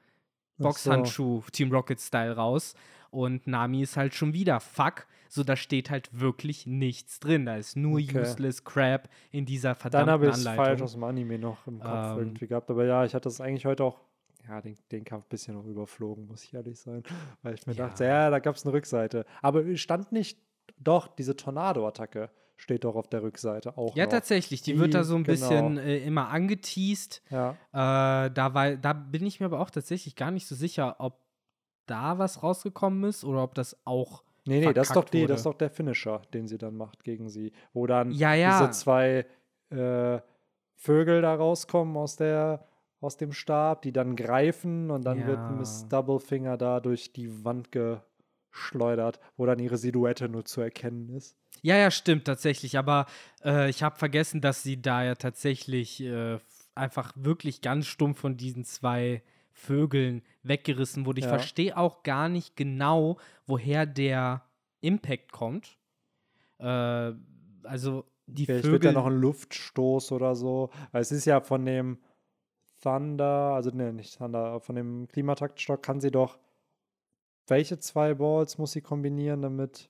Boxhandschuh 0.58 1.42
Team 1.52 1.72
Rocket-Style 1.72 2.36
raus. 2.36 2.76
Und 3.10 3.48
Nami 3.48 3.82
ist 3.82 3.98
halt 3.98 4.14
schon 4.14 4.34
wieder 4.34 4.60
fuck. 4.60 5.08
So, 5.30 5.44
da 5.44 5.56
steht 5.56 5.90
halt 5.90 6.10
wirklich 6.20 6.68
nichts 6.68 7.20
drin. 7.20 7.46
Da 7.46 7.56
ist 7.58 7.76
nur 7.76 8.00
Okay. 8.00 8.20
useless 8.22 8.64
Crap 8.64 9.10
in 9.32 9.46
dieser 9.46 9.70
Dann 9.70 9.76
verdammten 9.80 10.12
habe 10.12 10.26
ich 10.28 10.32
es 10.34 10.38
Anleitung. 10.46 10.66
falsch 10.66 10.82
aus 10.82 10.92
dem 10.94 11.04
Anime 11.04 11.40
noch 11.40 11.66
im 11.68 11.80
Kopf 11.80 12.12
Ähm. 12.12 12.18
irgendwie 12.20 12.48
gehabt. 12.48 12.70
Aber 12.70 12.86
ja, 12.86 13.06
ich 13.06 13.14
hatte 13.14 13.24
das 13.24 13.42
eigentlich 13.42 13.66
heute 13.66 13.84
auch, 13.84 14.00
ja, 14.48 14.62
den, 14.62 14.78
den 14.92 15.04
Kampf 15.04 15.26
ein 15.26 15.30
bisschen 15.30 15.56
noch 15.56 15.66
überflogen, 15.66 16.28
muss 16.28 16.44
ich 16.44 16.54
ehrlich 16.54 16.80
sein. 16.80 17.04
Weil 17.44 17.56
ich 17.56 17.66
mir 17.68 17.74
Ja. 17.74 17.88
dachte, 17.88 18.06
ja, 18.06 18.30
da 18.30 18.40
gab 18.40 18.56
es 18.56 18.66
eine 18.66 18.74
Rückseite. 18.74 19.26
Aber 19.42 19.76
stand 19.78 20.12
nicht, 20.12 20.40
doch, 20.78 21.08
diese 21.08 21.36
Tornado-Attacke 21.36 22.30
steht 22.56 22.84
doch 22.84 22.96
auf 22.96 23.08
der 23.08 23.22
Rückseite 23.24 23.78
auch 23.78 23.96
ja, 23.96 24.06
noch. 24.06 24.12
tatsächlich. 24.12 24.62
Die, 24.64 24.74
Die- 24.74 24.80
wird 24.80 24.94
da 24.94 25.04
so 25.04 25.16
ein 25.16 25.24
genau. 25.24 25.38
bisschen 25.38 25.78
äh, 25.78 25.98
immer 26.00 26.30
angeteased. 26.30 27.22
Ja, 27.30 27.52
Äh, 27.72 28.32
da, 28.32 28.54
war, 28.54 28.76
da 28.76 28.94
bin 28.94 29.26
ich 29.26 29.40
mir 29.40 29.46
aber 29.48 29.60
auch 29.60 29.70
tatsächlich 29.70 30.16
gar 30.16 30.32
nicht 30.32 30.48
so 30.48 30.56
sicher, 30.56 30.96
ob 31.00 31.20
da 31.86 32.18
was 32.18 32.44
rausgekommen 32.44 33.04
ist 33.06 33.24
oder 33.24 33.44
ob 33.44 33.54
das 33.56 33.78
auch. 33.86 34.24
nee, 34.46 34.60
nee, 34.66 34.74
das 34.74 34.88
ist, 34.90 34.96
doch 34.96 35.04
die, 35.06 35.20
wurde. 35.22 35.28
das 35.34 35.40
ist 35.42 35.46
doch 35.46 35.54
der 35.54 35.70
Finisher, 35.70 36.22
den 36.34 36.48
sie 36.48 36.58
dann 36.58 36.76
macht 36.76 37.04
gegen 37.04 37.30
sie. 37.30 37.52
Wo 37.74 37.86
dann 37.88 38.12
Ja, 38.12 38.34
ja. 38.34 38.60
diese 38.60 38.72
zwei 38.72 39.26
äh, 39.70 40.20
Vögel 40.76 41.22
da 41.22 41.36
rauskommen 41.36 41.96
aus 41.98 42.16
der 42.18 42.66
aus 43.00 43.18
dem 43.18 43.32
Stab, 43.32 43.82
die 43.84 43.92
dann 43.92 44.16
greifen 44.16 44.90
und 44.92 45.04
dann 45.04 45.26
wird 45.28 45.40
Ja. 45.50 45.56
Miss 45.56 45.88
Doublefinger 45.88 46.58
da 46.58 46.80
durch 46.80 47.14
die 47.14 47.44
Wand 47.46 47.70
geschleudert, 47.72 49.20
wo 49.38 49.46
dann 49.46 49.60
ihre 49.60 49.78
Silhouette 49.78 50.30
nur 50.30 50.46
zu 50.46 50.62
erkennen 50.62 51.10
ist. 51.10 51.36
Ja, 51.62 51.76
ja, 51.78 51.92
stimmt 51.92 52.26
tatsächlich. 52.26 52.78
Aber 52.78 53.06
äh, 53.44 53.70
ich 53.70 53.84
habe 53.84 53.98
vergessen, 53.98 54.42
dass 54.42 54.64
sie 54.64 54.82
da 54.82 55.04
ja 55.04 55.16
tatsächlich 55.16 56.02
äh, 56.04 56.40
einfach 56.76 57.14
wirklich 57.16 57.62
ganz 57.62 57.88
stumpf 57.88 58.20
von 58.20 58.38
diesen 58.38 58.64
zwei 58.64 59.24
Vögeln 59.52 60.22
weggerissen 60.44 61.06
wurde. 61.06 61.20
Ich 61.20 61.26
Ja. 61.26 61.32
verstehe 61.32 61.76
auch 61.78 62.04
gar 62.04 62.30
nicht 62.30 62.56
genau, 62.56 63.18
woher 63.48 63.86
der 63.88 64.44
Impact 64.82 65.32
kommt. 65.32 65.78
Äh, 66.60 67.14
also 67.64 68.06
die 68.28 68.46
Vielleicht 68.46 68.66
wird 68.66 68.74
Vögel. 68.84 68.94
da 68.94 69.00
noch 69.00 69.08
ein 69.08 69.20
Luftstoß 69.20 70.12
oder 70.12 70.36
so. 70.36 70.70
Weil 70.92 71.02
es 71.02 71.12
ist 71.12 71.26
ja 71.26 71.42
von 71.42 71.66
dem 71.66 71.98
Thunder, 72.82 73.54
also 73.56 73.70
ne, 73.72 73.92
nicht 73.94 74.18
Thunder, 74.18 74.60
von 74.60 74.76
dem 74.76 75.08
Klimataktstock 75.08 75.82
kann 75.84 76.00
sie 76.00 76.12
doch. 76.12 76.38
Welche 77.48 77.80
zwei 77.80 78.14
Balls 78.14 78.58
muss 78.58 78.74
sie 78.74 78.82
kombinieren, 78.82 79.42
damit, 79.42 79.90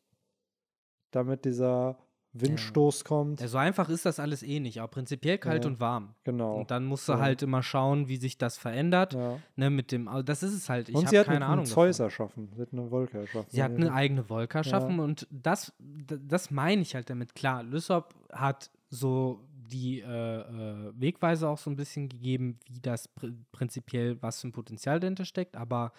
damit 1.12 1.46
dieser 1.46 1.98
Windstoß 2.34 3.04
kommt? 3.04 3.42
ja, 3.42 3.48
so 3.48 3.58
einfach 3.58 3.90
ist 3.90 4.06
das 4.06 4.20
alles 4.20 4.44
eh 4.44 4.60
nicht, 4.60 4.80
aber 4.80 4.90
prinzipiell 4.90 5.40
kalt 5.40 5.64
Ja. 5.64 5.72
und 5.72 5.80
warm. 5.80 6.14
genau. 6.24 6.56
Und 6.60 6.70
dann 6.70 6.86
musst 6.86 7.08
du 7.10 7.14
Ja. 7.14 7.20
halt 7.20 7.42
immer 7.42 7.64
schauen, 7.64 8.08
wie 8.10 8.18
sich 8.18 8.38
das 8.38 8.58
verändert. 8.58 9.14
ja. 9.14 9.40
Ne, 9.56 9.70
mit 9.72 9.92
dem, 9.92 10.08
also 10.08 10.22
das 10.22 10.44
ist 10.44 10.54
es 10.54 10.70
halt. 10.70 10.88
Ich 10.90 10.96
und 10.96 11.02
habe 11.06 11.10
sie 11.10 11.20
hat 11.20 11.26
keine 11.28 11.40
davon. 11.40 11.66
Zeus 11.66 12.00
erschaffen. 12.00 12.52
Sie 12.56 12.62
hat 12.62 12.70
eine 12.74 12.92
Wolke 12.92 13.18
erschaffen. 13.20 13.50
Sie 13.50 13.64
hat 13.64 13.72
eine 13.72 13.92
eigene 13.92 14.30
Wolke 14.30 14.60
erschaffen 14.60 14.98
Ja. 14.98 15.04
und 15.04 15.28
das, 15.32 15.74
das 15.80 16.52
meine 16.52 16.82
ich 16.84 16.94
halt 16.94 17.10
damit. 17.10 17.34
Klar, 17.34 17.64
Lysop 17.64 18.14
hat 18.32 18.70
so 18.90 19.42
die 19.68 20.02
äh, 20.02 20.06
äh, 20.06 20.94
Wegweise 20.96 21.48
auch 21.48 21.58
so 21.58 21.70
ein 21.70 21.76
bisschen 21.76 22.10
gegeben, 22.10 22.60
wie 22.68 22.80
das 22.80 23.08
pr 23.08 23.28
prinzipiell, 23.52 24.22
was 24.22 24.42
für 24.42 24.48
ein 24.48 24.54
Potenzial 24.54 25.00
dahinter 25.00 25.26
steckt, 25.26 25.56
aber 25.56 25.94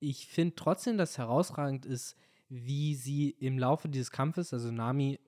ich 0.00 0.26
finde 0.26 0.54
trotzdem, 0.54 0.96
dass 0.96 1.18
herausragend 1.18 1.86
ist, 1.86 2.16
wie 2.48 2.94
sie 2.94 3.30
im 3.30 3.58
Laufe 3.58 3.88
dieses 3.88 4.10
Kampfes, 4.10 4.52
also 4.52 4.70
Nami, 4.70 5.18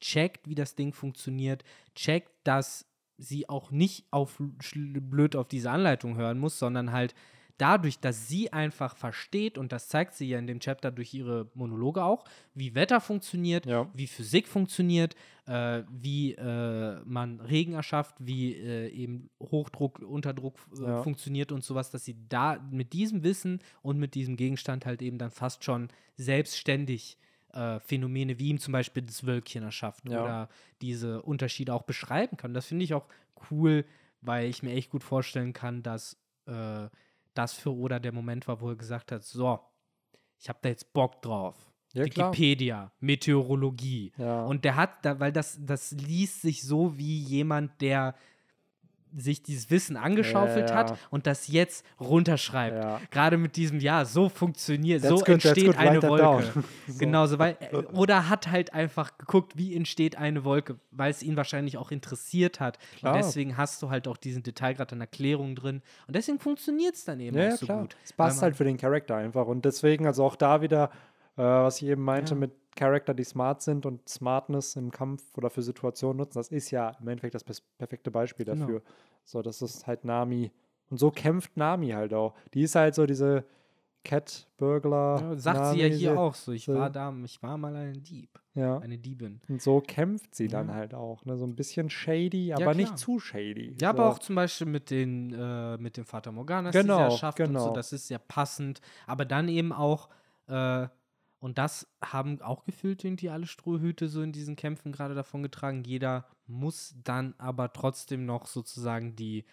checkt, 0.00 0.48
wie 0.48 0.54
das 0.54 0.74
Ding 0.74 0.92
funktioniert, 0.92 1.64
checkt, 1.94 2.30
dass 2.44 2.86
sie 3.16 3.48
auch 3.48 3.70
nicht 3.70 4.06
auf 4.10 4.36
blöd 4.38 5.34
auf 5.34 5.48
diese 5.48 5.70
Anleitung 5.70 6.16
hören 6.16 6.38
muss, 6.38 6.58
sondern 6.58 6.92
halt 6.92 7.14
dadurch, 7.58 7.98
dass 8.00 8.28
sie 8.28 8.52
einfach 8.52 8.96
versteht, 8.96 9.58
und 9.58 9.72
das 9.72 9.88
zeigt 9.88 10.14
sie 10.14 10.28
ja 10.28 10.38
in 10.38 10.46
dem 10.46 10.60
Chapter 10.60 10.90
durch 10.90 11.12
ihre 11.12 11.50
Monologe 11.54 12.02
auch, 12.02 12.24
wie 12.54 12.74
Wetter 12.74 13.00
funktioniert, 13.00 13.66
Ja. 13.66 13.88
wie 13.94 14.06
Physik 14.06 14.48
funktioniert, 14.48 15.14
äh, 15.46 15.82
wie 15.90 16.34
äh, 16.34 17.00
man 17.04 17.40
Regen 17.40 17.72
erschafft, 17.74 18.14
wie 18.18 18.54
äh, 18.54 18.88
eben 18.88 19.28
Hochdruck, 19.40 19.98
Unterdruck 20.00 20.56
äh, 20.78 20.82
Ja. 20.82 21.02
funktioniert 21.02 21.52
und 21.52 21.64
sowas, 21.64 21.90
dass 21.90 22.04
sie 22.04 22.16
da 22.28 22.58
mit 22.70 22.92
diesem 22.92 23.22
Wissen 23.22 23.60
und 23.82 23.98
mit 23.98 24.14
diesem 24.14 24.36
Gegenstand 24.36 24.86
halt 24.86 25.02
eben 25.02 25.18
dann 25.18 25.30
fast 25.30 25.64
schon 25.64 25.88
selbstständig 26.16 27.18
äh, 27.54 27.80
Phänomene 27.80 28.38
wie 28.38 28.48
ihm 28.50 28.58
zum 28.58 28.72
Beispiel 28.72 29.02
das 29.02 29.26
Wölkchen 29.26 29.62
erschafft 29.64 30.08
Ja. 30.08 30.22
oder 30.22 30.48
diese 30.82 31.22
Unterschiede 31.22 31.72
auch 31.74 31.82
beschreiben 31.82 32.36
kann. 32.36 32.54
Das 32.54 32.66
finde 32.66 32.84
ich 32.84 32.94
auch 32.94 33.06
cool, 33.50 33.84
weil 34.20 34.48
ich 34.48 34.62
mir 34.62 34.72
echt 34.72 34.90
gut 34.90 35.02
vorstellen 35.02 35.52
kann, 35.54 35.82
dass 35.82 36.16
äh, 36.46 36.88
das 37.34 37.52
für 37.52 37.74
Oda 37.74 37.98
der 37.98 38.12
Moment 38.12 38.46
war, 38.48 38.60
wo 38.60 38.70
er 38.70 38.76
gesagt 38.76 39.12
hat, 39.12 39.22
so, 39.22 39.60
ich 40.38 40.48
habe 40.48 40.58
da 40.62 40.68
jetzt 40.68 40.92
Bock 40.92 41.22
drauf. 41.22 41.56
Ja, 41.94 42.04
klar. 42.04 42.32
Wikipedia, 42.32 42.92
Meteorologie. 43.00 44.12
Ja. 44.18 44.44
Und 44.44 44.64
der 44.64 44.76
hat, 44.76 45.04
da, 45.04 45.18
weil 45.18 45.32
das, 45.32 45.58
das 45.60 45.92
liest 45.92 46.42
sich 46.42 46.62
so 46.62 46.96
wie 46.98 47.18
jemand, 47.18 47.80
der 47.80 48.14
sich 49.16 49.42
dieses 49.42 49.70
Wissen 49.70 49.96
angeschaufelt 49.96 50.70
Ja, 50.70 50.76
hat 50.76 50.90
ja. 50.90 50.96
und 51.10 51.26
das 51.26 51.48
jetzt 51.48 51.84
runterschreibt. 52.00 52.76
Ja. 52.76 53.00
Gerade 53.10 53.36
mit 53.36 53.56
diesem, 53.56 53.80
ja, 53.80 54.04
so 54.04 54.28
funktioniert, 54.28 55.02
That's 55.02 55.10
so 55.10 55.16
good, 55.18 55.28
entsteht 55.44 55.76
eine 55.76 56.02
Wolke. 56.02 56.44
So. 56.86 56.98
Genauso, 56.98 57.38
weil, 57.38 57.56
äh, 57.60 57.76
oder 57.76 58.28
hat 58.28 58.50
halt 58.50 58.72
einfach 58.72 59.16
geguckt, 59.18 59.56
wie 59.56 59.74
entsteht 59.76 60.16
eine 60.16 60.44
Wolke, 60.44 60.76
weil 60.90 61.10
es 61.10 61.22
ihn 61.22 61.36
wahrscheinlich 61.36 61.76
auch 61.76 61.90
interessiert 61.90 62.60
hat. 62.60 62.78
Klar. 62.98 63.14
Und 63.14 63.18
deswegen 63.22 63.56
hast 63.56 63.82
du 63.82 63.90
halt 63.90 64.08
auch 64.08 64.16
diesen 64.16 64.42
Detailgrad 64.42 64.92
an 64.92 65.00
Erklärungen 65.00 65.54
drin. 65.54 65.82
Und 66.06 66.16
deswegen 66.16 66.38
funktioniert 66.38 66.94
es 66.94 67.04
dann 67.04 67.20
eben 67.20 67.36
Ja, 67.36 67.48
auch 67.52 67.56
so 67.56 67.66
klar. 67.66 67.80
gut. 67.82 67.96
Es 68.04 68.12
passt 68.12 68.42
halt 68.42 68.56
für 68.56 68.64
den 68.64 68.76
Charakter 68.78 69.16
einfach. 69.16 69.46
Und 69.46 69.64
deswegen, 69.64 70.06
also 70.06 70.24
auch 70.24 70.36
da 70.36 70.62
wieder, 70.62 70.90
äh, 71.36 71.42
was 71.42 71.80
ich 71.82 71.88
eben 71.88 72.02
meinte, 72.02 72.34
mit 72.34 72.52
Charakter, 72.78 73.12
die 73.12 73.24
smart 73.24 73.60
sind 73.62 73.84
und 73.86 74.08
Smartness 74.08 74.76
im 74.76 74.90
Kampf 74.90 75.22
oder 75.36 75.50
für 75.50 75.62
Situationen 75.62 76.16
nutzen, 76.18 76.38
das 76.38 76.48
ist 76.48 76.70
ja 76.70 76.96
im 77.00 77.08
Endeffekt 77.08 77.34
das 77.34 77.44
perfekte 77.76 78.10
Beispiel 78.10 78.46
Genau. 78.46 78.60
dafür. 78.60 78.82
So, 79.24 79.42
das 79.42 79.60
ist 79.62 79.86
halt 79.86 80.04
Nami. 80.04 80.50
Und 80.90 80.98
so 80.98 81.10
kämpft 81.10 81.56
Nami 81.56 81.90
halt 81.90 82.14
auch. 82.14 82.34
Die 82.54 82.62
ist 82.62 82.74
halt 82.76 82.94
so 82.94 83.04
diese 83.04 83.44
Cat 84.04 84.46
Burglar. 84.56 85.20
Ja, 85.20 85.36
sagt 85.36 85.66
sie 85.74 85.80
ja 85.80 85.88
Nami, 85.88 85.98
hier 85.98 86.18
auch 86.18 86.34
so. 86.34 86.52
Ich 86.52 86.64
so- 86.64 86.74
war 86.74 86.88
da, 86.88 87.12
ich 87.24 87.42
war 87.42 87.58
mal 87.58 87.74
ein 87.76 88.02
Dieb, 88.02 88.30
Ja. 88.54 88.78
eine 88.78 88.96
Diebin. 88.96 89.40
Und 89.48 89.60
so 89.60 89.80
kämpft 89.80 90.34
sie 90.34 90.48
dann 90.48 90.68
Ja. 90.68 90.74
halt 90.74 90.94
auch. 90.94 91.24
Ne? 91.26 91.36
So 91.36 91.44
ein 91.44 91.56
bisschen 91.56 91.90
shady, 91.90 92.52
aber 92.52 92.62
klar. 92.62 92.74
nicht 92.74 92.96
zu 92.96 93.18
shady. 93.18 93.76
Ja, 93.80 93.88
so. 93.92 93.98
aber 93.98 94.08
auch 94.08 94.18
zum 94.20 94.36
Beispiel 94.36 94.68
mit 94.68 94.90
den, 94.90 95.34
äh, 95.34 95.76
mit 95.78 95.96
dem 95.96 96.04
Vater 96.06 96.32
Morgana, 96.32 96.70
Genau, 96.70 96.96
die 96.96 97.02
sie 97.10 97.14
erschafft 97.14 97.40
und 97.40 97.46
so, 97.48 97.52
genau. 97.64 97.72
das 97.74 97.92
ist 97.92 98.08
ja 98.08 98.18
passend. 98.18 98.80
Aber 99.06 99.24
dann 99.24 99.48
eben 99.48 99.72
auch, 99.72 100.08
äh, 100.46 100.86
und 101.40 101.58
das 101.58 101.86
haben 102.04 102.40
auch 102.42 102.64
gefühlt 102.64 103.04
irgendwie 103.04 103.30
alle 103.30 103.46
Strohhüte 103.46 104.08
so 104.08 104.22
in 104.22 104.32
diesen 104.32 104.56
Kämpfen 104.56 104.92
gerade 104.92 105.14
davon 105.14 105.42
getragen. 105.42 105.84
Jeder 105.84 106.26
muss 106.46 106.94
dann 107.04 107.34
aber 107.38 107.72
trotzdem 107.72 108.26
noch 108.26 108.46
sozusagen 108.46 109.14
die 109.14 109.44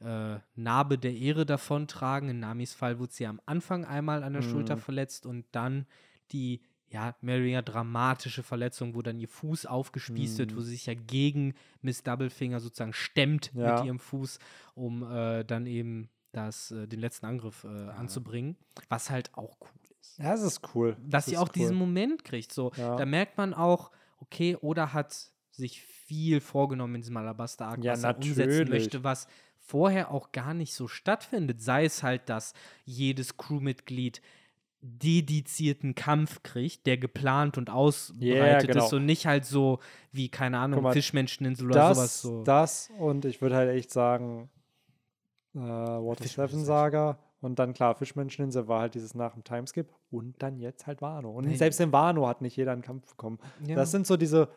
äh, 0.00 0.38
Narbe 0.54 0.98
der 0.98 1.14
Ehre 1.16 1.44
davontragen. 1.46 2.28
In 2.28 2.40
Namis 2.40 2.74
Fall 2.74 2.98
wurde 2.98 3.12
sie 3.12 3.26
am 3.26 3.40
Anfang 3.46 3.84
einmal 3.84 4.22
an 4.22 4.32
der 4.32 4.42
Schulter 4.42 4.76
Mhm. 4.76 4.80
verletzt 4.80 5.26
und 5.26 5.44
dann 5.52 5.86
die, 6.32 6.62
ja, 6.88 7.14
mehr 7.20 7.36
oder 7.36 7.44
weniger 7.44 7.62
dramatische 7.62 8.42
Verletzung, 8.42 8.94
wo 8.94 9.02
dann 9.02 9.18
ihr 9.18 9.28
Fuß 9.28 9.66
aufgespießt 9.66 10.38
wird, 10.38 10.56
wo 10.56 10.60
sie 10.60 10.70
sich 10.72 10.86
ja 10.86 10.94
gegen 10.94 11.54
Miss 11.82 12.02
Doublefinger 12.02 12.60
sozusagen 12.60 12.92
stemmt 12.92 13.50
Ja. 13.54 13.76
mit 13.76 13.84
ihrem 13.86 13.98
Fuß, 13.98 14.38
um 14.74 15.02
äh, 15.02 15.44
dann 15.44 15.66
eben 15.66 16.08
das, 16.32 16.70
äh, 16.70 16.86
den 16.86 17.00
letzten 17.00 17.26
Angriff 17.26 17.64
äh, 17.64 17.68
anzubringen. 17.90 18.56
Was 18.88 19.10
halt 19.10 19.34
auch 19.34 19.56
cool. 19.60 19.87
Ja, 20.16 20.34
es 20.34 20.42
ist 20.42 20.60
cool. 20.74 20.96
Dass 21.06 21.26
sie 21.26 21.36
auch 21.36 21.48
cool. 21.48 21.52
diesen 21.54 21.76
Moment 21.76 22.24
kriegt. 22.24 22.52
So, 22.52 22.72
Ja. 22.76 22.96
da 22.96 23.04
merkt 23.06 23.36
man 23.36 23.54
auch, 23.54 23.90
okay, 24.20 24.56
Oda 24.60 24.92
hat 24.92 25.14
sich 25.50 25.82
viel 25.82 26.40
vorgenommen 26.40 26.96
in 26.96 27.00
diesem 27.02 27.16
Alabaster-Arc, 27.16 27.84
Ja, 27.84 27.92
was 27.92 28.02
er 28.04 28.16
umsetzen 28.16 28.68
möchte, 28.68 29.04
was 29.04 29.26
vorher 29.60 30.10
auch 30.10 30.32
gar 30.32 30.54
nicht 30.54 30.72
so 30.74 30.88
stattfindet. 30.88 31.60
Sei 31.60 31.84
es 31.84 32.02
halt, 32.02 32.28
dass 32.28 32.54
jedes 32.84 33.36
Crewmitglied 33.36 34.22
dedizierten 34.80 35.94
Kampf 35.94 36.42
kriegt, 36.42 36.86
der 36.86 36.96
geplant 36.98 37.58
und 37.58 37.68
ausbereitet 37.68 38.70
genau. 38.70 38.86
ist 38.86 38.92
und 38.92 39.06
nicht 39.06 39.26
halt 39.26 39.44
so 39.44 39.80
wie, 40.12 40.28
keine 40.28 40.58
Ahnung, 40.58 40.82
mal, 40.82 40.92
Fischmenscheninsel 40.92 41.66
oder 41.66 41.94
sowas 41.94 41.96
das, 41.98 42.22
so. 42.22 42.42
das 42.44 42.90
und 42.98 43.24
ich 43.24 43.40
würde 43.42 43.56
halt 43.56 43.70
echt 43.70 43.90
sagen, 43.90 44.48
äh, 45.54 45.58
Water 45.58 46.22
Fischmenschen- 46.24 46.48
Seven 46.60 46.64
Saga 46.64 47.18
und 47.40 47.58
dann 47.58 47.72
klar, 47.74 47.94
Fischmenscheninsel 47.94 48.68
war 48.68 48.80
halt 48.80 48.94
dieses 48.94 49.14
nach 49.14 49.34
dem 49.34 49.44
Timeskip 49.44 49.88
und 50.10 50.34
dann 50.42 50.58
jetzt 50.58 50.86
halt 50.86 51.00
Wano. 51.02 51.30
Und 51.30 51.46
Nee. 51.46 51.56
selbst 51.56 51.80
in 51.80 51.92
Wano 51.92 52.26
hat 52.26 52.40
nicht 52.42 52.56
jeder 52.56 52.72
einen 52.72 52.82
Kampf 52.82 53.08
bekommen. 53.10 53.38
Ja. 53.64 53.76
Das 53.76 53.90
sind 53.90 54.06
so 54.06 54.16
diese 54.16 54.48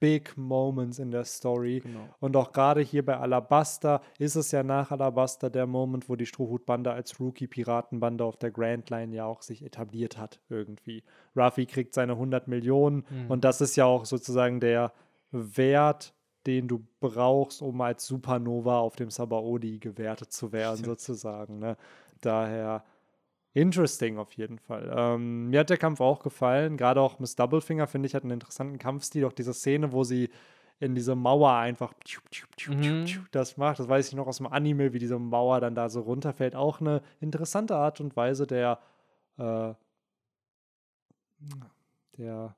Big 0.00 0.36
Moments 0.38 1.00
in 1.00 1.10
der 1.10 1.24
Story. 1.24 1.80
Genau. 1.80 2.08
Und 2.20 2.36
auch 2.36 2.52
gerade 2.52 2.80
hier 2.80 3.04
bei 3.04 3.16
Alabaster 3.16 4.00
ist 4.20 4.36
es 4.36 4.52
ja 4.52 4.62
nach 4.62 4.92
Alabaster 4.92 5.50
der 5.50 5.66
Moment, 5.66 6.08
wo 6.08 6.14
die 6.14 6.26
Strohhutbande 6.26 6.92
als 6.92 7.18
Rookie-Piratenbande 7.18 8.24
auf 8.24 8.36
der 8.36 8.52
Grand 8.52 8.88
Line 8.90 9.14
ja 9.16 9.24
auch 9.26 9.42
sich 9.42 9.64
etabliert 9.64 10.16
hat 10.16 10.38
irgendwie. 10.48 11.02
Ruffy 11.36 11.66
kriegt 11.66 11.92
seine 11.94 12.12
100 12.16 12.46
Millionen 12.46 13.04
Mhm. 13.10 13.30
und 13.30 13.44
das 13.44 13.60
ist 13.60 13.74
ja 13.74 13.86
auch 13.86 14.04
sozusagen 14.04 14.60
der 14.60 14.92
Wert, 15.32 16.14
den 16.48 16.66
du 16.66 16.82
brauchst, 17.00 17.60
um 17.60 17.78
als 17.82 18.06
Supernova 18.06 18.78
auf 18.78 18.96
dem 18.96 19.10
Sabaody 19.10 19.78
gewertet 19.78 20.32
zu 20.32 20.50
werden 20.50 20.82
sozusagen. 20.84 21.58
Ne? 21.58 21.76
Daher 22.22 22.84
interesting 23.52 24.16
auf 24.18 24.32
jeden 24.32 24.58
Fall. 24.58 24.90
Ähm, 24.96 25.50
mir 25.50 25.60
hat 25.60 25.70
der 25.70 25.76
Kampf 25.76 26.00
auch 26.00 26.22
gefallen. 26.22 26.78
Gerade 26.78 27.02
auch 27.02 27.18
Miss 27.18 27.36
Doublefinger, 27.36 27.86
finde 27.86 28.06
ich, 28.06 28.14
hat 28.14 28.22
einen 28.22 28.32
interessanten 28.32 28.78
Kampfstil. 28.78 29.26
Auch 29.26 29.32
diese 29.32 29.52
Szene, 29.52 29.92
wo 29.92 30.04
sie 30.04 30.30
in 30.80 30.94
diese 30.94 31.14
Mauer 31.14 31.52
einfach 31.52 31.92
Mhm. 32.68 33.26
das 33.32 33.56
macht. 33.56 33.78
Das 33.80 33.88
weiß 33.88 34.08
ich 34.08 34.14
noch 34.14 34.26
aus 34.26 34.38
dem 34.38 34.46
Anime, 34.46 34.92
wie 34.92 34.98
diese 34.98 35.18
Mauer 35.18 35.60
dann 35.60 35.74
da 35.74 35.88
so 35.90 36.00
runterfällt. 36.00 36.54
Auch 36.56 36.80
eine 36.80 37.02
interessante 37.20 37.76
Art 37.76 38.00
und 38.00 38.16
Weise 38.16 38.46
der, 38.46 38.78
äh, 39.36 39.74
der, 42.16 42.56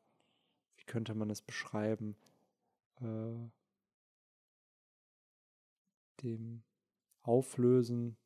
wie 0.76 0.84
könnte 0.84 1.14
man 1.14 1.30
es 1.30 1.43
beschreiben? 1.43 2.14
Äh, 3.01 3.51
dem 6.22 6.62
Auflösen 7.22 8.16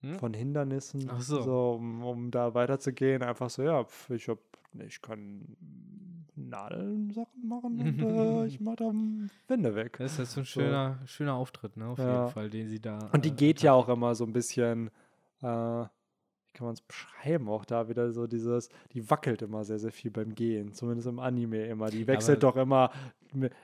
Hm? 0.00 0.18
von 0.18 0.34
Hindernissen, 0.34 1.08
Ach 1.10 1.20
so. 1.20 1.74
um, 1.74 2.02
um 2.02 2.30
da 2.30 2.54
weiterzugehen. 2.54 3.22
Einfach 3.22 3.50
so, 3.50 3.62
ja, 3.62 3.84
pf, 3.84 4.10
ich 4.10 4.28
hab, 4.28 4.38
ich 4.78 5.00
kann 5.00 5.56
Nadelsachen 6.34 7.48
machen 7.48 7.80
und 7.80 8.02
äh, 8.02 8.46
ich 8.46 8.60
mach 8.60 8.76
da 8.76 8.92
Wände 9.48 9.74
weg. 9.74 9.96
Das 9.98 10.12
ist 10.12 10.18
jetzt 10.18 10.32
so 10.32 10.40
ein 10.40 10.44
So. 10.44 10.60
schöner, 10.60 10.98
schöner 11.06 11.34
Auftritt, 11.34 11.76
ne? 11.76 11.86
Auf 11.88 11.98
Ja. 11.98 12.12
jeden 12.22 12.28
Fall, 12.28 12.50
den 12.50 12.68
sie 12.68 12.80
da. 12.80 12.98
Und 13.12 13.24
die 13.24 13.30
äh, 13.30 13.34
geht 13.34 13.62
ja 13.62 13.72
auch 13.72 13.88
immer 13.88 14.14
so 14.14 14.24
ein 14.24 14.32
bisschen, 14.32 14.90
äh, 15.42 15.84
kann 16.56 16.66
man 16.66 16.74
es 16.74 16.80
beschreiben, 16.80 17.48
auch 17.48 17.64
da 17.64 17.88
wieder 17.88 18.10
so 18.12 18.26
dieses, 18.26 18.68
die 18.92 19.08
wackelt 19.10 19.42
immer 19.42 19.62
sehr, 19.64 19.78
sehr 19.78 19.92
viel 19.92 20.10
beim 20.10 20.34
Gehen, 20.34 20.72
zumindest 20.72 21.06
im 21.06 21.18
Anime 21.18 21.66
immer. 21.66 21.90
Die 21.90 22.06
wechselt 22.06 22.42
doch 22.42 22.56
immer, 22.56 22.90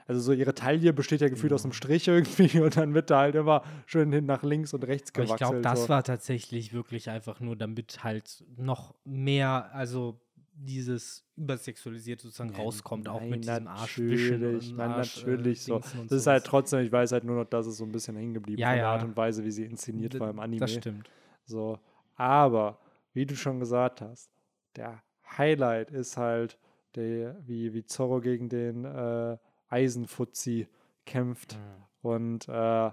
also 0.07 0.21
so 0.21 0.31
ihre 0.31 0.53
Taille 0.53 0.93
besteht 0.93 1.21
ja 1.21 1.29
gefühlt 1.29 1.51
aus 1.53 1.63
einem 1.63 1.73
Strich 1.73 2.07
irgendwie 2.07 2.59
und 2.61 2.77
dann 2.77 2.93
wird 2.93 3.09
da 3.09 3.19
halt 3.19 3.35
immer 3.35 3.63
schön 3.87 4.11
hin 4.13 4.25
nach 4.25 4.43
links 4.43 4.73
und 4.73 4.83
rechts 4.85 5.11
Aber 5.13 5.23
gewackelt. 5.23 5.41
ich 5.41 5.47
glaube, 5.47 5.61
das 5.61 5.83
so. 5.83 5.89
war 5.89 6.03
tatsächlich 6.03 6.71
wirklich 6.73 7.09
einfach 7.09 7.39
nur, 7.39 7.55
damit 7.55 8.03
halt 8.03 8.43
noch 8.57 8.93
mehr, 9.03 9.73
also 9.73 10.19
dieses 10.55 11.25
übersexualisiert 11.35 12.21
sozusagen 12.21 12.51
Ja, 12.51 12.57
rauskommt, 12.57 13.09
auch 13.09 13.21
nein, 13.21 13.29
mit 13.31 13.43
diesem 13.45 13.67
Arschwischen 13.67 14.39
natürlich, 14.39 14.69
und 14.69 14.77
nein, 14.77 14.91
Arsch, 14.91 15.25
natürlich 15.25 15.63
so. 15.63 15.79
Dingsen 15.79 15.99
und 16.01 16.11
Das 16.11 16.19
ist 16.19 16.27
halt 16.27 16.43
trotzdem, 16.45 16.79
ich 16.81 16.91
weiß 16.91 17.11
halt 17.11 17.23
nur 17.23 17.35
noch, 17.37 17.45
dass 17.49 17.65
es 17.65 17.77
so 17.77 17.83
ein 17.85 17.91
bisschen 17.91 18.15
hängen 18.15 18.35
geblieben 18.35 18.59
Ja, 18.61 18.67
von 18.69 18.75
der 18.75 18.83
ja. 18.83 18.91
Art 18.93 19.03
und 19.03 19.17
Weise, 19.17 19.43
wie 19.43 19.49
sie 19.51 19.63
inszeniert 19.65 20.13
D- 20.13 20.19
war 20.19 20.29
im 20.29 20.39
Anime. 20.39 20.59
Das 20.59 20.71
stimmt. 20.73 21.09
So, 21.45 21.79
aber 22.23 22.79
wie 23.11 23.25
du 23.25 23.35
schon 23.35 23.59
gesagt 23.59 23.99
hast, 23.99 24.31
der 24.77 25.03
Highlight 25.37 25.91
ist 25.91 26.15
halt, 26.15 26.57
der, 26.95 27.35
wie, 27.45 27.73
wie 27.73 27.83
Zorro 27.83 28.21
gegen 28.21 28.47
den 28.47 28.85
äh, 28.85 29.37
Eisenfuzzi 29.67 30.67
kämpft. 31.05 31.57
Und 32.01 32.47
äh, 32.47 32.91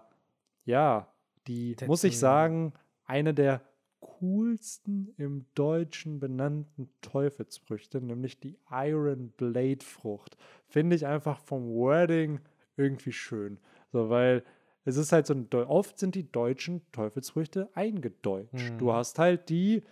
ja, 0.64 1.14
die, 1.46 1.76
Der 1.76 1.86
muss 1.86 2.02
ich 2.02 2.18
sagen, 2.18 2.72
eine 3.04 3.32
der 3.32 3.62
coolsten 4.00 5.14
im 5.16 5.46
Deutschen 5.54 6.18
benannten 6.18 6.90
Teufelsfrüchte, 7.00 8.00
nämlich 8.00 8.40
die 8.40 8.58
Iron 8.70 9.30
Blade 9.36 9.84
Frucht. 9.84 10.36
Finde 10.66 10.96
ich 10.96 11.06
einfach 11.06 11.38
vom 11.38 11.68
Wording 11.68 12.40
irgendwie 12.76 13.12
schön. 13.12 13.60
So, 13.92 14.10
weil 14.10 14.42
es 14.90 14.96
ist 14.96 15.12
halt 15.12 15.26
so 15.26 15.34
ein, 15.34 15.48
oft 15.52 15.98
sind 15.98 16.14
die 16.14 16.30
deutschen 16.30 16.82
Teufelsfrüchte 16.92 17.68
eingedeutscht. 17.74 18.72
Du 18.78 18.86
Mhm. 18.86 18.92
hast 18.92 19.18
halt 19.18 19.48
die 19.48 19.82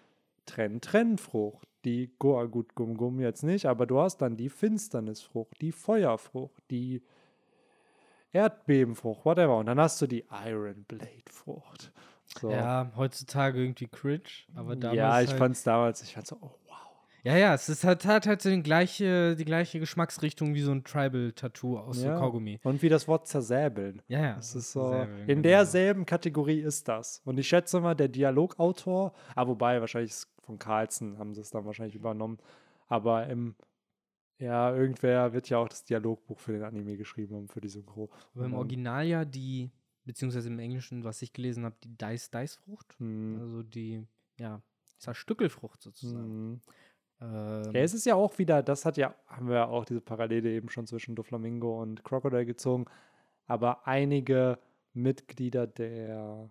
Trenn-Trenn-Frucht, 0.47 1.67
die, 1.85 2.11
Go- 2.19 2.47
gut, 2.49 2.75
Gum-Gum 2.75 3.21
jetzt 3.21 3.43
nicht, 3.43 3.67
aber 3.67 3.87
du 3.87 4.01
hast 4.01 4.19
dann 4.19 4.37
die 4.37 4.49
Finsternisfrucht, 4.49 5.61
die 5.61 5.73
Feuerfrucht, 5.73 6.63
die 6.71 7.03
Erdbebenfrucht, 8.33 9.25
whatever. 9.25 9.59
Und 9.59 9.67
dann 9.67 9.81
hast 9.81 10.01
du 10.03 10.07
die 10.07 10.25
Iron 10.47 10.85
Blade 10.85 11.23
Frucht. 11.31 11.93
So. 12.39 12.51
Ja, 12.51 12.93
heutzutage 12.97 13.59
irgendwie 13.61 13.87
cringe, 13.87 14.23
aber 14.55 14.77
damals. 14.77 14.97
ja, 14.97 15.21
ich 15.23 15.31
halt, 15.31 15.39
fand 15.39 15.57
es 15.57 15.63
damals, 15.63 16.03
ich 16.03 16.13
fand 16.15 16.27
so, 16.27 16.37
oh. 16.43 16.51
Ja, 17.29 17.37
ja, 17.37 17.53
es 17.53 17.69
ist 17.69 17.85
halt, 17.85 18.07
hat 18.07 18.27
halt 18.27 18.41
so 18.41 18.49
die 18.49 18.63
gleiche, 18.63 19.37
die 19.37 19.45
gleiche 19.45 19.79
Geschmacksrichtung 19.79 20.55
wie 20.55 20.63
so 20.63 20.73
ein 20.73 20.83
Tribal-Tattoo 20.83 21.77
aus 21.79 22.03
Ja. 22.03 22.15
so 22.15 22.21
Kaugummi. 22.21 22.59
Und 22.63 22.81
wie 22.81 22.89
das 22.89 23.07
Wort 23.07 23.27
zersäbeln. 23.29 24.01
Ja, 24.09 24.23
ja. 24.23 24.37
Das 24.37 24.55
ist 24.55 24.73
so, 24.73 24.95
in 24.95 25.27
genau. 25.27 25.43
derselben 25.43 26.07
Kategorie 26.07 26.61
ist 26.61 26.89
das. 26.89 27.21
Und 27.27 27.37
ich 27.39 27.47
schätze 27.47 27.81
mal, 27.81 27.95
der 27.95 28.09
Dialogautor, 28.09 29.13
ah, 29.35 29.47
wobei, 29.47 29.79
wahrscheinlich 29.79 30.13
ist 30.13 30.33
von 30.41 30.59
Carlsen 30.59 31.19
haben 31.19 31.35
sie 31.35 31.43
es 31.43 31.51
dann 31.51 31.67
wahrscheinlich 31.67 31.97
übernommen, 31.97 32.39
aber 32.87 33.27
im, 33.27 33.55
ja, 34.39 34.75
irgendwer 34.75 35.35
wird 35.35 35.51
ja 35.51 35.59
auch 35.59 35.69
das 35.69 35.85
Dialogbuch 35.85 36.39
für 36.39 36.53
den 36.53 36.63
Anime 36.63 36.97
geschrieben 36.97 37.37
haben, 37.37 37.49
für 37.49 37.61
die 37.61 37.69
Synchro. 37.69 38.09
Aber 38.35 38.47
im 38.47 38.55
Original 38.55 39.05
ja 39.05 39.27
die, 39.27 39.71
beziehungsweise 40.07 40.49
im 40.49 40.59
Englischen, 40.61 41.05
was 41.05 41.21
ich 41.21 41.35
gelesen 41.35 41.67
habe, 41.67 41.77
die 41.85 41.95
Dice-Dice-Frucht. 41.95 42.95
Hm, 42.99 43.39
Also 43.39 43.63
die, 43.63 44.03
ja, 44.39 44.63
Zerstückelfrucht 44.99 45.83
sozusagen. 45.83 46.25
hm. 46.25 46.61
Ähm, 47.21 47.73
Ja, 47.73 47.81
es 47.81 47.95
ist 47.95 48.07
ja 48.07 48.15
auch 48.15 48.39
wieder, 48.39 48.63
das 48.63 48.85
hat 48.85 48.97
ja, 48.97 49.15
haben 49.27 49.49
wir 49.49 49.57
ja 49.57 49.67
auch 49.67 49.85
diese 49.85 50.01
Parallele 50.01 50.51
eben 50.51 50.69
schon 50.69 50.87
zwischen 50.87 51.15
Doflamingo 51.15 51.81
und 51.81 52.05
Crocodile 52.05 52.47
gezogen, 52.47 52.87
aber 53.47 53.87
einige 53.87 54.59
Mitglieder 54.93 55.67
der 55.67 56.51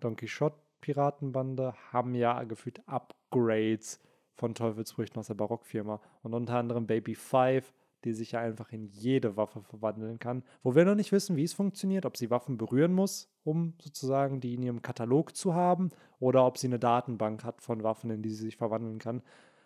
Don 0.00 0.16
Quixote 0.16 0.56
Piratenbande 0.80 1.74
haben 1.92 2.14
ja 2.14 2.44
gefühlt 2.44 2.86
Upgrades 2.86 4.00
von 4.34 4.54
Teufelsfrüchten 4.54 5.18
aus 5.18 5.28
der 5.28 5.34
Barockfirma. 5.34 6.00
Und 6.22 6.34
unter 6.34 6.56
anderem 6.56 6.86
Baby 6.86 7.14
Five, 7.14 7.72
die 8.04 8.12
sich 8.12 8.32
ja 8.32 8.40
einfach 8.40 8.70
in 8.70 8.88
jede 8.88 9.36
Waffe 9.38 9.62
verwandeln 9.62 10.18
kann, 10.18 10.42
wo 10.62 10.74
wir 10.74 10.84
noch 10.84 10.94
nicht 10.94 11.10
wissen, 11.12 11.36
wie 11.36 11.44
es 11.44 11.54
funktioniert, 11.54 12.04
ob 12.04 12.18
sie 12.18 12.30
Waffen 12.30 12.58
berühren 12.58 12.92
muss, 12.92 13.32
um 13.44 13.72
sozusagen 13.80 14.40
die 14.40 14.54
in 14.54 14.62
ihrem 14.62 14.82
Katalog 14.82 15.34
zu 15.34 15.54
haben, 15.54 15.88
oder 16.18 16.44
ob 16.44 16.58
sie 16.58 16.66
eine 16.66 16.78
Datenbank 16.78 17.44
hat 17.44 17.62
von 17.62 17.82
Waffen, 17.82 18.10
in 18.10 18.22
die 18.22 18.30
sie 18.30 18.44
sich 18.44 18.56
verwandeln 18.56 18.98
kann 18.98 19.22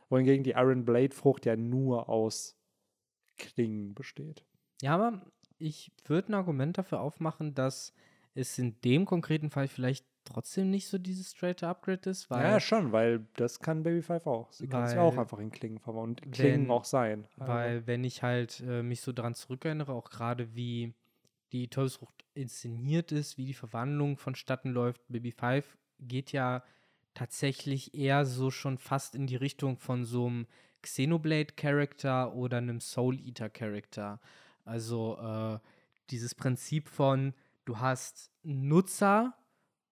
wohingegen 0.09 0.45
die 0.45 0.53
Iron 0.53 0.85
Blade 0.85 1.15
Frucht 1.15 1.47
ja 1.47 1.57
nur 1.57 2.09
aus 2.09 2.57
Klingen 3.37 3.95
besteht. 3.95 4.45
ja, 4.83 4.95
aber 4.95 5.23
ich 5.59 5.91
würde 6.05 6.33
ein 6.33 6.35
Argument 6.35 6.79
dafür 6.79 7.01
aufmachen, 7.01 7.55
dass 7.55 7.93
es 8.35 8.59
in 8.59 8.81
dem 8.83 9.05
konkreten 9.05 9.51
Fall 9.51 9.67
vielleicht 9.69 10.07
trotzdem 10.25 10.71
nicht 10.71 10.87
so 10.87 10.99
dieses 10.99 11.31
straight 11.33 11.63
Upgrade 11.65 12.11
ist, 12.11 12.31
weil, 12.31 12.43
ja, 12.43 12.61
schon, 12.61 12.93
weil 12.93 13.27
das 13.35 13.59
kann 13.61 13.83
Baby 13.83 14.03
Five 14.03 14.27
auch. 14.27 14.53
Sie 14.53 14.69
kann 14.69 14.85
es 14.85 14.93
ja 14.93 15.01
auch 15.01 15.17
einfach 15.17 15.39
in 15.39 15.51
Klingen 15.51 15.79
verwandeln 15.79 16.27
und 16.29 16.33
Klingen 16.35 16.65
Wenn- 16.65 16.71
auch 16.71 16.85
sein. 16.85 17.27
Also, 17.39 17.53
weil 17.53 17.87
wenn 17.87 18.05
ich 18.05 18.23
halt 18.23 18.61
äh, 18.61 18.83
mich 18.83 19.01
so 19.01 19.13
daran 19.13 19.35
zurückerinnere, 19.35 19.93
auch 19.93 20.11
gerade 20.11 20.55
wie 20.55 20.95
die 21.53 21.69
Teufelsfrucht 21.69 22.25
inszeniert 22.35 23.11
ist, 23.11 23.39
wie 23.39 23.47
die 23.47 23.55
Verwandlung 23.55 24.17
vonstatten 24.17 24.71
läuft, 24.71 25.01
Baby 25.09 25.33
Five 25.33 25.79
geht 25.99 26.31
ja 26.33 26.63
tatsächlich 27.15 27.95
eher 27.95 28.25
so 28.25 28.51
schon 28.51 28.79
fast 28.79 29.15
in 29.15 29.27
die 29.27 29.37
Richtung 29.37 29.77
von 29.77 30.05
so 30.05 30.27
einem 30.27 30.47
Xenoblade-Charakter 30.83 32.35
oder 32.35 32.59
einem 32.59 32.81
Soul 32.81 33.19
Eater-Charakter. 33.19 34.21
Also 34.65 35.19
äh, 35.19 35.59
dieses 36.11 36.35
Prinzip 36.35 36.89
von, 36.89 37.35
du 37.65 37.79
hast 37.79 38.31
Nutzer, 38.43 39.35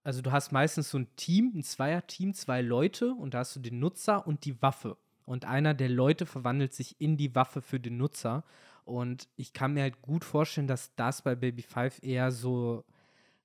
also 0.05 0.23
du 0.23 0.31
hast 0.31 0.53
meistens 0.53 0.91
so 0.91 0.99
ein 0.99 1.09
Team, 1.17 1.53
ein 1.55 1.63
Zweier-Team, 1.63 2.35
zwei 2.35 2.63
Leute 2.63 3.13
und 3.13 3.35
da 3.35 3.39
hast 3.41 3.57
du 3.57 3.61
den 3.61 3.81
Nutzer 3.81 4.27
und 4.27 4.45
die 4.45 4.63
Waffe. 4.63 4.97
Und 5.25 5.45
einer 5.45 5.75
der 5.75 5.89
Leute 5.89 6.25
verwandelt 6.25 6.73
sich 6.73 7.01
in 7.01 7.17
die 7.17 7.35
Waffe 7.35 7.61
für 7.61 7.81
den 7.81 7.97
Nutzer. 7.97 8.45
Und 8.85 9.29
ich 9.37 9.53
kann 9.53 9.73
mir 9.75 9.83
halt 9.83 10.01
gut 10.01 10.25
vorstellen, 10.25 10.69
dass 10.69 10.95
das 10.95 11.23
bei 11.23 11.35
Baby 11.35 11.63
Five 11.63 12.01
eher 12.05 12.31
so 12.31 12.85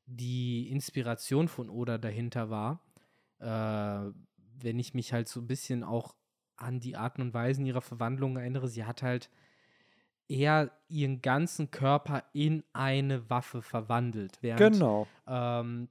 die 0.06 0.70
Inspiration 0.70 1.48
von 1.48 1.70
Oda 1.70 1.98
dahinter 1.98 2.52
war. 2.52 2.80
Äh, 3.42 4.12
wenn 4.64 4.80
ich 4.80 4.94
mich 4.94 5.14
halt 5.14 5.28
so 5.28 5.40
ein 5.40 5.48
bisschen 5.48 5.84
auch 5.84 6.16
an 6.56 6.80
die 6.80 6.96
Arten 6.96 7.22
und 7.22 7.34
Weisen 7.34 7.66
ihrer 7.66 7.82
Verwandlung 7.82 8.38
erinnere, 8.38 8.68
sie 8.68 8.86
hat 8.86 9.02
halt 9.02 9.30
eher 10.28 10.72
ihren 10.88 11.22
ganzen 11.22 11.72
Körper 11.72 12.24
in 12.34 12.64
eine 12.74 13.30
Waffe 13.30 13.62
verwandelt. 13.62 14.38
Während, 14.42 14.76
genau. 14.76 15.08
ähm, 15.28 15.90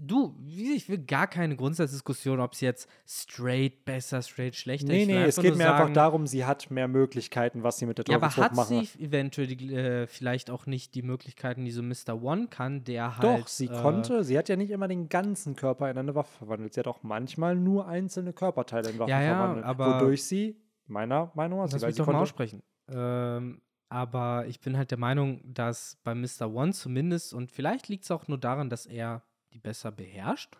du, 0.00 0.34
wie- 0.40 0.72
ich 0.74 0.88
will 0.88 0.98
gar 0.98 1.26
keine 1.26 1.56
Grundsatzdiskussion, 1.56 2.40
ob 2.40 2.52
es 2.54 2.60
jetzt 2.60 2.88
straight 3.06 3.84
besser, 3.84 4.22
straight 4.22 4.54
schlechter 4.56 4.88
Nee, 4.88 5.02
Ich 5.02 5.08
will 5.08 5.14
nee, 5.16 5.22
es 5.24 5.38
einfach 5.38 5.42
geht 5.50 5.56
mir 5.58 5.66
einfach 5.70 5.78
sagen, 5.84 5.94
darum, 5.94 6.26
sie 6.26 6.44
hat 6.44 6.70
mehr 6.70 6.88
Möglichkeiten, 6.88 7.62
was 7.62 7.78
sie 7.78 7.86
mit 7.86 7.98
der 7.98 8.04
Ja, 8.08 8.16
aber 8.16 8.26
Teufelsfrucht 8.28 8.44
hat 8.50 8.56
machen 8.56 8.86
sie 8.92 9.04
eventuell 9.04 9.46
die, 9.46 9.74
äh, 9.74 10.06
vielleicht 10.06 10.50
auch 10.50 10.66
nicht 10.66 10.94
die 10.94 11.02
Möglichkeiten, 11.02 11.64
die 11.64 11.70
so 11.70 11.82
Mr. 11.82 12.22
One 12.22 12.48
kann, 12.48 12.84
der 12.84 13.18
halt. 13.18 13.40
Doch, 13.42 13.46
sie 13.48 13.66
äh, 13.66 13.82
konnte. 13.82 14.24
Sie 14.24 14.36
hat 14.36 14.48
ja 14.48 14.56
nicht 14.56 14.70
immer 14.70 14.88
den 14.88 15.08
ganzen 15.08 15.56
Körper 15.56 15.90
in 15.90 15.98
eine 15.98 16.14
Waffe 16.14 16.36
verwandelt. 16.38 16.74
Sie 16.74 16.80
hat 16.80 16.86
auch 16.88 17.02
manchmal 17.02 17.54
nur 17.56 17.86
einzelne 17.86 18.32
Körperteile 18.32 18.90
in 18.90 18.98
Waffen 18.98 19.10
Ja, 19.10 19.22
ja, 19.22 19.36
verwandelt. 19.36 19.64
aber- 19.66 20.00
wodurch 20.00 20.24
sie, 20.24 20.60
meiner 20.86 21.30
Meinung 21.34 21.58
nach, 21.60 21.70
Lass 21.70 21.80
weil 21.82 21.88
mich 21.88 21.96
sie 21.96 22.02
doch 22.02 22.06
mal 22.12 22.16
aussprechen. 22.20 22.62
Ähm, 22.88 23.60
aber 23.88 24.46
ich 24.48 24.60
bin 24.60 24.76
halt 24.76 24.90
der 24.90 24.98
Meinung, 24.98 25.40
dass 25.44 25.98
bei 26.02 26.14
Mr. 26.14 26.52
One 26.52 26.72
zumindest, 26.72 27.32
und 27.34 27.52
vielleicht 27.52 27.88
liegt 27.88 28.04
es 28.04 28.10
auch 28.10 28.26
nur 28.28 28.38
daran, 28.38 28.68
dass 28.68 28.84
er 28.86 29.22
die 29.56 29.60
besser 29.60 29.92
beherrscht, 29.92 30.56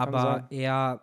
kann 0.00 0.20
aber 0.20 0.46
er 0.50 1.02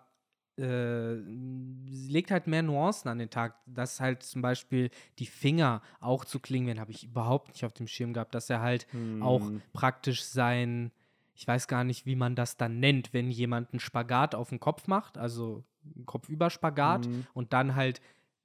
äh, 0.57 1.13
legt 1.15 2.31
halt 2.31 2.47
mehr 2.47 2.61
Nuancen 2.63 3.09
an 3.09 3.17
den 3.17 3.29
Tag, 3.31 3.55
dass 3.65 3.99
halt 3.99 4.23
zum 4.23 4.41
Beispiel 4.41 4.91
die 5.19 5.25
Finger 5.25 5.81
auch 5.99 6.25
zu 6.25 6.39
klingen 6.39 6.67
werden, 6.67 6.79
habe 6.79 6.91
ich 6.91 7.03
überhaupt 7.03 7.49
nicht 7.49 7.65
auf 7.65 7.73
dem 7.73 7.87
Schirm 7.87 8.13
gehabt, 8.13 8.35
dass 8.35 8.49
er 8.49 8.61
halt 8.61 8.87
auch 9.19 9.51
Hm. 9.51 9.61
praktisch 9.73 10.23
sein, 10.23 10.91
ich 11.35 11.47
weiß 11.47 11.67
gar 11.67 11.83
nicht, 11.83 12.05
wie 12.05 12.15
man 12.15 12.35
das 12.35 12.57
dann 12.57 12.79
nennt, 12.79 13.13
wenn 13.13 13.31
jemand 13.31 13.71
einen 13.73 13.79
Spagat 13.79 14.35
auf 14.35 14.49
den 14.49 14.59
Kopf 14.59 14.87
macht, 14.87 15.17
also 15.17 15.63
Kopfüberspagat 16.05 17.09
Mhm. 17.09 17.27
und 17.33 17.53
dann 17.53 17.75
halt 17.75 18.01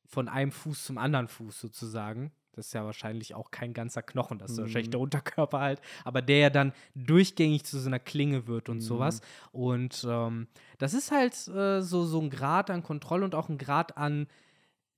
von 0.07 0.29
einem 0.29 0.53
Fuß 0.53 0.85
zum 0.85 0.97
anderen 0.99 1.29
Fuß 1.29 1.61
sozusagen. 1.61 2.33
Das 2.59 2.67
ist 2.67 2.73
ja 2.75 2.85
wahrscheinlich 2.85 3.35
auch 3.35 3.51
kein 3.51 3.73
ganzer 3.73 4.03
Knochen, 4.03 4.39
das 4.39 4.51
ist 4.53 4.59
wahrscheinlich 4.59 4.89
Mhm. 4.89 4.93
der 4.93 5.01
Unterkörper 5.01 5.61
halt, 5.61 5.81
aber 6.05 6.21
der 6.23 6.39
ja 6.39 6.51
dann 6.51 6.73
durchgängig 6.95 7.65
zu 7.65 7.79
so 7.79 7.89
einer 7.89 8.01
Klinge 8.01 8.47
wird 8.49 8.69
und 8.69 8.79
Mhm. 8.79 8.83
sowas. 8.83 9.21
Und 9.53 10.05
ähm, 10.09 10.49
das 10.79 10.93
ist 10.93 11.11
halt 11.13 11.35
äh, 11.49 11.81
so, 11.83 12.05
so 12.05 12.21
ein 12.21 12.31
Grad 12.31 12.69
an 12.71 12.83
Kontrolle 12.83 13.25
und 13.25 13.35
auch 13.35 13.49
ein 13.49 13.59
Grad 13.59 13.97
an 13.97 14.27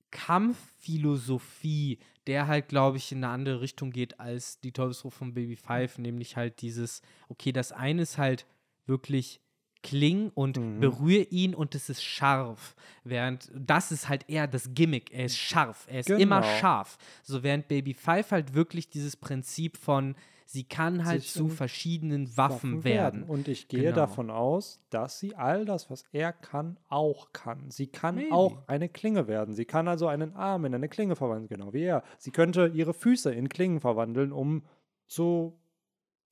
Kampfphilosophie, 0.09 1.99
der 2.27 2.47
halt, 2.47 2.67
glaube 2.67 2.97
ich, 2.97 3.11
in 3.11 3.23
eine 3.23 3.33
andere 3.33 3.61
Richtung 3.61 3.91
geht 3.91 4.19
als 4.19 4.59
die 4.59 4.71
Teufelsruf 4.71 5.13
von 5.13 5.33
Baby 5.33 5.55
Five, 5.55 5.97
nämlich 5.97 6.35
halt 6.35 6.61
dieses, 6.61 7.01
okay, 7.29 7.51
das 7.51 7.71
eine 7.71 8.01
ist 8.03 8.17
halt 8.17 8.45
wirklich 8.85 9.39
kling 9.83 10.31
und 10.33 10.57
Mhm. 10.57 10.79
berühre 10.79 11.23
ihn 11.29 11.55
und 11.55 11.75
es 11.75 11.89
ist 11.89 12.03
scharf. 12.03 12.75
Während 13.03 13.51
das 13.55 13.91
ist 13.91 14.07
halt 14.09 14.29
eher 14.29 14.47
das 14.47 14.69
Gimmick, 14.73 15.13
er 15.13 15.25
ist 15.25 15.37
scharf, 15.37 15.87
er 15.89 16.01
ist 16.01 16.09
immer 16.09 16.41
Genau. 16.41 16.53
scharf. 16.59 16.97
So 17.23 17.43
während 17.43 17.67
Baby 17.67 17.93
Five 17.93 18.31
halt 18.31 18.53
wirklich 18.53 18.89
dieses 18.89 19.15
Prinzip 19.15 19.77
von, 19.77 20.15
sie 20.45 20.65
kann 20.65 21.05
halt 21.05 21.21
Sich 21.21 21.31
zu 21.31 21.47
verschiedenen 21.47 22.35
Waffen, 22.35 22.83
werden. 22.83 23.23
Und 23.23 23.47
ich 23.47 23.69
gehe 23.69 23.83
Genau. 23.83 23.95
davon 23.95 24.29
aus, 24.29 24.81
dass 24.89 25.17
sie 25.17 25.33
all 25.35 25.63
das, 25.65 25.89
was 25.89 26.03
er 26.11 26.33
kann, 26.33 26.77
auch 26.89 27.31
kann. 27.31 27.71
Sie 27.71 27.87
kann 27.87 28.15
Maybe. 28.15 28.33
auch 28.33 28.57
eine 28.67 28.89
Klinge 28.89 29.27
werden. 29.27 29.55
Sie 29.55 29.63
kann 29.65 29.87
also 29.87 30.07
einen 30.07 30.35
Arm 30.35 30.65
in 30.65 30.75
eine 30.75 30.89
Klinge 30.89 31.15
verwandeln, 31.15 31.47
genau 31.47 31.73
wie 31.73 31.83
er. 31.83 32.03
Sie 32.17 32.31
könnte 32.31 32.69
ihre 32.73 32.93
Füße 32.93 33.31
in 33.33 33.47
Klingen 33.49 33.79
verwandeln, 33.79 34.31
um 34.33 34.63
zu 35.07 35.57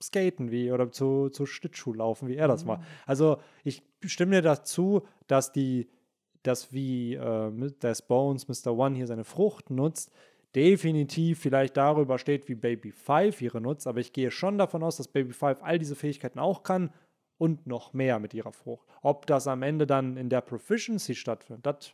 skaten 0.02 0.52
wie 0.52 0.72
oder 0.72 0.92
zu, 0.92 1.30
zu 1.30 1.46
Schlittschuh 1.46 1.94
laufen, 1.94 2.28
wie 2.28 2.36
er 2.36 2.48
das 2.48 2.64
Mhm. 2.64 2.68
macht. 2.70 2.82
Also 3.06 3.38
ich 3.64 3.84
stimme 4.06 4.38
dir 4.38 4.42
dazu, 4.42 5.04
dass 5.28 5.52
die, 5.52 5.90
dass 6.44 6.72
wie 6.74 7.16
äh, 7.16 7.72
das 7.80 8.02
Bones 8.08 8.48
Mr. 8.48 8.78
One 8.78 8.96
hier 8.96 9.08
seine 9.08 9.26
Frucht 9.26 9.70
nutzt, 9.70 10.12
definitiv 10.56 11.40
vielleicht 11.40 11.78
darüber 11.78 12.18
steht, 12.18 12.48
wie 12.48 12.56
Baby 12.56 12.92
Five 12.92 13.42
ihre 13.42 13.62
nutzt, 13.62 13.88
aber 13.88 14.00
ich 14.00 14.14
gehe 14.14 14.32
schon 14.32 14.58
davon 14.58 14.84
aus, 14.84 14.98
dass 14.98 15.08
Baby 15.08 15.34
Five 15.34 15.62
all 15.62 15.78
diese 15.78 15.96
Fähigkeiten 15.96 16.40
auch 16.40 16.64
kann 16.64 16.92
und 17.38 17.68
noch 17.68 17.94
mehr 17.94 18.20
mit 18.20 18.34
ihrer 18.34 18.52
Frucht. 18.52 18.88
Ob 19.02 19.28
das 19.28 19.48
am 19.48 19.62
Ende 19.62 19.86
dann 19.86 20.18
in 20.18 20.30
der 20.30 20.42
Proficiency 20.42 21.14
stattfindet, 21.16 21.66
das 21.66 21.94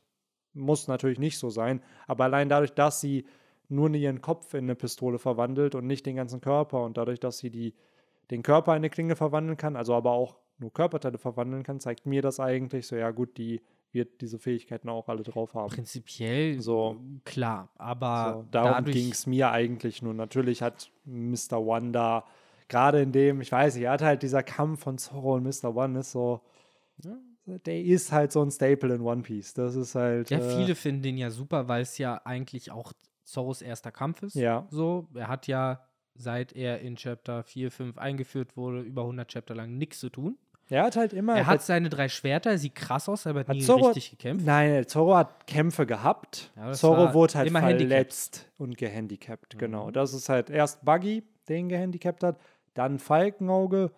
muss 0.54 0.88
natürlich 0.88 1.20
nicht 1.20 1.38
so 1.38 1.50
sein, 1.50 1.82
aber 2.08 2.24
allein 2.26 2.48
dadurch, 2.50 2.74
dass 2.74 3.02
sie 3.02 3.26
nur 3.68 3.94
ihren 3.94 4.22
Kopf 4.22 4.54
in 4.54 4.66
eine 4.66 4.76
Pistole 4.76 5.20
verwandelt 5.20 5.76
und 5.76 5.86
nicht 5.88 6.06
den 6.06 6.16
ganzen 6.16 6.40
Körper 6.40 6.84
und 6.84 6.98
dadurch, 6.98 7.20
dass 7.20 7.40
sie 7.40 7.50
die, 7.50 7.74
den 8.32 8.44
Körper 8.44 8.72
in 8.74 8.78
eine 8.78 8.90
Klinge 8.90 9.16
verwandeln 9.16 9.58
kann, 9.58 9.76
also 9.76 9.94
aber 9.94 10.12
auch 10.12 10.38
nur 10.58 10.72
Körperteile 10.74 11.18
verwandeln 11.18 11.64
kann, 11.64 11.80
zeigt 11.80 12.06
mir 12.06 12.22
das 12.22 12.40
eigentlich 12.40 12.88
so, 12.88 12.96
ja 12.96 13.12
gut, 13.12 13.38
die 13.38 13.62
wird 13.92 14.22
diese 14.22 14.40
Fähigkeiten 14.40 14.90
auch 14.90 15.08
alle 15.08 15.24
drauf 15.24 15.54
haben. 15.54 15.70
Prinzipiell 15.70 16.60
So. 16.60 16.98
klar, 17.24 17.70
aber 17.76 18.44
So, 18.44 18.48
darum 18.52 18.86
ging 18.86 19.12
es 19.12 19.26
mir 19.26 19.52
eigentlich 19.52 20.02
nur. 20.02 20.14
Natürlich 20.14 20.62
hat 20.62 20.92
Mr. 21.06 21.60
One 21.60 21.92
da, 21.92 22.26
gerade 22.68 23.02
in 23.02 23.12
dem, 23.12 23.42
ich 23.42 23.52
weiß 23.52 23.76
nicht, 23.76 23.86
er 23.86 23.92
hat 23.92 24.02
halt 24.02 24.22
dieser 24.22 24.44
Kampf 24.44 24.82
von 24.82 24.98
Zorro 24.98 25.36
und 25.36 25.44
Mr. 25.44 25.76
One 25.76 26.00
ist 26.00 26.12
so, 26.12 26.42
der 27.46 27.84
ist 27.84 28.12
halt 28.12 28.32
so 28.32 28.42
ein 28.42 28.52
Staple 28.52 28.96
in 28.96 29.02
One 29.02 29.22
Piece. 29.22 29.54
Das 29.54 29.76
ist 29.76 29.96
halt. 29.96 30.30
Ja, 30.30 30.40
äh, 30.40 30.58
viele 30.58 30.76
finden 30.76 31.04
den 31.04 31.18
ja 31.18 31.30
super, 31.30 31.68
weil 31.68 31.82
es 31.82 31.98
ja 31.98 32.22
eigentlich 32.26 32.72
auch 32.72 32.92
Zorros 33.24 33.62
erster 33.62 33.92
Kampf 33.92 34.24
ist. 34.24 34.36
Ja. 34.36 34.68
So, 34.70 35.08
er 35.14 35.28
hat 35.28 35.48
ja, 35.48 35.82
seit 36.16 36.54
er 36.54 36.80
in 36.80 36.96
Chapter 36.96 37.44
4, 37.44 37.72
5 37.72 37.98
eingeführt 37.98 38.56
wurde, 38.58 38.82
über 38.82 39.02
100 39.04 39.28
Chapter 39.28 39.56
lang 39.56 39.78
nichts 39.78 40.00
zu 40.00 40.10
tun. 40.10 40.38
Er 40.68 40.84
hat 40.84 40.96
halt 40.96 41.14
immer. 41.14 41.36
Er 41.36 41.46
hat 41.46 41.62
seine 41.62 41.90
drei 41.90 42.10
Schwerter, 42.10 42.58
sieht 42.58 42.74
krass 42.74 43.08
aus, 43.08 43.28
aber 43.28 43.42
hat 43.42 43.50
Hat 43.50 43.56
nie 43.58 43.62
Zorro- 43.62 43.88
richtig 43.90 44.10
gekämpft. 44.12 44.46
Nein, 44.48 44.88
Zorro 44.88 45.16
hat 45.16 45.46
Kämpfe 45.46 45.86
gehabt. 45.86 46.52
Ja, 46.56 46.72
Zorro 46.72 47.14
wurde 47.14 47.36
halt 47.36 47.52
verletzt 47.52 48.50
und 48.58 48.76
gehandicapt. 48.78 49.60
Genau. 49.60 49.88
Mhm. 49.88 49.94
Das 49.94 50.14
ist 50.16 50.28
halt 50.28 50.50
erst 50.50 50.84
Buggy, 50.84 51.24
den 51.50 51.70
gehandicapt 51.70 52.24
hat, 52.24 52.40
dann 52.74 52.98
Falkenauge. 52.98 53.92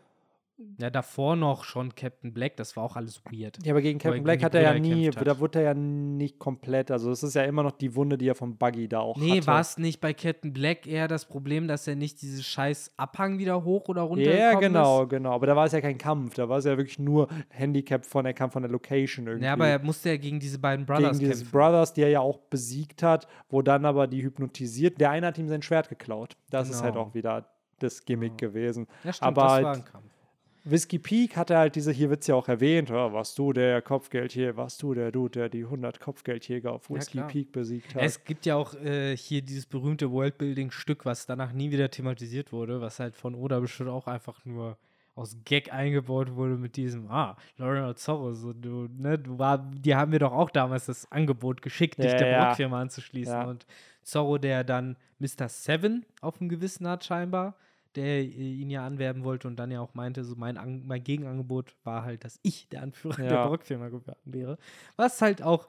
Ja, 0.79 0.89
davor 0.89 1.35
noch 1.35 1.63
schon 1.63 1.93
Captain 1.93 2.33
Black, 2.33 2.57
das 2.57 2.75
war 2.75 2.83
auch 2.83 2.95
alles 2.95 3.21
weird. 3.25 3.59
Ja, 3.63 3.73
aber 3.73 3.81
gegen 3.81 3.99
Captain 3.99 4.23
Black 4.23 4.43
hat 4.43 4.55
er 4.55 4.61
ja 4.63 4.73
nie, 4.79 5.09
da 5.11 5.39
wurde 5.39 5.59
er 5.59 5.65
ja 5.65 5.73
nicht 5.75 6.39
komplett. 6.39 6.89
Also, 6.89 7.11
es 7.11 7.21
ist 7.21 7.35
ja 7.35 7.43
immer 7.43 7.61
noch 7.61 7.73
die 7.73 7.95
Wunde, 7.95 8.17
die 8.17 8.27
er 8.27 8.33
vom 8.33 8.57
Buggy 8.57 8.87
da 8.87 8.99
auch 9.01 9.17
Nee, 9.17 9.37
hatte. 9.37 9.47
war 9.47 9.59
es 9.59 9.77
nicht 9.77 10.01
bei 10.01 10.13
Captain 10.13 10.53
Black 10.53 10.87
eher 10.87 11.07
das 11.07 11.25
Problem, 11.25 11.67
dass 11.67 11.87
er 11.87 11.95
nicht 11.95 12.21
dieses 12.23 12.43
scheiß 12.45 12.93
Abhang 12.97 13.37
wieder 13.37 13.63
hoch 13.63 13.87
oder 13.87 14.01
runter 14.01 14.35
Ja, 14.35 14.53
genau, 14.59 15.03
ist? 15.03 15.09
genau. 15.09 15.31
Aber 15.33 15.45
da 15.45 15.55
war 15.55 15.65
es 15.65 15.73
ja 15.73 15.81
kein 15.81 15.99
Kampf. 15.99 16.33
Da 16.33 16.49
war 16.49 16.57
es 16.57 16.65
ja 16.65 16.75
wirklich 16.75 16.97
nur 16.97 17.27
Handicap 17.49 18.03
von, 18.03 18.25
er 18.25 18.33
kam 18.33 18.49
von 18.49 18.63
der 18.63 18.71
Location 18.71 19.27
irgendwie. 19.27 19.45
Ja, 19.45 19.53
aber 19.53 19.67
er 19.67 19.79
musste 19.79 20.09
ja 20.09 20.17
gegen 20.17 20.39
diese 20.39 20.57
beiden 20.57 20.87
Brothers 20.87 21.19
gegen 21.19 21.29
diese 21.31 21.43
kämpfen. 21.43 21.51
Brothers, 21.51 21.93
die 21.93 22.01
er 22.01 22.09
ja 22.09 22.19
auch 22.21 22.39
besiegt 22.49 23.03
hat, 23.03 23.27
wo 23.49 23.61
dann 23.61 23.85
aber 23.85 24.07
die 24.07 24.23
hypnotisiert. 24.23 24.99
Der 24.99 25.11
eine 25.11 25.27
hat 25.27 25.37
ihm 25.37 25.47
sein 25.49 25.61
Schwert 25.61 25.87
geklaut. 25.89 26.35
Das 26.49 26.67
ist 26.69 26.81
halt 26.81 26.95
Genau. 26.95 27.05
auch 27.07 27.13
wieder 27.13 27.47
das 27.79 28.03
Gimmick 28.05 28.39
gewesen. 28.39 28.87
ja, 29.03 29.13
stimmt, 29.13 29.27
aber 29.27 29.41
das 29.43 29.51
halt 29.51 29.63
war 29.65 29.73
ein 29.75 29.85
Kampf. 29.85 30.06
Whiskey 30.69 30.99
Peak 30.99 31.37
hatte 31.37 31.57
halt 31.57 31.75
diese, 31.75 31.91
hier 31.91 32.09
wird 32.09 32.21
es 32.21 32.27
ja 32.27 32.35
auch 32.35 32.47
erwähnt, 32.47 32.89
ja, 32.89 33.13
warst 33.13 33.37
du 33.39 33.53
der 33.53 33.81
Kopfgeld 33.81 34.31
hier, 34.31 34.57
warst 34.57 34.81
du 34.83 34.93
der 34.93 35.11
Dude, 35.11 35.31
der 35.39 35.49
die 35.49 35.63
100 35.63 35.99
Kopfgeldjäger 35.99 36.71
auf 36.73 36.89
Ja, 36.89 36.95
Whiskey 36.95 37.17
klar. 37.17 37.27
Peak 37.27 37.51
besiegt 37.51 37.95
hat. 37.95 38.03
Es 38.03 38.23
gibt 38.23 38.45
ja 38.45 38.55
auch 38.55 38.73
äh, 38.75 39.15
hier 39.15 39.41
dieses 39.41 39.65
berühmte 39.65 40.11
Worldbuilding-Stück, 40.11 41.05
was 41.05 41.25
danach 41.25 41.53
nie 41.53 41.71
wieder 41.71 41.89
thematisiert 41.89 42.51
wurde, 42.51 42.81
was 42.81 42.99
halt 42.99 43.15
von 43.15 43.35
Oda 43.35 43.59
bestimmt 43.59 43.89
auch 43.89 44.07
einfach 44.07 44.43
nur 44.45 44.77
aus 45.15 45.35
Gag 45.45 45.73
eingebaut 45.73 46.35
wurde 46.35 46.57
mit 46.57 46.75
diesem, 46.75 47.09
ah, 47.09 47.35
Lorena 47.57 47.95
Zorro, 47.95 48.33
so 48.33 48.53
du, 48.53 48.87
ne, 48.97 49.17
du 49.17 49.39
war, 49.39 49.57
die 49.57 49.95
haben 49.95 50.11
mir 50.11 50.19
doch 50.19 50.31
auch 50.31 50.51
damals 50.51 50.85
das 50.85 51.11
Angebot 51.11 51.63
geschickt, 51.63 51.97
dich 51.97 52.11
Ja, 52.11 52.17
der 52.17 52.27
ja. 52.29 52.45
Brockfirma 52.45 52.79
anzuschließen. 52.81 53.33
Ja. 53.33 53.45
Und 53.45 53.65
Zorro, 54.03 54.37
der 54.37 54.63
dann 54.63 54.95
Mr. 55.19 55.49
Seven 55.49 56.05
auf 56.21 56.37
dem 56.37 56.49
Gewissen 56.49 56.87
hat, 56.87 57.03
scheinbar, 57.03 57.55
der 57.97 58.19
äh, 58.19 58.23
ihn 58.23 58.69
ja 58.69 58.85
anwerben 58.85 59.23
wollte 59.23 59.47
und 59.47 59.57
dann 59.57 59.71
ja 59.71 59.81
auch 59.81 59.93
meinte, 59.93 60.23
so 60.23 60.35
mein, 60.35 60.57
An 60.57 60.85
mein 60.87 61.03
Gegenangebot 61.03 61.75
war 61.83 62.03
halt, 62.03 62.23
dass 62.23 62.39
ich 62.43 62.69
der 62.69 62.83
Anführer 62.83 63.19
Ja. 63.23 63.29
der 63.29 63.35
Barockfirma 63.35 63.89
geworden 63.89 64.21
wäre. 64.25 64.57
Was 64.95 65.21
halt 65.21 65.41
auch, 65.41 65.67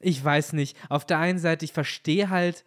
ich 0.00 0.22
weiß 0.24 0.54
nicht, 0.54 0.76
auf 0.88 1.04
der 1.04 1.18
einen 1.18 1.38
Seite, 1.38 1.64
ich 1.64 1.72
verstehe 1.72 2.30
halt, 2.30 2.64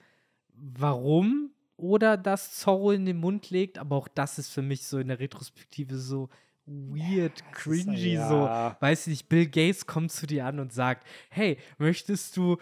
warum 0.53 1.51
oder 1.77 2.15
das 2.15 2.53
Zorro 2.57 2.91
in 2.91 3.05
den 3.05 3.17
Mund 3.17 3.49
legt, 3.49 3.79
aber 3.79 3.95
auch 3.95 4.07
das 4.07 4.37
ist 4.37 4.49
für 4.49 4.61
mich 4.61 4.85
so 4.85 4.99
in 4.99 5.07
der 5.07 5.19
Retrospektive 5.19 5.97
so 5.97 6.29
weird, 6.65 7.43
cringy, 7.53 8.17
so 8.17 8.45
ja. 8.45 8.77
weiß 8.79 9.07
nicht, 9.07 9.27
Bill 9.27 9.47
Gates 9.47 9.87
kommt 9.87 10.11
zu 10.11 10.27
dir 10.27 10.45
an 10.45 10.59
und 10.59 10.71
sagt, 10.71 11.07
hey, 11.29 11.57
möchtest 11.79 12.37
du, 12.37 12.57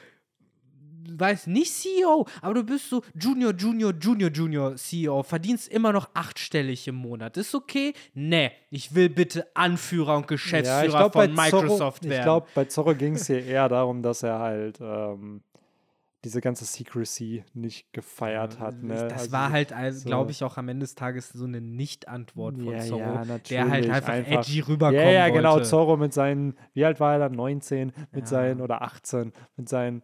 weiß 1.11 1.47
nicht 1.47 1.73
CEO, 1.73 2.25
aber 2.41 2.53
du 2.55 2.63
bist 2.63 2.89
so 2.89 3.01
Junior, 3.13 3.53
Junior, 3.53 3.93
Junior, 3.99 4.29
Junior 4.31 4.75
CEO, 4.75 5.23
verdienst 5.23 5.67
immer 5.67 5.91
noch 5.91 6.09
achtstellig 6.13 6.87
im 6.87 6.95
Monat. 6.95 7.37
Ist 7.37 7.53
okay? 7.55 7.93
Nee, 8.13 8.51
ich 8.69 8.93
will 8.95 9.09
bitte 9.09 9.47
Anführer 9.55 10.17
und 10.17 10.27
Geschäftsführer 10.27 10.85
ich 10.85 10.89
glaub, 10.91 11.13
von 11.13 11.33
bei 11.35 11.49
Zorro- 11.49 11.61
Microsoft 11.63 12.03
werden. 12.03 12.13
Ich 12.17 12.23
glaube, 12.23 12.47
bei 12.55 12.65
Zorro 12.65 12.95
ging 12.95 13.15
es 13.15 13.27
hier 13.27 13.43
eher 13.45 13.69
darum, 13.69 14.01
dass 14.01 14.23
er 14.23 14.39
halt 14.39 14.79
ähm, 14.81 15.41
diese 16.25 16.41
ganze 16.41 16.65
Secrecy 16.65 17.45
nicht 17.53 17.93
gefeiert 17.93 18.59
hat. 18.59 18.83
Ne? 18.83 18.93
das 19.07 19.13
Also 19.21 19.31
war 19.31 19.51
halt, 19.51 19.71
also, 19.71 19.99
so- 20.01 20.05
glaube 20.09 20.31
ich, 20.31 20.43
auch 20.43 20.57
am 20.57 20.67
Ende 20.67 20.83
des 20.83 20.95
Tages 20.95 21.29
so 21.29 21.45
eine 21.45 21.61
Nicht-Antwort 21.61 22.57
von 22.57 22.73
Ja, 22.73 22.79
Zorro, 22.79 22.99
ja, 22.99 23.23
der 23.49 23.69
halt 23.69 23.89
einfach, 23.89 24.09
einfach- 24.09 24.31
edgy 24.31 24.59
rüberkommen 24.59 24.99
Ja, 25.01 25.11
ja, 25.11 25.29
genau. 25.29 25.53
wollte. 25.53 25.69
Zorro 25.69 25.95
mit 25.95 26.13
seinen, 26.13 26.55
wie 26.73 26.83
alt 26.83 26.99
war 26.99 27.13
er 27.13 27.19
dann? 27.19 27.31
19 27.31 27.93
mit 28.11 28.23
Ja. 28.25 28.27
seinen 28.27 28.59
oder 28.59 28.81
18 28.81 29.31
mit 29.55 29.69
seinen, 29.69 30.01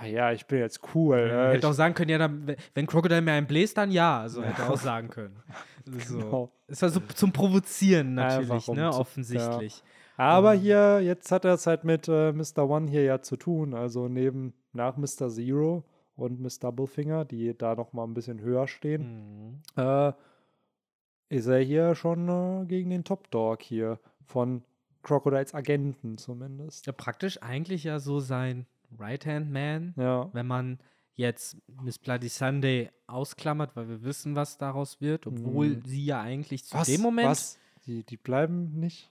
ah, 0.00 0.06
ja, 0.06 0.32
ich 0.32 0.46
bin 0.46 0.58
jetzt 0.58 0.80
cool. 0.94 1.28
Ja, 1.30 1.50
hätte 1.50 1.68
auch 1.68 1.72
sagen 1.72 1.94
können, 1.94 2.10
ja, 2.10 2.18
dann, 2.18 2.56
wenn 2.74 2.86
Crocodile 2.86 3.20
mir 3.20 3.32
einen 3.32 3.46
bläst, 3.46 3.76
dann 3.76 3.90
ja. 3.90 4.20
Also 4.20 4.42
hätte 4.42 4.62
er 4.62 4.70
auch 4.70 4.76
sagen 4.78 5.08
können. 5.08 5.36
So. 5.84 6.18
Genau. 6.18 6.52
Es 6.66 6.82
war 6.82 6.90
so 6.90 7.00
zum 7.00 7.32
Provozieren 7.32 8.14
natürlich, 8.14 8.68
ne? 8.68 8.90
Offensichtlich. 8.92 9.82
aber 10.16 10.54
ähm, 10.54 10.60
hier, 10.60 11.00
jetzt 11.00 11.32
hat 11.32 11.44
er 11.44 11.54
es 11.54 11.66
halt 11.66 11.84
mit 11.84 12.08
äh, 12.08 12.32
Mr. 12.32 12.68
One 12.68 12.90
hier 12.90 13.04
ja 13.04 13.22
zu 13.22 13.36
tun. 13.36 13.74
Also 13.74 14.08
neben, 14.08 14.52
nach 14.72 14.96
Mr. 14.96 15.28
Zero 15.30 15.84
und 16.16 16.40
Miss 16.40 16.58
Doublefinger, 16.58 17.24
die 17.24 17.56
da 17.56 17.74
noch 17.74 17.92
mal 17.92 18.04
ein 18.04 18.14
bisschen 18.14 18.40
höher 18.40 18.66
stehen. 18.66 19.60
Mhm. 19.76 19.82
äh, 19.82 20.12
ist 21.30 21.46
er 21.46 21.60
hier 21.60 21.94
schon 21.94 22.28
äh, 22.28 22.66
gegen 22.66 22.90
den 22.90 23.04
Top 23.04 23.30
Dog 23.30 23.62
hier 23.62 23.98
von 24.26 24.62
Crocodiles 25.02 25.54
Agenten 25.54 26.18
zumindest. 26.18 26.86
Ja, 26.86 26.92
praktisch 26.92 27.42
eigentlich 27.42 27.84
ja 27.84 27.98
so 27.98 28.18
sein 28.18 28.66
Right-Hand-Man, 28.98 29.94
Ja. 29.96 30.28
wenn 30.32 30.46
man 30.46 30.78
jetzt 31.14 31.56
Miss 31.82 31.98
Bloody 31.98 32.28
Sunday 32.28 32.90
ausklammert, 33.06 33.74
weil 33.74 33.88
wir 33.88 34.02
wissen, 34.02 34.36
was 34.36 34.56
daraus 34.58 35.00
wird, 35.00 35.26
obwohl 35.26 35.68
Mhm. 35.76 35.82
sie 35.84 36.04
ja 36.04 36.20
eigentlich 36.20 36.64
zu 36.64 36.76
Was? 36.76 36.86
dem 36.86 37.00
Moment, 37.00 37.28
Was? 37.28 37.58
Die, 37.86 38.04
die 38.04 38.16
bleiben 38.16 38.78
nicht 38.78 39.10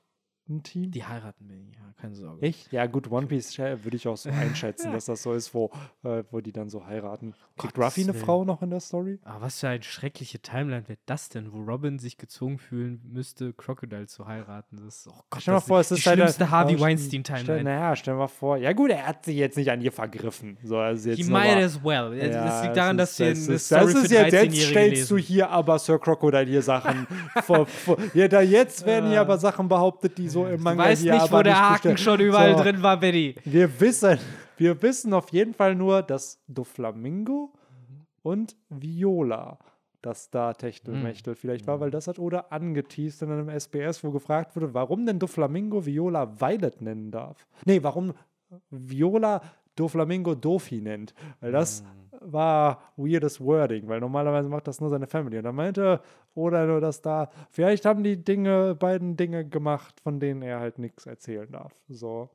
ein 0.49 0.64
Team? 0.64 0.91
die 0.91 1.03
heiraten 1.03 1.48
wir, 1.49 1.57
ja, 1.57 1.94
keine 1.99 2.15
Sorge. 2.15 2.41
Echt? 2.45 2.72
Ja, 2.72 2.86
gut, 2.86 3.10
One 3.11 3.28
Piece 3.28 3.57
äh, 3.60 3.84
würde 3.84 3.98
ich 3.98 4.07
auch 4.07 4.18
so 4.18 4.30
einschätzen, 4.32 4.91
dass 4.91 5.06
das 5.06 5.24
so 5.24 5.34
ist, 5.34 5.53
wo, 5.53 5.72
äh, 6.03 6.24
wo 6.32 6.40
die 6.41 6.52
dann 6.52 6.69
so 6.69 6.86
heiraten. 6.86 7.34
Kriegt 7.57 7.74
Gottes 7.74 7.88
Ruffy 7.98 8.02
eine 8.03 8.14
Willen. 8.14 8.26
Frau 8.26 8.45
noch 8.45 8.61
in 8.61 8.69
der 8.69 8.80
Story? 8.80 9.19
Aber 9.24 9.41
was 9.41 9.60
für 9.60 9.69
eine 9.69 9.84
schreckliche 9.84 10.40
Timeline 10.40 10.88
wird 10.88 10.99
das 11.06 11.30
denn, 11.30 11.52
wo 11.52 11.60
Robin 11.64 11.98
sich 11.99 12.18
gezwungen 12.18 12.57
fühlen 12.60 13.02
müsste, 13.11 13.53
Crocodile 13.53 14.06
zu 14.07 14.28
heiraten? 14.28 14.78
Das 14.78 14.99
ist, 14.99 15.07
oh 15.07 15.14
Gott, 15.30 15.41
Stell 15.41 15.52
dir 15.52 15.56
mal 15.56 15.60
das 15.60 15.68
vor, 15.68 15.80
es 15.80 15.88
die 15.90 15.94
ist 15.95 16.06
halt 16.07 16.18
schlimmste 16.19 16.52
Harvey 16.52 16.80
Weinstein-Timeline. 16.80 17.64
naja, 17.64 17.95
stell 17.95 18.14
dir 18.14 18.19
mal 18.19 18.28
vor. 18.28 18.57
Ja, 18.57 18.74
gut, 18.74 18.91
er 18.91 19.07
hat 19.07 19.26
sich 19.26 19.36
jetzt 19.38 19.57
nicht 19.57 19.72
an 19.72 19.82
ihr 19.82 19.91
vergriffen. 19.91 20.57
So, 20.64 20.78
also 20.78 21.10
jetzt 21.10 21.18
He 21.18 21.24
might 21.24 21.56
mal- 21.56 21.64
as 21.64 21.84
well. 21.84 22.18
das 22.18 22.30
Ja, 22.36 22.61
liegt 22.64 22.78
daran, 22.78 22.99
es 22.99 23.10
dass 23.10 23.19
wir 23.19 23.32
ist- 23.32 23.38
eine 23.48 23.53
das 23.53 23.61
ist, 23.61 23.65
Story 23.68 23.94
das 23.94 24.03
ist 24.03 24.11
jetzt, 24.11 24.22
jetzt 24.22 24.34
13-Jährige 24.34 24.69
stellst 24.72 25.11
du 25.11 25.15
lesen. 25.15 25.28
hier 25.28 25.49
aber 25.49 25.80
Sir 25.80 25.99
Crocodile 25.99 26.45
hier 26.45 26.61
Sachen 26.61 27.07
vor, 27.44 27.65
vor, 27.65 27.98
ja, 28.14 28.28
da 28.28 28.41
jetzt 28.41 28.86
werden 28.86 29.10
hier 29.10 29.22
aber 29.22 29.38
Sachen 29.38 29.68
behauptet, 29.68 30.18
die 30.18 30.30
so 30.30 30.36
im 30.45 30.57
Du 30.57 30.64
Manga 30.64 30.84
weißt 30.84 31.01
hier 31.01 31.14
nicht, 31.14 31.23
aber 31.23 31.39
wo 31.39 31.43
der 31.43 31.53
nicht 31.53 31.61
Haken 31.61 31.91
bestehen. 31.93 31.97
schon 31.97 32.19
überall 32.19 32.57
So, 32.57 32.64
drin 32.64 32.84
war, 32.84 32.99
Betty. 32.99 33.35
Wir 33.45 33.80
wissen, 33.80 34.19
wir 34.57 34.81
wissen 34.81 35.14
auf 35.14 35.31
jeden 35.31 35.53
Fall 35.53 35.76
nur, 35.76 36.01
dass 36.03 36.39
Doflamingo 36.47 37.53
und 38.22 38.55
Viola 38.69 39.57
das 40.01 40.30
da 40.30 40.53
Techtelmechtel 40.53 41.35
vielleicht 41.35 41.68
war, 41.68 41.80
weil 41.80 41.91
das 41.91 42.07
hat 42.07 42.19
Oda 42.19 42.45
angeteased 42.49 43.22
in 43.23 43.31
einem 43.31 43.49
SBS, 43.49 44.03
wo 44.03 44.11
gefragt 44.11 44.55
wurde, 44.55 44.73
warum 44.73 45.05
denn 45.05 45.19
Doflamingo 45.19 45.85
Viola 45.85 46.39
Violet 46.39 46.81
nennen 46.81 47.11
darf. 47.11 47.45
Nee, 47.65 47.84
warum 47.84 48.14
Viola 48.69 49.41
Doflamingo 49.76 50.35
Dofi 50.35 50.81
nennt. 50.81 51.14
Weil 51.41 51.51
das 51.51 51.84
war 52.32 52.82
weirdes 52.98 53.40
Wording, 53.41 53.88
weil 53.88 53.99
normalerweise 53.99 54.49
macht 54.49 54.68
das 54.68 54.82
nur 54.82 54.90
seine 54.90 55.08
Family. 55.08 55.38
Und 55.38 55.45
da 55.45 55.52
meinte 55.52 56.02
Oda 56.36 56.66
nur, 56.66 56.82
dass 56.82 57.02
da, 57.02 57.30
vielleicht 57.49 57.86
haben 57.86 58.04
die 58.04 58.24
Dinge, 58.24 58.76
beiden 58.76 59.18
Dinge 59.18 59.48
gemacht, 59.48 59.99
von 60.02 60.20
denen 60.20 60.41
er 60.41 60.60
halt 60.60 60.80
nichts 60.80 61.06
erzählen 61.06 61.52
darf. 61.52 61.74
So. 61.90 62.30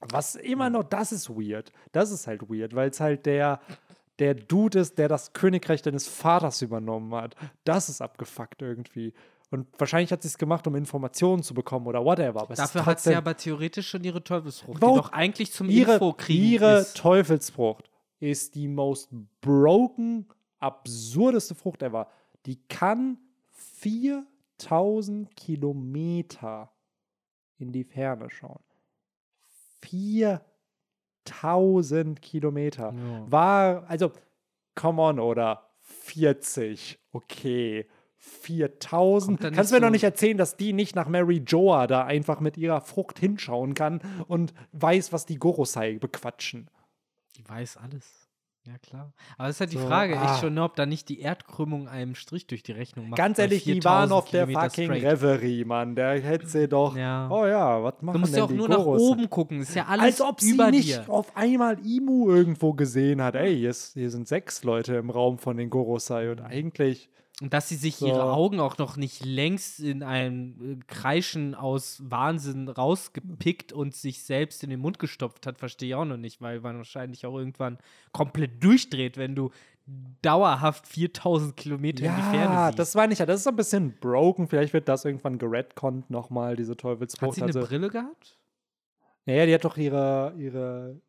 Was 0.00 0.36
immer 0.36 0.70
noch, 0.70 0.84
das 0.84 1.12
ist 1.12 1.30
weird. 1.30 1.72
Das 1.92 2.10
ist 2.10 2.26
halt 2.26 2.48
weird, 2.48 2.74
weil 2.74 2.90
es 2.90 3.00
halt 3.00 3.26
der, 3.26 3.60
der 4.18 4.34
Dude 4.34 4.80
ist, 4.80 4.98
der 4.98 5.08
das 5.08 5.32
Königreich 5.32 5.82
deines 5.82 6.06
Vaters 6.06 6.62
übernommen 6.62 7.14
hat. 7.14 7.34
Das 7.64 7.88
ist 7.88 8.00
abgefuckt 8.00 8.62
irgendwie. 8.62 9.12
Und 9.50 9.66
wahrscheinlich 9.78 10.12
hat 10.12 10.22
sie 10.22 10.28
es 10.28 10.36
gemacht, 10.36 10.66
um 10.66 10.74
Informationen 10.76 11.42
zu 11.42 11.54
bekommen 11.54 11.86
oder 11.86 12.04
whatever. 12.04 12.42
Aber 12.42 12.54
Dafür 12.54 12.84
hat 12.84 13.00
sie 13.00 13.14
aber 13.14 13.36
theoretisch 13.36 13.88
schon 13.88 14.04
ihre 14.04 14.22
Teufelsfrucht, 14.22 14.82
die 14.82 14.86
doch 14.86 15.12
eigentlich 15.12 15.52
zum 15.52 15.70
ihre, 15.70 15.94
Info 15.94 16.12
kriegen 16.12 16.44
ihre 16.44 16.78
ist. 16.80 16.96
Teufelsfrucht 16.96 17.88
ist 18.20 18.54
die 18.54 18.68
most 18.68 19.08
broken, 19.40 20.26
absurdeste 20.58 21.54
Frucht 21.54 21.82
ever. 21.82 22.08
Die 22.46 22.56
kann 22.68 23.18
4000 23.52 25.34
Kilometer 25.36 26.70
in 27.58 27.72
die 27.72 27.84
Ferne 27.84 28.30
schauen. 28.30 28.60
4000 29.80 32.20
Kilometer. 32.22 32.92
Ja. 32.94 33.30
War, 33.30 33.84
also, 33.88 34.12
come 34.74 35.00
on, 35.02 35.18
oder 35.20 35.68
40, 35.80 36.98
okay. 37.12 37.86
4000. 38.20 39.38
Kommt 39.40 39.44
da 39.44 39.50
Kannst 39.56 39.70
nicht 39.72 39.80
mir 39.80 39.86
so- 39.86 39.90
nicht 39.92 40.02
erzählen, 40.02 40.36
dass 40.36 40.56
die 40.56 40.72
nicht 40.72 40.96
nach 40.96 41.06
Mary 41.08 41.40
Joa 41.46 41.86
da 41.86 42.04
einfach 42.04 42.40
mit 42.40 42.56
ihrer 42.56 42.80
Frucht 42.80 43.20
hinschauen 43.20 43.74
kann 43.74 44.00
und 44.26 44.52
weiß, 44.72 45.12
was 45.12 45.24
die 45.24 45.36
Gorosei 45.36 45.98
bequatschen. 45.98 46.68
Die 47.38 47.48
weiß 47.48 47.76
alles. 47.78 48.28
Ja, 48.66 48.76
klar. 48.76 49.14
Aber 49.38 49.48
es 49.48 49.56
ist 49.56 49.60
halt 49.60 49.72
die 49.72 49.78
So, 49.78 49.86
Frage, 49.86 50.18
ah. 50.18 50.24
echt 50.32 50.40
schon, 50.40 50.52
ne, 50.52 50.62
ob 50.62 50.76
da 50.76 50.84
nicht 50.84 51.08
die 51.08 51.20
Erdkrümmung 51.20 51.88
einem 51.88 52.14
Strich 52.14 52.46
durch 52.48 52.62
die 52.62 52.72
Rechnung 52.72 53.08
macht. 53.08 53.16
Ganz 53.16 53.38
ehrlich, 53.38 53.64
die 53.64 53.72
4000 53.74 53.84
waren 54.10 54.12
auf 54.12 54.28
der 54.28 54.44
Kilometer 54.46 54.68
fucking 54.70 54.84
straight. 54.90 55.04
Reverie, 55.04 55.64
Mann. 55.64 55.94
Der 55.94 56.20
hätte 56.20 56.46
sie 56.48 56.68
doch. 56.68 56.94
Ja. 56.94 57.30
Oh 57.30 57.46
ja, 57.46 57.82
was 57.82 57.94
machen 58.02 58.14
Du 58.14 58.18
musst 58.18 58.36
ja 58.36 58.44
auch 58.44 58.48
die 58.48 58.54
nur 58.56 58.68
nach 58.68 58.76
Gorosei? 58.76 59.04
oben 59.12 59.30
gucken. 59.30 59.60
Ist 59.60 59.74
ja 59.74 59.86
alles 59.86 60.04
Als 60.04 60.20
ob 60.20 60.40
sie 60.42 60.50
über 60.50 60.70
nicht 60.70 60.88
dir. 60.88 61.04
auf 61.08 61.34
einmal 61.34 61.78
Imu 61.86 62.28
irgendwo 62.28 62.74
gesehen 62.74 63.22
hat. 63.22 63.36
Ey, 63.36 63.56
hier, 63.56 63.70
ist, 63.70 63.94
hier 63.94 64.10
sind 64.10 64.28
sechs 64.28 64.62
Leute 64.64 64.96
im 64.96 65.08
Raum 65.08 65.38
von 65.38 65.56
den 65.56 65.70
Gorosei 65.70 66.30
und 66.30 66.40
eigentlich. 66.42 67.08
Und 67.40 67.52
dass 67.54 67.68
sie 67.68 67.76
sich 67.76 67.96
So. 67.96 68.08
ihre 68.08 68.32
Augen 68.32 68.58
auch 68.58 68.78
noch 68.78 68.96
nicht 68.96 69.24
längst 69.24 69.78
in 69.78 70.02
ein 70.02 70.80
äh, 70.80 70.84
Kreischen 70.88 71.54
aus 71.54 72.02
Wahnsinn 72.04 72.68
rausgepickt 72.68 73.72
und 73.72 73.94
sich 73.94 74.24
selbst 74.24 74.64
in 74.64 74.70
den 74.70 74.80
Mund 74.80 74.98
gestopft 74.98 75.46
hat, 75.46 75.58
verstehe 75.58 75.90
ich 75.90 75.94
auch 75.94 76.04
noch 76.04 76.16
nicht, 76.16 76.40
weil 76.40 76.60
man 76.60 76.78
wahrscheinlich 76.78 77.24
auch 77.26 77.36
irgendwann 77.38 77.78
komplett 78.12 78.62
durchdreht, 78.64 79.16
wenn 79.18 79.36
du 79.36 79.50
dauerhaft 80.20 80.86
4000 80.88 81.56
Kilometer 81.56 82.04
in 82.06 82.14
die 82.16 82.22
Ferne 82.22 82.54
Ja, 82.54 82.66
siehst. 82.66 82.78
das 82.78 82.94
ich 83.12 83.18
ja. 83.20 83.26
Das 83.26 83.36
ist 83.40 83.44
so 83.44 83.50
ein 83.50 83.56
bisschen 83.56 83.94
broken. 84.00 84.48
Vielleicht 84.48 84.72
wird 84.74 84.88
das 84.88 85.04
irgendwann 85.04 85.38
geredconnt 85.38 86.10
nochmal, 86.10 86.56
diese 86.56 86.72
hat 86.72 86.78
Teufelsfrucht. 86.80 87.36
sie 87.36 87.42
eine 87.42 87.48
Also, 87.54 87.60
Brille 87.60 87.88
gehabt? 87.88 88.36
naja, 89.26 89.46
die 89.46 89.54
hat 89.54 89.64
doch 89.64 89.76
ihre, 89.76 90.34
ihre 90.36 91.00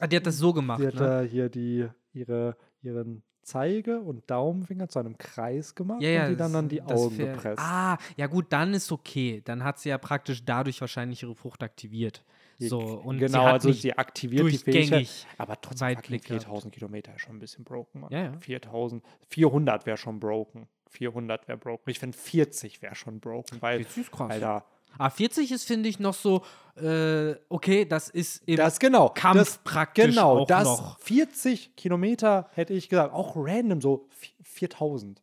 Ah, 0.00 0.06
die 0.06 0.16
hat 0.16 0.26
das 0.26 0.36
so 0.38 0.52
gemacht, 0.52 0.80
die 0.80 0.86
hat 0.86 0.94
ne? 0.94 1.00
da 1.00 1.20
hier 1.22 1.48
die, 1.48 1.88
ihre, 2.12 2.56
ihren 2.82 3.22
Zeige- 3.48 4.00
und 4.00 4.30
Daumenfinger 4.30 4.88
zu 4.88 4.98
einem 4.98 5.16
Kreis 5.16 5.74
gemacht 5.74 6.02
Ja, 6.02 6.08
ja, 6.10 6.24
und 6.24 6.30
die 6.32 6.36
dann 6.36 6.52
das- 6.52 6.58
an 6.58 6.68
die 6.68 6.82
Augen 6.82 7.16
gepresst. 7.16 7.58
Ah, 7.62 7.96
ja 8.16 8.26
gut, 8.26 8.46
dann 8.50 8.74
ist 8.74 8.92
okay. 8.92 9.40
Dann 9.44 9.64
hat 9.64 9.78
sie 9.78 9.88
ja 9.88 9.98
praktisch 9.98 10.44
dadurch 10.44 10.80
wahrscheinlich 10.80 11.22
ihre 11.22 11.34
Frucht 11.34 11.62
aktiviert. 11.62 12.22
So, 12.60 12.80
und 12.80 13.18
genau, 13.18 13.44
also 13.44 13.70
sie 13.70 13.96
aktiviert 13.96 14.50
die 14.50 14.58
Fähigkeit. 14.58 15.08
Aber 15.38 15.60
trotzdem 15.60 15.88
fucking 15.90 15.96
Weitblick 15.98 16.24
gehabt. 16.24 16.42
4000 16.44 16.74
Kilometer 16.74 17.14
ist 17.14 17.20
schon 17.22 17.36
ein 17.36 17.38
bisschen 17.38 17.64
broken, 17.64 18.00
Mann. 18.00 18.10
Ja, 18.12 18.22
ja. 18.24 18.32
4000, 18.40 19.04
400 19.28 19.86
wäre 19.86 19.96
schon 19.96 20.18
broken. 20.18 20.66
400 20.90 21.46
wäre 21.46 21.56
broken. 21.58 21.88
Ich 21.88 21.98
finde 22.00 22.16
40 22.18 22.82
wäre 22.82 22.94
schon 22.96 23.20
broken, 23.20 23.62
weil, 23.62 23.78
40 23.84 24.02
ist 24.02 24.10
krass. 24.10 24.30
Alter, 24.32 24.64
Ah, 24.98 25.10
40 25.10 25.52
ist, 25.52 25.64
finde 25.64 25.88
ich, 25.88 25.98
noch 25.98 26.14
so, 26.14 26.42
äh, 26.76 27.34
okay, 27.48 27.84
das 27.84 28.08
ist 28.10 28.42
im 28.46 28.56
das 28.56 28.78
genau. 28.78 29.08
Kampf 29.08 29.38
das, 29.38 29.58
praktisch 29.64 30.06
genau, 30.14 30.40
auch 30.40 30.46
das 30.46 30.64
noch. 30.64 30.98
40 31.00 31.76
Kilometer 31.76 32.48
hätte 32.54 32.74
ich 32.74 32.88
gesagt, 32.88 33.12
auch 33.14 33.32
random 33.36 33.80
so 33.80 34.08
vi- 34.20 34.34
4000. 34.42 35.22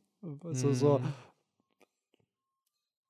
So, 0.53 0.73
so. 0.73 1.01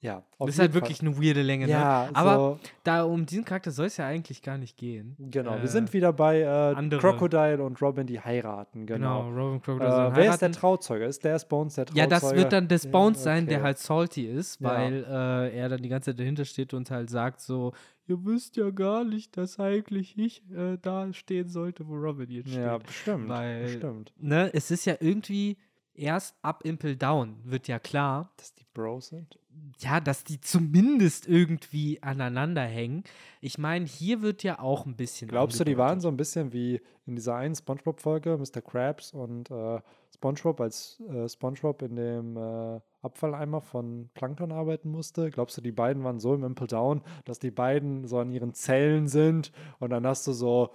Ja, 0.05 0.23
das 0.39 0.49
ist 0.49 0.59
halt 0.59 0.73
wirklich 0.73 1.01
eine 1.01 1.17
weirde 1.21 1.41
Länge. 1.41 1.67
Ja, 1.67 2.05
ne? 2.05 2.15
Aber 2.15 2.35
so, 2.35 2.59
da 2.83 3.03
um 3.03 3.25
diesen 3.25 3.43
Charakter 3.43 3.71
soll 3.71 3.87
es 3.87 3.97
ja 3.97 4.05
eigentlich 4.05 4.41
gar 4.41 4.57
nicht 4.57 4.77
gehen. 4.77 5.15
genau. 5.19 5.55
äh, 5.55 5.61
wir 5.61 5.67
sind 5.69 5.91
wieder 5.93 6.13
bei 6.13 6.41
äh, 6.41 6.89
Crocodile 6.97 7.63
und 7.63 7.81
Robin, 7.81 8.05
die 8.05 8.19
heiraten. 8.19 8.85
Genau, 8.85 9.23
Genau. 9.29 9.41
Robin 9.45 9.57
Äh, 9.57 9.61
Crocodile 9.61 9.91
sollen 9.91 10.15
wer 10.15 10.31
ist 10.33 10.41
der. 10.41 10.51
Trauzeuge? 10.51 11.05
Ist 11.05 11.23
der 11.23 11.39
Bones 11.39 11.75
der 11.75 11.85
Trauzeuge? 11.85 11.99
Ja, 11.99 12.07
das 12.07 12.35
wird 12.35 12.53
dann 12.53 12.67
des 12.67 12.83
Ja, 12.83 12.91
Bones 12.91 13.23
sein, 13.23 13.47
der 13.47 13.57
okay. 13.57 13.65
halt 13.65 13.77
salty 13.79 14.25
ist, 14.27 14.61
Ja. 14.61 14.69
weil 14.69 15.03
äh, 15.09 15.57
er 15.57 15.69
dann 15.69 15.81
die 15.81 15.89
ganze 15.89 16.11
Zeit 16.11 16.19
dahinter 16.19 16.45
steht 16.45 16.73
und 16.73 16.91
halt 16.91 17.09
sagt 17.09 17.41
so, 17.41 17.73
ihr 18.07 18.23
wisst 18.25 18.55
ja 18.57 18.69
gar 18.69 19.03
nicht, 19.03 19.35
dass 19.37 19.59
eigentlich 19.59 20.17
ich 20.17 20.43
äh, 20.51 20.77
da 20.81 21.11
stehen 21.13 21.49
sollte, 21.49 21.87
wo 21.87 21.95
Robin 21.95 22.29
jetzt 22.29 22.49
steht. 22.49 22.61
Ja, 22.63 22.77
bestimmt. 22.77 23.27
Weil- 23.29 23.63
bestimmt. 23.63 24.13
Ne, 24.19 24.51
es 24.53 24.69
ist 24.69 24.85
ja 24.85 24.95
irgendwie 24.99 25.57
erst 25.95 26.35
ab 26.41 26.61
Impel 26.65 26.95
Down 26.95 27.37
wird 27.45 27.67
ja 27.67 27.79
klar, 27.79 28.29
Dass 28.37 28.53
die 28.53 28.65
Bros 28.73 29.07
sind? 29.07 29.39
Ja, 29.79 29.99
dass 29.99 30.23
die 30.23 30.39
zumindest 30.39 31.27
irgendwie 31.27 32.01
aneinander 32.01 32.63
hängen. 32.63 33.03
Ich 33.41 33.57
meine, 33.57 33.85
hier 33.85 34.21
wird 34.21 34.43
ja 34.43 34.59
auch 34.59 34.85
ein 34.85 34.95
bisschen. 34.95 35.27
Glaubst 35.27 35.59
du, 35.59 35.63
die 35.63 35.77
waren 35.77 35.99
so 35.99 36.07
ein 36.07 36.17
bisschen 36.17 36.53
wie 36.53 36.81
in 37.05 37.15
dieser 37.15 37.35
einen 37.35 37.55
Spongebob-Folge, 37.55 38.37
Mr. 38.37 38.61
Krabs 38.61 39.13
und 39.13 39.51
äh, 39.51 39.79
Spongebob, 40.13 40.61
als 40.61 41.01
äh, 41.09 41.27
Spongebob 41.27 41.81
in 41.81 41.95
dem 41.95 42.37
äh, 42.37 42.79
Abfalleimer 43.01 43.61
von 43.61 44.09
Plankton 44.13 44.51
arbeiten 44.51 44.89
musste? 44.89 45.29
Glaubst 45.29 45.57
du, 45.57 45.61
die 45.61 45.71
beiden 45.71 46.03
waren 46.03 46.19
so 46.19 46.33
im 46.33 46.43
Impel 46.43 46.67
Down, 46.67 47.01
dass 47.25 47.39
die 47.39 47.51
beiden 47.51 48.07
so 48.07 48.19
an 48.19 48.31
ihren 48.31 48.53
Zellen 48.53 49.07
sind 49.07 49.51
und 49.79 49.89
dann 49.89 50.07
hast 50.07 50.25
du 50.25 50.31
so, 50.31 50.71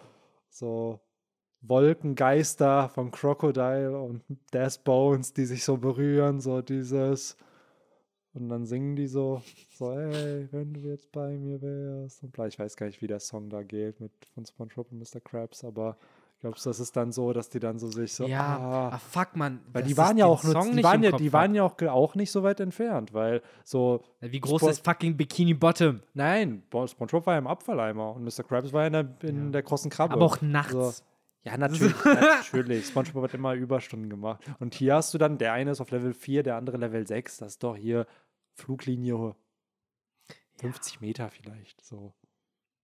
so 0.51 1.01
Wolkengeister 1.62 2.89
von 2.90 3.11
Crocodile 3.11 3.98
und 3.98 4.23
Death 4.52 4.85
Bones, 4.85 5.32
die 5.32 5.47
sich 5.47 5.65
so 5.65 5.78
berühren, 5.78 6.40
so 6.40 6.62
dieses. 6.62 7.36
Und 8.32 8.48
dann 8.48 8.65
singen 8.65 8.94
die 8.94 9.09
so, 9.09 9.43
so, 9.70 9.90
ey, 9.93 10.48
wenn 10.52 10.73
du 10.73 10.81
jetzt 10.81 11.11
bei 11.11 11.36
mir 11.36 11.61
wärst. 11.61 12.23
Und 12.23 12.32
bla, 12.32 12.47
ich 12.47 12.59
weiß 12.59 12.77
gar 12.77 12.86
nicht, 12.86 13.02
wie 13.02 13.09
der 13.09 13.19
Song 13.20 13.48
da 13.51 13.62
geht 13.62 14.01
mit 14.01 14.12
von 14.35 14.47
SpongeBob 14.47 14.93
und 14.93 14.98
Mr. 15.01 15.20
Krabs, 15.20 15.65
aber 15.65 15.97
glaubst 16.40 16.65
du, 16.65 16.70
das 16.70 16.78
ist 16.78 16.97
dann 16.97 17.11
so, 17.11 17.32
dass 17.32 17.48
die 17.51 17.59
dann 17.59 17.81
so 17.81 17.89
sich 17.90 18.15
so, 18.15 18.27
Ja, 18.27 18.40
ah, 18.57 18.89
ah, 18.93 18.98
fuck, 18.98 19.35
man. 19.35 19.59
weil 19.73 19.82
die 19.82 19.97
waren 19.97 20.16
ja 20.16 20.27
auch 20.27 20.44
nur, 20.44 20.55
die 20.62 20.70
nicht 20.77 20.85
waren 20.85 21.02
ja, 21.02 21.11
Kopf 21.11 21.20
die 21.20 21.32
waren 21.32 21.55
ja 21.57 21.65
auch, 21.65 21.82
auch 21.82 22.15
nicht 22.15 22.31
so 22.31 22.44
weit 22.44 22.61
entfernt, 22.61 23.12
weil 23.12 23.43
so, 23.65 24.01
Wie 24.20 24.39
groß 24.40 24.62
Spo- 24.62 24.70
ist 24.70 24.85
fucking 24.85 25.16
Bikini 25.16 25.55
Bottom? 25.55 26.01
nein, 26.15 26.62
Bo- 26.70 26.86
SpongeBob 26.86 27.27
war 27.27 27.35
ja 27.35 27.39
im 27.40 27.48
Abfalleimer 27.48 28.15
und 28.15 28.23
Mr. 28.23 28.44
Krabs 28.44 28.73
war 28.73 28.82
ja 28.82 28.86
in 28.86 28.93
der, 28.93 29.09
in 29.28 29.52
der 29.52 29.62
großen 29.65 29.90
Krabbe. 29.90 30.15
Aber 30.15 30.24
auch 30.24 30.40
nachts. 30.40 30.73
So. 30.73 30.93
Ja, 31.43 31.57
natürlich, 31.57 31.94
natürlich. 32.05 32.86
SpongeBob 32.86 33.24
hat 33.24 33.32
immer 33.35 33.55
Überstunden 33.55 34.11
gemacht. 34.11 34.43
Und 34.61 34.74
hier 34.74 34.94
hast 34.97 35.15
du 35.15 35.19
dann, 35.19 35.39
der 35.39 35.55
eine 35.55 35.70
ist 35.70 35.81
auf 35.81 35.90
Level 35.90 36.12
4, 36.12 36.43
der 36.43 36.57
andere 36.57 36.77
Level 36.77 37.07
6. 37.07 37.39
Das 37.39 37.52
ist 37.52 37.62
doch 37.62 37.77
hier 37.77 38.07
Fluglinie 38.55 39.35
50 40.56 41.01
Meter 41.01 41.31
vielleicht. 41.31 41.85
So. 41.85 42.14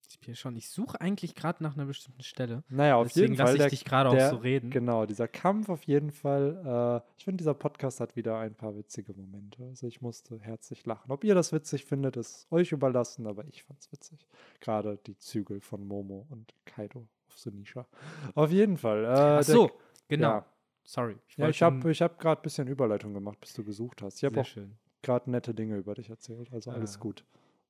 Ich 0.09 0.20
bin 0.20 0.34
schon. 0.36 0.56
Ich 0.56 0.70
suche 0.70 1.01
eigentlich 1.01 1.34
gerade 1.34 1.62
nach 1.62 1.74
einer 1.74 1.84
bestimmten 1.84 2.22
Stelle. 2.22 2.62
Naja, 2.68 2.97
auf 2.97 3.09
Deswegen 3.09 3.32
jeden 3.32 3.36
Fall. 3.36 3.44
lasse 3.47 3.56
ich 3.56 3.62
der, 3.62 3.70
dich 3.70 3.84
gerade 3.84 4.09
auch 4.10 4.14
der, 4.14 4.30
so 4.30 4.36
reden. 4.36 4.70
Genau, 4.70 5.05
dieser 5.05 5.28
Kampf 5.28 5.68
auf 5.68 5.82
jeden 5.82 6.10
Fall. 6.12 7.02
Äh, 7.05 7.10
ich 7.18 7.24
finde, 7.24 7.38
dieser 7.38 7.55
Podcast 7.55 8.01
hat 8.01 8.14
wieder 8.16 8.38
ein 8.38 8.55
paar 8.55 8.76
witzige 8.76 9.12
Momente. 9.14 9.64
Also 9.64 9.86
ich 9.86 10.01
musste 10.01 10.38
herzlich 10.40 10.86
lachen. 10.86 11.10
Ob 11.10 11.24
ihr 11.24 11.34
das 11.34 11.52
witzig 11.52 11.84
findet, 11.84 12.16
ist 12.16 12.47
euch 12.51 12.72
überlassen, 12.72 13.26
aber 13.26 13.44
ich 13.47 13.64
fand 13.64 13.80
es 13.80 13.90
witzig. 13.93 14.26
Gerade 14.60 14.98
die 15.06 15.18
Zügel 15.18 15.60
von 15.60 15.86
Momo 15.86 16.26
und 16.30 16.55
Kaido 16.64 17.09
auf 17.28 17.38
Sunisha. 17.38 17.86
Auf 18.34 18.51
jeden 18.52 18.76
Fall. 18.78 19.05
Äh, 19.05 19.09
Ach 19.09 19.34
der- 19.36 19.43
so, 19.43 19.70
genau. 20.09 20.28
Ja, 20.28 20.47
Sorry. 20.84 21.16
ja 21.36 21.44
wollte 21.44 21.51
ich 21.51 21.62
habe 21.62 21.90
ich 21.90 22.01
hab 22.02 22.18
gerade 22.20 22.40
ein 22.40 22.44
bisschen 22.44 22.68
Überleitung 22.68 23.12
gemacht, 23.12 23.40
bis 23.40 23.52
du 23.55 23.64
gesucht 23.64 24.02
hast. 24.02 24.18
Ich 24.18 24.24
habe 24.24 24.34
Sehr 24.34 24.43
auch 24.43 24.47
schön. 24.47 24.78
Gerade 25.07 25.31
nette 25.31 25.55
Dinge 25.55 25.77
über 25.77 25.95
dich 25.95 26.11
erzählt. 26.11 26.53
Also 26.53 26.70
alles 26.70 26.97
Ah. 26.97 27.01
gut. 27.01 27.24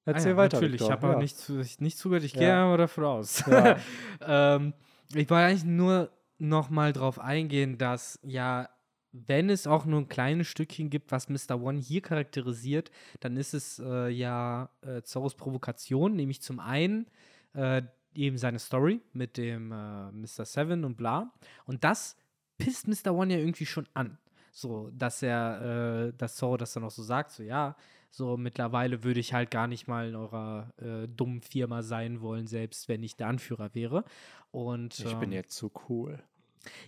Ah 0.04 0.10
Erzähl 0.12 0.32
ja, 0.32 0.36
weiter. 0.36 0.56
Natürlich, 0.56 0.76
ich 0.76 0.80
Victor. 0.80 0.92
habe 0.96 1.06
aber 1.06 1.14
Ja. 1.16 1.22
nicht, 1.22 1.36
zu, 1.36 1.62
nicht 1.80 1.98
zugehört. 1.98 2.24
Ich 2.24 2.32
Ja. 2.34 2.40
gehe 2.40 2.54
aber 2.54 2.78
davon 2.78 3.04
aus. 3.04 3.44
Ähm, 4.20 4.72
ich 5.10 5.30
wollte 5.30 5.34
eigentlich 5.36 5.64
nur 5.64 6.10
noch 6.38 6.70
mal 6.70 6.92
drauf 6.92 7.18
eingehen, 7.18 7.78
dass 7.78 8.18
ja, 8.22 8.68
wenn 9.12 9.48
es 9.50 9.66
auch 9.66 9.84
nur 9.86 10.00
ein 10.00 10.08
kleines 10.08 10.46
Stückchen 10.48 10.90
gibt, 10.90 11.10
was 11.12 11.28
Mr. 11.28 11.60
One 11.62 11.78
hier 11.80 12.02
charakterisiert, 12.02 12.90
dann 13.20 13.36
ist 13.36 13.54
es 13.54 13.78
äh, 13.78 14.08
ja 14.10 14.68
äh, 14.82 15.02
Zorros 15.02 15.34
Provokation, 15.34 16.14
nämlich 16.16 16.42
zum 16.42 16.60
einen 16.60 17.06
äh, 17.54 17.82
eben 18.14 18.36
seine 18.38 18.58
Story 18.58 19.00
mit 19.12 19.36
dem 19.36 19.72
äh, 19.72 20.10
Mr. 20.12 20.44
Seven 20.44 20.84
und 20.84 20.96
bla. 20.96 21.32
Und 21.66 21.84
das 21.84 22.16
pisst 22.58 22.88
Mr. 22.88 23.14
One 23.14 23.32
ja 23.32 23.38
irgendwie 23.40 23.66
schon 23.66 23.86
an. 23.94 24.18
So, 24.56 24.88
dass 24.90 25.22
er, 25.22 26.06
äh, 26.06 26.12
dass 26.16 26.36
Zorro 26.36 26.56
das 26.56 26.72
dann 26.72 26.84
auch 26.84 26.90
so 26.90 27.02
sagt, 27.02 27.30
so 27.30 27.42
ja, 27.42 27.76
so 28.10 28.38
mittlerweile 28.38 29.04
würde 29.04 29.20
ich 29.20 29.34
halt 29.34 29.50
gar 29.50 29.66
nicht 29.66 29.86
mal 29.86 30.08
in 30.08 30.16
eurer 30.16 30.72
äh, 30.78 31.06
dummen 31.08 31.42
Firma 31.42 31.82
sein 31.82 32.22
wollen, 32.22 32.46
selbst 32.46 32.88
wenn 32.88 33.02
ich 33.02 33.16
der 33.16 33.26
Anführer 33.26 33.74
wäre. 33.74 34.04
Und 34.52 34.98
Ich 34.98 35.14
bin 35.16 35.30
ähm, 35.30 35.32
jetzt 35.32 35.54
zu 35.54 35.70
cool. 35.90 36.22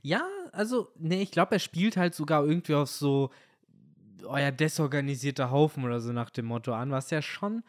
ja, 0.01 0.27
also, 0.53 0.89
nee, 0.97 1.21
ich 1.21 1.31
glaube, 1.31 1.57
er 1.57 1.59
spielt 1.59 1.99
halt 1.99 2.15
sogar 2.15 2.43
irgendwie 2.43 2.75
auf 2.75 2.89
so 2.89 3.29
euer 4.25 4.51
desorganisierter 4.51 5.51
Haufen 5.51 5.85
oder 5.85 6.01
so 6.01 6.11
nach 6.15 6.31
dem 6.31 6.47
Motto 6.47 6.73
an, 6.73 6.91
was 6.91 7.11
ja 7.11 7.21
schon 7.21 7.63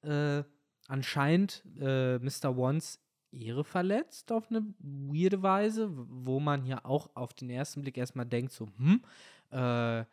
äh, 0.00 0.44
anscheinend 0.88 1.62
äh, 1.78 2.18
Mr. 2.20 2.56
Ones 2.56 3.02
Ehre 3.32 3.64
verletzt 3.64 4.32
auf 4.32 4.50
eine 4.50 4.62
weirde 4.78 5.42
Weise, 5.42 5.90
wo 5.92 6.40
man 6.40 6.64
ja 6.64 6.82
auch 6.84 7.10
auf 7.14 7.34
den 7.34 7.50
ersten 7.50 7.82
Blick 7.82 7.98
erstmal 7.98 8.26
denkt, 8.26 8.52
so, 8.52 8.68
hm, 8.78 9.02
äh, 9.52 10.04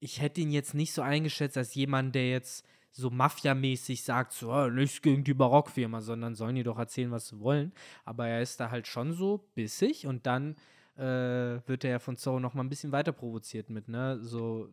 ich 0.00 0.20
hätte 0.20 0.40
ihn 0.40 0.50
jetzt 0.50 0.74
nicht 0.74 0.92
so 0.92 1.02
eingeschätzt 1.02 1.56
als 1.56 1.74
jemand, 1.74 2.14
der 2.14 2.30
jetzt 2.30 2.66
so 2.92 3.10
mafiamäßig 3.10 4.02
sagt, 4.02 4.32
so, 4.32 4.50
"Ah, 4.52 4.68
nichts 4.68 5.00
gegen 5.02 5.22
die 5.24 5.34
Barockfirma, 5.34 6.00
sondern 6.00 6.34
sollen 6.34 6.56
die 6.56 6.62
doch 6.64 6.78
erzählen, 6.78 7.10
was 7.10 7.28
sie 7.28 7.38
wollen. 7.40 7.72
Aber 8.04 8.26
er 8.26 8.42
ist 8.42 8.58
da 8.60 8.70
halt 8.70 8.86
schon 8.86 9.12
so 9.12 9.48
bissig 9.54 10.06
und 10.06 10.26
dann 10.26 10.56
äh, 10.96 11.60
wird 11.66 11.84
er 11.84 11.92
ja 11.92 11.98
von 11.98 12.16
Zorro 12.16 12.40
noch 12.40 12.54
mal 12.54 12.62
ein 12.64 12.68
bisschen 12.68 12.92
weiter 12.92 13.12
provoziert 13.12 13.70
mit, 13.70 13.88
ne? 13.88 14.18
So, 14.22 14.68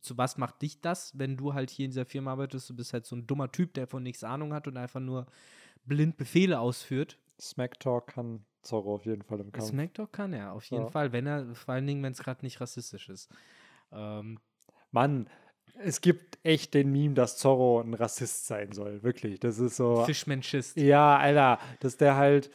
zu 0.00 0.16
was 0.18 0.36
macht 0.36 0.62
dich 0.62 0.80
das, 0.80 1.18
wenn 1.18 1.36
du 1.36 1.54
halt 1.54 1.70
hier 1.70 1.86
in 1.86 1.90
dieser 1.90 2.04
Firma 2.04 2.32
arbeitest? 2.32 2.68
Du 2.70 2.76
bist 2.76 2.92
halt 2.92 3.06
so 3.06 3.16
ein 3.16 3.26
dummer 3.26 3.50
Typ, 3.50 3.74
der 3.74 3.86
von 3.86 4.02
nichts 4.02 4.22
Ahnung 4.24 4.52
hat 4.52 4.68
und 4.68 4.76
einfach 4.76 5.00
nur 5.00 5.26
blind 5.84 6.16
Befehle 6.16 6.60
ausführt. 6.60 7.18
Smack 7.40 7.80
Talk 7.80 8.08
kann 8.08 8.44
Zorro 8.64 8.94
auf 8.96 9.06
jeden 9.06 9.22
Fall 9.22 9.40
im 9.40 9.52
Kampf. 9.52 9.68
Smackdog 9.68 10.12
kann 10.12 10.32
er, 10.32 10.52
auf 10.52 10.64
jeden 10.64 10.84
Ja. 10.84 10.90
Fall, 10.90 11.12
wenn 11.12 11.26
er, 11.26 11.54
vor 11.54 11.74
allen 11.74 11.86
Dingen, 11.86 12.02
wenn 12.02 12.12
es 12.12 12.22
gerade 12.22 12.44
nicht 12.44 12.60
rassistisch 12.60 13.08
ist. 13.08 13.30
Ähm, 13.92 14.38
Mann, 14.90 15.28
es 15.82 16.00
gibt 16.00 16.38
echt 16.44 16.74
den 16.74 16.92
Meme, 16.92 17.14
dass 17.14 17.36
Zorro 17.36 17.80
ein 17.80 17.94
Rassist 17.94 18.46
sein 18.46 18.72
soll. 18.72 19.02
Wirklich. 19.02 19.40
Das 19.40 19.58
ist 19.58 19.76
so. 19.76 20.04
Fischmenschist. 20.04 20.76
Ja, 20.76 21.16
Alter, 21.16 21.58
dass 21.80 21.96
der 21.96 22.16
halt. 22.16 22.50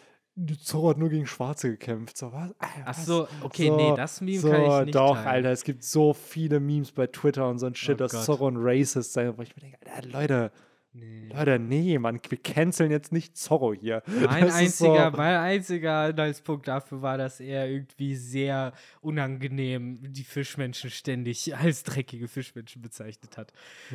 Zorro 0.64 0.92
hat 0.92 0.98
nur 0.98 1.10
gegen 1.10 1.26
Schwarze 1.28 1.70
gekämpft. 1.70 2.18
So, 2.18 2.32
was? 2.32 2.56
Alter, 2.60 2.84
Ach 2.86 2.94
so, 2.94 3.28
okay, 3.42 3.68
So, 3.68 3.76
nee, 3.76 3.94
das 3.98 4.22
Meme 4.22 4.40
so, 4.40 4.50
kann 4.50 4.62
ich 4.64 4.86
nicht 4.86 4.96
Doch, 4.96 5.16
teilen. 5.16 5.28
Alter, 5.28 5.52
es 5.52 5.64
gibt 5.66 5.84
so 5.84 6.14
viele 6.14 6.62
Memes 6.62 6.94
bei 6.94 7.08
Twitter 7.08 7.50
und 7.50 7.60
so 7.60 7.66
ein 7.66 7.76
Shit, 7.76 7.96
Oh 7.96 7.98
dass 7.98 8.14
Gott. 8.14 8.24
Zorro 8.24 8.48
ein 8.48 8.56
Racist 8.58 9.12
sein 9.12 9.38
wo 9.38 9.42
ich 9.42 9.54
mir 9.58 9.64
denke, 9.64 9.78
Alter, 9.94 10.08
Leute, 10.08 10.52
Nee. 11.00 11.30
Leute, 11.34 11.60
nee, 11.60 11.98
man, 11.98 12.20
wir 12.28 12.38
canceln 12.38 12.92
jetzt 12.92 13.12
nicht 13.12 13.38
Zorro 13.38 13.74
hier. 13.74 14.04
Mein 14.08 14.46
Das 14.46 14.56
einziger, 14.56 15.12
so, 15.12 15.18
mein 15.18 15.36
einziger 15.36 16.00
Anhaltspunkt 16.00 16.68
dafür 16.68 17.02
war, 17.02 17.18
dass 17.18 17.40
er 17.40 17.70
irgendwie 17.70 18.16
sehr 18.16 18.74
unangenehm 19.02 20.00
die 20.12 20.24
Fischmenschen 20.24 20.90
ständig 20.90 21.56
als 21.58 21.84
dreckige 21.84 22.28
Fischmenschen 22.28 22.82
bezeichnet 22.82 23.38
hat. 23.38 23.54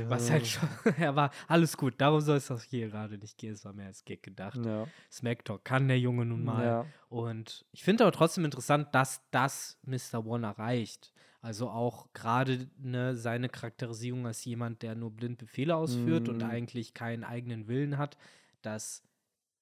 Was 0.08 0.30
halt 0.30 0.46
schon, 0.46 0.68
er 0.98 1.16
war 1.16 1.30
alles 1.48 1.76
gut, 1.76 1.94
darum 1.98 2.20
soll 2.20 2.36
es 2.36 2.50
auch 2.50 2.62
hier 2.62 2.88
gerade 2.88 3.18
nicht 3.18 3.38
gehen, 3.38 3.52
es 3.52 3.64
war 3.64 3.72
mehr 3.72 3.86
als 3.86 4.04
Gag 4.04 4.22
gedacht. 4.22 4.58
Ja, 4.64 4.86
Smacktalk 5.10 5.64
kann 5.64 5.88
der 5.88 5.98
Junge 5.98 6.24
nun 6.24 6.44
mal. 6.44 6.64
ja. 6.64 6.86
Und 7.08 7.64
ich 7.72 7.84
finde 7.84 8.04
aber 8.04 8.12
trotzdem 8.12 8.44
interessant, 8.44 8.88
dass 8.92 9.20
das 9.30 9.78
Mr. 9.84 10.26
One 10.26 10.46
erreicht. 10.46 11.12
Also 11.44 11.68
auch 11.68 12.10
gerade 12.14 12.70
ne, 12.78 13.14
seine 13.16 13.50
Charakterisierung 13.50 14.26
als 14.26 14.42
jemand, 14.46 14.80
der 14.80 14.94
nur 14.94 15.10
blind 15.10 15.36
Befehle 15.36 15.76
ausführt 15.76 16.30
und 16.30 16.42
Mhm. 16.42 16.48
eigentlich 16.48 16.94
keinen 16.94 17.22
eigenen 17.22 17.68
Willen 17.68 17.98
hat, 17.98 18.16
dass 18.62 19.02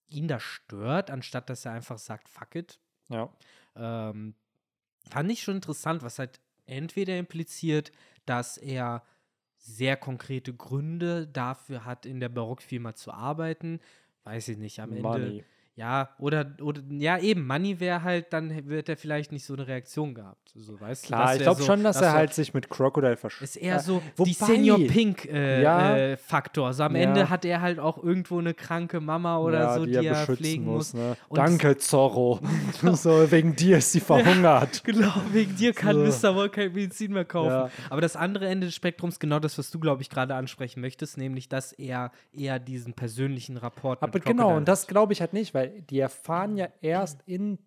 ihn 0.08 0.28
das 0.28 0.44
stört, 0.44 1.10
anstatt 1.10 1.50
dass 1.50 1.64
er 1.64 1.72
einfach 1.72 1.98
sagt, 1.98 2.28
fuck 2.28 2.54
it. 2.54 2.78
ja. 3.08 3.28
Ähm, 3.74 4.36
fand 5.10 5.30
ich 5.32 5.42
schon 5.42 5.56
interessant, 5.56 6.02
was 6.02 6.18
halt 6.20 6.40
entweder 6.66 7.18
impliziert, 7.18 7.90
dass 8.26 8.58
er 8.58 9.02
sehr 9.56 9.96
konkrete 9.96 10.54
Gründe 10.54 11.26
dafür 11.26 11.84
hat, 11.84 12.06
in 12.06 12.20
der 12.20 12.28
Barockfirma 12.28 12.94
zu 12.94 13.12
arbeiten. 13.12 13.80
Weiß 14.24 14.48
ich 14.48 14.58
nicht, 14.58 14.78
am 14.80 14.92
Ende. 14.92 15.44
Ja, 15.74 16.10
oder, 16.18 16.52
oder 16.60 16.82
ja, 16.90 17.16
eben, 17.18 17.46
Money 17.46 17.80
wäre 17.80 18.02
halt, 18.02 18.32
dann 18.34 18.68
wird 18.68 18.90
er 18.90 18.98
vielleicht 18.98 19.32
nicht 19.32 19.46
so 19.46 19.54
eine 19.54 19.66
Reaktion 19.66 20.14
gehabt. 20.14 20.52
So, 20.54 20.78
weißt 20.78 21.06
Klar, 21.06 21.34
ich 21.34 21.40
glaube 21.40 21.60
so, 21.60 21.66
schon, 21.66 21.82
dass, 21.82 21.96
dass 21.96 22.04
er 22.04 22.12
halt 22.12 22.34
sich 22.34 22.52
mit 22.52 22.68
Crocodile 22.68 23.16
versteht. 23.16 23.42
Ist 23.42 23.56
eher 23.56 23.78
so 23.78 24.02
ja, 24.18 24.24
die 24.24 24.32
Senior 24.34 24.78
Pink-Faktor. 24.78 25.32
Äh, 25.34 25.62
ja, 25.62 25.96
äh, 25.96 26.72
so 26.74 26.82
am 26.82 26.94
ja. 26.94 27.02
Ende 27.02 27.30
hat 27.30 27.46
er 27.46 27.62
halt 27.62 27.78
auch 27.78 28.02
irgendwo 28.02 28.38
eine 28.38 28.52
kranke 28.52 29.00
Mama 29.00 29.38
oder 29.38 29.60
ja, 29.60 29.74
so, 29.78 29.86
die, 29.86 29.92
die 29.92 30.06
er, 30.06 30.12
er 30.12 30.26
pflegen 30.26 30.66
muss. 30.66 30.92
Ne? 30.92 31.16
Danke, 31.30 31.78
Zorro. 31.78 32.40
so, 32.92 33.30
wegen 33.30 33.56
dir 33.56 33.78
ist 33.78 33.92
sie 33.92 34.00
verhungert. 34.00 34.84
genau, 34.84 35.14
wegen 35.30 35.56
dir 35.56 35.72
kann 35.72 36.10
so. 36.10 36.28
Mr. 36.28 36.36
Wall 36.36 36.50
kein 36.50 36.74
Medizin 36.74 37.14
mehr 37.14 37.24
kaufen. 37.24 37.72
Aber 37.88 38.02
das 38.02 38.14
andere 38.14 38.46
Ende 38.46 38.66
des 38.66 38.74
Spektrums, 38.74 39.18
genau 39.18 39.38
das, 39.38 39.56
was 39.56 39.70
du, 39.70 39.80
glaube 39.80 40.02
ich, 40.02 40.10
gerade 40.10 40.34
ansprechen 40.34 40.82
möchtest, 40.82 41.16
nämlich, 41.16 41.48
dass 41.48 41.72
er 41.72 42.12
eher 42.30 42.58
diesen 42.58 42.92
persönlichen 42.92 43.56
Rapport 43.56 44.02
Aber 44.02 44.20
genau, 44.20 44.54
und 44.54 44.68
das 44.68 44.86
glaube 44.86 45.14
ich 45.14 45.22
halt 45.22 45.32
nicht, 45.32 45.54
weil 45.54 45.61
die 45.68 45.98
erfahren 45.98 46.56
ja 46.56 46.68
erst 46.80 47.22
in 47.26 47.58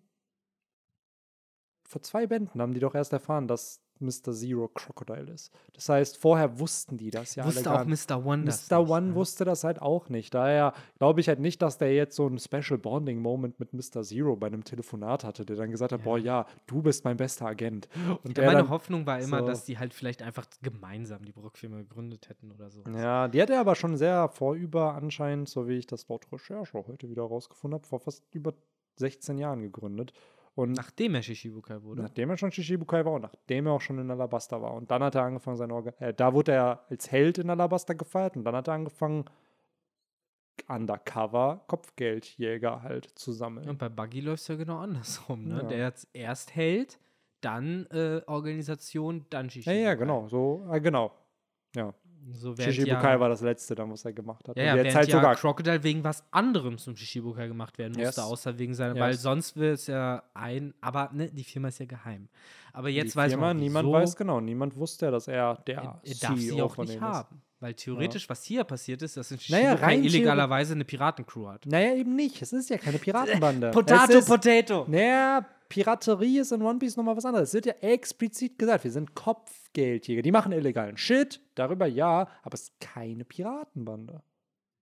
vor 1.84 2.02
zwei 2.02 2.26
Bänden 2.26 2.60
haben 2.60 2.74
die 2.74 2.80
doch 2.80 2.94
erst 2.94 3.12
erfahren, 3.12 3.46
dass 3.46 3.80
Mr. 4.00 4.32
Zero 4.32 4.68
Crocodile 4.68 5.30
ist. 5.32 5.52
Das 5.74 5.88
heißt, 5.88 6.16
vorher 6.18 6.58
wussten 6.58 6.96
die 6.98 7.10
das 7.10 7.34
ja 7.34 7.44
Wusste 7.44 7.72
auch 7.72 7.84
Mr. 7.84 8.24
One 8.26 8.44
das 8.44 8.70
Mr. 8.70 8.88
One 8.88 9.06
ne? 9.08 9.14
wusste 9.14 9.44
das 9.44 9.64
halt 9.64 9.80
auch 9.82 10.08
nicht. 10.08 10.34
Daher 10.34 10.72
glaube 10.98 11.20
ich 11.20 11.28
halt 11.28 11.40
nicht, 11.40 11.62
dass 11.62 11.78
der 11.78 11.94
jetzt 11.94 12.16
so 12.16 12.26
einen 12.26 12.38
Special 12.38 12.78
Bonding 12.78 13.20
Moment 13.20 13.58
mit 13.60 13.72
Mr. 13.72 14.02
Zero 14.02 14.36
bei 14.36 14.46
einem 14.48 14.64
Telefonat 14.64 15.24
hatte, 15.24 15.44
der 15.44 15.56
dann 15.56 15.70
gesagt 15.70 15.92
hat, 15.92 16.00
Ja. 16.00 16.04
boah, 16.04 16.18
ja, 16.18 16.46
du 16.66 16.82
bist 16.82 17.04
mein 17.04 17.16
bester 17.16 17.46
Agent. 17.46 17.88
Und 18.24 18.36
Ja, 18.38 18.44
meine 18.46 18.58
dann, 18.60 18.68
Hoffnung 18.70 19.06
war 19.06 19.18
immer, 19.20 19.40
so- 19.40 19.46
dass 19.46 19.64
die 19.64 19.78
halt 19.78 19.94
vielleicht 19.94 20.22
einfach 20.22 20.46
gemeinsam 20.62 21.24
die 21.24 21.32
Brook-Firma 21.32 21.78
gegründet 21.78 22.28
hätten 22.28 22.52
oder 22.52 22.70
so. 22.70 22.82
ja, 22.96 23.28
die 23.28 23.40
hat 23.40 23.50
er 23.50 23.60
aber 23.60 23.74
schon 23.74 23.96
sehr 23.96 24.28
vorüber 24.28 24.94
anscheinend, 24.94 25.48
so 25.48 25.68
wie 25.68 25.74
ich 25.76 25.86
das 25.86 26.08
laut 26.08 26.30
Recherche 26.32 26.84
heute 26.86 27.08
wieder 27.08 27.22
rausgefunden 27.22 27.78
habe, 27.78 27.86
vor 27.86 28.00
fast 28.00 28.22
über 28.32 28.52
16 28.96 29.38
Jahren 29.38 29.60
gegründet. 29.62 30.12
Und 30.56 30.72
Nachdem 30.72 31.14
er 31.14 31.22
Shishibukai 31.22 31.82
wurde. 31.82 32.00
Nachdem 32.00 32.30
er 32.30 32.38
schon 32.38 32.50
Shishibukai 32.50 33.04
war 33.04 33.12
und 33.12 33.20
nachdem 33.22 33.66
er 33.66 33.74
auch 33.74 33.80
schon 33.82 33.98
in 33.98 34.10
Alabasta 34.10 34.60
war. 34.60 34.72
Und 34.72 34.90
dann 34.90 35.02
hat 35.02 35.14
er 35.14 35.22
angefangen, 35.22 35.58
seine 35.58 35.74
Orga 35.74 35.92
äh, 35.98 36.14
da 36.14 36.32
wurde 36.32 36.52
er 36.52 36.86
als 36.88 37.12
Held 37.12 37.36
in 37.36 37.50
Alabasta 37.50 37.92
gefeiert 37.92 38.36
und 38.38 38.44
dann 38.44 38.56
hat 38.56 38.66
er 38.66 38.74
angefangen, 38.74 39.26
undercover 40.66 41.62
Kopfgeldjäger 41.66 42.82
halt 42.82 43.04
zu 43.04 43.32
sammeln. 43.32 43.68
Und 43.68 43.78
bei 43.78 43.90
Buggy 43.90 44.20
läuft 44.20 44.42
es 44.42 44.48
ja 44.48 44.56
genau 44.56 44.78
andersrum, 44.78 45.46
ne? 45.46 45.56
Ja. 45.58 45.62
Der 45.64 45.78
jetzt 45.78 46.08
erst 46.14 46.54
Held, 46.56 46.98
dann 47.42 47.84
äh, 47.90 48.22
Organisation, 48.26 49.26
dann 49.28 49.46
Ja, 49.46 49.50
Shishibukai. 49.50 49.82
ja, 49.82 49.94
genau. 49.94 50.26
So, 50.28 50.66
äh, 50.72 50.80
genau. 50.80 51.12
Ja. 51.74 51.92
So 52.32 52.56
Shishibukai 52.56 53.12
ja, 53.12 53.20
war 53.20 53.28
das 53.28 53.40
letzte, 53.40 53.74
dann, 53.74 53.90
was 53.90 54.04
er 54.04 54.12
gemacht 54.12 54.48
hat. 54.48 54.56
Ja, 54.56 54.64
ja, 54.64 54.74
während 54.76 54.94
halt 54.94 55.08
ja 55.08 55.16
sogar. 55.16 55.34
Crocodile 55.36 55.82
wegen 55.84 56.02
was 56.02 56.24
anderem 56.32 56.76
zum 56.78 56.96
Shishibukai 56.96 57.46
gemacht 57.46 57.78
werden 57.78 57.92
musste, 57.92 58.02
Yes. 58.02 58.18
außer 58.18 58.58
wegen 58.58 58.74
seiner, 58.74 58.94
Yes. 58.94 59.00
weil 59.00 59.14
sonst 59.14 59.56
wird 59.56 59.74
es 59.78 59.86
ja 59.86 60.22
ein, 60.34 60.74
aber 60.80 61.10
ne, 61.12 61.30
die 61.30 61.44
Firma 61.44 61.68
ist 61.68 61.78
ja 61.78 61.86
geheim. 61.86 62.28
Aber 62.72 62.88
jetzt 62.88 63.14
die 63.14 63.16
weiß 63.18 63.32
Firma, 63.32 63.48
man, 63.48 63.58
niemand 63.58 63.86
wieso. 63.86 63.96
weiß 63.96 64.16
genau. 64.16 64.40
Niemand 64.40 64.76
wusste 64.76 65.06
ja, 65.06 65.10
dass 65.12 65.28
er 65.28 65.54
der 65.66 65.76
er, 65.82 66.00
er 66.02 66.14
darf 66.20 66.36
sie 66.38 66.48
CEO 66.50 66.64
auch 66.66 66.76
nicht 66.78 67.00
haben. 67.00 67.42
Weil 67.66 67.74
theoretisch, 67.74 68.28
was 68.28 68.44
hier 68.44 68.62
passiert 68.62 69.02
ist, 69.02 69.16
dass 69.16 69.32
in 69.32 69.40
Naja, 69.48 69.74
rein 69.74 70.04
illegalerweise 70.04 70.74
eine 70.74 70.84
Piratencrew 70.84 71.48
hat. 71.48 71.66
Naja, 71.66 71.96
eben 71.96 72.14
nicht. 72.14 72.40
Es 72.40 72.52
ist 72.52 72.70
ja 72.70 72.78
keine 72.78 72.98
Piratenbande. 72.98 73.70
Potato, 73.74 74.18
ist, 74.18 74.28
Potato! 74.28 74.86
Naja, 74.86 75.44
Piraterie 75.68 76.38
ist 76.38 76.52
in 76.52 76.62
One 76.62 76.78
Piece 76.78 76.96
nochmal 76.96 77.16
was 77.16 77.24
anderes. 77.24 77.48
Es 77.48 77.54
wird 77.54 77.66
ja 77.66 77.72
explizit 77.80 78.56
gesagt, 78.56 78.84
wir 78.84 78.92
sind 78.92 79.16
Kopfgeldjäger. 79.16 80.22
Die 80.22 80.30
machen 80.30 80.52
illegalen 80.52 80.96
Shit, 80.96 81.40
darüber 81.56 81.86
ja, 81.86 82.28
aber 82.44 82.54
es 82.54 82.68
ist 82.68 82.78
keine 82.78 83.24
Piratenbande. 83.24 84.22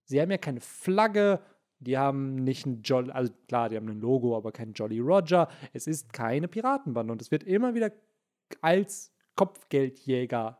Sie 0.04 0.20
haben 0.20 0.30
ja 0.30 0.36
keine 0.36 0.60
Flagge, 0.60 1.40
die 1.78 1.96
haben 1.96 2.34
nicht 2.34 2.66
ein 2.66 2.82
Jolly, 2.82 3.12
also 3.12 3.32
klar, 3.48 3.70
die 3.70 3.76
haben 3.76 3.88
ein 3.88 4.00
Logo, 4.02 4.36
aber 4.36 4.52
kein 4.52 4.74
Jolly 4.74 5.00
Roger. 5.00 5.48
Es 5.72 5.86
ist 5.86 6.12
keine 6.12 6.48
Piratenbande 6.48 7.14
und 7.14 7.22
es 7.22 7.30
wird 7.30 7.44
immer 7.44 7.74
wieder 7.74 7.92
als 8.60 9.10
Kopfgeldjäger 9.36 10.58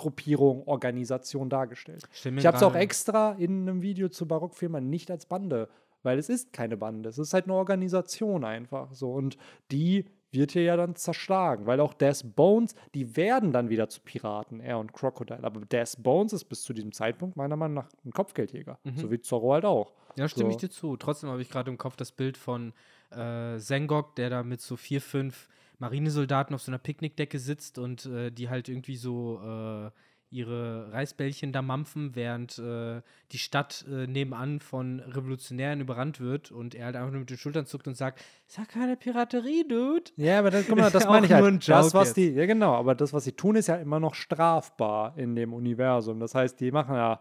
Gruppierung, 0.00 0.66
Organisation 0.66 1.50
dargestellt. 1.50 2.02
Ich 2.24 2.46
habe 2.46 2.56
es 2.56 2.62
auch 2.62 2.74
extra 2.74 3.32
in 3.32 3.68
einem 3.68 3.82
Video 3.82 4.08
zu 4.08 4.26
Barockfirma 4.26 4.80
nicht 4.80 5.10
als 5.10 5.26
Bande, 5.26 5.68
weil 6.02 6.18
es 6.18 6.30
ist 6.30 6.54
keine 6.54 6.78
Bande. 6.78 7.10
Es 7.10 7.18
ist 7.18 7.34
halt 7.34 7.44
eine 7.44 7.54
Organisation 7.54 8.44
einfach 8.44 8.94
so. 8.94 9.12
Und 9.12 9.36
die 9.70 10.06
wird 10.32 10.52
hier 10.52 10.62
ja 10.62 10.76
dann 10.76 10.94
zerschlagen, 10.96 11.66
weil 11.66 11.80
auch 11.80 11.92
Death 11.92 12.34
Bones, 12.34 12.74
die 12.94 13.14
werden 13.16 13.52
dann 13.52 13.68
wieder 13.68 13.90
zu 13.90 14.00
Piraten, 14.00 14.60
er 14.60 14.78
und 14.78 14.94
Crocodile. 14.94 15.44
Aber 15.44 15.60
Death 15.60 15.96
Bones 15.98 16.32
ist 16.32 16.44
bis 16.44 16.62
zu 16.62 16.72
diesem 16.72 16.92
Zeitpunkt 16.92 17.36
meiner 17.36 17.56
Meinung 17.56 17.74
nach 17.74 17.88
ein 18.06 18.12
Kopfgeldjäger. 18.12 18.78
Mhm. 18.84 18.96
So 18.96 19.10
wie 19.10 19.20
Zorro 19.20 19.52
halt 19.52 19.66
auch. 19.66 19.92
Ja, 20.16 20.26
stimme 20.28 20.48
ich 20.48 20.54
So. 20.54 20.60
dir 20.60 20.70
zu. 20.70 20.96
Trotzdem 20.96 21.28
habe 21.28 21.42
ich 21.42 21.50
gerade 21.50 21.70
im 21.70 21.76
Kopf 21.76 21.96
das 21.96 22.12
Bild 22.12 22.38
von 22.38 22.72
äh, 23.10 23.58
Sengok, 23.58 24.16
der 24.16 24.30
da 24.30 24.42
mit 24.42 24.60
so 24.62 24.76
vier, 24.76 25.00
fünf 25.02 25.48
Marinesoldaten 25.80 26.54
auf 26.54 26.62
so 26.62 26.70
einer 26.70 26.78
Picknickdecke 26.78 27.38
sitzt 27.38 27.78
und 27.78 28.06
äh, 28.06 28.30
die 28.30 28.48
halt 28.48 28.68
irgendwie 28.68 28.96
so 28.96 29.40
äh, 29.42 29.90
ihre 30.30 30.92
Reisbällchen 30.92 31.52
da 31.52 31.60
mampfen, 31.60 32.14
während 32.14 32.58
äh, 32.58 33.02
die 33.32 33.38
Stadt 33.38 33.84
äh, 33.90 34.06
nebenan 34.06 34.60
von 34.60 35.00
Revolutionären 35.00 35.80
überrannt 35.80 36.20
wird 36.20 36.52
und 36.52 36.76
er 36.76 36.86
halt 36.86 36.96
einfach 36.96 37.10
nur 37.10 37.20
mit 37.20 37.30
den 37.30 37.36
Schultern 37.36 37.66
zuckt 37.66 37.88
und 37.88 37.96
sagt, 37.96 38.22
ist 38.46 38.58
ja 38.58 38.64
keine 38.64 38.96
Piraterie, 38.96 39.66
Dude. 39.66 40.12
Ja, 40.16 40.38
aber 40.38 40.50
das, 40.50 40.66
guck 40.68 40.78
mal, 40.78 40.90
das 40.92 41.06
meine 41.06 41.26
ich 41.26 41.32
nur 41.32 41.42
halt. 41.42 41.54
ein 41.54 41.60
das, 41.66 41.94
was 41.94 42.08
jetzt. 42.08 42.16
die, 42.16 42.30
ja 42.30 42.46
genau, 42.46 42.74
aber 42.74 42.94
das, 42.94 43.12
was 43.12 43.24
sie 43.24 43.32
tun, 43.32 43.56
ist 43.56 43.66
ja 43.66 43.76
immer 43.76 43.98
noch 43.98 44.14
strafbar 44.14 45.18
in 45.18 45.34
dem 45.34 45.52
Universum. 45.52 46.20
Das 46.20 46.36
heißt, 46.36 46.60
die 46.60 46.70
machen 46.70 46.94
ja 46.94 47.20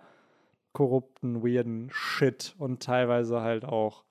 korrupten, 0.74 1.44
weirden 1.44 1.90
Shit 1.92 2.54
und 2.60 2.84
teilweise 2.84 3.42
halt 3.42 3.66
auch, 3.66 4.04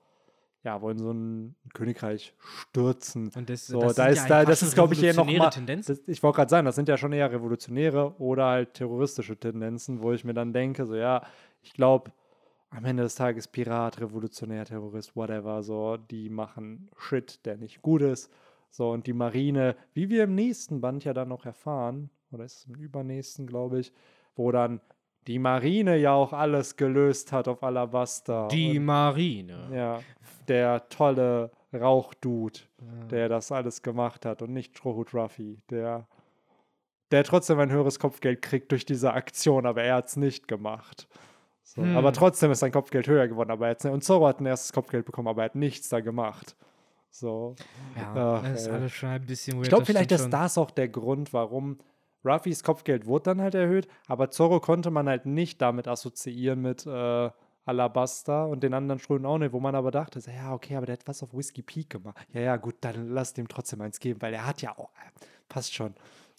ja, 0.69 0.81
wollen 0.81 0.99
so 0.99 1.11
ein 1.11 1.55
Königreich 1.73 2.35
stürzen. 2.37 3.31
Und 3.35 3.49
das, 3.49 3.65
So, 3.67 3.81
das 3.81 3.95
da 3.95 4.07
ist, 4.07 4.17
ja 4.19 4.27
da, 4.27 4.45
das 4.45 4.61
ist, 4.61 4.75
glaube 4.75 4.93
ich, 4.93 5.01
eher 5.01 5.13
noch 5.13 5.23
revolutionäre 5.23 5.43
mal, 5.45 5.49
Tendenzen. 5.49 5.95
das, 5.95 6.07
ich 6.07 6.21
wollte 6.21 6.35
gerade 6.35 6.49
sagen, 6.49 6.65
das 6.65 6.75
sind 6.75 6.87
ja 6.87 6.97
schon 6.97 7.11
eher 7.11 7.31
revolutionäre 7.31 8.15
oder 8.19 8.45
halt 8.45 8.75
terroristische 8.75 9.35
Tendenzen, 9.35 10.01
wo 10.03 10.11
ich 10.13 10.23
mir 10.23 10.35
dann 10.35 10.53
denke, 10.53 10.85
so 10.85 10.95
ja, 10.95 11.23
ich 11.63 11.73
glaube, 11.73 12.11
am 12.69 12.85
Ende 12.85 13.01
des 13.01 13.15
Tages 13.15 13.47
Pirat, 13.47 13.99
Revolutionär, 13.99 14.63
Terrorist, 14.65 15.15
whatever, 15.15 15.63
so, 15.63 15.97
die 15.97 16.29
machen 16.29 16.89
Shit, 16.97 17.43
der 17.45 17.57
nicht 17.57 17.81
gut 17.81 18.03
ist. 18.03 18.31
So, 18.69 18.91
und 18.91 19.07
die 19.07 19.13
Marine, 19.13 19.75
wie 19.93 20.09
wir 20.09 20.25
im 20.25 20.35
nächsten 20.35 20.81
Band 20.81 21.03
ja 21.03 21.13
dann 21.13 21.29
noch 21.29 21.45
erfahren, 21.45 22.11
oder 22.31 22.45
ist 22.45 22.57
es 22.57 22.65
im 22.65 22.75
übernächsten, 22.75 23.47
glaube 23.47 23.79
ich, 23.79 23.91
wo 24.35 24.51
dann 24.51 24.81
die 25.29 25.37
Marine 25.39 25.95
ja 25.97 26.11
auch 26.13 26.33
alles 26.33 26.75
gelöst 26.75 27.31
hat 27.31 27.47
auf 27.47 27.61
Alabasta. 27.63 28.47
Die 28.47 28.79
und, 28.79 28.85
Marine. 28.85 29.69
ja, 29.71 29.99
der 30.47 30.89
tolle 30.89 31.51
Rauchdude, 31.71 32.61
Ja. 32.81 33.05
der 33.09 33.29
das 33.29 33.51
alles 33.51 33.83
gemacht 33.83 34.25
hat 34.25 34.41
und 34.41 34.51
nicht 34.51 34.75
Strohhut 34.75 35.13
Ruffy, 35.13 35.59
der, 35.69 36.07
der 37.11 37.23
trotzdem 37.23 37.59
ein 37.59 37.69
höheres 37.71 37.99
Kopfgeld 37.99 38.41
kriegt 38.41 38.71
durch 38.71 38.85
diese 38.85 39.13
Aktion, 39.13 39.67
aber 39.67 39.83
er 39.83 39.95
hat 39.97 40.07
es 40.07 40.17
nicht 40.17 40.47
gemacht. 40.47 41.07
So, 41.61 41.83
Hm. 41.83 41.95
Aber 41.95 42.11
trotzdem 42.11 42.49
ist 42.49 42.59
sein 42.61 42.71
Kopfgeld 42.71 43.07
höher 43.07 43.27
geworden. 43.27 43.51
Aber 43.51 43.67
er 43.67 43.71
hat's, 43.71 43.85
und 43.85 44.03
Zoro 44.03 44.27
hat 44.27 44.39
ein 44.41 44.47
erstes 44.47 44.73
Kopfgeld 44.73 45.05
bekommen, 45.05 45.27
aber 45.27 45.43
er 45.43 45.45
hat 45.45 45.55
nichts 45.55 45.89
da 45.89 45.99
gemacht. 45.99 46.55
So. 47.11 47.55
Ja, 47.95 48.37
Ach, 48.37 48.41
das 48.43 48.61
ist 48.61 48.67
ey. 48.67 48.73
alles 48.73 48.91
schon 48.93 49.09
ein 49.09 49.25
bisschen 49.27 49.53
weird. 49.57 49.65
Ich 49.65 49.69
glaube, 49.69 49.85
vielleicht 49.85 50.11
ist 50.11 50.29
das 50.31 50.57
auch 50.57 50.71
der 50.71 50.87
Grund, 50.89 51.31
warum 51.33 51.77
Ruffys 52.25 52.63
Kopfgeld 52.63 53.05
wurde 53.05 53.23
dann 53.23 53.41
halt 53.41 53.55
erhöht, 53.55 53.87
aber 54.07 54.29
Zorro 54.31 54.59
konnte 54.59 54.91
man 54.91 55.07
halt 55.07 55.25
nicht 55.25 55.61
damit 55.61 55.87
assoziieren 55.87 56.61
mit 56.61 56.85
äh, 56.85 57.29
Alabasta 57.65 58.45
und 58.45 58.63
den 58.63 58.73
anderen 58.73 58.99
Schröden 58.99 59.25
auch 59.25 59.37
nicht, 59.37 59.53
wo 59.53 59.59
man 59.59 59.75
aber 59.75 59.91
dachte, 59.91 60.19
ja, 60.31 60.53
okay, 60.53 60.75
aber 60.75 60.85
der 60.85 60.93
hat 60.93 61.07
was 61.07 61.23
auf 61.23 61.33
Whiskey 61.33 61.61
Peak 61.61 61.89
gemacht. 61.89 62.17
Ja, 62.33 62.41
ja, 62.41 62.57
gut, 62.57 62.75
dann 62.81 63.09
lass 63.09 63.33
dem 63.33 63.47
trotzdem 63.47 63.81
eins 63.81 63.99
geben, 63.99 64.21
weil 64.21 64.33
er 64.33 64.45
hat 64.45 64.61
ja 64.61 64.77
auch, 64.77 64.89
äh, 64.95 65.25
passt 65.47 65.73
schon. 65.73 65.93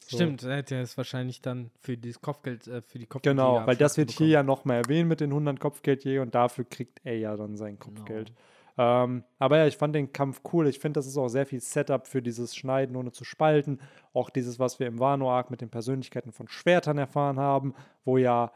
So. 0.06 0.16
Stimmt, 0.16 0.42
er 0.42 0.56
hätte 0.56 0.76
es 0.80 0.96
wahrscheinlich 0.96 1.40
dann 1.40 1.70
für 1.78 1.96
das 1.96 2.20
Kopfgeld, 2.20 2.66
äh, 2.66 2.82
für 2.82 2.98
die 2.98 3.06
Kopfgeld. 3.06 3.36
Genau, 3.36 3.64
weil 3.64 3.76
das 3.76 3.96
wird 3.96 4.10
hier 4.10 4.26
ja 4.26 4.42
nochmal 4.42 4.78
erwähnt 4.78 5.08
mit 5.08 5.20
den 5.20 5.30
100 5.30 5.60
Kopfgeldjäger 5.60 6.22
und 6.22 6.34
dafür 6.34 6.64
kriegt 6.64 7.00
er 7.04 7.16
ja 7.16 7.36
dann 7.36 7.56
sein 7.56 7.78
Kopfgeld. 7.78 8.32
Ähm, 8.78 9.24
aber 9.38 9.58
ja, 9.58 9.66
ich 9.66 9.76
fand 9.76 9.94
den 9.94 10.12
Kampf 10.12 10.40
cool. 10.52 10.66
Ich 10.68 10.78
finde, 10.78 10.98
das 10.98 11.06
ist 11.06 11.16
auch 11.16 11.28
sehr 11.28 11.46
viel 11.46 11.60
Setup 11.60 12.06
für 12.06 12.22
dieses 12.22 12.54
Schneiden 12.54 12.96
ohne 12.96 13.12
zu 13.12 13.24
spalten. 13.24 13.80
Auch 14.12 14.30
dieses, 14.30 14.58
was 14.58 14.80
wir 14.80 14.86
im 14.86 14.98
Wano-Arc 14.98 15.50
mit 15.50 15.60
den 15.60 15.70
Persönlichkeiten 15.70 16.32
von 16.32 16.48
Schwertern 16.48 16.98
erfahren 16.98 17.38
haben, 17.38 17.74
wo 18.04 18.16
ja 18.16 18.52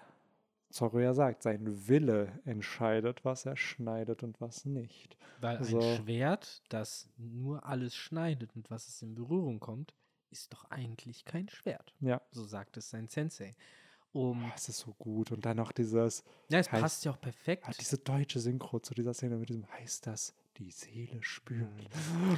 Zorro 0.75 0.99
ja 0.99 1.15
sagt, 1.15 1.43
sein 1.45 1.89
Wille 1.89 2.33
entscheidet, 2.45 3.25
was 3.25 3.47
er 3.47 3.57
schneidet 3.57 4.25
und 4.25 4.41
was 4.41 4.65
nicht. 4.65 5.17
Weil 5.41 5.59
ein 5.59 5.65
So. 5.65 5.81
Schwert, 5.81 6.63
das 6.69 7.09
nur 7.17 7.65
alles 7.65 7.95
schneidet 7.95 8.57
und 8.57 8.71
was 8.71 8.89
es 8.89 9.01
in 9.01 9.15
Berührung 9.15 9.61
kommt, 9.61 9.95
ist 10.31 10.53
doch 10.53 10.69
eigentlich 10.71 11.25
kein 11.25 11.49
Schwert. 11.49 11.95
Ja. 12.01 12.21
So 12.33 12.45
sagt 12.45 12.77
es 12.77 12.91
sein 12.91 13.07
Sensei. 13.09 13.55
Um, 14.15 14.45
Oh, 14.45 14.51
es 14.55 14.69
ist 14.69 14.79
so 14.79 14.95
gut. 14.99 15.33
Und 15.33 15.45
dann 15.45 15.57
noch 15.57 15.73
dieses, 15.73 16.23
ja, 16.49 16.61
es 16.61 16.69
heißt- 16.69 16.81
passt 16.81 17.05
ja 17.05 17.11
auch 17.13 17.21
perfekt. 17.21 17.65
ah, 17.67 17.73
diese 17.79 17.99
deutsche 17.99 18.39
Synchro 18.39 18.79
zu 18.79 18.95
dieser 18.95 19.13
Szene 19.13 19.37
mit 19.37 19.49
diesem, 19.49 19.67
heißt 19.73 20.07
das, 20.07 20.33
die 20.57 20.71
Seele 20.71 21.19
spüren. 21.23 21.69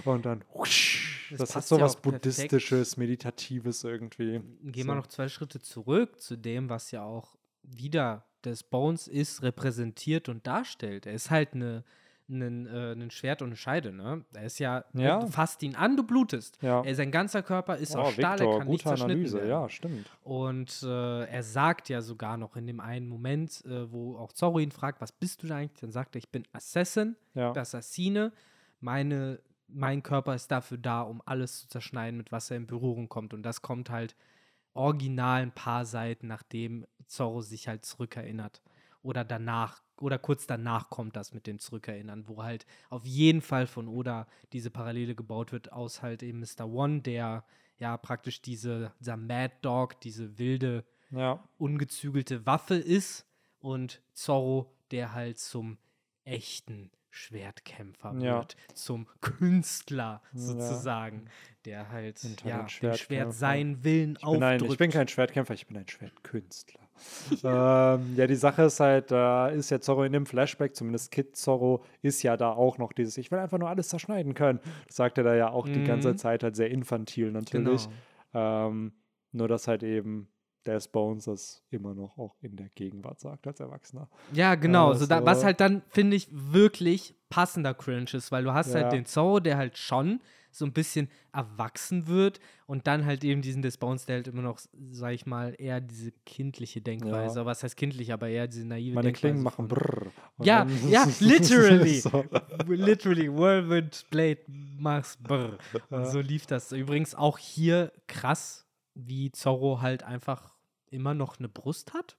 Mhm. 0.04 0.10
Und 0.10 0.24
dann, 0.26 0.42
husch, 0.54 1.28
das 1.30 1.52
passt 1.52 1.56
ist 1.64 1.68
so 1.68 1.78
ja 1.78 1.84
was 1.84 1.96
auch 1.96 2.02
perfekt. 2.02 2.22
Buddhistisches, 2.22 2.96
Meditatives 2.96 3.84
irgendwie. 3.84 4.40
Gehen 4.62 4.82
so. 4.84 4.88
wir 4.88 4.94
noch 4.94 5.06
zwei 5.06 5.28
Schritte 5.28 5.60
zurück 5.60 6.18
zu 6.20 6.36
dem, 6.36 6.70
was 6.70 6.90
ja 6.92 7.02
auch 7.04 7.36
wieder 7.62 8.24
des 8.44 8.62
Bones 8.62 9.06
ist, 9.06 9.42
repräsentiert 9.42 10.28
und 10.30 10.46
darstellt. 10.46 11.04
Er 11.04 11.12
ist 11.12 11.30
halt 11.30 11.52
eine, 11.52 11.84
ein, 12.28 12.66
äh, 12.66 12.92
ein 12.92 13.10
Schwert 13.10 13.40
und 13.42 13.48
eine 13.48 13.56
Scheide, 13.56 13.92
ne? 13.92 14.24
Er 14.34 14.44
ist 14.44 14.58
ja, 14.58 14.84
Ja. 14.94 15.20
du 15.20 15.28
fasst 15.28 15.62
ihn 15.62 15.76
an, 15.76 15.96
du 15.96 16.02
blutest. 16.02 16.58
Ja. 16.60 16.82
Er, 16.82 16.94
sein 16.94 17.10
ganzer 17.12 17.42
Körper 17.42 17.76
ist 17.76 17.94
Oh, 17.94 18.00
aus 18.00 18.14
Stahl, 18.14 18.38
er 18.40 18.46
Victor, 18.46 18.58
kann 18.58 18.68
nicht 18.68 18.82
zerschnitten 18.82 19.10
Analyse, 19.12 19.36
werden. 19.38 19.48
ja, 19.50 19.68
stimmt. 19.68 20.10
Und 20.22 20.82
äh, 20.82 21.24
er 21.24 21.42
sagt 21.42 21.88
ja 21.88 22.00
sogar 22.00 22.36
noch 22.36 22.56
in 22.56 22.66
dem 22.66 22.80
einen 22.80 23.08
Moment, 23.08 23.64
äh, 23.64 23.90
wo 23.92 24.16
auch 24.16 24.32
Zorro 24.32 24.58
ihn 24.58 24.72
fragt, 24.72 25.00
was 25.00 25.12
bist 25.12 25.42
du 25.42 25.46
da 25.46 25.56
eigentlich? 25.56 25.80
Dann 25.80 25.92
sagt 25.92 26.16
er, 26.16 26.18
ich 26.18 26.30
bin 26.30 26.44
Assassin, 26.52 27.16
Ja. 27.34 27.52
Assassine. 27.54 28.32
Meine, 28.80 29.40
mein 29.68 30.02
Körper 30.02 30.34
ist 30.34 30.50
dafür 30.50 30.78
da, 30.78 31.02
um 31.02 31.22
alles 31.26 31.60
zu 31.60 31.68
zerschneiden, 31.68 32.16
mit 32.18 32.32
was 32.32 32.50
er 32.50 32.56
in 32.56 32.66
Berührung 32.66 33.08
kommt. 33.08 33.34
Und 33.34 33.42
das 33.44 33.62
kommt 33.62 33.88
halt 33.90 34.16
original 34.74 35.42
ein 35.42 35.52
paar 35.52 35.84
Seiten, 35.84 36.26
nachdem 36.26 36.86
Zorro 37.06 37.40
sich 37.40 37.68
halt 37.68 37.84
zurückerinnert. 37.84 38.60
Oder 39.02 39.24
danach, 39.24 39.82
oder 40.00 40.18
kurz 40.18 40.46
danach 40.46 40.90
kommt 40.90 41.16
das 41.16 41.32
mit 41.32 41.46
dem 41.46 41.58
Zurückerinnern, 41.58 42.28
wo 42.28 42.42
halt 42.42 42.66
auf 42.90 43.04
jeden 43.06 43.40
Fall 43.40 43.66
von 43.66 43.88
Oda 43.88 44.26
diese 44.52 44.70
Parallele 44.70 45.14
gebaut 45.14 45.52
wird 45.52 45.72
aus 45.72 46.02
halt 46.02 46.22
eben 46.22 46.40
Mr. 46.40 46.66
One, 46.66 47.00
der 47.00 47.44
ja 47.78 47.96
praktisch 47.96 48.42
diese, 48.42 48.92
dieser 49.00 49.16
Mad 49.16 49.54
Dog, 49.62 50.00
diese 50.00 50.38
wilde 50.38 50.84
Ja, 51.10 51.42
ungezügelte 51.58 52.46
Waffe 52.46 52.74
ist 52.76 53.26
und 53.58 54.02
Zorro, 54.12 54.72
der 54.90 55.12
halt 55.12 55.38
zum 55.38 55.78
echten 56.24 56.90
Schwertkämpfer 57.16 58.14
Ja. 58.18 58.38
wird, 58.40 58.56
zum 58.74 59.08
Künstler 59.20 60.22
Ja. 60.32 60.38
sozusagen, 60.38 61.24
der 61.64 61.90
halt 61.90 62.22
ja, 62.44 62.58
den 62.58 62.66
dem 62.82 62.94
Schwert 62.94 63.32
seinen 63.32 63.82
Willen 63.84 64.16
ich 64.20 64.24
bin, 64.30 64.42
ein, 64.42 64.54
aufdrückt. 64.54 64.72
ich 64.72 64.78
bin 64.78 64.90
kein 64.90 65.08
Schwertkämpfer, 65.08 65.54
ich 65.54 65.66
bin 65.66 65.76
ein 65.76 65.88
Schwertkünstler. 65.88 66.80
ähm, 67.44 68.14
ja, 68.16 68.26
die 68.26 68.34
Sache 68.36 68.62
ist 68.62 68.80
halt, 68.80 69.10
da 69.10 69.48
ist 69.48 69.70
ja 69.70 69.80
Zorro 69.80 70.04
in 70.04 70.12
dem 70.12 70.26
Flashback, 70.26 70.76
zumindest 70.76 71.10
Kid 71.10 71.36
Zorro, 71.36 71.84
ist 72.02 72.22
ja 72.22 72.36
da 72.36 72.50
auch 72.52 72.78
noch 72.78 72.92
dieses, 72.92 73.16
ich 73.18 73.30
will 73.30 73.38
einfach 73.38 73.58
nur 73.58 73.68
alles 73.68 73.88
zerschneiden 73.88 74.34
können. 74.34 74.60
Das 74.86 74.96
sagt 74.96 75.18
er 75.18 75.24
da 75.24 75.34
ja 75.34 75.50
auch 75.50 75.68
die 75.68 75.82
ganze 75.82 76.12
Mhm. 76.12 76.18
Zeit 76.18 76.42
halt 76.42 76.56
sehr 76.56 76.70
infantil 76.70 77.32
natürlich. 77.32 77.88
genau. 78.32 78.68
Ähm, 78.68 78.92
nur, 79.32 79.48
dass 79.48 79.68
halt 79.68 79.82
eben 79.82 80.28
Des 80.66 80.88
Bones 80.88 81.24
das 81.24 81.62
immer 81.70 81.94
noch 81.94 82.18
auch 82.18 82.34
in 82.40 82.56
der 82.56 82.68
Gegenwart 82.70 83.20
sagt 83.20 83.46
als 83.46 83.60
Erwachsener. 83.60 84.08
Ja, 84.32 84.54
genau. 84.56 84.92
Ja, 84.92 84.98
so 84.98 85.06
da, 85.06 85.24
was 85.24 85.40
so. 85.40 85.46
halt 85.46 85.60
dann, 85.60 85.82
finde 85.88 86.16
ich, 86.16 86.28
wirklich 86.30 87.14
passender 87.28 87.74
Cringe 87.74 88.06
ist, 88.12 88.32
weil 88.32 88.44
du 88.44 88.52
hast 88.52 88.74
Ja. 88.74 88.82
halt 88.82 88.92
den 88.92 89.04
Zorro, 89.06 89.40
der 89.40 89.56
halt 89.56 89.78
schon 89.78 90.20
so 90.50 90.64
ein 90.64 90.72
bisschen 90.72 91.10
erwachsen 91.34 92.06
wird 92.06 92.40
und 92.66 92.86
dann 92.86 93.04
halt 93.04 93.24
eben 93.24 93.42
diesen 93.42 93.60
Despawns, 93.60 94.06
der 94.06 94.16
halt 94.16 94.28
immer 94.28 94.40
noch, 94.40 94.58
sag 94.90 95.12
ich 95.12 95.26
mal, 95.26 95.54
eher 95.58 95.82
diese 95.82 96.12
kindliche 96.24 96.80
Denkweise, 96.80 97.44
was 97.44 97.62
heißt 97.62 97.76
kindlich, 97.76 98.10
aber 98.12 98.28
eher 98.28 98.48
diese 98.48 98.66
naive 98.66 98.94
Meine 98.94 99.08
Denkweise. 99.08 99.20
Klingen 99.32 99.42
machen 99.42 99.68
brrr. 99.68 100.10
Ja, 100.42 100.66
ja, 100.88 101.06
literally. 101.20 102.00
so. 102.00 102.24
Literally, 102.66 103.30
Whirlwind 103.30 104.06
Blade 104.10 104.40
mach's 104.48 105.18
brr. 105.22 105.58
Und 105.90 106.04
Ja. 106.04 106.10
so 106.10 106.20
lief 106.20 106.46
das. 106.46 106.72
Übrigens 106.72 107.14
auch 107.14 107.36
hier 107.36 107.92
krass, 108.06 108.66
wie 108.94 109.30
Zorro 109.32 109.82
halt 109.82 110.04
einfach 110.04 110.55
immer 110.90 111.14
noch 111.14 111.38
eine 111.38 111.48
Brust 111.48 111.94
hat. 111.94 112.16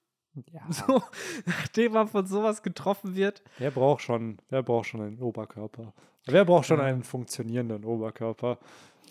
Ja, 0.52 0.62
So, 0.72 1.02
nachdem 1.46 1.96
er 1.96 2.08
von 2.08 2.28
sowas 2.28 2.62
getroffen 2.62 3.16
wird. 3.16 3.42
wer 3.58 3.72
braucht 3.72 4.02
schon, 4.02 4.38
wer 4.50 4.64
braucht 4.64 4.88
schon 4.88 5.02
einen 5.02 5.20
Oberkörper? 5.20 5.94
Wer 6.26 6.46
braucht 6.46 6.68
schon 6.68 6.80
einen 6.82 7.04
funktionierenden 7.04 7.86
Oberkörper? 7.86 8.60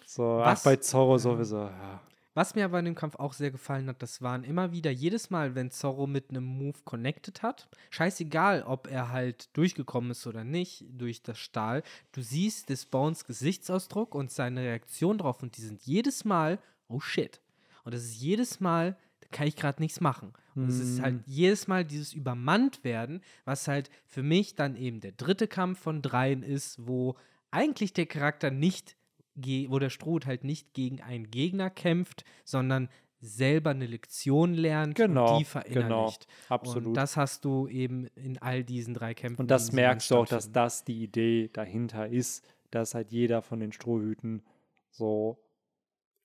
So, 0.04 0.40
ach, 0.44 0.62
bei 0.62 0.76
Zorro 0.76 1.18
sowieso, 1.18 1.62
ja. 1.64 2.00
Was 2.34 2.54
mir 2.54 2.66
aber 2.66 2.78
in 2.78 2.84
dem 2.84 2.94
Kampf 2.94 3.16
auch 3.16 3.32
sehr 3.32 3.50
gefallen 3.50 3.88
hat, 3.88 4.02
das 4.02 4.20
waren 4.20 4.44
immer 4.44 4.70
wieder, 4.70 4.90
jedes 4.90 5.30
Mal, 5.30 5.54
wenn 5.54 5.70
Zorro 5.70 6.06
mit 6.06 6.28
einem 6.28 6.44
Move 6.44 6.76
connected 6.84 7.42
hat, 7.42 7.66
scheißegal, 7.88 8.62
ob 8.64 8.88
er 8.88 9.10
halt 9.10 9.48
durchgekommen 9.56 10.10
ist 10.10 10.26
oder 10.26 10.44
nicht 10.44 10.84
durch 10.90 11.22
das 11.22 11.38
Stahl, 11.38 11.82
du 12.12 12.20
siehst 12.20 12.68
des 12.68 12.84
Bones 12.84 13.24
Gesichtsausdruck 13.24 14.14
und 14.14 14.30
seine 14.30 14.60
Reaktion 14.60 15.16
drauf 15.16 15.42
und 15.42 15.56
die 15.56 15.62
sind 15.62 15.80
jedes 15.86 16.26
Mal, 16.26 16.58
oh 16.88 17.00
shit. 17.00 17.40
Und 17.84 17.94
das 17.94 18.02
ist 18.02 18.20
jedes 18.20 18.60
Mal, 18.60 18.98
kann 19.32 19.47
ich 19.47 19.57
gerade 19.57 19.82
nichts 19.82 20.01
machen. 20.01 20.32
Und 20.55 20.69
es 20.69 20.78
ist 20.81 21.03
halt 21.03 21.20
jedes 21.27 21.69
Mal 21.69 21.85
dieses 21.85 22.15
Übermannt 22.15 22.82
werden, 22.82 23.20
was 23.44 23.69
halt 23.69 23.90
für 24.07 24.23
mich 24.23 24.55
dann 24.55 24.74
eben 24.74 25.01
der 25.01 25.12
dritte 25.12 25.48
Kampf 25.48 25.78
von 25.81 26.01
dreien 26.01 26.43
ist, 26.43 26.86
wo 26.86 27.15
eigentlich 27.51 27.93
der 27.93 28.07
Charakter 28.07 28.51
nicht, 28.51 28.97
wo 29.35 29.78
der 29.78 29.90
Strohhut 29.90 30.24
halt 30.24 30.44
nicht 30.44 30.73
gegen 30.73 31.03
einen 31.03 31.31
Gegner 31.31 31.69
kämpft, 31.69 32.24
sondern 32.44 32.89
selber 33.20 33.70
eine 33.70 33.86
Lektion 33.86 34.55
lernt 34.55 34.94
Genau, 34.94 35.35
und 35.35 35.40
die 35.40 35.44
genau, 35.44 35.62
verinnerlicht. 35.62 36.27
absolut. 36.48 36.89
Und 36.89 36.94
das 36.94 37.16
hast 37.16 37.44
du 37.44 37.66
eben 37.69 38.07
in 38.15 38.39
all 38.39 38.62
diesen 38.65 38.94
drei 38.94 39.15
Kämpfen. 39.15 39.43
Und 39.43 39.51
das 39.51 39.73
merkst 39.73 40.11
du 40.11 40.16
auch, 40.16 40.27
dass 40.27 40.53
das 40.53 40.85
die 40.85 41.03
Idee 41.03 41.51
dahinter 41.53 42.09
ist, 42.09 42.44
dass 42.70 42.94
halt 42.94 43.11
jeder 43.12 43.43
von 43.43 43.61
den 43.61 43.73
Strohhüten 43.73 44.43
so 44.90 45.39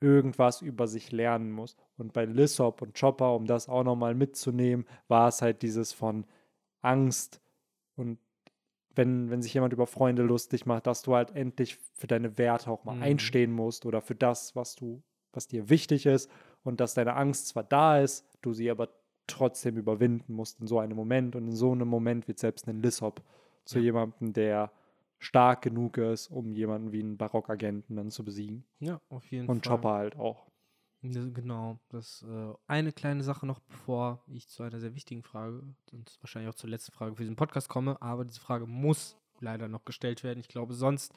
irgendwas 0.01 0.61
über 0.61 0.87
sich 0.87 1.11
lernen 1.11 1.51
muss. 1.51 1.77
Und 1.97 2.13
bei 2.13 2.25
Lissop 2.25 2.81
und 2.81 2.99
Chopper, 2.99 3.35
um 3.35 3.45
das 3.45 3.69
auch 3.69 3.83
nochmal 3.83 4.15
mitzunehmen, 4.15 4.85
war 5.07 5.29
es 5.29 5.41
halt 5.41 5.61
dieses 5.61 5.93
von 5.93 6.25
Angst 6.81 7.41
und 7.95 8.19
wenn, 8.95 9.29
wenn 9.29 9.41
sich 9.41 9.53
jemand 9.53 9.73
über 9.73 9.87
Freunde 9.87 10.21
lustig 10.23 10.65
macht, 10.65 10.87
dass 10.87 11.01
du 11.01 11.15
halt 11.15 11.31
endlich 11.35 11.77
für 11.93 12.07
deine 12.07 12.37
Werte 12.37 12.69
auch 12.69 12.83
mal 12.83 12.97
Mhm. 12.97 13.01
einstehen 13.03 13.51
musst 13.51 13.85
oder 13.85 14.01
für 14.01 14.15
das, 14.15 14.55
was 14.55 14.75
du, 14.75 15.01
was 15.33 15.47
dir 15.47 15.69
wichtig 15.69 16.05
ist 16.05 16.29
und 16.63 16.81
dass 16.81 16.93
deine 16.93 17.15
Angst 17.15 17.47
zwar 17.47 17.63
da 17.63 17.99
ist, 17.99 18.25
du 18.41 18.53
sie 18.53 18.69
aber 18.69 18.89
trotzdem 19.27 19.77
überwinden 19.77 20.33
musst 20.33 20.59
in 20.59 20.67
so 20.67 20.79
einem 20.79 20.97
Moment 20.97 21.35
und 21.37 21.47
in 21.47 21.55
so 21.55 21.71
einem 21.71 21.87
Moment 21.87 22.27
wird 22.27 22.39
selbst 22.39 22.67
ein 22.67 22.81
Lissop 22.81 23.21
zu 23.65 23.79
Ja. 23.79 23.85
jemandem, 23.85 24.33
der 24.33 24.71
stark 25.21 25.61
genug 25.61 25.97
ist, 25.97 26.27
um 26.27 26.51
jemanden 26.51 26.91
wie 26.91 26.99
einen 26.99 27.15
Barockagenten 27.15 27.95
dann 27.95 28.09
zu 28.09 28.25
besiegen. 28.25 28.65
Ja, 28.79 28.99
auf 29.07 29.31
jeden 29.31 29.47
Und 29.47 29.65
Fall. 29.65 29.77
Chopper 29.77 29.93
halt 29.93 30.15
auch. 30.17 30.47
Ja, 31.03 31.23
Genau, 31.33 31.79
das 31.89 32.23
äh, 32.27 32.53
eine 32.67 32.91
kleine 32.91 33.23
Sache 33.23 33.45
noch, 33.45 33.59
bevor 33.59 34.23
ich 34.27 34.47
zu 34.49 34.63
einer 34.63 34.79
sehr 34.79 34.93
wichtigen 34.93 35.23
Frage 35.23 35.63
und 35.91 36.17
wahrscheinlich 36.21 36.49
auch 36.49 36.57
zur 36.57 36.69
letzten 36.69 36.91
Frage 36.91 37.15
für 37.15 37.23
diesen 37.23 37.35
Podcast 37.35 37.69
komme, 37.69 37.99
aber 38.01 38.23
diese 38.25 38.39
Frage 38.39 38.67
muss 38.67 39.17
leider 39.39 39.67
noch 39.67 39.85
gestellt 39.85 40.23
werden. 40.23 40.39
Ich 40.39 40.47
glaube, 40.47 40.75
sonst 40.75 41.13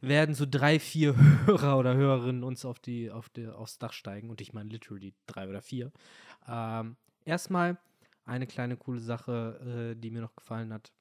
werden 0.00 0.34
so 0.34 0.44
drei, 0.48 0.80
vier 0.80 1.16
Hörer 1.46 1.78
oder 1.78 1.94
Hörerinnen 1.94 2.42
uns 2.42 2.64
auf 2.64 2.80
die, 2.80 3.10
auf 3.10 3.28
die, 3.28 3.46
aufs 3.46 3.78
Dach 3.78 3.92
steigen 3.92 4.30
und 4.30 4.40
ich 4.40 4.52
meine 4.52 4.70
literally 4.70 5.14
drei 5.26 5.48
oder 5.48 5.62
vier. 5.62 5.92
Ähm, 6.48 6.96
erstmal 7.24 7.78
eine 8.24 8.46
kleine 8.46 8.76
coole 8.76 9.00
Sache, 9.00 9.94
äh, 9.94 10.00
die 10.00 10.10
mir 10.10 10.20
noch 10.20 10.34
gefallen 10.34 10.72
hat, 10.72 10.92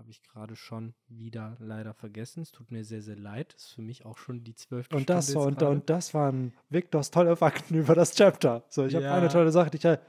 habe 0.00 0.10
ich 0.10 0.22
gerade 0.22 0.56
schon 0.56 0.94
wieder 1.08 1.56
leider 1.60 1.92
vergessen. 1.92 2.40
Es 2.42 2.52
tut 2.52 2.70
mir 2.70 2.84
sehr, 2.84 3.02
sehr 3.02 3.16
leid. 3.16 3.52
Ist 3.52 3.74
für 3.74 3.82
mich 3.82 4.06
auch 4.06 4.16
schon 4.16 4.42
die 4.42 4.54
zwölfte 4.54 4.96
Und 4.96 5.10
das, 5.10 5.30
Stunde 5.30 5.68
und, 5.68 5.76
und 5.76 5.90
das 5.90 6.14
waren 6.14 6.54
Victors 6.70 7.10
tolle 7.10 7.36
Fakten 7.36 7.74
über 7.78 7.94
das 7.94 8.14
Chapter. 8.14 8.64
So, 8.68 8.86
ich 8.86 8.94
habe 8.94 9.04
Ja. 9.04 9.14
eine 9.14 9.28
tolle 9.28 9.52
Sache, 9.52 9.70
die 9.70 9.76
ich 9.76 9.84
halt. 9.84 10.00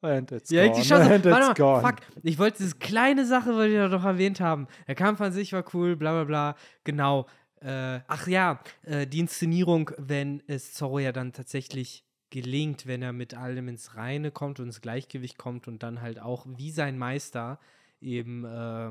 And 0.00 0.30
it's 0.32 0.50
Ja, 0.50 0.66
gone. 0.66 0.80
die 0.80 0.88
Chance. 0.88 1.12
and 1.14 1.24
Warte 1.24 1.46
mal, 1.46 1.54
gone. 1.54 1.80
fuck. 1.88 1.96
Ich 2.22 2.38
wollte 2.38 2.58
diese 2.58 2.76
kleine 2.76 3.26
Sache, 3.26 3.54
wollte 3.54 3.68
ich 3.70 3.74
ja 3.74 3.88
doch 3.88 4.04
erwähnt 4.04 4.40
haben. 4.40 4.66
Der 4.86 4.94
Kampf 4.94 5.20
an 5.20 5.32
sich 5.32 5.52
war 5.52 5.64
cool, 5.74 5.96
bla 5.96 6.12
bla 6.12 6.24
bla. 6.24 6.56
Genau. 6.84 7.26
Äh, 7.60 8.00
ach 8.08 8.26
ja, 8.28 8.60
äh, 8.82 9.06
die 9.08 9.18
Inszenierung, 9.20 9.90
wenn 9.98 10.42
es 10.46 10.72
Zorro 10.72 10.98
ja 11.00 11.12
dann 11.12 11.32
tatsächlich 11.32 12.04
gelingt, 12.30 12.86
wenn 12.86 13.02
er 13.02 13.12
mit 13.12 13.34
allem 13.34 13.68
ins 13.68 13.94
Reine 13.96 14.30
kommt 14.30 14.58
und 14.60 14.66
ins 14.66 14.80
Gleichgewicht 14.80 15.36
kommt 15.38 15.66
und 15.68 15.82
dann 15.82 16.00
halt 16.00 16.20
auch 16.20 16.46
wie 16.48 16.70
sein 16.70 16.96
Meister 16.98 17.58
eben 18.00 18.44
äh, 18.44 18.90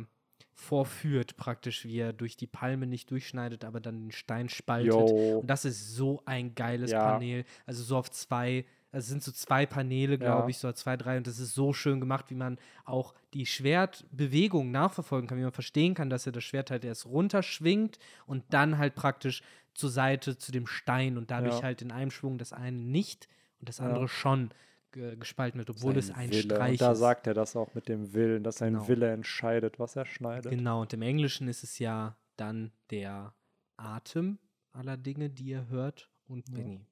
vorführt, 0.54 1.38
praktisch, 1.38 1.86
wie 1.86 1.98
er 2.00 2.14
durch 2.14 2.38
die 2.38 2.48
Palme 2.48 2.88
nicht 2.88 3.12
durchschneidet, 3.12 3.66
aber 3.66 3.80
dann 3.80 4.00
den 4.08 4.12
Stein 4.12 4.50
spaltet. 4.50 4.88
Yo. 5.12 5.40
Und 5.42 5.48
das 5.50 5.66
ist 5.66 5.96
so 5.96 6.22
ein 6.26 6.56
geiles 6.56 6.92
Ja. 6.92 7.14
Panel. 7.14 7.46
Also 7.66 7.84
so 7.84 7.98
auf 7.98 8.10
zwei, 8.12 8.66
also 8.92 9.06
es 9.06 9.08
sind 9.10 9.24
so 9.24 9.32
zwei 9.32 9.66
Paneele, 9.66 10.18
glaube 10.18 10.42
Ja. 10.44 10.48
ich, 10.48 10.58
so 10.58 10.72
zwei, 10.74 10.98
drei. 10.98 11.18
Und 11.18 11.28
das 11.28 11.40
ist 11.40 11.54
so 11.54 11.74
schön 11.74 12.00
gemacht, 12.00 12.26
wie 12.30 12.36
man 12.36 12.58
auch 12.86 13.14
die 13.34 13.46
Schwertbewegung 13.46 14.72
nachverfolgen 14.72 15.28
kann, 15.28 15.38
wie 15.38 15.44
man 15.44 15.52
verstehen 15.52 15.94
kann, 15.94 16.10
dass 16.10 16.26
er 16.26 16.32
das 16.32 16.44
Schwert 16.44 16.72
halt 16.72 16.84
erst 16.86 17.06
runterschwingt 17.06 18.00
und 18.26 18.44
dann 18.50 18.78
halt 18.78 18.96
praktisch 18.96 19.42
zur 19.74 19.90
Seite 19.90 20.38
zu 20.38 20.52
dem 20.52 20.68
Stein 20.68 21.18
und 21.18 21.32
dadurch 21.32 21.58
Ja. 21.58 21.64
halt 21.64 21.82
in 21.82 21.92
einem 21.92 22.12
Schwung 22.12 22.38
das 22.38 22.54
eine 22.54 22.78
nicht 22.78 23.28
und 23.60 23.70
das 23.70 23.80
andere 23.80 24.08
schon 24.08 24.50
gespalten 24.92 25.58
wird, 25.60 25.70
obwohl 25.70 25.98
es 25.98 26.12
ein 26.12 26.30
Wille. 26.30 26.42
Streich 26.44 26.72
Und 26.74 26.82
da 26.82 26.92
ist. 26.92 27.00
sagt 27.00 27.28
er 27.28 27.34
das 27.34 27.56
auch 27.56 27.74
mit 27.74 27.88
dem 27.88 28.14
Willen, 28.14 28.44
dass 28.44 28.58
sein 28.58 28.74
Genau. 28.74 28.88
Wille 28.88 29.12
entscheidet, 29.12 29.80
was 29.80 29.96
er 29.96 30.06
schneidet. 30.06 30.52
Genau, 30.52 30.82
und 30.82 30.94
im 30.94 31.02
Englischen 31.02 31.48
ist 31.48 31.64
es 31.64 31.80
ja 31.80 32.16
dann 32.38 32.72
der 32.90 33.34
Atem 33.78 34.38
aller 34.72 34.98
Dinge, 34.98 35.30
die 35.30 35.46
ihr 35.46 35.68
hört 35.70 36.10
und 36.26 36.48
Ja. 36.50 36.56
Benny. 36.56 36.86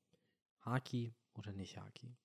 Haki 0.61 1.13
oder 1.37 1.51
nicht 1.53 1.77
Haki? 1.77 2.15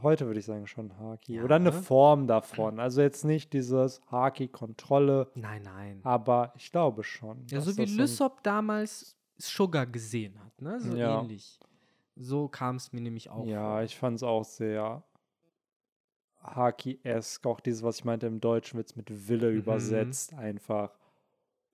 Heute 0.00 0.26
würde 0.26 0.38
ich 0.38 0.46
sagen 0.46 0.68
schon 0.68 0.96
Haki. 0.96 1.34
Ja. 1.34 1.42
Oder 1.44 1.56
eine 1.56 1.72
Form 1.72 2.28
davon. 2.28 2.78
Also 2.78 3.00
jetzt 3.02 3.24
nicht 3.24 3.52
dieses 3.52 4.00
Haki-Kontrolle, 4.10 5.28
Nein, 5.34 5.62
nein. 5.62 6.00
aber 6.04 6.52
ich 6.56 6.70
glaube 6.70 7.02
schon. 7.02 7.44
Ja, 7.48 7.60
so 7.60 7.76
wie 7.76 7.84
Lysop 7.84 8.42
damals 8.44 9.16
Sugar 9.38 9.86
gesehen 9.86 10.38
hat, 10.44 10.62
ne? 10.62 10.80
So 10.80 10.96
Ja. 10.96 11.20
ähnlich. 11.20 11.58
So 12.18 12.48
kam 12.48 12.76
es 12.76 12.92
mir 12.92 13.00
nämlich 13.00 13.30
auch 13.30 13.44
Ja, 13.46 13.54
vor. 13.64 13.82
ich 13.82 13.96
fand 13.96 14.16
es 14.16 14.22
auch 14.22 14.44
sehr 14.44 15.04
Haki-esque. 16.42 17.46
Auch 17.46 17.60
dieses, 17.60 17.82
was 17.82 17.98
ich 17.98 18.04
meinte, 18.04 18.26
im 18.26 18.40
Deutschen 18.40 18.76
wird 18.76 18.88
es 18.90 18.96
mit 18.96 19.28
Wille 19.28 19.50
Mhm. 19.50 19.58
übersetzt. 19.58 20.34
Einfach 20.34 20.98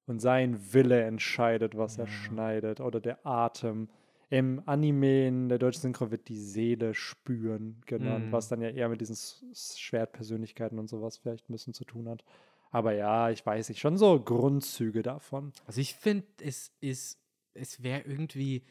und 0.06 0.20
sein 0.20 0.72
Wille 0.74 1.02
entscheidet, 1.02 1.76
was 1.76 1.98
er 1.98 2.06
schneidet 2.06 2.80
oder 2.80 3.00
der 3.00 3.26
Atem. 3.26 3.88
Im 4.30 4.62
Anime 4.66 5.26
in 5.28 5.48
der 5.48 5.58
deutschen 5.58 5.82
Synchro 5.82 6.10
wird 6.10 6.28
die 6.28 6.38
Seele 6.38 6.94
spüren 6.94 7.80
genannt, 7.86 8.26
Mhm. 8.26 8.32
was 8.32 8.48
dann 8.48 8.60
ja 8.60 8.70
eher 8.70 8.88
mit 8.88 9.00
diesen 9.00 9.16
Schwertpersönlichkeiten 9.54 10.78
und 10.78 10.88
sowas 10.88 11.18
vielleicht 11.18 11.48
ein 11.48 11.52
bisschen 11.52 11.74
zu 11.74 11.84
tun 11.84 12.08
hat. 12.08 12.24
Aber 12.70 12.92
ja, 12.92 13.30
ich 13.30 13.44
weiß 13.46 13.68
nicht, 13.68 13.80
schon 13.80 13.96
so 13.96 14.18
Grundzüge 14.20 15.02
davon. 15.02 15.52
Also 15.66 15.80
ich 15.80 15.94
finde, 15.94 16.26
es 16.42 16.72
ist, 16.80 17.18
es 17.54 17.82
wäre 17.82 18.02
irgendwie 18.02 18.64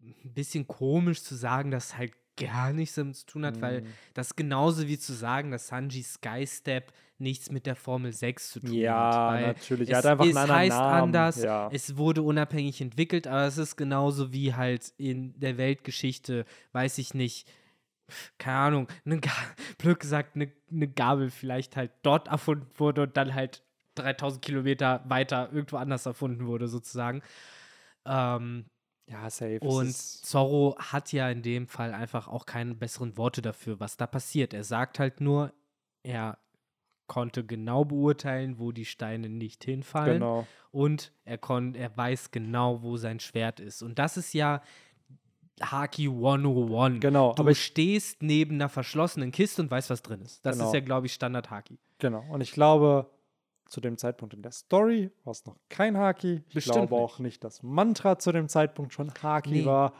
ein 0.00 0.32
bisschen 0.34 0.66
komisch 0.66 1.22
zu 1.22 1.34
sagen, 1.34 1.70
dass 1.70 1.96
halt 1.96 2.12
gar 2.38 2.72
nichts 2.74 2.96
damit 2.96 3.16
zu 3.16 3.26
tun 3.26 3.46
hat, 3.46 3.60
weil 3.62 3.80
Mhm. 3.80 3.86
das 4.14 4.28
ist 4.28 4.36
genauso 4.36 4.86
wie 4.86 4.98
zu 4.98 5.14
sagen, 5.14 5.50
dass 5.50 5.68
Sanji 5.68 6.02
Skystep 6.02 6.92
nichts 7.18 7.50
mit 7.50 7.64
der 7.64 7.76
Formel 7.76 8.12
6 8.12 8.50
zu 8.50 8.60
tun 8.60 8.74
Ja, 8.74 8.94
hat. 8.94 9.32
weil 9.32 9.46
natürlich. 9.46 9.88
Es, 9.90 10.04
einfach 10.04 10.26
es 10.26 10.36
heißt 10.36 10.76
Namen. 10.78 11.02
anders, 11.04 11.42
Ja. 11.42 11.70
es 11.72 11.96
wurde 11.96 12.20
unabhängig 12.20 12.82
entwickelt, 12.82 13.26
aber 13.26 13.46
es 13.46 13.56
ist 13.56 13.76
genauso 13.76 14.34
wie 14.34 14.52
halt 14.54 14.92
in 14.98 15.38
der 15.40 15.56
Weltgeschichte, 15.56 16.44
weiß 16.72 16.98
ich 16.98 17.14
nicht, 17.14 17.48
keine 18.36 18.58
Ahnung, 18.58 18.88
eine, 19.06 19.18
blöd 19.78 19.98
gesagt, 19.98 20.36
eine, 20.36 20.52
eine 20.70 20.88
Gabel 20.88 21.30
vielleicht 21.30 21.74
halt 21.74 21.90
dort 22.02 22.28
erfunden 22.28 22.68
wurde 22.76 23.04
und 23.04 23.16
dann 23.16 23.32
halt 23.34 23.62
3000 23.94 24.42
Kilometer 24.44 25.02
weiter 25.08 25.48
irgendwo 25.52 25.78
anders 25.78 26.04
erfunden 26.04 26.46
wurde, 26.46 26.68
sozusagen. 26.68 27.22
Ähm, 28.04 28.66
ja, 29.08 29.30
safe. 29.30 29.60
Und 29.60 29.92
Zorro 29.94 30.76
hat 30.78 31.12
ja 31.12 31.30
in 31.30 31.42
dem 31.42 31.68
Fall 31.68 31.94
einfach 31.94 32.28
auch 32.28 32.46
keine 32.46 32.74
besseren 32.74 33.16
Worte 33.16 33.40
dafür, 33.42 33.78
was 33.80 33.96
da 33.96 34.06
passiert. 34.06 34.52
Er 34.52 34.64
sagt 34.64 34.98
halt 34.98 35.20
nur, 35.20 35.52
er 36.02 36.38
konnte 37.06 37.44
genau 37.44 37.84
beurteilen, 37.84 38.58
wo 38.58 38.72
die 38.72 38.84
Steine 38.84 39.28
nicht 39.28 39.62
hinfallen 39.64 40.14
genau. 40.14 40.46
und 40.72 41.12
er, 41.24 41.38
kon 41.38 41.74
er 41.76 41.96
weiß 41.96 42.32
genau, 42.32 42.82
wo 42.82 42.96
sein 42.96 43.20
Schwert 43.20 43.60
ist. 43.60 43.82
Und 43.82 43.98
das 44.00 44.16
ist 44.16 44.34
ja 44.34 44.60
Haki 45.60 46.06
101. 46.08 47.00
Genau, 47.00 47.32
Du 47.32 47.42
aber 47.42 47.54
stehst 47.54 48.22
neben 48.22 48.56
einer 48.56 48.68
verschlossenen 48.68 49.30
Kiste 49.30 49.62
und 49.62 49.70
weißt, 49.70 49.88
was 49.88 50.02
drin 50.02 50.20
ist. 50.20 50.44
Das 50.44 50.56
Genau. 50.56 50.68
ist 50.68 50.74
ja, 50.74 50.80
glaube 50.80 51.06
ich, 51.06 51.14
Standard 51.14 51.50
Haki. 51.50 51.78
Genau. 51.98 52.24
Und 52.28 52.40
ich 52.40 52.52
glaube, 52.52 53.08
zu 53.68 53.80
dem 53.80 53.98
Zeitpunkt 53.98 54.34
in 54.34 54.42
der 54.42 54.52
Story 54.52 55.10
war 55.24 55.32
es 55.32 55.44
noch 55.46 55.56
kein 55.68 55.96
Haki. 55.96 56.42
Ich 56.48 56.54
Bestimmt 56.54 56.88
glaube 56.88 56.94
auch 56.96 57.18
nicht, 57.18 57.42
dass 57.44 57.62
Mantra 57.62 58.18
zu 58.18 58.32
dem 58.32 58.48
Zeitpunkt 58.48 58.92
schon 58.92 59.12
Haki 59.22 59.50
Nee. 59.50 59.64
war. 59.64 59.92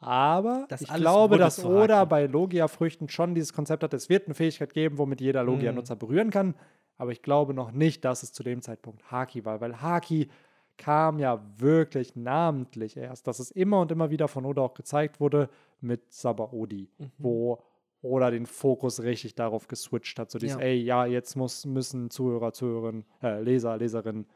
Aber 0.00 0.66
Das 0.68 0.82
ich 0.82 0.92
glaube, 0.92 1.38
dass 1.38 1.64
Oda 1.64 2.00
Haki. 2.00 2.08
bei 2.10 2.26
Logia-Früchten 2.26 3.08
schon 3.08 3.34
dieses 3.34 3.52
Konzept 3.52 3.82
hat, 3.82 3.94
es 3.94 4.08
wird 4.08 4.26
eine 4.26 4.34
Fähigkeit 4.34 4.74
geben, 4.74 4.98
womit 4.98 5.20
jeder 5.20 5.42
Mhm. 5.42 5.48
Logia-Nutzer 5.50 5.96
berühren 5.96 6.30
kann. 6.30 6.54
Aber 6.96 7.10
ich 7.12 7.22
glaube 7.22 7.54
noch 7.54 7.72
nicht, 7.72 8.04
dass 8.04 8.22
es 8.22 8.32
zu 8.32 8.42
dem 8.42 8.60
Zeitpunkt 8.62 9.10
Haki 9.10 9.44
war, 9.44 9.60
weil 9.60 9.80
Haki 9.80 10.28
kam 10.76 11.18
ja 11.18 11.40
wirklich 11.58 12.16
namentlich 12.16 12.96
erst, 12.96 13.26
dass 13.26 13.38
es 13.38 13.50
immer 13.50 13.80
und 13.80 13.92
immer 13.92 14.10
wieder 14.10 14.28
von 14.28 14.44
Oda 14.44 14.62
auch 14.62 14.74
gezeigt 14.74 15.20
wurde 15.20 15.48
mit 15.80 16.12
Sabaody, 16.12 16.90
Mhm. 16.98 17.12
wo 17.18 17.62
Oda 18.04 18.30
den 18.30 18.46
Fokus 18.46 19.02
richtig 19.02 19.34
darauf 19.34 19.66
geswitcht 19.68 20.18
hat. 20.18 20.30
So 20.30 20.38
dieses, 20.38 20.56
Ja. 20.56 20.62
ey, 20.62 20.76
ja, 20.76 21.06
jetzt 21.06 21.36
muss, 21.36 21.64
müssen 21.66 22.10
Zuhörer, 22.10 22.52
Zuhörerinnen, 22.52 23.04
äh, 23.22 23.40
Leser, 23.40 23.76
Leserinnen 23.76 24.26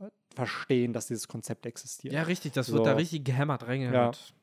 äh, 0.00 0.04
verstehen, 0.34 0.92
dass 0.92 1.06
dieses 1.06 1.28
Konzept 1.28 1.66
existiert. 1.66 2.14
Ja, 2.14 2.22
richtig. 2.22 2.52
Das 2.52 2.66
So. 2.66 2.74
wird 2.74 2.86
da 2.86 2.92
richtig 2.92 3.24
gehämmert, 3.24 3.66
reingehämmert. 3.66 4.34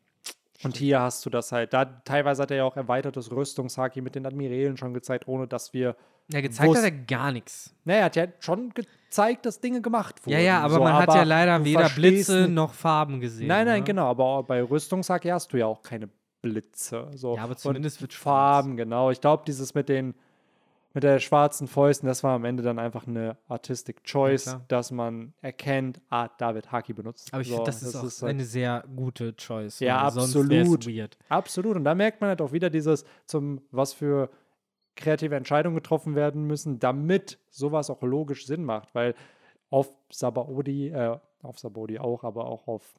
Und 0.64 0.76
hier 0.76 1.02
hast 1.02 1.26
du 1.26 1.30
das 1.30 1.52
halt. 1.52 1.74
Da 1.74 1.86
teilweise 1.86 2.42
hat 2.42 2.52
er 2.52 2.58
ja 2.58 2.64
auch 2.64 2.76
erweitertes 2.76 3.32
Rüstungshaki 3.32 4.02
mit 4.02 4.16
den 4.16 4.26
Admirälen 4.26 4.76
schon 4.78 4.94
gezeigt, 4.94 5.28
ohne 5.28 5.48
dass 5.48 5.74
wir. 5.74 5.96
Ja, 6.32 6.42
gezeigt 6.42 6.76
hat 6.76 6.84
er 6.84 6.92
gar 6.92 7.32
nichts. 7.32 7.74
Naja, 7.86 8.00
er 8.00 8.06
hat 8.06 8.16
ja 8.16 8.28
schon 8.40 8.74
gezeigt, 8.74 9.46
dass 9.46 9.62
Dinge 9.62 9.82
gemacht 9.82 10.26
wurden. 10.26 10.34
Ja, 10.34 10.40
ja, 10.40 10.60
aber 10.62 10.74
so, 10.74 10.84
man 10.84 10.94
hat 10.94 11.14
ja 11.14 11.24
leider 11.24 11.64
weder 11.64 11.90
Blitze 11.90 12.48
noch 12.50 12.74
Farben 12.74 13.22
gesehen. 13.22 13.48
Nein, 13.48 13.66
nein, 13.66 13.80
ne? 13.80 13.86
genau. 13.86 14.08
Aber 14.08 14.44
bei 14.44 14.62
Rüstungshaki 14.62 15.30
hast 15.30 15.54
du 15.54 15.58
ja 15.58 15.68
auch 15.68 15.82
keine 15.84 16.10
Blitze. 16.42 17.10
So. 17.16 17.36
Ja, 17.36 17.44
aber 17.44 17.52
Und 17.52 17.60
zumindest 17.60 18.02
wird 18.02 18.14
schwarz. 18.14 18.56
Farben, 18.64 18.78
genau. 18.78 19.12
Ich 19.12 19.22
glaube, 19.22 19.44
dieses 19.46 19.74
mit 19.74 19.90
den 19.90 20.14
mit 20.94 21.04
der 21.04 21.20
schwarzen 21.20 21.68
Fäusten, 21.68 22.08
das 22.08 22.24
war 22.24 22.34
am 22.34 22.44
Ende 22.44 22.64
dann 22.64 22.80
einfach 22.80 23.06
eine 23.06 23.38
Artistic 23.48 24.04
Choice, 24.04 24.46
klar. 24.46 24.66
dass 24.68 24.90
man 24.90 25.34
erkennt, 25.42 26.02
ah, 26.10 26.30
da 26.40 26.56
wird 26.56 26.72
Haki 26.72 26.94
benutzt. 26.94 27.32
Aber 27.34 27.42
ich 27.42 27.50
So, 27.50 27.56
finde, 27.58 27.66
das 27.70 27.84
ist 27.84 27.96
auch 27.96 28.02
halt- 28.24 28.24
eine 28.24 28.46
sehr 28.46 28.84
gute 28.96 29.36
Choice. 29.36 29.80
Ja, 29.80 30.04
wär's 30.06 30.18
absolut. 30.18 30.88
Absolut. 31.30 31.76
Und 31.76 31.84
da 31.84 31.94
merkt 31.94 32.20
man 32.22 32.30
halt 32.30 32.42
auch 32.42 32.52
wieder 32.52 32.72
dieses, 32.72 33.06
zum 33.28 33.62
was 33.70 33.94
für 33.94 34.30
kreative 34.96 35.36
Entscheidungen 35.36 35.76
getroffen 35.76 36.16
werden 36.16 36.46
müssen, 36.46 36.80
damit 36.80 37.38
sowas 37.52 37.92
auch 37.92 38.02
logisch 38.02 38.48
Sinn 38.48 38.64
macht. 38.64 38.96
Weil 38.96 39.14
auf 39.70 39.94
Sabaody, 40.10 40.88
äh, 40.90 41.20
auf 41.44 41.60
Sabaody 41.60 42.00
auch, 42.00 42.24
aber 42.24 42.46
auch 42.46 42.68
auf 42.68 42.96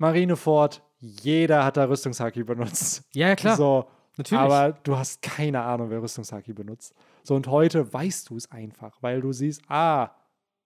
Marineford, 0.00 0.82
jeder 0.98 1.64
hat 1.64 1.76
da 1.76 1.84
Rüstungshaki 1.84 2.42
benutzt. 2.42 3.04
Ja, 3.14 3.28
ja, 3.28 3.36
klar. 3.36 3.56
So, 3.56 3.84
Natürlich. 4.16 4.40
aber 4.42 4.72
du 4.82 4.96
hast 4.96 5.20
keine 5.22 5.62
Ahnung, 5.62 5.90
wer 5.90 6.02
Rüstungshaki 6.02 6.52
benutzt. 6.54 6.94
So, 7.22 7.34
und 7.34 7.46
heute 7.48 7.92
weißt 7.92 8.30
du 8.30 8.36
es 8.36 8.50
einfach, 8.50 8.96
weil 9.02 9.20
du 9.20 9.32
siehst, 9.32 9.62
ah, 9.68 10.10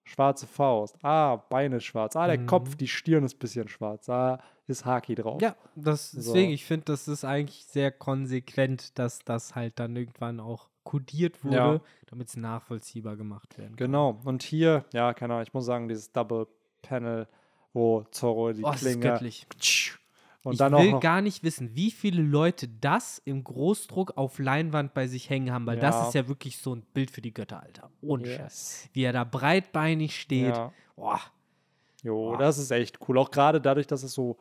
schwarze 0.05 0.47
Faust, 0.47 0.97
ah, 1.03 1.35
Beine 1.49 1.77
ist 1.77 1.83
schwarz, 1.83 2.15
ah, 2.15 2.27
der 2.27 2.39
Mhm. 2.39 2.45
Kopf, 2.47 2.75
die 2.75 2.87
Stirn 2.87 3.23
ist 3.25 3.35
ein 3.35 3.39
bisschen 3.39 3.67
schwarz, 3.67 4.05
da 4.05 4.39
ist 4.67 4.85
Haki 4.85 5.15
drauf. 5.15 5.41
ja, 5.41 5.55
das, 5.75 6.11
So. 6.11 6.17
deswegen, 6.17 6.51
ich 6.51 6.63
finde, 6.65 6.85
das 6.85 7.07
ist 7.07 7.25
eigentlich 7.25 7.65
sehr 7.65 7.91
konsequent, 7.91 8.97
dass 8.97 9.19
das 9.19 9.53
halt 9.55 9.79
dann 9.79 9.95
irgendwann 9.95 10.39
auch 10.39 10.69
kodiert 10.83 11.43
wurde, 11.43 11.55
Ja. 11.55 11.81
damit 12.07 12.29
es 12.29 12.37
nachvollziehbar 12.37 13.15
gemacht 13.17 13.57
werden 13.57 13.75
kann. 13.75 13.87
Genau. 13.87 14.19
Und 14.23 14.43
hier, 14.43 14.85
ja, 14.93 15.13
keine 15.13 15.33
Ahnung, 15.33 15.43
ich 15.45 15.53
muss 15.53 15.65
sagen, 15.65 15.87
dieses 15.89 16.11
Double 16.13 16.47
Panel, 16.83 17.27
wo 17.75 18.03
Zorro 18.11 18.53
die 18.53 18.63
Oh, 18.63 18.71
das 18.71 18.81
ist 18.81 18.87
Klinge 18.87 19.01
göttlich. 19.01 19.45
und 20.43 20.53
ich 20.53 20.59
will 20.59 20.99
gar 20.99 21.21
nicht 21.21 21.43
wissen, 21.43 21.75
wie 21.75 21.91
viele 21.91 22.21
Leute 22.21 22.67
das 22.67 23.21
im 23.25 23.43
Großdruck 23.43 24.13
auf 24.17 24.39
Leinwand 24.39 24.93
bei 24.93 25.07
sich 25.07 25.29
hängen 25.29 25.51
haben, 25.51 25.65
weil 25.65 25.77
das 25.77 25.95
Ja. 25.95 26.07
ist 26.07 26.13
ja 26.15 26.27
wirklich 26.27 26.57
so 26.57 26.73
ein 26.75 26.83
Bild 26.93 27.11
für 27.11 27.21
die 27.21 27.33
Götter, 27.33 27.61
Alter. 27.61 27.91
Ohne 28.01 28.25
Scheiß. 28.25 28.37
yes. 28.37 28.89
Wie 28.93 29.03
er 29.03 29.13
da 29.13 29.23
breitbeinig 29.23 30.19
steht. 30.19 30.55
Ja. 30.55 30.71
Boah. 30.95 31.19
Jo, 32.03 32.31
Boah. 32.31 32.37
das 32.37 32.57
ist 32.59 32.71
echt 32.71 32.99
cool. 33.07 33.17
Auch 33.17 33.31
gerade 33.31 33.59
dadurch, 33.59 33.87
dass 33.87 34.03
es 34.03 34.13
so 34.13 34.37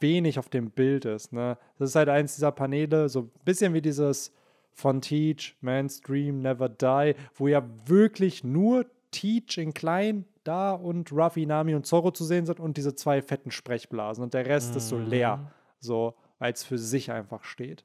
wenig 0.00 0.38
auf 0.38 0.48
dem 0.48 0.70
Bild 0.70 1.04
ist. 1.04 1.32
Ne? 1.32 1.58
Das 1.78 1.90
ist 1.90 1.96
halt 1.96 2.08
eins 2.08 2.36
dieser 2.36 2.52
Paneele, 2.52 3.08
so 3.08 3.22
ein 3.22 3.30
bisschen 3.44 3.74
wie 3.74 3.82
dieses 3.82 4.32
von 4.72 5.00
Teach, 5.00 5.56
Man's 5.60 6.00
Dream, 6.00 6.40
Never 6.40 6.68
Die, 6.68 7.14
wo 7.34 7.48
ja 7.48 7.62
wirklich 7.86 8.44
nur 8.44 8.86
Teach 9.10 9.58
in 9.58 9.74
klein 9.74 10.24
da 10.48 10.72
und 10.72 11.12
Ruffy, 11.12 11.46
Nami 11.46 11.74
und 11.74 11.86
Zorro 11.86 12.10
zu 12.10 12.24
sehen 12.24 12.46
sind 12.46 12.58
und 12.58 12.76
diese 12.76 12.94
zwei 12.94 13.22
fetten 13.22 13.50
Sprechblasen 13.50 14.24
und 14.24 14.34
der 14.34 14.46
Rest 14.46 14.74
ist 14.76 14.88
so 14.88 14.96
Mhm. 14.96 15.06
leer, 15.06 15.52
so 15.78 16.14
als 16.38 16.64
für 16.64 16.78
sich 16.78 17.10
einfach 17.12 17.44
steht. 17.44 17.84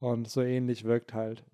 Und 0.00 0.28
so 0.28 0.42
ähnlich 0.42 0.84
wirkt 0.84 1.12
halt 1.12 1.44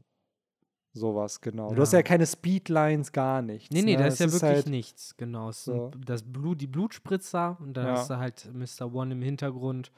sowas, 0.93 1.41
genau. 1.41 1.75
Du 1.75 1.81
hast 1.83 1.93
Ja. 1.93 2.01
ja 2.01 2.03
keine 2.03 2.27
Speedlines, 2.27 3.11
gar 3.13 3.43
nichts. 3.43 3.71
Nee, 3.73 3.83
nee, 3.83 3.93
ne? 3.97 4.03
da 4.03 4.07
ist 4.07 4.21
ja 4.21 4.27
wirklich 4.27 4.43
halt, 4.43 4.67
nichts. 4.69 5.17
Genau. 5.17 5.51
So. 5.51 5.91
das 6.05 6.23
Blut, 6.23 6.61
die 6.61 6.67
Blutspritzer 6.67 7.57
und 7.61 7.75
dann 7.77 7.87
Ja. 7.87 7.93
hast 7.97 8.11
du 8.11 8.19
halt 8.19 8.51
Mr. 8.53 8.93
One 8.95 9.13
im 9.15 9.23
Hintergrund 9.23 9.91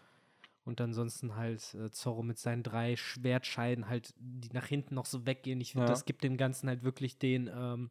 und 0.65 0.81
ansonsten 0.81 1.37
halt 1.37 1.75
äh, 1.75 1.91
Zorro 1.91 2.23
mit 2.23 2.39
seinen 2.39 2.63
drei 2.63 2.97
Schwertscheiden 2.97 3.89
halt, 3.89 4.15
die 4.19 4.49
nach 4.53 4.67
hinten 4.67 4.95
noch 4.95 5.07
so 5.07 5.27
weggehen. 5.27 5.61
Ich 5.61 5.73
finde, 5.73 5.87
Ja. 5.87 5.91
das 5.91 6.05
gibt 6.07 6.25
dem 6.25 6.37
Ganzen 6.37 6.69
halt 6.69 6.83
wirklich 6.83 7.19
den, 7.19 7.51
ähm, 7.55 7.91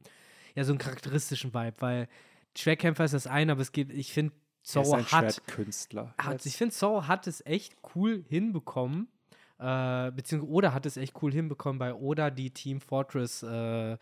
ja, 0.55 0.63
so 0.63 0.71
einen 0.71 0.79
charakteristischen 0.79 1.53
Vibe, 1.53 1.75
weil 1.79 2.07
Schwertkämpfer 2.57 3.03
ist 3.05 3.13
das 3.13 3.27
eine, 3.27 3.51
aber 3.51 3.61
es 3.61 3.71
gibt, 3.71 3.91
ich 3.91 4.13
finde, 4.13 4.33
Er 4.33 4.35
ist 4.63 4.71
Zorro 4.71 4.93
ein 4.95 5.03
hat, 5.05 5.33
Schwertkünstler. 5.35 6.13
hat 6.17 6.31
Jetzt- 6.33 6.45
ich 6.45 6.57
finde, 6.57 6.73
Zorro 6.73 7.07
hat 7.07 7.27
es 7.27 7.45
echt 7.45 7.75
cool 7.95 8.23
hinbekommen, 8.27 9.07
äh, 9.59 10.11
beziehungsweise 10.11 10.51
Oda 10.51 10.73
hat 10.73 10.85
es 10.85 10.97
echt 10.97 11.21
cool 11.21 11.31
hinbekommen 11.31 11.77
bei 11.79 11.93
Oda 11.93 12.29
die 12.29 12.51
Team 12.51 12.79
Fortress, 12.81 13.43
äh, 13.43 13.97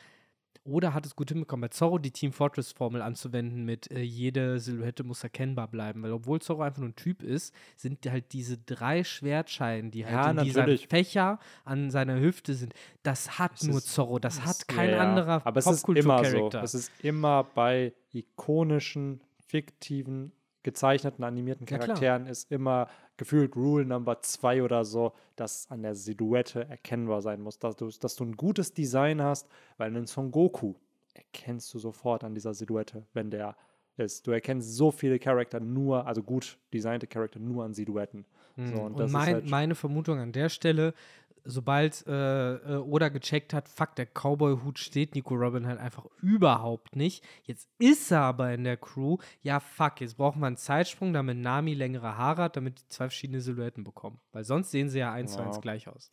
Oda 0.65 0.93
hat 0.93 1.05
es 1.05 1.15
gut 1.15 1.29
hinbekommen, 1.29 1.61
bei 1.61 1.67
Zorro 1.67 1.97
die 1.97 2.11
Team 2.11 2.31
Fortress 2.31 2.71
Formel 2.71 3.01
anzuwenden 3.01 3.65
mit 3.65 3.91
äh, 3.91 3.99
jede 4.01 4.59
Silhouette 4.59 5.03
muss 5.03 5.21
erkennbar 5.23 5.67
bleiben, 5.67 6.01
weil 6.03 6.11
obwohl 6.13 6.41
Zorro 6.41 6.61
einfach 6.61 6.79
nur 6.79 6.89
ein 6.89 6.95
Typ 6.95 7.21
ist, 7.21 7.53
sind 7.75 8.05
halt 8.09 8.31
diese 8.31 8.57
drei 8.57 9.03
Schwertscheiden, 9.03 9.91
die 9.91 10.05
halt 10.05 10.13
Ja, 10.13 10.31
in 10.31 10.45
dieser. 10.45 10.67
Fächer 10.89 11.39
an 11.65 11.91
seiner 11.91 12.19
Hüfte 12.19 12.53
sind, 12.53 12.73
das 13.03 13.37
hat 13.39 13.55
Es 13.55 13.63
nur 13.63 13.77
ist- 13.79 13.93
Zorro, 13.93 14.19
das 14.19 14.45
hat 14.45 14.67
kein 14.69 14.89
ja, 14.91 14.95
ja. 14.97 15.01
anderer 15.09 15.41
Aber 15.45 15.59
es 15.59 15.65
ist 15.67 15.87
immer 15.89 15.99
so. 15.99 16.23
Popkultur-Charakter. 16.23 16.63
Es 16.63 16.73
ist 16.73 16.91
immer 17.03 17.43
bei 17.43 17.93
ikonischen, 18.13 19.19
fiktiven, 19.47 20.31
gezeichneten, 20.63 21.23
animierten 21.25 21.67
Ja. 21.69 21.77
Charakteren 21.77 22.25
ist 22.25 22.49
immer 22.51 22.87
gefühlt 23.17 23.55
Rule 23.55 23.85
Number 23.85 24.21
2 24.21 24.63
oder 24.63 24.85
so, 24.85 25.13
dass 25.35 25.69
an 25.69 25.83
der 25.83 25.95
Silhouette 25.95 26.67
erkennbar 26.69 27.21
sein 27.21 27.41
muss. 27.41 27.59
Dass 27.59 27.75
du, 27.75 27.89
dass 27.89 28.15
du 28.15 28.23
ein 28.25 28.35
gutes 28.37 28.73
Design 28.73 29.21
hast, 29.21 29.47
weil 29.77 29.87
einen 29.87 30.07
Son 30.07 30.31
Goku 30.31 30.73
erkennst 31.13 31.73
du 31.73 31.79
sofort 31.79 32.23
an 32.23 32.33
dieser 32.33 32.53
Silhouette, 32.53 33.03
wenn 33.13 33.29
der 33.29 33.55
ist. 33.97 34.25
Du 34.25 34.31
erkennst 34.31 34.75
so 34.75 34.89
viele 34.89 35.19
Charakter 35.19 35.59
nur, 35.59 36.07
also 36.07 36.23
gut 36.23 36.57
designte 36.73 37.05
Charakter 37.05 37.39
nur 37.39 37.63
an 37.63 37.75
Silhouetten. 37.75 38.25
So, 38.55 38.63
Mhm. 38.63 38.71
und 38.79 38.79
und 38.93 38.99
das 38.99 39.07
ist 39.07 39.13
mein, 39.13 39.33
halt- 39.35 39.49
meine 39.49 39.75
Vermutung 39.75 40.17
an 40.19 40.31
der 40.31 40.49
Stelle, 40.49 40.95
sobald 41.43 42.05
äh, 42.07 42.53
äh, 42.55 42.77
Oda 42.77 43.09
gecheckt 43.09 43.53
hat, 43.53 43.67
fuck, 43.67 43.95
der 43.95 44.05
Cowboy-Hut 44.05 44.79
steht 44.79 45.15
Nico 45.15 45.35
Robin 45.35 45.67
halt 45.67 45.79
einfach 45.79 46.05
überhaupt 46.21 46.95
nicht. 46.95 47.23
Jetzt 47.43 47.69
ist 47.79 48.11
er 48.11 48.21
aber 48.21 48.53
in 48.53 48.63
der 48.63 48.77
Crew. 48.77 49.17
Ja, 49.41 49.59
fuck, 49.59 50.01
jetzt 50.01 50.17
braucht 50.17 50.37
man 50.37 50.47
einen 50.47 50.57
Zeitsprung, 50.57 51.13
damit 51.13 51.37
Nami 51.37 51.73
längere 51.73 52.17
Haare 52.17 52.43
hat, 52.43 52.57
damit 52.57 52.79
die 52.79 52.87
zwei 52.87 53.05
verschiedene 53.05 53.41
Silhouetten 53.41 53.83
bekommen. 53.83 54.19
Weil 54.31 54.43
sonst 54.43 54.71
sehen 54.71 54.89
sie 54.89 54.99
ja 54.99 55.11
eins 55.11 55.33
zu 55.33 55.41
eins 55.41 55.61
gleich 55.61 55.87
aus. 55.87 56.11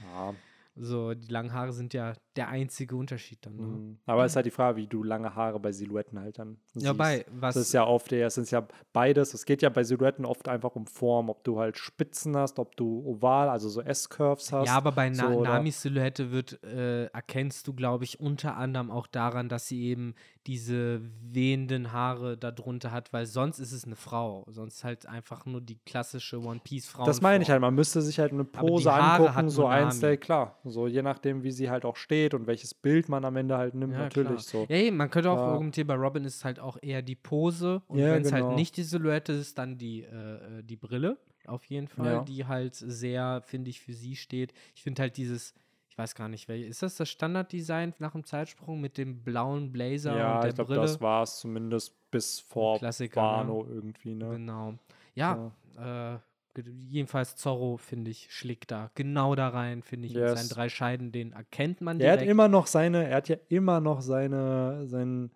Ja, 0.00 0.34
So, 0.74 1.12
die 1.12 1.30
langen 1.30 1.52
Haare 1.52 1.72
sind 1.72 1.92
ja 1.92 2.14
der 2.36 2.48
einzige 2.48 2.96
Unterschied 2.96 3.44
dann. 3.44 3.56
Ne? 3.56 3.62
mm. 3.66 3.98
Aber 4.06 4.24
es 4.24 4.32
ist 4.32 4.36
halt 4.36 4.46
die 4.46 4.50
Frage, 4.50 4.78
wie 4.78 4.86
du 4.86 5.02
lange 5.02 5.34
Haare 5.34 5.60
bei 5.60 5.70
Silhouetten 5.70 6.18
halt 6.18 6.38
dann 6.38 6.56
Ja, 6.74 6.80
siehst. 6.92 6.96
bei 6.96 7.26
was. 7.30 7.54
Das 7.54 7.66
ist 7.66 7.72
ja 7.74 7.86
oft, 7.86 8.10
ja, 8.10 8.26
es 8.26 8.38
ist 8.38 8.50
ja 8.52 8.66
beides. 8.94 9.34
Es 9.34 9.44
geht 9.44 9.60
ja 9.60 9.68
bei 9.68 9.84
Silhouetten 9.84 10.24
oft 10.24 10.48
einfach 10.48 10.74
um 10.74 10.86
Form, 10.86 11.28
ob 11.28 11.44
du 11.44 11.58
halt 11.58 11.76
Spitzen 11.76 12.34
hast, 12.36 12.58
ob 12.58 12.74
du 12.76 13.04
oval, 13.04 13.50
also 13.50 13.68
so 13.68 13.82
S-Curves 13.82 14.50
hast. 14.50 14.68
Ja, 14.68 14.76
aber 14.76 14.92
bei 14.92 15.10
Na 15.10 15.30
so? 15.30 15.42
Namis 15.42 15.82
Silhouette 15.82 16.30
wird, 16.30 16.62
äh, 16.64 17.04
erkennst 17.06 17.68
du, 17.68 17.74
glaube 17.74 18.04
ich, 18.04 18.18
unter 18.18 18.56
anderem 18.56 18.90
auch 18.90 19.06
daran, 19.06 19.50
dass 19.50 19.68
sie 19.68 19.82
eben 19.82 20.14
diese 20.46 21.00
wehenden 21.22 21.92
Haare 21.92 22.36
darunter 22.36 22.90
hat, 22.90 23.12
weil 23.12 23.26
sonst 23.26 23.58
ist 23.58 23.72
es 23.72 23.84
eine 23.84 23.96
Frau. 23.96 24.44
Sonst 24.48 24.82
halt 24.82 25.06
einfach 25.06 25.46
nur 25.46 25.60
die 25.60 25.78
klassische 25.86 26.40
One 26.40 26.60
Piece 26.62 26.88
Frau. 26.88 27.04
Das 27.04 27.20
meine 27.20 27.42
ich 27.44 27.50
halt, 27.50 27.60
man 27.60 27.74
müsste 27.74 28.02
sich 28.02 28.18
halt 28.18 28.32
eine 28.32 28.44
Pose 28.44 28.92
angucken, 28.92 29.48
so 29.50 29.66
eins, 29.66 30.00
der, 30.00 30.16
klar. 30.16 30.58
So 30.64 30.86
je 30.88 31.02
nachdem, 31.02 31.42
wie 31.44 31.52
sie 31.52 31.70
halt 31.70 31.84
auch 31.84 31.96
steht 31.96 32.34
und 32.34 32.46
welches 32.46 32.74
Bild 32.74 33.08
man 33.08 33.24
am 33.24 33.36
Ende 33.36 33.56
halt 33.56 33.74
nimmt, 33.74 33.92
Ja, 33.92 34.00
natürlich 34.00 34.46
klar. 34.48 34.66
so. 34.68 34.74
Ja, 34.74 34.90
man 34.90 35.10
könnte 35.10 35.30
auch 35.30 35.38
Ja. 35.38 35.46
argumentieren, 35.46 35.86
bei 35.86 35.94
Robin 35.94 36.24
ist 36.24 36.36
es 36.36 36.44
halt 36.44 36.58
auch 36.58 36.76
eher 36.82 37.02
die 37.02 37.14
Pose 37.16 37.82
und 37.86 38.00
Ja, 38.00 38.12
wenn 38.12 38.22
es 38.22 38.32
halt 38.32 38.44
genau. 38.44 38.56
nicht 38.56 38.76
die 38.76 38.82
Silhouette 38.82 39.32
ist, 39.32 39.58
dann 39.58 39.78
die, 39.78 40.02
äh, 40.02 40.58
äh, 40.58 40.62
die 40.64 40.76
Brille, 40.76 41.18
auf 41.46 41.64
jeden 41.66 41.88
Fall, 41.88 42.14
Ja. 42.14 42.20
die 42.24 42.46
halt 42.46 42.74
sehr, 42.74 43.42
finde 43.44 43.70
ich, 43.70 43.80
für 43.80 43.92
sie 43.94 44.16
steht. 44.16 44.52
Ich 44.74 44.82
finde 44.82 45.02
halt 45.02 45.16
dieses, 45.16 45.54
ich 45.92 45.98
weiß 45.98 46.14
gar 46.14 46.28
nicht, 46.30 46.48
wel- 46.48 46.64
ist 46.66 46.82
das 46.82 46.96
das 46.96 47.10
Standarddesign 47.10 47.92
nach 47.98 48.12
dem 48.12 48.24
Zeitsprung 48.24 48.80
mit 48.80 48.96
dem 48.96 49.22
blauen 49.22 49.70
Blazer 49.72 50.16
Ja, 50.16 50.34
und 50.36 50.40
der 50.44 50.48
ich 50.48 50.54
glaube, 50.54 50.68
Brille? 50.68 50.80
das 50.80 50.98
war 51.02 51.22
es 51.22 51.38
zumindest 51.38 51.92
bis 52.10 52.40
vor 52.40 52.78
Klassiker, 52.78 53.44
ne? 53.44 53.52
Irgendwie, 53.68 54.14
ne? 54.14 54.30
Genau. 54.30 54.74
Ja, 55.14 55.52
äh, 55.76 56.16
ge- 56.54 56.72
jedenfalls 56.88 57.36
Zorro, 57.36 57.76
finde 57.76 58.10
ich, 58.10 58.28
schlägt 58.30 58.70
da 58.70 58.90
genau 58.94 59.34
da 59.34 59.48
rein, 59.50 59.82
finde 59.82 60.06
ich, 60.08 60.14
mit 60.14 60.22
Yes. 60.22 60.38
seinen 60.40 60.48
drei 60.48 60.70
Scheiden, 60.70 61.12
den 61.12 61.32
erkennt 61.32 61.82
man 61.82 62.00
Er 62.00 62.12
hat 62.12 62.20
direkt. 62.20 62.30
immer 62.30 62.48
noch 62.48 62.66
seine, 62.66 63.06
er 63.08 63.16
hat 63.18 63.28
ja 63.28 63.36
immer 63.50 63.80
noch 63.80 64.00
seine, 64.00 64.86
sein, 64.86 65.30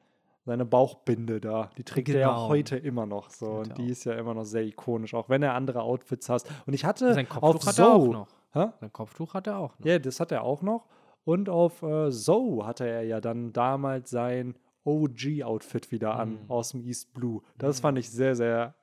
seine 0.47 0.65
Bauchbinde 0.65 1.39
da. 1.39 1.69
Die 1.77 1.85
trägt 1.85 2.09
er 2.09 2.21
ja 2.21 2.29
Genau. 2.31 2.49
heute 2.49 2.79
immer 2.79 3.05
noch 3.05 3.29
so. 3.29 3.59
Heute 3.59 3.71
Und 3.71 3.79
die 3.79 3.89
ist 3.91 4.05
ja 4.05 4.15
immer 4.15 4.33
noch 4.33 4.45
sehr 4.45 4.63
ikonisch, 4.65 5.13
auch 5.13 5.29
wenn 5.29 5.43
er 5.43 5.53
andere 5.53 5.83
Outfits 5.83 6.31
hat. 6.31 6.45
Und 6.67 6.73
ich 6.73 6.87
hatte 6.87 7.13
Sein 7.13 7.31
auf 7.31 7.59
Zoe- 7.59 8.09
noch. 8.11 8.29
Hä? 8.57 8.69
Sein 8.81 8.93
Kopftuch 8.93 9.35
hat 9.35 9.47
er 9.47 9.59
auch 9.59 9.79
noch. 9.79 9.87
Ja, 9.87 9.99
das 9.99 10.19
hat 10.21 10.33
er 10.33 10.43
auch 10.43 10.63
noch. 10.63 10.87
Und 11.25 11.49
auf 11.49 11.83
äh, 11.83 12.11
Zoe 12.11 12.67
hatte 12.67 12.87
er 12.89 13.03
ja 13.03 13.21
dann 13.21 13.53
damals 13.53 14.11
sein 14.11 14.57
OG-Outfit 14.85 15.91
wieder 15.93 16.15
an 16.17 16.31
Mhm. 16.45 16.51
aus 16.51 16.71
dem 16.71 16.85
East 16.85 17.13
Blue. 17.15 17.43
Das 17.59 17.81
fand 17.81 17.99
ich 17.99 18.09
sehr, 18.11 18.35
sehr 18.37 18.75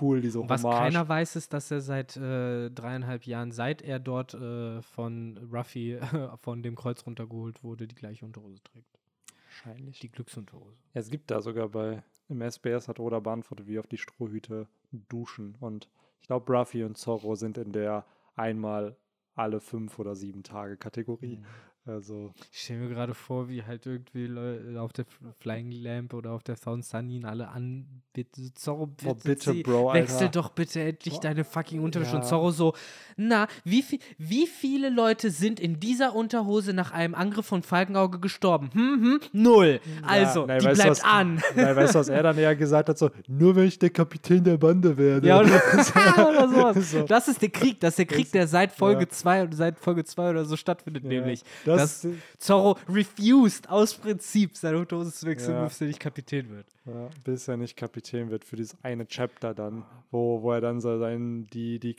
cool, 0.00 0.20
diese 0.20 0.40
Und 0.40 0.48
was 0.48 0.62
Hommage. 0.64 0.78
keiner 0.78 1.08
weiß, 1.08 1.36
ist, 1.36 1.52
dass 1.52 1.70
er 1.70 1.80
seit 1.80 2.16
äh, 2.16 2.70
dreieinhalb 2.70 3.24
Jahren, 3.26 3.50
seit 3.52 3.82
er 3.82 3.98
dort 3.98 4.34
äh, 4.34 4.80
von 4.82 5.38
Ruffy 5.52 5.98
von 6.42 6.62
dem 6.62 6.76
Kreuz 6.76 7.04
runtergeholt 7.06 7.62
wurde, 7.62 7.86
die 7.86 7.94
gleiche 7.94 8.24
Unterhose 8.24 8.62
trägt. 8.62 8.98
Wahrscheinlich. 9.46 9.98
Die 10.00 10.10
Glücksunterhose. 10.10 10.76
Ja, 10.94 11.00
es 11.00 11.10
gibt 11.10 11.30
da 11.30 11.40
sogar 11.40 11.68
bei, 11.68 12.02
im 12.28 12.40
SBS 12.40 12.86
hat 12.88 13.00
Oda 13.00 13.18
beantwortet, 13.20 13.66
wie 13.66 13.78
auf 13.78 13.86
die 13.86 13.98
Strohhüte 13.98 14.68
duschen. 14.92 15.56
Und 15.60 15.88
ich 16.20 16.26
glaube, 16.28 16.52
Ruffy 16.52 16.84
und 16.84 16.96
Zorro 16.96 17.34
sind 17.34 17.58
in 17.58 17.72
der 17.72 18.04
einmal 18.36 18.96
alle 19.34 19.60
fünf 19.60 19.98
oder 19.98 20.14
sieben 20.14 20.42
Tage 20.42 20.76
Kategorie. 20.76 21.38
Mhm. 21.38 21.46
Also, 21.86 22.30
Ich 22.52 22.60
stelle 22.62 22.80
mir 22.80 22.88
gerade 22.90 23.14
vor, 23.14 23.48
wie 23.48 23.62
halt 23.64 23.86
irgendwie 23.86 24.26
Leu- 24.26 24.78
auf 24.78 24.92
der 24.92 25.06
Flying 25.40 25.72
Lamp 25.72 26.12
oder 26.12 26.32
auf 26.32 26.42
der 26.42 26.56
Thousand 26.56 26.84
Sun 26.84 27.10
ihn 27.10 27.24
alle 27.24 27.48
an. 27.48 27.86
Bitte, 28.12 28.52
Zorro, 28.54 28.86
bitte, 28.86 29.08
Oh, 29.10 29.14
bitte, 29.24 29.50
zieh- 29.52 29.62
Bro, 29.62 29.92
wechsel 29.94 30.18
Alter. 30.26 30.28
doch 30.30 30.50
bitte 30.50 30.80
endlich 30.80 31.14
Oh, 31.14 31.20
deine 31.20 31.42
fucking 31.42 31.80
Unterwäsche. 31.82 32.16
Und 32.16 32.22
ja. 32.22 32.28
Zorro 32.28 32.50
so, 32.50 32.74
na, 33.16 33.48
wie, 33.64 33.82
viel, 33.82 33.98
wie 34.18 34.46
viele 34.46 34.90
Leute 34.90 35.30
sind 35.30 35.58
in 35.58 35.80
dieser 35.80 36.14
Unterhose 36.14 36.74
nach 36.74 36.90
einem 36.92 37.14
Angriff 37.14 37.46
von 37.46 37.62
Falkenauge 37.62 38.18
gestorben? 38.20 38.68
Hm, 38.74 39.00
hm, 39.02 39.20
null. 39.32 39.80
Also, 40.02 40.44
nein, 40.46 40.58
die 40.60 40.66
weißt 40.66 40.74
bleibt 40.76 40.90
was- 40.90 41.04
an. 41.04 41.42
Nein, 41.56 41.76
weißt 41.76 41.94
du, 41.94 41.98
was 42.00 42.08
er 42.08 42.22
dann 42.22 42.36
eher 42.36 42.54
gesagt 42.56 42.88
hat? 42.90 42.98
So, 42.98 43.10
nur 43.26 43.56
wenn 43.56 43.66
ich 43.66 43.78
der 43.78 43.90
Kapitän 43.90 44.44
der 44.44 44.58
Bande 44.58 44.96
werde. 44.98 45.26
Ja, 45.26 45.40
oder, 45.40 45.48
oder 46.28 46.48
sowas. 46.48 46.90
So. 46.90 47.02
Das 47.04 47.26
ist 47.26 47.40
der 47.40 47.48
Krieg, 47.50 47.80
das 47.80 47.90
ist 47.94 47.98
der 48.00 48.06
Krieg, 48.06 48.30
der 48.32 48.46
seit 48.46 48.70
Folge 48.72 49.02
Ja. 49.04 49.08
2 49.08 49.48
seit 49.52 49.78
Folge 49.78 50.04
2 50.04 50.30
oder 50.30 50.44
so 50.44 50.56
stattfindet, 50.56 51.04
Ja, 51.04 51.08
nämlich. 51.08 51.42
Das- 51.76 52.02
dass 52.02 52.12
Zorro 52.38 52.78
refused 52.88 53.68
aus 53.68 53.94
Prinzip 53.94 54.56
seine 54.56 54.78
Unterhose 54.78 55.12
zu 55.12 55.26
wechseln, 55.26 55.54
Ja. 55.54 55.64
bis 55.64 55.80
er 55.80 55.86
nicht 55.88 56.00
Kapitän 56.00 56.50
wird. 56.50 56.66
Ja, 56.86 57.08
bis 57.24 57.48
er 57.48 57.56
nicht 57.56 57.76
Kapitän 57.76 58.30
wird 58.30 58.44
für 58.44 58.56
dieses 58.56 58.76
eine 58.82 59.06
Chapter 59.06 59.54
dann, 59.54 59.84
wo, 60.10 60.42
wo 60.42 60.52
er 60.52 60.60
dann 60.60 60.80
so 60.80 60.98
sein, 60.98 61.46
die, 61.52 61.78
die 61.78 61.94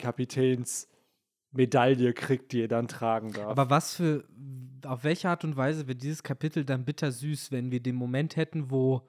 Kapitänsmedaille 1.52 2.12
kriegt, 2.14 2.52
die 2.52 2.62
er 2.62 2.68
dann 2.68 2.88
tragen 2.88 3.32
darf. 3.32 3.46
Aber 3.48 3.70
was 3.70 3.94
für, 3.96 4.24
auf 4.86 5.04
welche 5.04 5.28
Art 5.28 5.44
und 5.44 5.56
Weise 5.56 5.86
wird 5.88 6.02
dieses 6.02 6.22
Kapitel 6.22 6.64
dann 6.64 6.84
bittersüß, 6.84 7.52
wenn 7.52 7.70
wir 7.70 7.80
den 7.80 7.94
Moment 7.94 8.36
hätten, 8.36 8.70
wo 8.70 9.02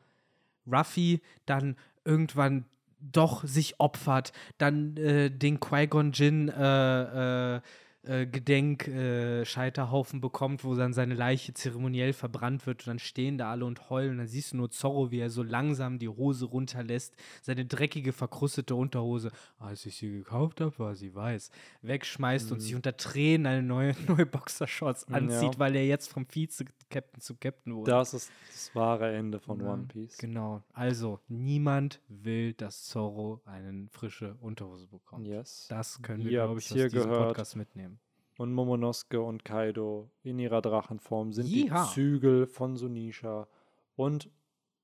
Ruffy 0.72 1.22
dann 1.46 1.76
irgendwann 2.06 2.66
doch 3.00 3.44
sich 3.46 3.80
opfert, 3.82 4.32
dann 4.58 4.96
äh, 4.96 5.30
den 5.30 5.60
Qui-Gon 5.60 6.14
Jinn 6.14 6.48
äh, 6.48 7.56
äh, 7.58 7.62
äh, 8.06 8.26
Gedenkscheiterhaufen 8.26 10.22
bekommt, 10.22 10.64
wo 10.64 10.76
dann 10.76 10.94
seine 10.94 11.14
Leiche 11.16 11.54
zeremoniell 11.54 12.14
verbrannt 12.14 12.66
wird 12.68 12.82
und 12.82 12.88
dann 12.88 13.00
stehen 13.00 13.38
da 13.38 13.52
alle 13.52 13.66
und 13.66 13.90
heulen. 13.90 14.18
Dann 14.18 14.28
siehst 14.28 14.54
du 14.54 14.58
nur 14.58 14.70
Zorro, 14.72 15.12
wie 15.12 15.20
er 15.20 15.30
so 15.30 15.44
langsam 15.44 16.00
die 16.00 16.10
Hose 16.10 16.46
runterlässt, 16.46 17.16
seine 17.42 17.66
dreckige, 17.66 18.14
verkrustete 18.14 18.76
Unterhose, 18.76 19.32
als 19.60 19.86
ich 19.86 19.96
sie 19.96 20.12
gekauft 20.12 20.62
habe, 20.62 20.78
war 20.80 20.96
sie 20.96 21.14
weiß, 21.14 21.50
wegschmeißt 21.82 22.52
und 22.52 22.60
sich 22.60 22.76
unter 22.76 22.96
Tränen 22.98 23.46
eine 23.48 23.64
neue, 23.64 23.94
neue 24.08 24.26
Boxershorts 24.26 25.06
Ja. 25.10 25.16
anzieht, 25.18 25.60
weil 25.60 25.76
er 25.76 25.86
jetzt 25.86 26.08
vom 26.12 26.26
Vize-Captain 26.26 27.22
zu 27.22 27.36
Captain 27.36 27.74
wurde. 27.76 27.92
das 27.92 28.14
ist 28.14 28.32
das 28.52 28.76
wahre 28.76 29.14
Ende 29.16 29.40
von 29.40 29.60
Ja, 29.60 29.72
One 29.74 29.86
Piece. 29.88 30.18
Genau. 30.18 30.64
Also, 30.74 31.20
niemand 31.28 32.02
will, 32.08 32.54
dass 32.54 32.84
Zorro 32.86 33.42
eine 33.46 33.88
frische 33.92 34.36
Unterhose 34.42 34.88
bekommt. 34.88 35.28
Yes. 35.28 35.68
Das 35.70 36.02
können 36.02 36.24
wir, 36.24 36.30
glaube 36.32 36.60
ich, 36.60 36.66
aus 36.72 36.74
hier 36.78 36.90
diesem 36.90 37.10
gehört. 37.10 37.28
Podcast 37.30 37.56
mitnehmen. 37.56 37.93
Und 38.38 38.52
Momonosuke 38.54 39.22
und 39.22 39.46
Kaido 39.46 40.10
in 40.24 40.40
ihrer 40.40 40.62
Drachenform 40.62 41.34
sind 41.34 41.46
Jeha. 41.48 41.84
die 41.86 41.94
Zügel 41.94 42.48
von 42.48 42.76
Sunisha. 42.78 43.48
Und 43.96 44.30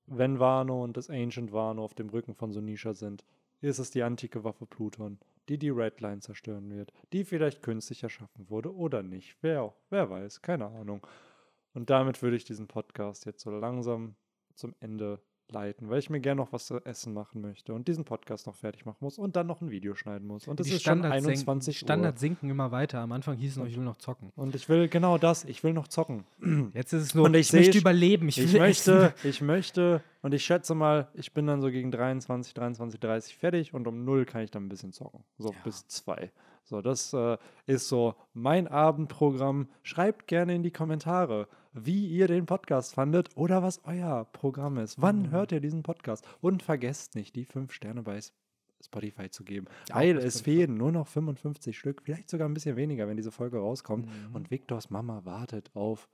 wenn 0.06 0.38
Wano 0.38 0.82
und 0.84 0.96
das 0.96 1.10
Ancient 1.10 1.52
Wano 1.52 1.84
auf 1.84 1.94
dem 1.94 2.08
Rücken 2.10 2.34
von 2.34 2.52
Sunisha 2.52 2.94
sind, 2.94 3.24
ist 3.60 3.78
es 3.78 3.90
die 3.90 4.02
antike 4.02 4.44
Waffe 4.44 4.66
Pluton, 4.66 5.18
die 5.48 5.58
die 5.58 5.68
Redline 5.70 6.20
zerstören 6.20 6.70
wird, 6.70 6.92
die 7.12 7.24
vielleicht 7.24 7.62
künstlich 7.62 8.02
erschaffen 8.02 8.48
wurde 8.48 8.74
oder 8.74 9.02
nicht. 9.02 9.36
Wer, 9.40 9.62
auch- 9.62 9.76
wer 9.90 10.08
weiß, 10.08 10.42
keine 10.42 10.66
Ahnung. 10.66 11.04
Und 11.74 11.90
damit 11.90 12.22
würde 12.22 12.36
ich 12.36 12.44
diesen 12.44 12.68
Podcast 12.68 13.26
jetzt 13.26 13.42
so 13.42 13.50
langsam 13.50 14.14
zum 14.54 14.74
Ende 14.80 15.20
leiten, 15.52 15.88
weil 15.90 15.98
ich 15.98 16.10
mir 16.10 16.20
gerne 16.20 16.40
noch 16.40 16.52
was 16.52 16.66
zu 16.66 16.78
essen 16.84 17.12
machen 17.12 17.40
möchte 17.40 17.72
und 17.74 17.88
diesen 17.88 18.04
Podcast 18.04 18.46
noch 18.46 18.54
fertig 18.54 18.84
machen 18.86 18.98
muss 19.00 19.18
und 19.18 19.36
dann 19.36 19.46
noch 19.46 19.60
ein 19.60 19.70
Video 19.70 19.94
schneiden 19.94 20.26
muss. 20.28 20.46
Und 20.48 20.60
es 20.60 20.66
die 20.66 20.74
ist 20.74 20.82
schon 20.82 20.98
Standards 20.98 21.14
senken- 21.24 21.30
21 21.30 21.78
Standard 21.78 22.14
Uhr. 22.14 22.18
sinken 22.18 22.50
immer 22.50 22.70
weiter. 22.72 23.00
Am 23.00 23.12
Anfang 23.12 23.36
hieß 23.36 23.52
es 23.52 23.56
noch, 23.58 23.66
ich 23.66 23.76
will 23.76 23.84
noch 23.84 23.96
zocken. 23.98 24.32
Und 24.36 24.54
ich 24.54 24.68
will 24.68 24.88
genau 24.88 25.18
das, 25.18 25.44
ich 25.44 25.62
will 25.64 25.72
noch 25.72 25.88
zocken. 25.88 26.24
Jetzt 26.74 26.92
ist 26.92 27.02
es 27.02 27.14
nur, 27.14 27.26
Und 27.26 27.34
ich 27.34 27.48
ich, 27.48 27.52
möchte 27.52 27.72
seh- 27.72 27.78
überleben. 27.78 28.28
Ich, 28.28 28.38
Ich 28.38 28.52
möchte, 28.58 29.12
essen. 29.14 29.14
ich 29.28 29.40
möchte, 29.40 30.02
und 30.22 30.34
ich 30.34 30.44
schätze 30.44 30.74
mal, 30.74 31.08
ich 31.14 31.32
bin 31.32 31.46
dann 31.46 31.60
so 31.60 31.70
gegen 31.70 31.90
23, 31.90 32.54
23, 32.54 33.00
30 33.00 33.36
fertig 33.36 33.74
und 33.74 33.86
um 33.86 34.04
0 34.04 34.24
kann 34.24 34.42
ich 34.42 34.50
dann 34.50 34.64
ein 34.66 34.68
bisschen 34.68 34.92
zocken. 34.92 35.24
So 35.38 35.54
bis 35.64 35.86
2. 35.88 36.30
So, 36.70 36.80
das 36.82 37.12
äh, 37.12 37.36
ist 37.66 37.88
so 37.88 38.14
mein 38.32 38.68
Abendprogramm. 38.68 39.66
Schreibt 39.82 40.28
gerne 40.28 40.54
in 40.54 40.62
die 40.62 40.70
Kommentare, 40.70 41.48
wie 41.72 42.06
ihr 42.06 42.28
den 42.28 42.46
Podcast 42.46 42.94
fandet 42.94 43.28
oder 43.34 43.60
was 43.60 43.80
euer 43.86 44.24
Programm 44.32 44.78
ist. 44.78 45.02
Wann 45.02 45.22
Mhm. 45.22 45.30
hört 45.32 45.50
ihr 45.50 45.58
diesen 45.58 45.82
Podcast? 45.82 46.24
Und 46.40 46.62
vergesst 46.62 47.16
nicht, 47.16 47.34
die 47.34 47.44
5 47.44 47.72
Sterne 47.72 48.04
bei 48.04 48.20
Spotify 48.84 49.28
zu 49.30 49.42
geben. 49.42 49.66
Auch 49.90 49.96
weil 49.96 50.16
es 50.18 50.42
fehlen 50.42 50.76
nur 50.76 50.92
noch 50.92 51.08
55 51.08 51.76
Stück, 51.76 52.02
vielleicht 52.04 52.30
sogar 52.30 52.48
ein 52.48 52.54
bisschen 52.54 52.76
weniger, 52.76 53.08
wenn 53.08 53.16
diese 53.16 53.32
Folge 53.32 53.58
rauskommt. 53.58 54.06
Mhm. 54.06 54.36
Und 54.36 54.52
Viktors 54.52 54.90
Mama 54.90 55.24
wartet 55.24 55.70
auf 55.74 56.08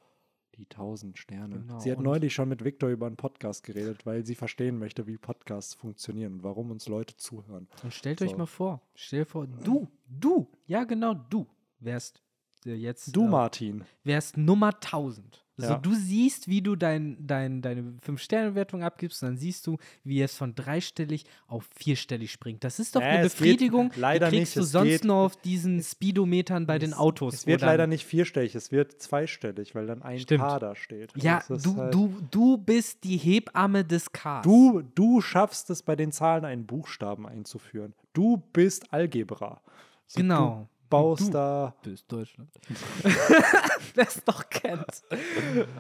die 0.57 0.65
1000 0.65 1.19
Sterne. 1.19 1.61
Genau, 1.61 1.79
Sie 1.79 1.91
hat 1.93 2.01
neulich 2.01 2.35
schon 2.35 2.49
mit 2.49 2.65
Viktor 2.65 2.89
über 2.91 3.07
einen 3.07 3.17
Podcast 3.17 3.63
geredet, 3.63 4.07
weil 4.07 4.25
sie 4.25 4.35
verstehen 4.35 4.79
möchte, 4.79 5.07
wie 5.07 5.17
Podcasts 5.19 5.75
funktionieren 5.75 6.35
und 6.35 6.43
warum 6.43 6.71
uns 6.71 6.89
Leute 6.89 7.17
zuhören. 7.17 7.69
Und 7.83 7.93
stellt 7.93 8.21
euch 8.23 8.31
So. 8.31 8.37
mal 8.37 8.47
vor, 8.47 8.81
stell 8.95 9.21
dir 9.21 9.27
vor, 9.27 9.47
du, 9.47 9.89
du, 10.09 10.49
ja 10.67 10.85
genau, 10.85 11.15
du 11.15 11.47
wärst 11.81 12.23
äh, 12.65 12.75
jetzt 12.75 13.15
Du, 13.15 13.25
äh, 13.25 13.29
Martin. 13.29 13.85
wärst 14.05 14.37
Nummer 14.37 14.75
1000 14.75 15.45
Also 15.59 15.73
Ja. 15.73 15.79
du 15.79 15.95
siehst, 15.95 16.49
wie 16.49 16.61
du 16.61 16.77
dein, 16.77 17.17
dein, 17.27 17.63
deine 17.63 17.95
Fünf-Sterne-Wertung 18.03 18.83
abgibst 18.83 19.23
und 19.23 19.31
dann 19.31 19.37
siehst 19.39 19.67
du, 19.67 19.79
wie 20.05 20.21
es 20.21 20.37
von 20.37 20.55
dreistellig 20.55 21.25
auf 21.47 21.65
vierstellig 21.75 22.31
springt. 22.31 22.63
Das 22.63 22.79
ist 22.79 22.95
doch 22.95 23.01
Äh, 23.01 23.05
eine 23.05 23.27
es 23.27 23.33
geht 23.33 23.41
Befriedigung, 23.41 23.91
leider 23.97 24.29
die 24.29 24.41
nicht, 24.41 24.53
kriegst 24.53 24.57
du 24.57 24.61
es 24.61 24.71
sonst 24.73 24.89
geht- 24.89 25.05
nur 25.05 25.17
auf 25.17 25.37
diesen 25.37 25.83
Speedometern 25.83 26.67
bei 26.67 26.79
den 26.79 26.93
Autos. 26.93 27.33
Es 27.35 27.47
wird 27.47 27.63
leider 27.63 27.87
nicht 27.87 28.05
vierstellig, 28.05 28.55
es 28.55 28.71
wird 28.71 29.01
zweistellig, 29.01 29.75
weil 29.75 29.87
dann 29.87 30.03
ein 30.03 30.19
Stimmt. 30.21 30.43
K 30.43 30.59
da 30.59 30.75
steht. 30.77 31.13
Ja, 31.17 31.39
ist 31.39 31.65
du, 31.65 31.77
halt- 31.77 31.95
du, 31.95 32.15
du 32.31 32.59
bist 32.59 33.05
die 33.05 33.17
Hebamme 33.17 33.83
des 33.85 34.13
Cars. 34.13 34.45
Du, 34.45 34.83
du 34.95 35.23
schaffst 35.23 35.71
es, 35.71 35.83
bei 35.83 35.97
den 35.97 36.13
Zahlen 36.13 36.45
einen 36.45 36.67
Buchstaben 36.67 37.27
einzuführen. 37.27 37.95
Du 38.13 38.43
bist 38.53 38.93
Algebra. 38.93 39.63
So, 40.07 40.21
Genau. 40.21 40.69
Baust 40.89 41.29
Du. 41.29 41.33
da. 41.33 41.75
bist 41.83 42.11
Deutschland. 42.11 42.51
Wer 43.95 44.07
es 44.07 44.23
doch 44.25 44.49
kennt. 44.49 45.03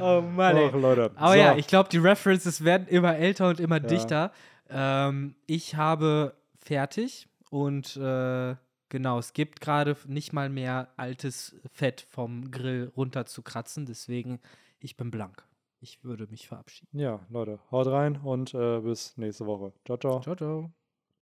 Oh 0.00 0.20
Mann, 0.20 0.56
ey. 0.56 0.68
Och, 0.68 0.74
Leute. 0.74 1.10
Aber 1.16 1.32
so. 1.32 1.38
ja, 1.38 1.56
ich 1.56 1.66
glaube, 1.66 1.88
die 1.90 1.98
References 1.98 2.64
werden 2.64 2.86
immer 2.88 3.16
älter 3.16 3.48
und 3.48 3.60
immer 3.60 3.80
dichter. 3.80 4.32
Ähm, 4.68 5.34
ich 5.46 5.76
habe 5.76 6.34
fertig 6.58 7.28
und 7.50 7.96
äh, 7.96 8.56
genau, 8.88 9.18
es 9.18 9.32
gibt 9.32 9.60
gerade 9.60 9.96
nicht 10.06 10.32
mal 10.32 10.48
mehr 10.48 10.88
altes 10.96 11.54
Fett 11.72 12.06
vom 12.10 12.50
Grill 12.50 12.90
runter 12.96 13.26
zu 13.26 13.42
kratzen, 13.42 13.86
deswegen 13.86 14.40
ich 14.80 14.96
bin 14.96 15.10
blank. 15.10 15.44
Ich 15.80 16.02
würde 16.02 16.26
mich 16.28 16.48
verabschieden. 16.48 16.98
Ja, 16.98 17.20
Leute, 17.28 17.58
haut 17.70 17.86
rein 17.86 18.16
und 18.16 18.54
äh, 18.54 18.80
bis 18.80 19.16
nächste 19.16 19.46
Woche. 19.46 19.72
Ciao, 19.84 19.98
ciao. 19.98 20.20
Ciao, 20.20 20.34
ciao. 20.34 20.70